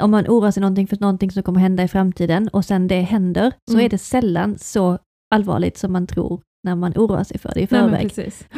om 0.00 0.10
man 0.10 0.24
oroar 0.28 0.50
sig 0.50 0.60
någonting 0.60 0.86
för 0.86 0.96
någonting 1.00 1.30
som 1.30 1.42
kommer 1.42 1.60
hända 1.60 1.82
i 1.82 1.88
framtiden 1.88 2.48
och 2.48 2.64
sen 2.64 2.88
det 2.88 3.00
händer, 3.00 3.52
så 3.70 3.74
Mm. 3.74 3.84
är 3.86 3.88
det 3.88 3.98
sällan 3.98 4.58
så 4.58 4.98
allvarligt 5.34 5.76
som 5.78 5.92
man 5.92 6.06
tror 6.06 6.40
när 6.66 6.74
man 6.74 6.92
oroar 6.96 7.24
sig 7.24 7.38
för 7.38 7.48
det 7.54 7.60
i 7.60 7.68
Nej, 7.70 7.80
förväg. 7.80 8.02
precis. 8.02 8.48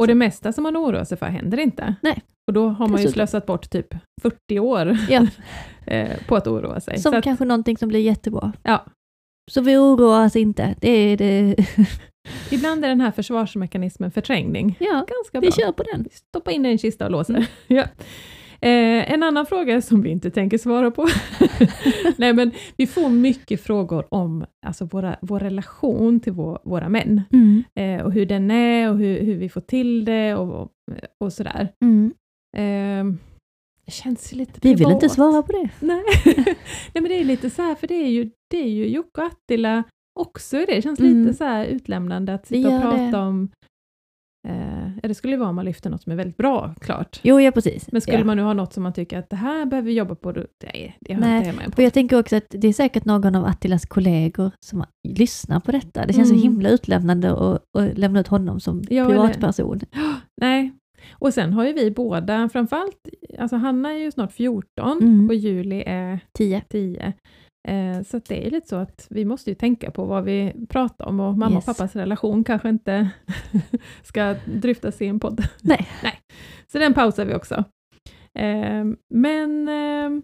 Och 0.00 0.06
det 0.06 0.14
mesta 0.14 0.52
som 0.52 0.62
man 0.62 0.76
oroar 0.76 1.04
sig 1.04 1.18
för 1.18 1.26
händer 1.26 1.58
inte. 1.58 1.94
Nej. 2.02 2.22
Och 2.46 2.52
då 2.52 2.68
har 2.68 2.88
man 2.88 3.02
ju 3.02 3.08
slösat 3.08 3.46
bort 3.46 3.70
typ 3.70 3.94
40 4.22 4.58
år 4.58 4.98
Ja. 5.10 5.26
eh, 5.86 6.18
på 6.28 6.36
att 6.36 6.46
oroa 6.46 6.80
sig. 6.80 6.98
Som 6.98 7.12
Så 7.12 7.18
att, 7.18 7.24
kanske 7.24 7.44
någonting 7.44 7.76
som 7.76 7.88
blir 7.88 8.00
jättebra. 8.00 8.52
ja, 8.62 8.84
Så 9.50 9.60
vi 9.60 9.76
oroar 9.76 10.26
oss 10.26 10.36
inte. 10.36 10.74
Det 10.80 10.90
är 10.90 11.16
det. 11.16 11.56
ibland 12.50 12.84
är 12.84 12.88
den 12.88 13.00
här 13.00 13.10
försvarsmekanismen 13.10 14.10
förträngning 14.10 14.76
Ja, 14.80 14.92
ganska 14.92 15.40
vi 15.40 15.46
bra. 15.46 15.50
kör 15.50 15.72
på 15.72 15.82
den. 15.92 16.06
Stoppa 16.12 16.50
in 16.52 16.62
den 16.62 16.70
i 16.70 16.72
en 16.72 16.78
kista 16.78 17.04
och 17.04 17.10
låser. 17.10 17.34
Mm. 17.34 17.46
ja. 17.66 17.82
eh, 18.60 19.12
en 19.12 19.22
annan 19.22 19.46
fråga 19.46 19.82
som 19.82 20.02
vi 20.02 20.10
inte 20.10 20.30
tänker 20.30 20.58
svara 20.58 20.90
på. 20.90 21.08
Nej, 22.16 22.32
men 22.32 22.50
vi 22.76 22.86
får 22.86 23.08
mycket 23.08 23.60
frågor 23.60 24.06
om 24.14 24.44
alltså, 24.66 24.84
våra, 24.84 25.16
vår 25.22 25.40
relation 25.40 26.20
till 26.20 26.32
vår, 26.32 26.58
våra 26.64 26.88
män. 26.88 27.22
Mm. 27.32 27.64
Eh, 27.74 28.04
och 28.06 28.12
hur 28.12 28.26
den 28.26 28.50
är 28.50 28.90
och 28.90 28.98
hur, 28.98 29.20
hur 29.20 29.34
vi 29.36 29.48
får 29.48 29.60
till 29.60 30.04
det 30.04 30.34
och, 30.34 30.60
och, 30.62 30.70
och 31.20 31.32
sådär. 31.32 31.68
Mm. 31.84 32.12
Eh, 32.56 33.14
det 33.86 33.92
känns 33.92 34.32
lite 34.32 34.52
Vi 34.62 34.74
vill 34.74 34.86
inte 34.86 34.98
privat. 34.98 35.12
svara 35.14 35.42
på 35.42 35.52
det. 35.52 35.68
Nej. 35.80 36.02
Nej, 36.44 37.02
men 37.02 37.04
det 37.04 37.14
är 37.20 37.24
lite 37.24 37.50
så 37.50 37.62
här, 37.62 37.74
för 37.74 37.86
det 37.86 37.94
är 37.94 38.08
ju, 38.08 38.30
det 38.50 38.56
är 38.58 38.68
ju 38.68 38.88
Jocke 38.88 39.20
och 39.20 39.26
Attila 39.26 39.84
också 40.20 40.56
i 40.56 40.64
det. 40.66 40.74
Det 40.74 40.82
känns 40.82 41.00
Mm. 41.00 41.22
lite 41.24 41.34
så 41.38 41.62
utlämnande 41.64 42.34
att 42.34 42.46
sitta 42.46 42.68
och 42.76 42.82
prata 42.82 42.96
det. 43.10 43.18
om 43.18 43.50
Eh, 44.48 44.88
det 45.02 45.14
skulle 45.14 45.36
vara 45.36 45.48
om 45.48 45.54
man 45.56 45.64
lyfter 45.64 45.90
något 45.90 46.02
som 46.02 46.12
är 46.12 46.16
väldigt 46.16 46.36
bra, 46.36 46.74
klart. 46.80 47.20
Jo, 47.22 47.40
ja 47.40 47.50
precis. 47.50 47.92
Men 47.92 48.00
skulle 48.00 48.18
ja. 48.18 48.24
man 48.24 48.36
nu 48.36 48.42
ha 48.42 48.52
något 48.52 48.72
som 48.72 48.82
man 48.82 48.92
tycker 48.92 49.18
att 49.18 49.30
det 49.30 49.36
här 49.36 49.66
behöver 49.66 49.86
vi 49.86 49.92
jobba 49.94 50.14
på, 50.14 50.32
då, 50.32 50.44
nej, 50.64 50.96
det 51.00 51.14
hör 51.14 51.20
Nej, 51.20 51.36
inte 51.38 51.50
hemma 51.50 51.62
podd. 51.74 51.84
jag 51.84 51.92
tänker 51.92 52.18
också 52.18 52.36
att 52.36 52.44
det 52.50 52.68
är 52.68 52.72
säkert 52.72 53.04
någon 53.04 53.34
av 53.34 53.44
Attilas 53.44 53.86
kollegor 53.86 54.50
som 54.66 54.84
lyssnar 55.08 55.60
på 55.60 55.72
detta. 55.72 56.06
Det 56.06 56.12
känns 56.12 56.28
Mm. 56.30 56.40
så 56.40 56.44
himla 56.44 56.68
utlämnande 56.70 57.32
att 57.32 57.98
lämna 57.98 58.20
ut 58.20 58.28
honom 58.28 58.60
som 58.60 58.82
Ja, 58.90 59.06
privatperson. 59.08 59.80
Nej. 60.40 60.72
Och 61.12 61.34
sen 61.34 61.52
har 61.52 61.64
ju 61.66 61.72
vi 61.72 61.90
båda, 61.90 62.48
framförallt, 62.48 63.08
alltså 63.38 63.56
Hanna 63.56 63.90
är 63.92 63.98
ju 63.98 64.10
snart 64.12 64.32
14 64.32 64.98
Mm. 65.02 65.28
och 65.28 65.34
Julie 65.34 65.82
är 65.86 66.20
Tio. 66.38 66.62
10. 66.68 67.12
Eh, 67.68 68.02
så 68.02 68.20
det 68.28 68.46
är 68.46 68.50
lite 68.50 68.68
så 68.68 68.76
att 68.76 69.06
vi 69.10 69.24
måste 69.24 69.50
ju 69.50 69.54
tänka 69.54 69.90
på 69.90 70.04
vad 70.04 70.24
vi 70.24 70.52
pratar 70.68 71.06
om 71.06 71.20
och 71.20 71.38
mamma 71.38 71.54
Yes. 71.54 71.68
och 71.68 71.76
pappas 71.76 71.96
relation 71.96 72.44
kanske 72.44 72.68
inte 72.68 73.10
ska 74.02 74.34
dryftas 74.46 75.02
i 75.02 75.06
en 75.06 75.20
podd. 75.20 75.40
Nej. 75.62 75.88
Nej. 76.02 76.18
Så 76.72 76.78
den 76.78 76.94
pausar 76.94 77.24
vi 77.24 77.34
också. 77.34 77.64
Eh, 78.38 78.84
men 79.10 79.68
eh, 79.68 80.22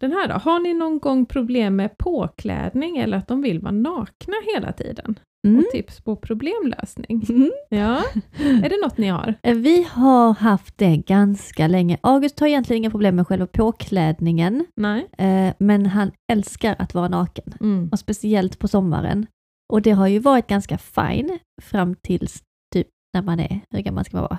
den 0.00 0.12
här 0.12 0.28
då, 0.28 0.34
har 0.34 0.60
ni 0.60 0.74
någon 0.74 0.98
gång 0.98 1.26
problem 1.26 1.76
med 1.76 1.98
påklädning 1.98 2.96
eller 2.96 3.16
att 3.18 3.28
de 3.28 3.42
vill 3.42 3.60
vara 3.60 3.72
nakna 3.72 4.34
hela 4.54 4.72
tiden? 4.72 5.18
Mm. 5.46 5.58
Och 5.58 5.64
tips 5.72 6.00
på 6.00 6.16
problemlösning? 6.16 7.26
Mm. 7.30 7.50
Ja, 7.68 8.02
är 8.38 8.68
det 8.68 8.80
något 8.82 8.98
ni 8.98 9.08
har? 9.08 9.34
Vi 9.42 9.82
har 9.90 10.32
haft 10.34 10.78
det 10.78 10.96
ganska 10.96 11.66
länge. 11.66 11.98
August 12.00 12.40
har 12.40 12.46
egentligen 12.46 12.82
inga 12.82 12.90
problem 12.90 13.16
med 13.16 13.26
själva 13.26 13.46
påklädningen, 13.46 14.66
Nej? 14.76 15.06
eh, 15.18 15.54
men 15.58 15.86
han 15.86 16.10
älskar 16.32 16.76
att 16.78 16.94
vara 16.94 17.08
naken. 17.08 17.54
Mm. 17.60 17.88
Och 17.92 17.98
speciellt 17.98 18.58
på 18.58 18.68
sommaren. 18.68 19.26
Och 19.72 19.82
det 19.82 19.90
har 19.90 20.06
ju 20.06 20.18
varit 20.18 20.46
ganska 20.46 20.78
fine 20.78 21.38
fram 21.62 21.94
tills 22.02 22.42
typ 22.74 22.86
när 23.14 23.22
man 23.22 23.40
är, 23.40 23.60
hur 23.70 23.80
gammal 23.80 24.04
ska 24.04 24.16
man 24.16 24.22
vara? 24.22 24.38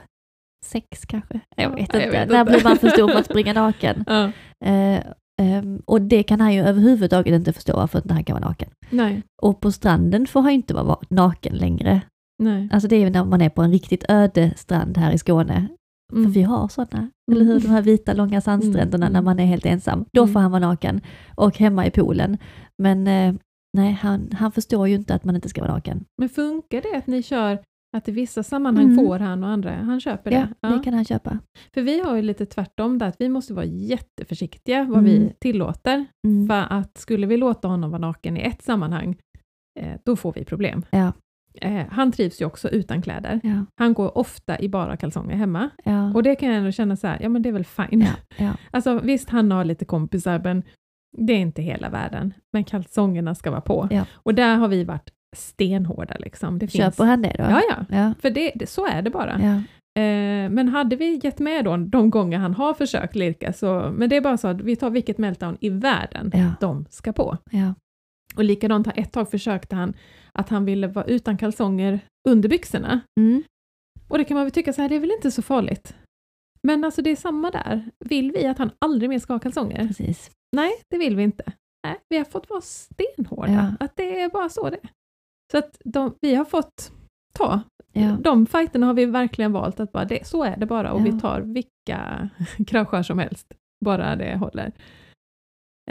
Sex 0.66 1.06
kanske? 1.06 1.40
Jag 1.56 1.72
Ja, 1.72 1.76
vet 1.76 1.94
jag 1.94 2.04
inte. 2.04 2.20
vet 2.20 2.30
när 2.30 2.40
inte. 2.42 2.52
blir 2.54 2.64
man 2.64 2.78
för 2.78 2.90
stor 2.90 3.08
för 3.12 3.20
att 3.20 3.26
springa 3.32 3.54
naken? 3.54 4.04
Ja. 4.08 4.32
Ehm, 5.38 5.82
och 5.86 6.02
det 6.02 6.24
kan 6.24 6.42
han 6.42 6.54
ju 6.54 6.62
överhuvudtaget 6.62 7.34
inte 7.34 7.54
förstå 7.54 7.76
varför 7.76 8.00
inte 8.00 8.14
han 8.14 8.24
kan 8.24 8.34
vara 8.40 8.48
naken. 8.48 8.70
Nej, 8.90 9.24
Och 9.42 9.60
på 9.60 9.72
stranden 9.72 10.28
får 10.28 10.42
han 10.42 10.52
inte 10.52 10.74
vara 10.74 10.84
va- 10.84 11.02
naken 11.10 11.56
längre. 11.56 12.02
nej. 12.44 12.70
Alltså 12.72 12.88
det 12.90 12.96
är 12.96 13.00
ju 13.00 13.10
när 13.10 13.26
man 13.26 13.42
är 13.42 13.50
på 13.50 13.62
en 13.62 13.72
riktigt 13.72 14.06
öde 14.10 14.54
strand 14.56 14.98
här 14.98 15.12
i 15.12 15.18
Skåne. 15.18 15.68
Mm. 16.14 16.24
För 16.24 16.32
vi 16.32 16.42
har 16.42 16.68
sådana, 16.68 17.10
eller 17.32 17.46
hur? 17.46 17.60
De 17.60 17.68
här 17.68 17.82
vita 17.82 18.14
långa 18.14 18.42
sandstränderna 18.42 19.06
Mm. 19.06 19.14
när 19.14 19.22
man 19.22 19.40
är 19.40 19.46
helt 19.46 19.66
ensam. 19.66 20.06
Då 20.14 20.22
Mm. 20.24 20.34
får 20.34 20.40
han 20.40 20.52
vara 20.52 20.68
naken. 20.68 21.02
Och 21.36 21.58
hemma 21.58 21.86
i 21.86 21.92
poolen. 21.92 22.38
Men 22.78 23.08
eh, 23.08 23.34
nej, 23.78 23.92
han, 24.02 24.30
han 24.34 24.52
förstår 24.52 24.88
ju 24.88 24.96
inte 24.96 25.16
att 25.16 25.24
man 25.24 25.36
inte 25.36 25.50
ska 25.50 25.62
vara 25.62 25.74
naken. 25.74 26.04
Men 26.18 26.30
funkar 26.30 26.82
det 26.82 26.98
att 26.98 27.08
ni 27.08 27.24
kör 27.24 27.60
att 27.98 28.08
i 28.08 28.12
vissa 28.12 28.43
sammanhang 28.43 28.86
Mm. 28.86 28.98
får 29.06 29.20
han 29.20 29.43
och 29.43 29.50
andra, 29.50 29.72
han 29.76 30.00
köper 30.02 30.32
Ja, 30.32 30.48
det? 30.62 30.76
det 30.76 30.84
kan 30.84 30.93
han 30.93 31.06
köpa. 31.06 31.39
För 31.74 31.82
vi 31.82 32.00
har 32.02 32.16
ju 32.16 32.22
lite 32.22 32.45
tvärtom 32.45 32.98
där, 32.98 33.08
att 33.08 33.16
vi 33.22 33.30
måste 33.30 33.54
vara 33.54 33.66
jätteförsiktiga 33.66 34.84
vad 34.84 35.00
Mm. 35.00 35.04
vi 35.12 35.34
tillåter. 35.39 36.06
Mm. 36.28 36.48
För 36.48 36.74
att 36.78 36.98
skulle 36.98 37.28
vi 37.28 37.38
låta 37.38 37.68
honom 37.68 37.89
vara 37.91 38.00
naken 38.02 38.38
i 38.38 38.41
ett 38.41 38.62
sammanhang, 38.62 39.18
eh, 39.80 39.95
då 40.06 40.16
får 40.16 40.34
vi 40.34 40.45
problem. 40.45 40.86
Ja. 40.89 41.12
Eh, 41.62 41.86
han 41.89 42.12
trivs 42.12 42.41
ju 42.41 42.45
också 42.45 42.70
utan 42.70 43.02
kläder. 43.02 43.39
Ja, 43.43 43.66
Han 43.78 43.93
går 43.93 44.18
ofta 44.18 44.60
i 44.60 44.70
bara 44.70 44.98
kalsonger 44.98 45.36
hemma. 45.36 45.70
ja, 45.84 46.14
Och 46.14 46.24
det 46.24 46.36
kan 46.36 46.50
jag 46.50 46.58
ändå 46.58 46.72
känna 46.72 46.95
så 46.95 47.08
här, 47.08 47.18
ja 47.22 47.30
men 47.30 47.41
det 47.41 47.50
är 47.50 47.54
väl 47.54 47.66
fine. 47.66 48.02
ja, 48.02 48.14
ja. 48.38 48.54
Alltså 48.72 49.00
visst, 49.00 49.30
han 49.30 49.52
har 49.52 49.66
lite 49.66 49.86
kompisar, 49.86 50.41
men 50.43 50.64
det 51.18 51.34
är 51.34 51.38
inte 51.38 51.62
hela 51.62 51.89
världen. 51.89 52.34
Men 52.54 52.64
kalsongerna 52.64 53.36
ska 53.36 53.52
vara 53.52 53.62
på. 53.62 53.88
Ja. 53.91 54.06
Och 54.14 54.36
där 54.36 54.56
har 54.56 54.68
vi 54.68 54.84
varit 54.84 55.10
stenhårda. 55.36 56.15
Liksom. 56.19 56.59
Det 56.59 56.67
finns... 56.67 56.84
Köper 56.84 57.03
han 57.03 57.21
det 57.21 57.36
då? 57.38 57.43
Ja, 57.43 57.61
ja. 57.69 57.86
Ja, 57.97 58.13
För 58.21 58.30
det, 58.30 58.51
det, 58.55 58.67
så 58.67 58.88
är 58.88 59.01
det 59.01 59.09
bara. 59.09 59.39
ja, 59.41 59.61
Eh, 59.97 60.49
men 60.49 60.67
hade 60.67 60.95
vi 60.95 61.19
gett 61.23 61.39
med 61.39 61.65
då 61.65 61.78
de 61.78 62.09
gånger 62.09 62.38
han 62.38 62.53
har 62.53 62.73
försökt 62.73 63.15
lirka, 63.15 63.53
så, 63.53 63.93
men 63.95 64.09
det 64.09 64.15
är 64.15 64.21
bara 64.21 64.38
så 64.38 64.47
att 64.47 64.61
vi 64.61 64.75
tar 64.75 64.89
vilket 64.89 65.17
meltdown 65.17 65.57
i 65.59 65.69
världen 65.69 66.32
ja, 66.34 66.51
de 66.59 66.86
ska 66.89 67.13
på. 67.13 67.38
ja. 67.51 67.73
Och 68.36 68.43
likadant, 68.43 68.88
ett 68.95 69.11
tag 69.11 69.32
försökte 69.32 69.75
han 69.75 69.93
att 70.32 70.49
han 70.49 70.65
ville 70.65 70.88
vara 70.88 71.05
utan 71.05 71.38
kalsonger 71.38 71.99
under 72.30 72.49
byxorna. 72.49 72.99
Mm. 73.19 73.43
Och 74.07 74.17
det 74.17 74.23
kan 74.23 74.36
man 74.36 74.45
väl 74.45 74.51
tycka 74.51 74.73
så 74.73 74.82
här, 74.82 74.89
det 74.89 74.95
är 74.95 74.99
väl 74.99 75.11
inte 75.11 75.32
så 75.32 75.41
farligt. 75.41 75.95
Men 76.63 76.84
alltså 76.84 77.01
det 77.01 77.09
är 77.09 77.15
samma 77.15 77.51
där. 77.51 77.89
Vill 78.05 78.32
vi 78.32 78.45
att 78.45 78.57
han 78.57 78.71
aldrig 78.80 79.09
mer 79.09 79.19
ska 79.19 79.34
ha 79.34 79.39
kalsonger? 79.39 79.88
Precis. 79.88 80.32
Nej, 80.55 80.71
det 80.89 80.97
vill 80.97 81.15
vi 81.15 81.23
inte. 81.23 81.43
Nej, 81.88 81.95
vi 82.09 82.17
har 82.17 82.25
fått 82.25 82.49
vara 82.49 82.61
stenhårda. 82.61 83.51
Ja. 83.80 83.86
Att 83.86 83.95
det 83.95 84.21
är 84.21 84.30
bara 84.30 84.49
så 84.49 84.69
det. 84.69 84.80
Så 85.52 85.58
att 85.58 85.78
de, 85.86 86.16
vi 86.22 86.36
har 86.36 86.45
fått 86.45 86.91
ta. 87.34 87.62
Ja. 87.93 88.18
De 88.24 88.45
fighterna 88.45 88.86
har 88.86 88.93
vi 88.93 89.06
verkligen 89.06 89.52
valt 89.52 89.80
att 89.80 89.91
bara, 89.91 90.06
det, 90.06 90.28
så 90.28 90.43
är 90.43 90.58
det 90.58 90.66
bara 90.66 90.91
och 90.93 91.00
Ja. 91.00 91.04
vi 91.04 91.20
tar 91.20 91.41
vilka 91.41 92.30
krascher 92.68 93.04
som 93.04 93.20
helst. 93.20 93.54
Bara 93.86 94.16
det 94.16 94.36
håller. 94.38 94.72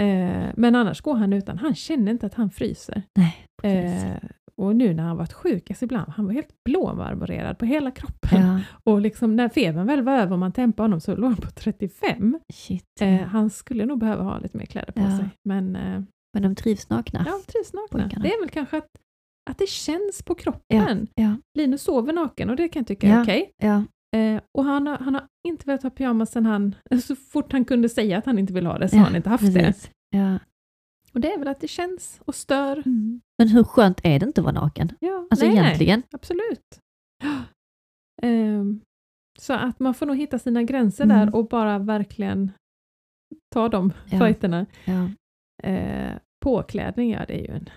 Eh, 0.01 0.51
men 0.57 0.75
annars 0.75 1.01
går 1.01 1.15
han 1.15 1.33
utan, 1.33 1.59
han 1.59 1.75
känner 1.75 2.13
inte 2.13 2.27
att 2.27 2.35
han 2.35 2.51
fryser. 2.51 3.03
Nej. 3.19 3.47
Eh, 3.63 4.17
och 4.57 4.77
nu 4.77 4.95
när 4.95 5.03
han 5.03 5.17
varit 5.17 5.33
sjuk, 5.33 5.71
alltså 5.71 5.85
ibland, 5.85 6.09
han 6.13 6.27
var 6.27 6.33
helt 6.33 6.65
blåmarmorerad 6.65 7.59
på 7.59 7.65
hela 7.65 7.91
kroppen. 7.91 8.41
ja, 8.47 8.61
Och 8.85 9.01
liksom 9.01 9.37
när 9.37 9.49
febern 9.49 9.87
väl 9.87 10.03
var 10.03 10.13
över 10.13 10.33
och 10.33 10.39
man 10.39 10.53
tempade 10.53 10.85
honom 10.85 11.01
så 11.01 11.17
låg 11.17 11.31
han 11.31 11.37
på 11.41 11.51
35. 11.51 12.39
shit. 12.55 12.85
Eh, 13.01 13.15
han 13.21 13.51
skulle 13.51 13.87
nog 13.87 13.99
behöva 13.99 14.23
ha 14.23 14.39
lite 14.39 14.57
mer 14.59 14.67
kläder 14.67 14.93
på 14.93 15.01
sig. 15.01 15.29
Men 15.45 15.77
eh, 15.77 16.03
Men 16.35 16.43
de 16.43 16.55
trivs 16.55 16.89
nakna. 16.91 17.25
ja, 17.27 17.33
trivs 17.53 17.73
nakna. 17.73 18.03
Pojkarna. 18.03 18.23
Det 18.23 18.33
är 18.35 18.41
väl 18.41 18.51
kanske 18.51 18.77
att, 18.79 18.89
att 19.51 19.59
det 19.59 19.69
känns 19.69 20.23
på 20.23 20.35
kroppen. 20.35 21.07
Ja, 21.15 21.37
Linus 21.59 21.83
sover 21.83 22.13
naken 22.13 22.51
och 22.51 22.57
det 22.57 22.69
kan 22.69 22.81
jag 22.81 22.87
tycka 22.87 23.07
är 23.09 23.11
Ja. 23.13 23.23
okej. 23.23 23.51
ja, 23.57 23.85
Eh, 24.17 24.41
och 24.59 24.65
han 24.65 24.87
har, 24.87 24.99
han 24.99 25.15
har 25.15 25.27
inte 25.49 25.67
velat 25.67 25.83
ha 25.83 25.91
pyjamas 25.91 26.31
sen 26.33 26.47
han, 26.47 26.75
så 27.05 27.17
fort 27.17 27.53
han 27.53 27.65
kunde 27.65 27.89
säga 27.89 28.19
att 28.19 28.27
han 28.27 28.39
inte 28.39 28.53
vill 28.53 28.67
ha 28.67 28.79
det 28.79 28.89
så 28.89 28.97
Ja, 28.97 29.01
har 29.01 29.07
han 29.07 29.17
inte 29.17 29.29
haft 29.31 29.55
det. 29.55 29.61
precis. 29.65 29.91
Ja. 30.11 30.39
Och 31.13 31.21
det 31.21 31.33
är 31.33 31.39
väl 31.39 31.49
att 31.49 31.61
det 31.61 31.69
känns 31.69 32.21
och 32.25 32.35
stör. 32.35 32.77
Mm. 32.87 33.21
Men 33.39 33.49
hur 33.49 33.65
skönt 33.65 34.01
är 34.05 34.19
det 34.19 34.27
inte 34.27 34.41
att 34.41 34.45
vara 34.45 34.55
naken? 34.61 34.93
Ja, 35.01 35.27
Alltså 35.31 35.47
nej, 35.47 35.55
nej. 35.55 35.65
egentligen. 35.65 36.03
Absolut. 36.11 36.81
Ehm, 38.23 38.81
så 39.39 39.53
att 39.53 39.81
man 39.81 39.95
får 39.95 40.07
nog 40.07 40.17
hitta 40.17 40.39
sina 40.39 40.63
gränser 40.63 41.05
Mm. 41.05 41.17
där 41.17 41.35
och 41.35 41.49
bara 41.49 41.79
verkligen 41.79 42.53
ta 43.55 43.69
de 43.69 43.93
Ja. 44.11 44.19
fighterna. 44.19 44.67
Ja. 44.85 45.09
Eh, 45.71 46.17
påklädning, 46.45 47.11
ja 47.11 47.25
det 47.29 47.35
är 47.35 47.49
ju 47.49 47.55
en 47.57 47.69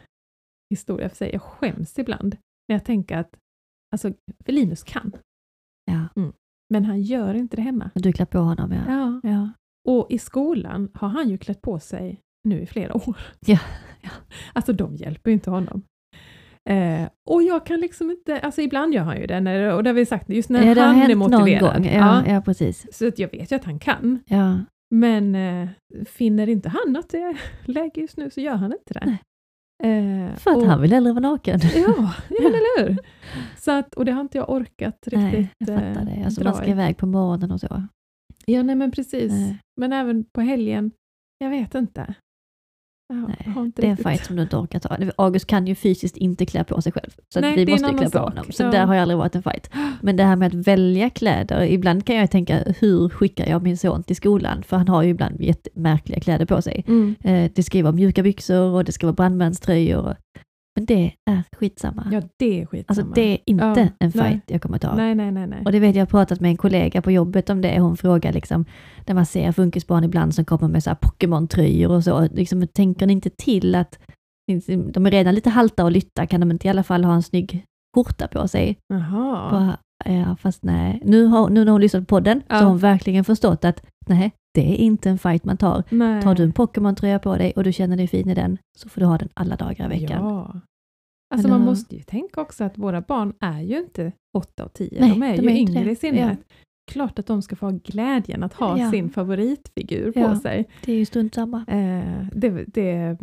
historia 0.69 1.09
för 1.09 1.15
sig. 1.15 1.29
Jag 1.33 1.41
skäms 1.41 1.99
ibland 1.99 2.37
när 2.67 2.75
jag 2.75 2.85
tänker 2.85 3.17
att, 3.17 3.37
alltså, 3.93 4.13
för 4.45 4.51
Linus 4.51 4.83
kan, 4.83 5.11
ja. 5.85 6.23
men 6.69 6.85
han 6.85 7.01
gör 7.01 7.33
inte 7.33 7.55
det 7.55 7.61
hemma. 7.61 7.89
Du 7.95 8.13
klär 8.13 8.25
på 8.25 8.37
honom, 8.39 8.71
ja. 8.71 8.81
Ja. 8.87 9.29
Ja. 9.29 9.49
Och 9.87 10.07
i 10.11 10.19
skolan 10.19 10.91
har 10.93 11.07
han 11.07 11.29
ju 11.29 11.37
klätt 11.37 11.61
på 11.61 11.79
sig 11.79 12.21
nu 12.47 12.61
i 12.61 12.65
flera 12.65 12.95
år. 12.95 13.17
Ja, 13.45 13.59
ja. 14.01 14.09
Alltså 14.53 14.73
de 14.73 14.95
hjälper 14.95 15.29
ju 15.29 15.33
inte 15.33 15.49
honom. 15.49 15.81
Eh, 16.69 17.09
och 17.29 17.43
jag 17.43 17.65
kan 17.65 17.79
liksom 17.79 18.11
inte, 18.11 18.39
alltså 18.39 18.61
ibland 18.61 18.93
gör 18.93 19.03
han 19.03 19.19
ju 19.21 19.27
det, 19.27 19.39
när, 19.39 19.73
och 19.75 19.83
det 19.83 19.89
har 19.89 19.95
vi 19.95 20.05
sagt, 20.05 20.29
just 20.29 20.49
när 20.49 20.75
ja, 20.75 20.83
han 20.83 20.95
är 20.95 20.99
hänt 20.99 21.17
någon 21.17 21.31
motiverad. 21.31 21.75
gång. 21.75 21.85
Ja, 21.93 22.23
ja. 22.27 22.41
precis. 22.41 22.97
Så 22.97 23.07
att 23.07 23.19
jag 23.19 23.31
vet 23.31 23.51
ju 23.51 23.55
att 23.55 23.63
han 23.63 23.79
kan, 23.79 24.19
Ja. 24.25 24.59
men 24.95 25.35
eh, 25.35 25.69
finner 26.05 26.49
inte 26.49 26.69
han 26.69 26.95
att 26.95 27.09
det 27.09 27.17
är 27.21 27.41
läge 27.65 28.01
just 28.01 28.17
nu 28.17 28.29
så 28.29 28.41
gör 28.41 28.55
han 28.55 28.73
inte 28.73 28.93
det. 28.93 29.03
Nej. 29.05 29.21
Eh, 29.83 30.35
För 30.35 30.51
att 30.51 30.57
och, 30.57 30.65
han 30.65 30.81
vill 30.81 30.93
hellre 30.93 31.11
vara 31.13 31.29
naken. 31.29 31.59
Ja, 31.75 32.13
ja 32.29 32.37
eller 32.39 32.83
hur? 32.83 32.97
Så 33.57 33.71
att, 33.71 33.95
och 33.95 34.05
det 34.05 34.11
har 34.11 34.21
inte 34.21 34.37
jag 34.37 34.49
orkat 34.49 34.97
riktigt 35.07 35.19
Nej, 35.19 35.53
jag 35.57 35.67
fattar 35.67 36.01
eh, 36.01 36.05
det. 36.15 36.23
Alltså 36.25 36.41
dra 36.41 36.49
man 36.49 36.57
ska 36.57 36.65
i. 36.65 36.71
iväg 36.71 36.97
på 36.97 37.05
morgonen 37.05 37.51
och 37.51 37.59
så. 37.59 37.83
Ja, 38.45 38.63
nej 38.63 38.75
men 38.75 38.91
precis. 38.91 39.31
Nej. 39.31 39.59
Men 39.77 39.93
även 39.93 40.23
på 40.23 40.41
helgen, 40.41 40.91
jag 41.37 41.49
vet 41.49 41.75
inte. 41.75 42.13
Nej, 43.13 43.71
Det 43.75 43.85
är 43.87 43.91
en 43.91 43.97
fight 43.97 44.25
som 44.25 44.35
du 44.35 44.41
inte 44.41 44.57
orkar 44.57 44.79
ta. 44.79 44.97
August 45.17 45.47
kan 45.47 45.67
ju 45.67 45.75
fysiskt 45.75 46.17
inte 46.17 46.45
klä 46.45 46.63
på 46.63 46.81
sig 46.81 46.91
själv. 46.91 47.09
Så 47.33 47.39
Nej, 47.41 47.65
vi 47.65 47.71
måste 47.71 47.87
ju 47.91 47.97
klä 47.97 48.05
på 48.05 48.11
sak. 48.11 48.29
honom. 48.29 48.45
Så 48.51 48.63
Ja. 48.63 48.71
där 48.71 48.85
har 48.85 48.93
jag 48.95 49.01
aldrig 49.01 49.17
varit 49.17 49.35
en 49.35 49.43
fight. 49.43 49.69
Men 50.01 50.15
det 50.15 50.23
här 50.23 50.35
med 50.35 50.47
att 50.47 50.67
välja 50.67 51.09
kläder, 51.09 51.63
ibland 51.63 52.05
kan 52.05 52.15
jag 52.15 52.31
tänka 52.31 52.63
hur 52.79 53.09
skickar 53.09 53.47
jag 53.47 53.63
min 53.63 53.77
son 53.77 54.03
till 54.03 54.15
skolan? 54.15 54.63
För 54.63 54.77
han 54.77 54.87
har 54.87 55.03
ju 55.03 55.09
ibland 55.09 55.41
jättemärkliga 55.41 56.19
kläder 56.19 56.45
på 56.45 56.61
sig. 56.61 56.83
Mm. 56.87 57.15
Eh, 57.23 57.51
Det 57.55 57.63
ska 57.63 57.77
ju 57.77 57.83
vara 57.83 57.93
mjuka 57.93 58.23
byxor 58.23 58.61
och 58.75 58.83
det 58.83 58.91
ska 58.91 59.07
vara 59.07 59.13
brandmanströjor. 59.15 60.15
Men 60.79 60.85
det 60.85 61.13
är 61.25 61.43
skitsamma. 61.57 62.07
Ja, 62.11 62.21
det 62.37 62.61
är 62.61 62.65
skitsamma. 62.65 62.99
Alltså 63.01 63.13
det 63.15 63.21
är 63.33 63.37
inte 63.45 63.81
Ja, 63.81 63.87
en 63.99 64.11
fight 64.11 64.23
nej. 64.23 64.41
jag 64.47 64.61
kommer 64.61 64.77
ta. 64.77 64.95
Nej, 64.95 65.15
nej, 65.15 65.31
nej. 65.31 65.47
nej. 65.47 65.61
Och 65.65 65.71
det 65.71 65.79
vet 65.79 65.95
jag, 65.95 66.01
har 66.01 66.07
pratat 66.07 66.39
med 66.39 66.49
en 66.51 66.57
kollega 66.57 67.01
på 67.01 67.11
jobbet 67.11 67.49
om 67.49 67.61
det. 67.61 67.79
Hon 67.79 67.97
frågar 67.97 68.33
liksom, 68.33 68.65
där 69.05 69.13
man 69.13 69.25
ser 69.25 69.51
funkisbarn 69.51 70.03
ibland 70.03 70.35
som 70.35 70.45
kommer 70.45 70.67
med 70.67 70.83
så 70.83 70.89
här 70.89 70.97
Pokémon-tröjor 71.01 71.91
och 71.91 72.03
så. 72.03 72.27
Liksom, 72.31 72.67
tänker 72.67 73.07
ni 73.07 73.13
inte 73.13 73.29
till 73.29 73.75
att 73.75 73.99
de 74.93 75.05
är 75.05 75.11
redan 75.11 75.35
lite 75.35 75.49
halta 75.49 75.83
och 75.83 75.91
lytta, 75.91 76.25
kan 76.27 76.39
de 76.39 76.51
inte 76.51 76.67
i 76.67 76.69
alla 76.69 76.83
fall 76.83 77.03
ha 77.03 77.13
en 77.13 77.23
snygg 77.23 77.65
skjorta 77.95 78.27
på 78.27 78.47
sig? 78.47 78.77
Jaha. 78.93 79.51
Bara, 79.51 79.77
ja, 80.15 80.35
fast 80.35 80.63
nej. 80.63 81.01
Nu, 81.05 81.25
har, 81.25 81.49
nu 81.49 81.65
när 81.65 81.71
hon 81.71 81.81
lyssnat 81.81 82.07
på 82.07 82.15
podden 82.15 82.41
Ja. 82.47 82.55
så 82.59 82.63
har 82.63 82.69
hon 82.69 82.77
verkligen 82.77 83.23
förstått 83.23 83.65
att 83.65 83.85
nej, 84.07 84.31
det 84.53 84.71
är 84.71 84.75
inte 84.75 85.09
en 85.09 85.17
fight 85.17 85.45
man 85.45 85.57
tar. 85.57 85.83
Nej. 85.89 86.21
Tar 86.21 86.35
du 86.35 86.43
en 86.43 86.51
Pokémon-tröja 86.53 87.19
på 87.19 87.37
dig 87.37 87.53
och 87.55 87.63
du 87.63 87.73
känner 87.73 87.97
dig 87.97 88.07
fin 88.07 88.29
i 88.29 88.33
den, 88.33 88.57
så 88.77 88.89
får 88.89 89.01
du 89.01 89.07
ha 89.07 89.17
den 89.17 89.29
alla 89.33 89.55
dagar 89.55 89.85
i 89.93 89.99
veckan. 89.99 90.25
Ja. 90.25 90.55
Alltså 91.35 91.47
man 91.49 91.61
måste 91.61 91.95
ju 91.95 92.01
tänka 92.01 92.41
också 92.41 92.63
att 92.63 92.77
våra 92.77 93.01
barn 93.01 93.33
är 93.39 93.61
ju 93.61 93.77
inte 93.79 94.11
8 94.37 94.65
och 94.65 94.73
10, 94.73 94.99
Nej, 95.01 95.09
de 95.09 95.23
är 95.23 95.37
de 95.37 95.43
ju 95.43 95.49
är 95.49 95.55
yngre 95.55 95.83
det. 95.83 95.91
i 95.91 95.95
synnerhet. 95.95 96.39
Klart 96.91 97.19
att 97.19 97.25
de 97.25 97.41
ska 97.41 97.55
få 97.55 97.65
ha 97.65 97.79
glädjen 97.83 98.43
att 98.43 98.53
ha 98.53 98.77
Ja. 98.79 98.91
sin 98.91 99.09
favoritfigur 99.09 100.11
på 100.11 100.19
Ja. 100.19 100.39
sig. 100.39 100.69
Det 100.85 100.91
är 100.91 100.97
ju 100.97 101.05
strunt 101.05 101.33
samma. 101.35 101.65
Eh, 101.67 102.25
det, 102.35 102.49
det 102.67 103.17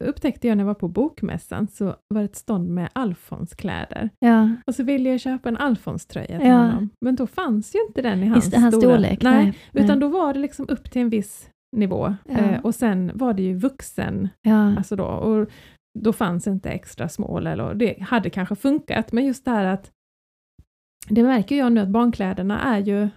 upptäckte 0.00 0.48
jag 0.48 0.56
när 0.56 0.62
jag 0.64 0.66
var 0.66 0.74
på 0.74 0.88
bokmässan, 0.88 1.68
så 1.68 1.84
var 1.84 2.18
det 2.20 2.24
ett 2.24 2.36
stånd 2.36 2.68
med 2.70 2.88
Alfons-kläder. 2.92 4.10
Ja, 4.18 4.50
Och 4.66 4.74
så 4.74 4.82
ville 4.82 5.10
jag 5.10 5.20
köpa 5.20 5.48
en 5.48 5.56
Alfons-tröja 5.56 6.38
till 6.38 6.48
Ja. 6.48 6.56
honom, 6.56 6.88
men 7.00 7.16
då 7.16 7.26
fanns 7.26 7.74
ju 7.74 7.78
inte 7.88 8.02
den 8.02 8.22
i 8.22 8.26
hans, 8.26 8.44
Just 8.44 8.56
hans 8.56 8.74
stora. 8.76 8.92
storlek. 8.94 9.22
Nej, 9.22 9.54
nej. 9.72 9.84
utan 9.84 10.00
då 10.00 10.08
var 10.08 10.34
det 10.34 10.40
liksom 10.40 10.66
upp 10.68 10.90
till 10.90 11.02
en 11.02 11.10
viss 11.10 11.48
nivå. 11.76 12.14
Ja. 12.28 12.38
Eh, 12.38 12.60
och 12.60 12.74
sen 12.74 13.10
var 13.14 13.34
det 13.34 13.42
ju 13.42 13.54
vuxen, 13.54 14.28
Ja, 14.42 14.76
alltså 14.76 14.96
då, 14.96 15.04
och 15.04 15.48
då 15.98 16.12
fanns 16.12 16.46
inte 16.46 16.70
extra 16.70 17.08
small, 17.08 17.46
eller 17.46 17.74
det 17.74 18.00
hade 18.02 18.30
kanske 18.30 18.56
funkat, 18.56 19.12
men 19.12 19.24
just 19.26 19.44
det 19.44 19.50
här 19.50 19.64
att 19.64 19.90
det 21.08 21.22
märker 21.22 21.56
jag 21.58 21.72
nu 21.72 21.80
att 21.80 21.88
barnkläderna 21.88 22.60
är 22.60 22.78
ju, 22.78 23.08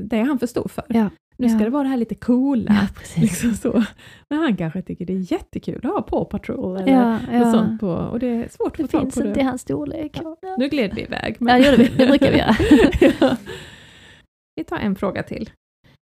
det 0.00 0.16
är 0.16 0.24
han 0.24 0.38
för 0.38 0.46
stor 0.46 0.68
för. 0.68 0.84
Ja. 0.88 1.10
Nu 1.36 1.48
ska 1.48 1.58
Ja. 1.58 1.64
det 1.64 1.70
vara 1.70 1.82
det 1.82 1.88
här 1.88 1.96
lite 1.96 2.14
coola, 2.14 2.72
ja 3.16 3.20
liksom 3.22 3.54
så. 3.54 3.84
Men 4.30 4.38
han 4.38 4.56
kanske 4.56 4.82
tycker 4.82 5.06
det 5.06 5.12
är 5.12 5.32
jättekul 5.32 5.76
att 5.86 5.92
ha 5.92 6.02
Paw 6.02 6.24
Patrol 6.30 6.76
eller 6.76 6.92
Ja, 6.92 7.38
något 7.38 7.52
sånt 7.54 7.80
på, 7.80 7.88
och 7.88 8.18
det 8.18 8.26
är 8.26 8.48
svårt 8.48 8.66
att 8.70 8.76
Det 8.76 8.82
få 8.82 8.88
tag 8.88 9.00
finns 9.00 9.14
på 9.14 9.20
inte 9.20 9.40
i 9.40 9.42
det. 9.42 9.48
hans 9.48 9.62
storlek. 9.62 10.20
Nu 10.58 10.68
gled 10.68 10.94
vi 10.94 11.02
iväg. 11.02 11.36
Ja, 11.40 11.46
det 11.58 11.58
gjorde 11.70 11.76
vi. 11.76 11.88
Det 11.96 12.06
brukar 12.06 12.30
vi 12.32 12.38
göra. 12.38 13.36
Vi 14.56 14.64
tar 14.64 14.78
en 14.78 14.96
fråga 14.96 15.22
till. 15.22 15.50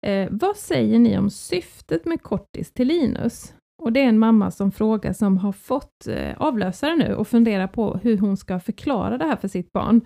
Eh, 0.08 0.28
vad 0.32 0.58
säger 0.58 1.00
ni 1.00 1.18
om 1.18 1.30
syftet 1.30 2.06
med 2.06 2.22
kortis 2.24 2.72
till 2.74 2.88
Linus? 2.88 3.54
Och 3.82 3.94
det 3.94 4.00
är 4.00 4.08
en 4.10 4.20
mamma 4.20 4.52
som 4.52 4.72
frågar 4.72 5.14
som 5.14 5.38
har 5.38 5.52
fått 5.52 6.08
eh, 6.08 6.34
avlösare 6.38 6.96
nu 6.96 7.16
och 7.16 7.28
funderar 7.28 7.68
på 7.68 8.00
hur 8.04 8.18
hon 8.18 8.38
ska 8.38 8.60
förklara 8.60 9.18
det 9.18 9.26
här 9.26 9.36
för 9.36 9.48
sitt 9.48 9.72
barn. 9.72 10.02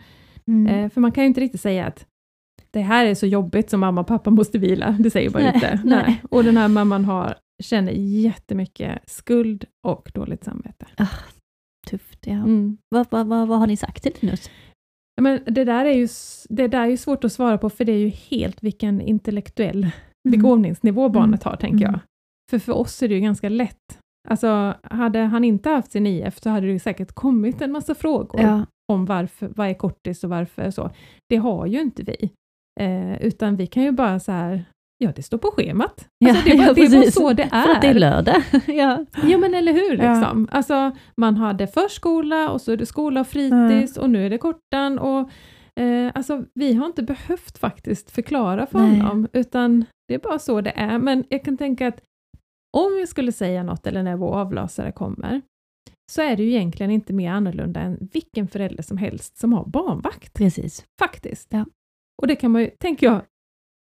Mm. 0.47 0.67
Eh, 0.76 0.89
för 0.89 1.01
man 1.01 1.11
kan 1.11 1.23
ju 1.23 1.28
inte 1.28 1.41
riktigt 1.41 1.61
säga 1.61 1.86
att 1.86 2.05
det 2.71 2.82
här 2.82 3.05
är 3.05 3.15
så 3.15 3.26
jobbigt 3.26 3.69
som 3.69 3.80
mamma 3.80 4.01
och 4.01 4.07
pappa 4.07 4.30
måste 4.30 4.57
vila. 4.57 4.91
Det 4.99 5.09
säger 5.11 5.30
ju 5.30 5.36
Nej, 5.38 5.51
inte. 5.55 5.82
nej. 5.84 6.21
Och 6.30 6.43
den 6.43 6.57
här 6.57 6.67
mamman 6.67 7.05
har, 7.05 7.36
känner 7.63 7.91
jättemycket 7.91 9.09
skuld 9.09 9.65
och 9.88 10.11
dåligt 10.13 10.43
samvete. 10.43 10.86
Tufft, 11.89 12.28
ja. 12.28 12.34
Mm. 12.34 12.78
Vad, 12.89 13.07
vad, 13.09 13.28
vad, 13.28 13.47
vad 13.47 13.59
har 13.59 13.67
ni 13.67 13.78
sagt 13.78 14.03
till 14.03 14.13
Linus? 14.19 14.49
Men 15.21 15.39
det 15.45 15.63
där 15.63 15.86
är 15.86 15.93
ju 15.93 16.07
det 16.49 16.67
där 16.67 16.82
är 16.82 16.88
ju 16.88 16.97
svårt 16.97 17.23
att 17.23 17.32
svara 17.32 17.57
på, 17.57 17.69
för 17.69 17.86
det 17.86 17.91
är 17.91 17.97
ju 17.97 18.09
helt 18.09 18.63
vilken 18.63 19.01
intellektuell 19.01 19.88
begåvningsnivå 20.30 21.09
barnet 21.09 21.43
har, 21.43 21.55
tänker 21.55 21.86
Mm. 21.86 21.91
jag. 21.91 21.99
För 22.52 22.60
för 22.60 22.74
oss 22.74 23.04
är 23.04 23.08
det 23.08 23.16
ju 23.16 23.22
ganska 23.22 23.50
lätt. 23.50 24.00
Alltså, 24.28 24.74
hade 24.84 25.20
han 25.20 25.43
inte 25.43 25.70
haft 25.70 25.91
sin 25.91 26.08
IF, 26.08 26.41
så 26.41 26.50
hade 26.50 26.68
det 26.68 26.80
säkert 26.80 27.12
kommit 27.14 27.62
en 27.62 27.72
massa 27.72 27.96
frågor 27.96 28.41
Ja, 28.41 28.66
om 28.93 29.06
varför, 29.06 29.52
vad 29.56 29.68
är 29.68 29.74
kortis 29.74 30.24
och 30.24 30.30
varför 30.30 30.72
så. 30.72 30.91
Det 31.30 31.36
har 31.36 31.66
ju 31.66 31.82
inte 31.82 32.04
vi. 32.04 32.32
Eh, 32.80 33.22
utan 33.22 33.56
vi 33.56 33.68
kan 33.68 33.84
ju 33.84 33.91
bara 33.91 34.20
så 34.20 34.32
här, 34.32 34.66
ja 34.98 35.12
det 35.16 35.24
står 35.24 35.38
på 35.38 35.52
schemat. 35.52 36.08
Alltså, 36.26 36.43
det, 36.46 36.52
är 36.52 36.58
bara, 36.58 36.68
ja, 36.68 36.74
det 36.74 36.82
är 36.82 37.02
bara 37.02 37.12
så 37.12 37.34
det 37.34 37.48
För 37.50 37.58
att 37.72 37.82
det 37.82 37.88
är 37.88 37.96
är. 37.96 38.00
lördag. 38.00 38.41
ja. 38.68 39.06
Ja 39.24 39.38
men 39.38 39.54
eller 39.54 39.74
hur, 39.74 39.98
Ja. 40.04 40.14
liksom. 40.20 40.48
Alltså, 40.52 40.91
man 41.18 41.38
hade 41.38 41.68
förskola 41.68 42.50
och 42.50 42.62
så 42.62 42.72
är 42.72 42.78
det 42.78 42.86
skola 42.86 43.20
och 43.22 43.28
fritids 43.28 43.98
och 43.98 44.10
nu 44.10 44.26
är 44.26 44.30
det 44.30 44.38
kortan 44.38 45.00
och 45.00 45.30
eh, 45.82 46.12
alltså, 46.16 46.43
vi 46.54 46.74
har 46.74 46.86
inte 46.86 47.04
behövt 47.04 47.58
faktiskt 47.58 48.12
förklara 48.12 48.66
för 48.66 48.80
Nej. 48.80 49.00
honom, 49.00 49.28
utan 49.34 49.86
det 50.08 50.14
är 50.16 50.20
bara 50.20 50.39
så 50.39 50.62
det 50.62 50.74
är. 50.76 50.98
Men 51.00 51.24
jag 51.30 51.43
kan 51.43 51.58
tänka 51.58 51.88
att 51.88 52.00
om 52.76 52.95
vi 52.99 53.07
skulle 53.07 53.32
säga 53.32 53.63
något 53.63 53.88
eller 53.88 54.03
när 54.03 54.15
vår 54.15 54.36
avlösare 54.36 54.91
kommer, 54.91 55.41
så 56.11 56.21
är 56.21 56.36
det 56.38 56.43
ju 56.43 56.49
egentligen 56.49 56.91
inte 56.91 57.13
mer 57.13 57.32
annorlunda 57.32 57.80
än 57.80 58.09
vilken 58.13 58.47
förälder 58.47 58.84
som 58.84 58.97
helst 58.97 59.38
som 59.38 59.53
har 59.53 59.65
barnvakt, 59.65 60.34
Precis. 60.34 60.86
faktiskt. 60.99 61.47
Ja. 61.51 61.65
Och 62.21 62.28
det 62.28 62.36
kan 62.36 62.51
man 62.51 62.61
ju, 62.61 62.69
tänker 62.80 63.07
jag, 63.07 63.21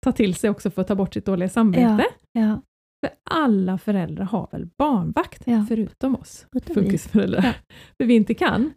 ta 0.06 0.12
till 0.12 0.36
sig 0.36 0.50
också 0.50 0.72
för 0.72 0.82
att 0.82 0.88
ta 0.88 0.96
bort 0.96 1.14
sitt 1.14 1.26
dåliga 1.26 1.50
samvete. 1.50 2.06
Ja. 2.32 2.62
För 3.06 3.16
alla 3.30 3.78
föräldrar 3.78 4.26
har 4.26 4.48
väl 4.52 4.68
barnvakt, 4.78 5.42
Ja. 5.46 5.66
förutom 5.70 6.16
oss 6.16 6.46
funkisföräldrar. 6.74 7.44
Ja. 7.44 7.54
För 7.98 8.06
vi 8.06 8.14
inte 8.16 8.34
kan. 8.34 8.74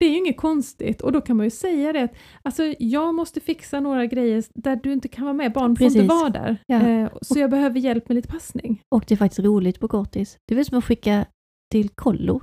Det 0.00 0.06
är 0.06 0.10
ju 0.10 0.16
inget 0.16 0.36
konstigt 0.36 1.00
och 1.00 1.12
då 1.12 1.20
kan 1.20 1.36
man 1.36 1.46
ju 1.46 1.50
säga 1.50 1.92
det 1.92 2.02
att 2.02 2.14
alltså, 2.42 2.74
jag 2.78 3.14
måste 3.14 3.40
fixa 3.40 3.80
några 3.80 4.06
grejer 4.06 4.44
där 4.54 4.76
du 4.82 4.92
inte 4.92 5.08
kan 5.08 5.24
vara 5.24 5.34
med, 5.34 5.52
barn 5.52 5.76
får 5.76 5.86
inte 5.86 6.02
vara 6.02 6.30
där. 6.30 6.56
Ja. 6.66 6.80
Eh, 6.88 7.08
så 7.22 7.38
jag 7.38 7.50
behöver 7.50 7.80
hjälp 7.80 8.08
med 8.08 8.16
lite 8.16 8.28
passning. 8.28 8.82
Och 8.94 9.04
det 9.08 9.14
är 9.14 9.16
faktiskt 9.16 9.40
roligt 9.46 9.80
på 9.80 9.88
kortis. 9.88 10.36
Det 10.48 10.54
är 10.54 10.56
väl 10.56 10.64
som 10.64 10.78
att 10.78 10.84
skicka 10.84 11.26
till 11.72 11.88
kollo 11.88 12.40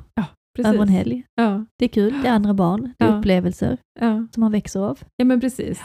Precis. 0.55 0.73
över 0.73 0.81
en 0.81 0.87
helg. 0.89 1.23
Ja, 1.35 1.65
Det 1.79 1.85
är 1.85 1.89
kul, 1.89 2.13
det 2.23 2.27
är 2.27 2.33
andra 2.33 2.53
barn, 2.53 2.93
det 2.99 3.05
är 3.05 3.09
Ja. 3.11 3.17
upplevelser 3.19 3.77
ja. 3.99 4.27
som 4.31 4.41
man 4.41 4.51
växer 4.51 4.79
av. 4.79 4.99
ja, 5.17 5.25
men 5.25 5.39
precis. 5.41 5.81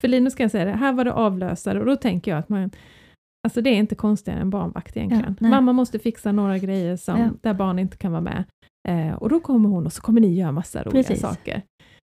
För 0.00 0.08
Linus 0.08 0.34
kan 0.34 0.50
säga 0.50 0.64
det, 0.64 0.72
här 0.72 0.92
var 0.92 1.04
det 1.04 1.12
avlösare 1.12 1.80
och 1.80 1.86
då 1.86 1.96
tänker 1.96 2.30
jag 2.30 2.38
att 2.38 2.48
man 2.48 2.70
Alltså 3.46 3.60
det 3.62 3.70
är 3.70 3.74
inte 3.78 3.94
konstigare 3.94 4.40
än 4.40 4.50
barnvakt 4.50 4.96
egentligen. 4.96 5.36
Ja. 5.40 5.48
Mamma 5.48 5.72
måste 5.72 5.98
fixa 5.98 6.32
några 6.32 6.58
grejer 6.58 6.96
som, 6.96 7.20
Ja. 7.20 7.30
där 7.42 7.54
barn 7.54 7.78
inte 7.78 7.96
kan 7.96 8.12
vara 8.12 8.20
med. 8.22 8.44
Eh, 8.88 9.14
och 9.14 9.28
då 9.28 9.40
kommer 9.40 9.68
hon 9.68 9.86
och 9.86 9.92
så 9.92 10.02
kommer 10.02 10.20
ni 10.20 10.34
göra 10.34 10.52
massa 10.52 10.82
roliga 10.82 11.02
Precis. 11.02 11.20
saker. 11.20 11.62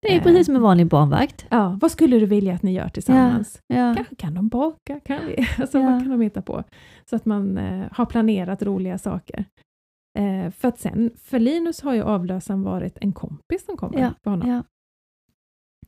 Det 0.02 0.14
är 0.14 0.18
Eh. 0.18 0.24
precis 0.24 0.46
som 0.46 0.56
en 0.56 0.62
vanlig 0.62 0.88
barnvakt. 0.88 1.46
Ja, 1.50 1.78
vad 1.82 1.92
skulle 1.92 2.20
du 2.20 2.26
vilja 2.26 2.54
att 2.54 2.64
ni 2.64 2.74
gör 2.74 2.90
tillsammans? 2.90 3.60
Ja. 3.68 3.94
Kanske 3.96 4.16
kan 4.16 4.34
de 4.34 4.48
baka? 4.48 5.00
Kan 5.00 5.20
vi? 5.28 5.36
Alltså. 5.62 5.80
Vad 5.82 6.02
kan 6.02 6.10
de 6.10 6.22
hitta 6.22 6.42
på? 6.42 6.64
Så 7.10 7.16
att 7.16 7.26
man 7.26 7.58
eh, 7.58 7.88
har 7.92 8.06
planerat 8.06 8.64
roliga 8.64 8.98
saker. 8.98 9.46
Eh, 10.20 10.52
för 10.52 10.68
att 10.68 10.80
sen, 10.80 11.12
för 11.24 11.40
Linus 11.40 11.82
har 11.82 11.94
ju 11.94 12.02
avlösaren 12.02 12.64
varit 12.64 12.98
en 13.02 13.14
kompis 13.14 13.66
som 13.66 13.78
kommer 13.78 14.14
för 14.24 14.30
honom. 14.32 14.64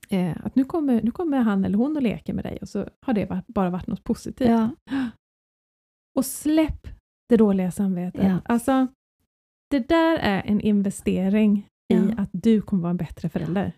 Eh, 0.09 0.37
att 0.43 0.55
nu 0.55 0.63
kommer, 0.63 1.01
nu 1.01 1.11
kommer 1.11 1.37
han 1.39 1.65
eller 1.65 1.77
hon 1.77 1.95
och 1.95 2.01
leker 2.03 2.33
med 2.33 2.45
dig 2.45 2.57
och 2.61 2.69
så 2.69 2.85
har 3.05 3.13
det 3.13 3.41
bara 3.47 3.69
varit 3.69 3.87
något 3.87 4.03
positivt. 4.03 4.49
Ja. 6.13 6.19
Och 6.19 6.25
släpp 6.25 6.87
det 7.29 7.37
dåliga 7.37 7.71
samvetet. 7.71 8.23
Ja. 8.23 8.39
Alltså, 8.45 8.87
det 9.71 9.87
där 9.89 10.17
är 10.17 10.41
en 10.45 10.61
investering 10.61 11.57
i 11.93 11.95
Ja. 11.95 12.01
att 12.17 12.29
du 12.31 12.61
kommer 12.61 12.81
vara 12.83 12.89
en 12.91 12.97
bättre 12.97 13.29
förälder. 13.29 13.71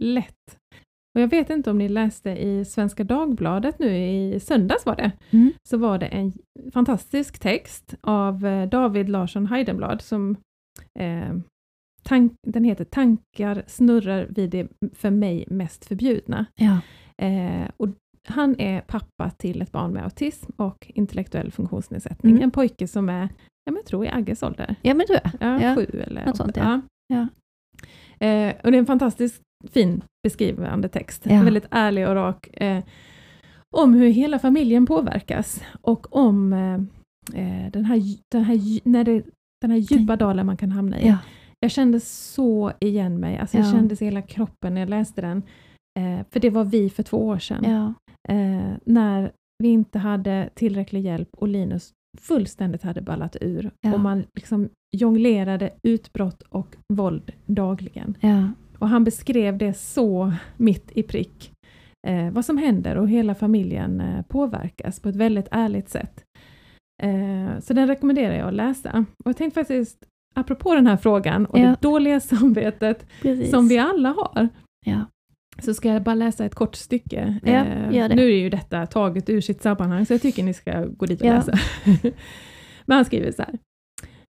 Lätt. 0.00 0.58
Och 1.14 1.20
jag 1.20 1.28
vet 1.28 1.50
inte 1.50 1.70
om 1.70 1.78
ni 1.78 1.88
läste 1.88 2.30
i 2.30 2.64
Svenska 2.64 3.04
Dagbladet 3.04 3.78
nu 3.78 3.96
i 3.96 4.40
söndags 4.40 4.86
var 4.86 4.96
det, 4.96 5.12
Mm. 5.30 5.52
så 5.68 5.76
var 5.78 5.98
det 5.98 6.06
en 6.06 6.32
fantastisk 6.72 7.38
text 7.38 7.94
av 8.00 8.46
eh, 8.46 8.68
David 8.68 9.08
Larsson 9.08 9.46
Heidenblad 9.46 10.02
som 10.02 10.36
eh, 10.98 11.34
tank, 12.02 12.32
den 12.46 12.64
heter 12.64 12.84
Tankar 12.84 13.62
snurrar 13.66 14.26
vid 14.30 14.50
det 14.50 14.68
för 14.92 15.10
mig 15.10 15.44
mest 15.50 15.84
förbjudna. 15.84 16.46
Ja. 16.54 16.80
Eh, 17.26 17.70
och 17.76 17.88
han 18.30 18.60
är 18.60 18.80
pappa 18.80 19.30
till 19.30 19.62
ett 19.62 19.72
barn 19.72 19.92
med 19.92 20.04
autism 20.04 20.52
och 20.56 20.86
intellektuell 20.94 21.52
funktionsnedsättning. 21.52 22.32
Mm. 22.32 22.42
En 22.44 22.50
pojke 22.50 22.88
som 22.88 23.08
är, 23.08 23.28
ja, 23.64 23.72
men 23.72 23.84
tror 23.84 24.04
i 24.04 24.08
Agges 24.08 24.42
ålder, 24.42 24.74
ja, 24.82 24.94
men 24.94 25.06
tror 25.06 25.18
jag. 25.24 25.32
ja, 25.40 25.62
Ja, 25.62 25.74
sju 25.74 25.86
eller 26.06 26.26
något 26.26 26.34
åtta. 26.34 26.44
sånt, 26.44 26.56
ja. 26.56 26.80
Ja. 27.14 27.28
Eh, 28.26 28.54
och 28.64 28.70
det 28.70 28.76
är 28.76 28.80
en 28.80 28.86
fantastiskt 28.86 29.42
fin 29.72 30.02
beskrivande 30.22 30.88
text, 30.88 31.26
Ja. 31.26 31.42
väldigt 31.42 31.66
ärlig 31.70 32.08
och 32.08 32.14
rak, 32.14 32.48
eh, 32.52 32.84
om 33.76 33.94
hur 33.94 34.08
hela 34.08 34.38
familjen 34.38 34.86
påverkas 34.86 35.62
och 35.80 36.16
om 36.16 36.52
eh, 36.52 36.74
eh, 37.40 37.70
den, 37.70 37.84
här, 37.84 38.02
den, 38.32 38.44
här, 38.44 38.80
när 38.88 39.04
det, 39.04 39.22
den 39.60 39.70
här 39.70 39.78
djupa 39.78 40.16
dalen 40.16 40.46
man 40.46 40.56
kan 40.56 40.72
hamna 40.72 41.00
i. 41.00 41.08
Ja. 41.08 41.18
Jag 41.60 41.70
kände 41.70 42.00
så 42.00 42.72
igen 42.80 43.20
mig, 43.20 43.38
alltså 43.38 43.56
jag 43.56 43.66
Ja. 43.66 43.72
kände 43.72 43.94
hela 44.00 44.22
kroppen 44.22 44.74
när 44.74 44.80
jag 44.80 44.90
läste 44.90 45.20
den. 45.20 45.42
Eh, 45.98 46.26
för 46.30 46.40
det 46.40 46.50
var 46.50 46.64
vi 46.64 46.90
för 46.90 47.02
två 47.02 47.26
år 47.26 47.38
sedan, 47.38 47.64
Ja. 47.70 47.94
Eh, 48.28 48.72
när 48.84 49.32
vi 49.62 49.68
inte 49.68 49.98
hade 49.98 50.50
tillräcklig 50.54 51.00
hjälp 51.04 51.28
och 51.36 51.48
Linus 51.48 51.92
fullständigt 52.20 52.82
hade 52.82 53.00
ballat 53.02 53.36
ur. 53.40 53.70
Ja. 53.80 53.94
Och 53.94 54.00
man 54.00 54.24
liksom 54.34 54.68
jonglerade 54.96 55.70
utbrott 55.82 56.42
och 56.42 56.76
våld 56.92 57.32
dagligen. 57.46 58.14
Ja. 58.20 58.48
Och 58.78 58.88
han 58.88 59.04
beskrev 59.04 59.58
det 59.58 59.74
så 59.74 60.32
mitt 60.56 60.90
i 60.92 61.02
prick, 61.02 61.52
eh, 62.06 62.30
vad 62.30 62.44
som 62.44 62.58
händer 62.58 62.96
och 62.96 63.08
hela 63.08 63.34
familjen 63.34 64.00
eh, 64.00 64.22
påverkas 64.22 65.00
på 65.00 65.08
ett 65.08 65.16
väldigt 65.16 65.48
ärligt 65.50 65.88
sätt. 65.88 66.24
Eh, 67.02 67.60
så 67.60 67.74
den 67.74 67.86
rekommenderar 67.88 68.34
jag 68.34 68.48
att 68.48 68.54
läsa. 68.54 69.04
Och 69.24 69.28
jag 69.28 69.36
tänkte 69.36 69.60
faktiskt, 69.60 69.98
apropå 70.34 70.74
den 70.74 70.86
här 70.86 70.96
frågan 70.96 71.46
och 71.46 71.58
Ja. 71.58 71.62
det 71.66 71.76
dåliga 71.80 72.20
samvetet 72.40 73.06
Precis. 73.22 73.50
som 73.50 73.68
vi 73.68 73.78
alla 73.78 74.08
har, 74.08 74.48
Ja. 74.86 75.04
Så 75.62 75.74
ska 75.74 75.88
jag 75.88 76.02
bara 76.02 76.14
läsa 76.14 76.44
ett 76.44 76.54
kort 76.54 76.74
stycke. 76.74 77.38
Ja, 77.42 77.50
Eh. 77.50 77.90
Nu 78.16 78.22
är 78.22 78.36
ju 78.38 78.50
detta 78.50 78.86
taget 78.86 79.30
ur 79.30 79.40
sitt 79.40 79.62
sammanhang, 79.62 80.06
så 80.06 80.12
jag 80.14 80.22
tycker 80.22 80.42
ni 80.42 80.54
ska 80.54 80.84
gå 80.84 81.06
dit 81.06 81.20
och 81.20 81.26
Ja. 81.26 81.32
läsa. 81.34 81.52
Men 82.86 82.96
han 82.96 83.04
skriver 83.04 83.32
så 83.32 83.42
här. 83.42 83.58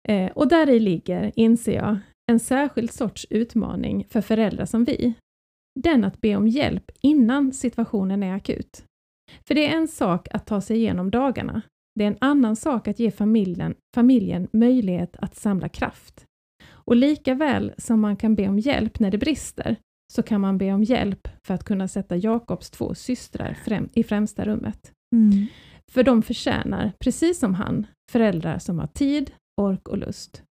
Eh, 0.10 0.32
och 0.32 0.48
där 0.48 0.70
i 0.70 0.80
ligger, 0.80 1.32
inser 1.36 1.76
jag, 1.76 1.98
en 2.32 2.40
särskild 2.40 2.92
sorts 2.92 3.28
utmaning 3.30 4.06
för 4.10 4.22
föräldrar 4.22 4.66
som 4.66 4.84
vi. 4.86 5.14
Den 5.80 6.04
att 6.04 6.22
be 6.22 6.36
om 6.36 6.48
hjälp 6.48 6.92
innan 7.02 7.54
situationen 7.54 8.24
är 8.24 8.34
akut. 8.36 8.84
För 9.48 9.56
det 9.56 9.68
är 9.68 9.78
en 9.78 9.88
sak 9.88 10.28
att 10.32 10.46
ta 10.46 10.62
sig 10.62 10.78
igenom 10.78 11.12
dagarna. 11.12 11.62
Det 11.96 12.04
är 12.04 12.08
en 12.08 12.18
annan 12.22 12.56
sak 12.56 12.88
att 12.88 13.00
ge 13.00 13.12
familjen, 13.12 13.76
familjen 13.96 14.48
möjlighet 14.54 15.16
att 15.20 15.36
samla 15.36 15.70
kraft. 15.70 16.26
Och 16.70 16.96
lika 16.96 17.34
väl 17.36 17.74
som 17.78 18.00
man 18.02 18.16
kan 18.16 18.36
be 18.36 18.48
om 18.48 18.60
hjälp 18.60 19.00
när 19.00 19.12
det 19.12 19.18
brister, 19.18 19.76
så 20.12 20.24
kan 20.24 20.42
man 20.42 20.58
be 20.58 20.74
om 20.74 20.84
hjälp 20.84 21.28
för 21.48 21.54
att 21.54 21.64
kunna 21.64 21.88
sätta 21.88 22.16
Jakobs 22.16 22.70
två 22.70 22.96
systrar 22.96 23.54
främ 23.66 23.90
i 23.94 24.04
främsta 24.04 24.46
rummet. 24.46 24.92
Mm. 25.16 25.48
För 25.92 26.04
de 26.04 26.22
förtjänar, 26.22 26.92
precis 27.00 27.40
som 27.40 27.54
han, 27.54 27.88
föräldrar 28.12 28.60
som 28.60 28.80
har 28.80 28.88
tid, 28.88 29.32
ork 29.62 29.88
och 29.88 29.98
lust. 29.98 30.44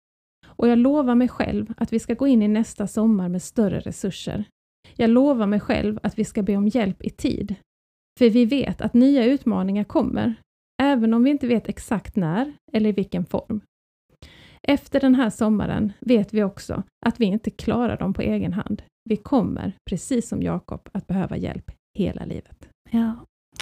Och 0.47 0.67
jag 0.67 0.77
lovar 0.77 1.15
mig 1.15 1.27
själv 1.27 1.73
att 1.77 1.93
vi 1.93 1.99
ska 1.99 2.13
gå 2.13 2.27
in 2.27 2.41
i 2.41 2.47
nästa 2.47 2.87
sommar 2.87 3.29
med 3.29 3.41
större 3.41 3.79
resurser. 3.79 4.43
Jag 4.95 5.09
lovar 5.09 5.47
mig 5.47 5.59
själv 5.59 5.99
att 6.03 6.19
vi 6.19 6.25
ska 6.25 6.43
be 6.43 6.57
om 6.57 6.67
hjälp 6.67 7.03
i 7.03 7.09
tid. 7.09 7.55
För 8.19 8.29
vi 8.29 8.45
vet 8.45 8.81
att 8.81 8.93
nya 8.93 9.25
utmaningar 9.25 9.83
kommer, 9.83 10.35
även 10.81 11.13
om 11.13 11.23
vi 11.23 11.29
inte 11.29 11.47
vet 11.47 11.69
exakt 11.69 12.15
när 12.15 12.53
eller 12.73 12.89
i 12.89 12.93
vilken 12.93 13.25
form. 13.25 13.61
Efter 14.67 14.99
den 14.99 15.15
här 15.15 15.29
sommaren 15.29 15.93
vet 15.99 16.33
vi 16.33 16.43
också 16.43 16.83
att 17.05 17.19
vi 17.19 17.25
inte 17.25 17.49
klarar 17.49 17.97
dem 17.97 18.13
på 18.13 18.21
egen 18.21 18.53
hand. 18.53 18.81
Vi 19.09 19.17
kommer, 19.17 19.73
precis 19.89 20.27
som 20.27 20.41
Jakob, 20.43 20.89
att 20.91 21.07
behöva 21.07 21.37
hjälp 21.37 21.71
hela 21.97 22.25
livet. 22.25 22.67
Ja. 22.91 23.15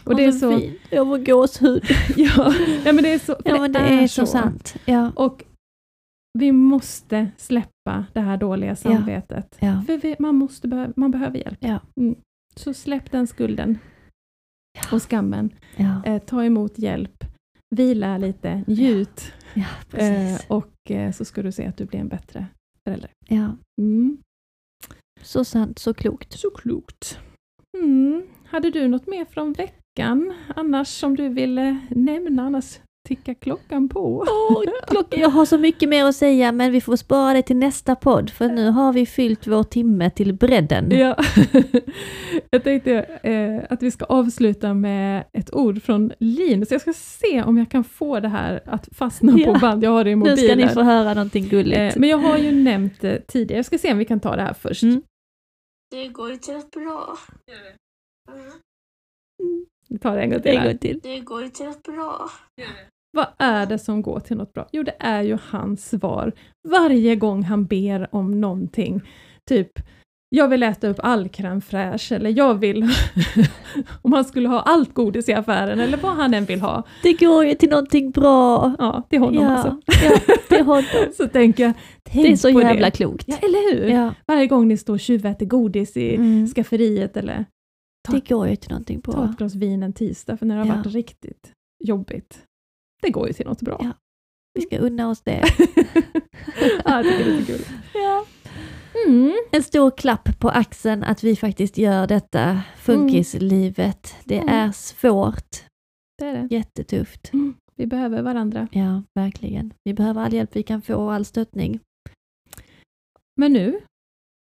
Och 0.05 0.15
det 0.15 0.25
är 0.25 0.31
så 0.31 0.39
så... 0.51 0.59
fint. 0.59 0.79
Jag 0.89 1.07
får 1.07 1.17
gåshud. 1.17 1.83
Ja, 2.17 2.53
ja, 2.85 2.93
men 2.93 3.03
det 3.03 3.13
är 3.13 3.19
så, 3.19 3.35
Ja, 3.45 3.67
det 3.67 3.79
är 3.79 4.07
så 4.07 4.25
sant. 4.25 4.75
Ja. 4.85 5.11
Och 5.15 5.43
vi 6.39 6.51
måste 6.51 7.27
släppa 7.37 8.05
det 8.13 8.19
här 8.21 8.37
dåliga 8.37 8.75
samvetet. 8.75 9.57
Ja. 9.59 9.83
För 9.87 9.97
vi, 9.97 10.15
man, 10.19 10.35
måste 10.35 10.67
behö- 10.67 10.93
man 10.95 11.11
behöver 11.11 11.37
hjälp. 11.37 11.57
Ja. 11.61 11.79
Mm. 11.95 12.15
Så 12.55 12.73
släpp 12.73 13.11
den 13.11 13.27
skulden 13.27 13.77
och 14.91 15.01
skammen. 15.09 15.49
Ja. 15.75 16.01
Eh, 16.05 16.19
ta 16.21 16.43
emot 16.45 16.79
hjälp. 16.79 17.23
Vila 17.75 18.17
lite, 18.17 18.63
njut. 18.67 19.33
ja, 19.53 19.61
Eh, 19.61 19.67
precis. 19.91 20.45
och 20.49 20.67
så 21.13 21.25
ska 21.25 21.43
du 21.43 21.51
se 21.51 21.65
att 21.65 21.77
du 21.77 21.85
blir 21.85 21.99
en 21.99 22.07
bättre 22.07 22.45
förälder. 22.83 23.11
Ja. 23.27 23.57
Mm. 23.81 24.17
Så 25.21 25.45
sant, 25.45 25.79
så 25.79 25.93
klokt. 25.93 26.33
Så 26.33 26.49
klokt. 26.49 27.19
Mm. 27.77 28.23
Hade 28.45 28.69
du 28.69 28.87
något 28.87 29.07
mer 29.07 29.25
från 29.25 29.53
veckan? 29.53 30.33
Annars 30.55 30.87
som 30.87 31.15
du 31.15 31.29
ville 31.29 31.79
nämna? 31.89 32.43
Annars 32.43 32.79
tickar 33.09 33.33
klockan 33.33 33.89
på. 33.89 34.25
Åh, 34.27 34.63
klockan, 34.87 35.19
jag 35.19 35.29
har 35.29 35.45
så 35.45 35.57
mycket 35.57 35.89
mer 35.89 36.05
att 36.05 36.15
säga 36.15 36.51
men 36.51 36.71
vi 36.71 36.81
får 36.81 36.95
spara 36.95 37.33
det 37.33 37.41
till 37.41 37.55
nästa 37.57 37.95
podd 37.95 38.29
för 38.29 38.47
nu 38.49 38.69
har 38.69 38.93
vi 38.93 39.05
fyllt 39.05 39.47
vår 39.47 39.63
timme 39.63 40.09
till 40.09 40.33
bredden. 40.33 40.91
Ja. 40.91 41.15
Jag 42.51 42.63
tänkte 42.63 42.93
eh, 43.23 43.73
att 43.73 43.83
vi 43.83 43.91
ska 43.91 44.05
avsluta 44.05 44.73
med 44.73 45.23
ett 45.33 45.53
ord 45.53 45.83
från 45.83 46.11
Linus. 46.19 46.71
Jag 46.71 46.81
ska 46.81 46.93
se 46.93 47.43
om 47.43 47.57
jag 47.57 47.71
kan 47.71 47.83
få 47.83 48.19
det 48.19 48.27
här 48.27 48.61
att 48.65 48.89
fastna 48.91 49.33
Ja. 49.37 49.53
på 49.53 49.59
band. 49.59 49.83
Jag 49.83 49.91
har 49.91 50.03
det 50.03 50.09
i 50.09 50.15
Nu 50.15 50.25
ska 50.37 50.45
ni 50.45 50.49
mobilen. 50.49 50.69
få 50.73 50.81
höra 50.81 51.13
någonting 51.13 51.47
gulligt. 51.49 51.77
Eh, 51.95 51.99
men 51.99 52.09
jag 52.09 52.17
har 52.17 52.37
ju 52.37 52.51
nämnt 52.51 53.01
det 53.01 53.27
tidigare. 53.27 53.57
Jag 53.57 53.65
ska 53.65 53.77
se 53.77 53.91
om 53.91 53.97
vi 53.97 54.05
kan 54.05 54.19
ta 54.19 54.35
det 54.35 54.41
här 54.41 54.53
först. 54.53 54.83
Mm. 54.83 55.01
Det 55.91 56.07
går 56.07 56.31
ju 56.31 56.37
till 56.37 56.53
rätt 56.53 56.71
bra. 56.71 57.17
Mm. 58.31 59.65
Vi 59.89 59.99
tar 59.99 60.15
det 60.15 60.21
en 60.21 60.29
gång 60.65 60.77
till. 60.77 60.99
Det 61.03 61.19
går 61.19 61.43
ju 61.43 61.49
till 61.49 61.65
rätt 61.65 61.83
bra. 61.83 62.29
Vad 63.11 63.27
är 63.37 63.65
det 63.65 63.79
som 63.79 64.01
går 64.01 64.19
till 64.19 64.37
något 64.37 64.53
bra? 64.53 64.67
Jo, 64.71 64.83
det 64.83 64.95
är 64.99 65.21
ju 65.23 65.37
hans 65.49 65.89
svar. 65.89 66.31
Varje 66.67 67.15
gång 67.15 67.43
han 67.43 67.65
ber 67.65 68.15
om 68.15 68.41
någonting. 68.41 69.01
Typ, 69.49 69.71
jag 70.29 70.47
vill 70.47 70.63
äta 70.63 70.87
upp 70.87 70.99
all 71.03 71.27
crème 71.27 71.61
fraîche, 71.61 72.15
eller 72.15 72.29
jag 72.37 72.53
vill... 72.55 72.83
om 74.01 74.13
han 74.13 74.25
skulle 74.25 74.49
ha 74.49 74.61
allt 74.61 74.93
godis 74.93 75.29
i 75.29 75.33
affären, 75.33 75.79
eller 75.79 75.97
vad 75.97 76.15
han 76.15 76.33
än 76.33 76.45
vill 76.45 76.61
ha. 76.61 76.83
Det 77.03 77.13
går 77.13 77.45
ju 77.45 77.55
till 77.55 77.69
någonting 77.69 78.11
bra. 78.11 78.75
Ja, 78.79 79.03
till 79.09 79.19
honom 79.19 79.43
Ja, 79.43 79.49
alltså. 79.49 79.77
ja, 80.03 80.35
till 80.49 80.65
honom. 80.65 80.83
Så 81.17 81.27
tänker 81.27 81.63
jag, 81.63 81.73
tänk 82.03 82.25
Det 82.25 82.31
är 82.31 82.35
så 82.37 82.53
på 82.53 82.61
jävla 82.61 82.85
det. 82.85 82.91
klokt. 82.91 83.23
Ja, 83.27 83.37
eller 83.41 83.73
hur? 83.75 83.87
Ja. 83.89 84.13
Varje 84.27 84.47
gång 84.47 84.67
ni 84.67 84.77
står 84.77 84.93
och 84.93 84.99
tjuväter 84.99 85.45
godis 85.45 85.97
i 85.97 86.15
Mm. 86.15 86.47
skafferiet, 86.47 87.17
eller 87.17 87.45
Det 88.11 88.29
går 88.29 88.47
ju 88.47 88.55
till 88.55 88.69
någonting 88.71 89.01
ta 89.01 89.11
bra. 89.11 89.25
ett 89.31 89.37
glas 89.37 89.55
vin 89.55 89.83
en 89.83 89.93
tisdag, 89.93 90.37
för 90.37 90.45
när 90.45 90.55
det 90.57 90.69
har 90.69 90.77
varit 90.77 90.93
riktigt 90.93 91.51
jobbigt. 91.83 92.39
Det 93.01 93.09
går 93.09 93.27
ju 93.27 93.33
till 93.33 93.45
något 93.45 93.61
bra. 93.61 93.77
Ja. 93.83 93.91
Vi 94.53 94.61
ska 94.61 94.77
unna 94.77 95.09
oss 95.09 95.21
det. 95.21 95.43
ja, 96.85 97.03
jag 97.03 97.03
tycker 97.05 97.25
det 97.25 97.37
är 97.37 97.45
kul. 97.45 97.61
Ja. 97.93 98.25
Mm. 99.07 99.33
En 99.51 99.63
stor 99.63 99.91
klapp 99.91 100.39
på 100.39 100.49
axeln 100.49 101.03
att 101.03 101.23
vi 101.23 101.35
faktiskt 101.35 101.77
gör 101.77 102.07
detta 102.07 102.61
funkislivet. 102.77 104.15
Det 104.23 104.37
Mm. 104.37 104.49
är 104.49 104.71
svårt, 104.71 105.63
Det 106.17 106.25
är 106.25 106.33
det. 106.33 106.47
jättetufft. 106.55 107.31
Vi 107.75 107.87
behöver 107.87 108.21
varandra. 108.21 108.67
Ja, 108.71 109.03
verkligen. 109.15 109.73
Vi 109.83 109.93
behöver 109.93 110.21
all 110.21 110.33
hjälp 110.33 110.55
vi 110.55 110.63
kan 110.63 110.81
få 110.81 110.95
och 110.95 111.13
all 111.13 111.25
stöttning. 111.25 111.79
Men 113.37 113.53
nu 113.53 113.79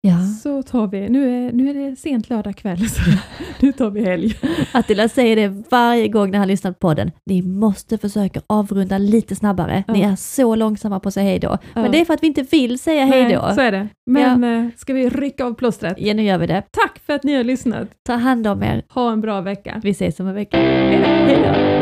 Ja. 0.06 0.18
så 0.42 0.62
tar 0.62 0.86
vi, 0.86 1.08
nu 1.08 1.46
är, 1.46 1.52
nu 1.52 1.70
är 1.70 1.74
det 1.90 1.96
sent 1.96 2.30
lördag 2.30 2.56
kväll, 2.56 2.88
så 2.88 3.00
nu 3.60 3.72
tar 3.72 3.90
vi 3.90 4.04
helg. 4.04 4.34
Attila 4.72 5.08
säger 5.08 5.36
det 5.36 5.62
varje 5.70 6.08
gång 6.08 6.30
när 6.30 6.38
han 6.38 6.48
lyssnar 6.48 6.72
på 6.72 6.78
podden. 6.78 7.10
Ni 7.26 7.42
måste 7.42 7.98
försöka 7.98 8.40
avrunda 8.46 8.98
lite 8.98 9.36
snabbare. 9.36 9.84
Ni 9.88 10.02
Ja. 10.02 10.08
är 10.10 10.16
så 10.16 10.54
långsamma 10.54 11.00
på 11.00 11.08
att 11.08 11.14
säga 11.14 11.24
hej 11.30 11.38
då. 11.38 11.48
Ja. 11.74 11.82
Men 11.82 11.92
det 11.92 12.00
är 12.00 12.04
för 12.04 12.14
att 12.14 12.22
vi 12.22 12.26
inte 12.26 12.42
vill 12.42 12.78
säga 12.78 13.04
hej 13.04 13.32
då. 13.32 13.54
Så 13.54 13.60
är 13.60 13.72
det. 13.72 13.88
Men 14.06 14.44
eh, 14.44 14.70
ska 14.76 14.92
vi 14.92 15.08
rycka 15.08 15.44
av 15.44 15.54
plåstret? 15.54 15.96
Ja, 15.98 16.14
nu 16.14 16.22
gör 16.22 16.38
vi 16.38 16.46
det. 16.46 16.62
Tack 16.70 16.98
för 17.06 17.12
att 17.12 17.24
ni 17.24 17.34
har 17.36 17.44
lyssnat. 17.44 17.88
Ta 18.06 18.12
hand 18.14 18.46
om 18.46 18.62
er. 18.62 18.82
Ha 18.88 19.12
en 19.12 19.20
bra 19.20 19.40
vecka. 19.40 19.80
Vi 19.84 19.90
ses 19.90 20.20
om 20.20 20.26
en 20.28 20.34
vecka. 20.34 20.56
Hej 20.56 20.98
då! 20.98 21.04
Hej 21.04 21.36
då. 21.42 21.73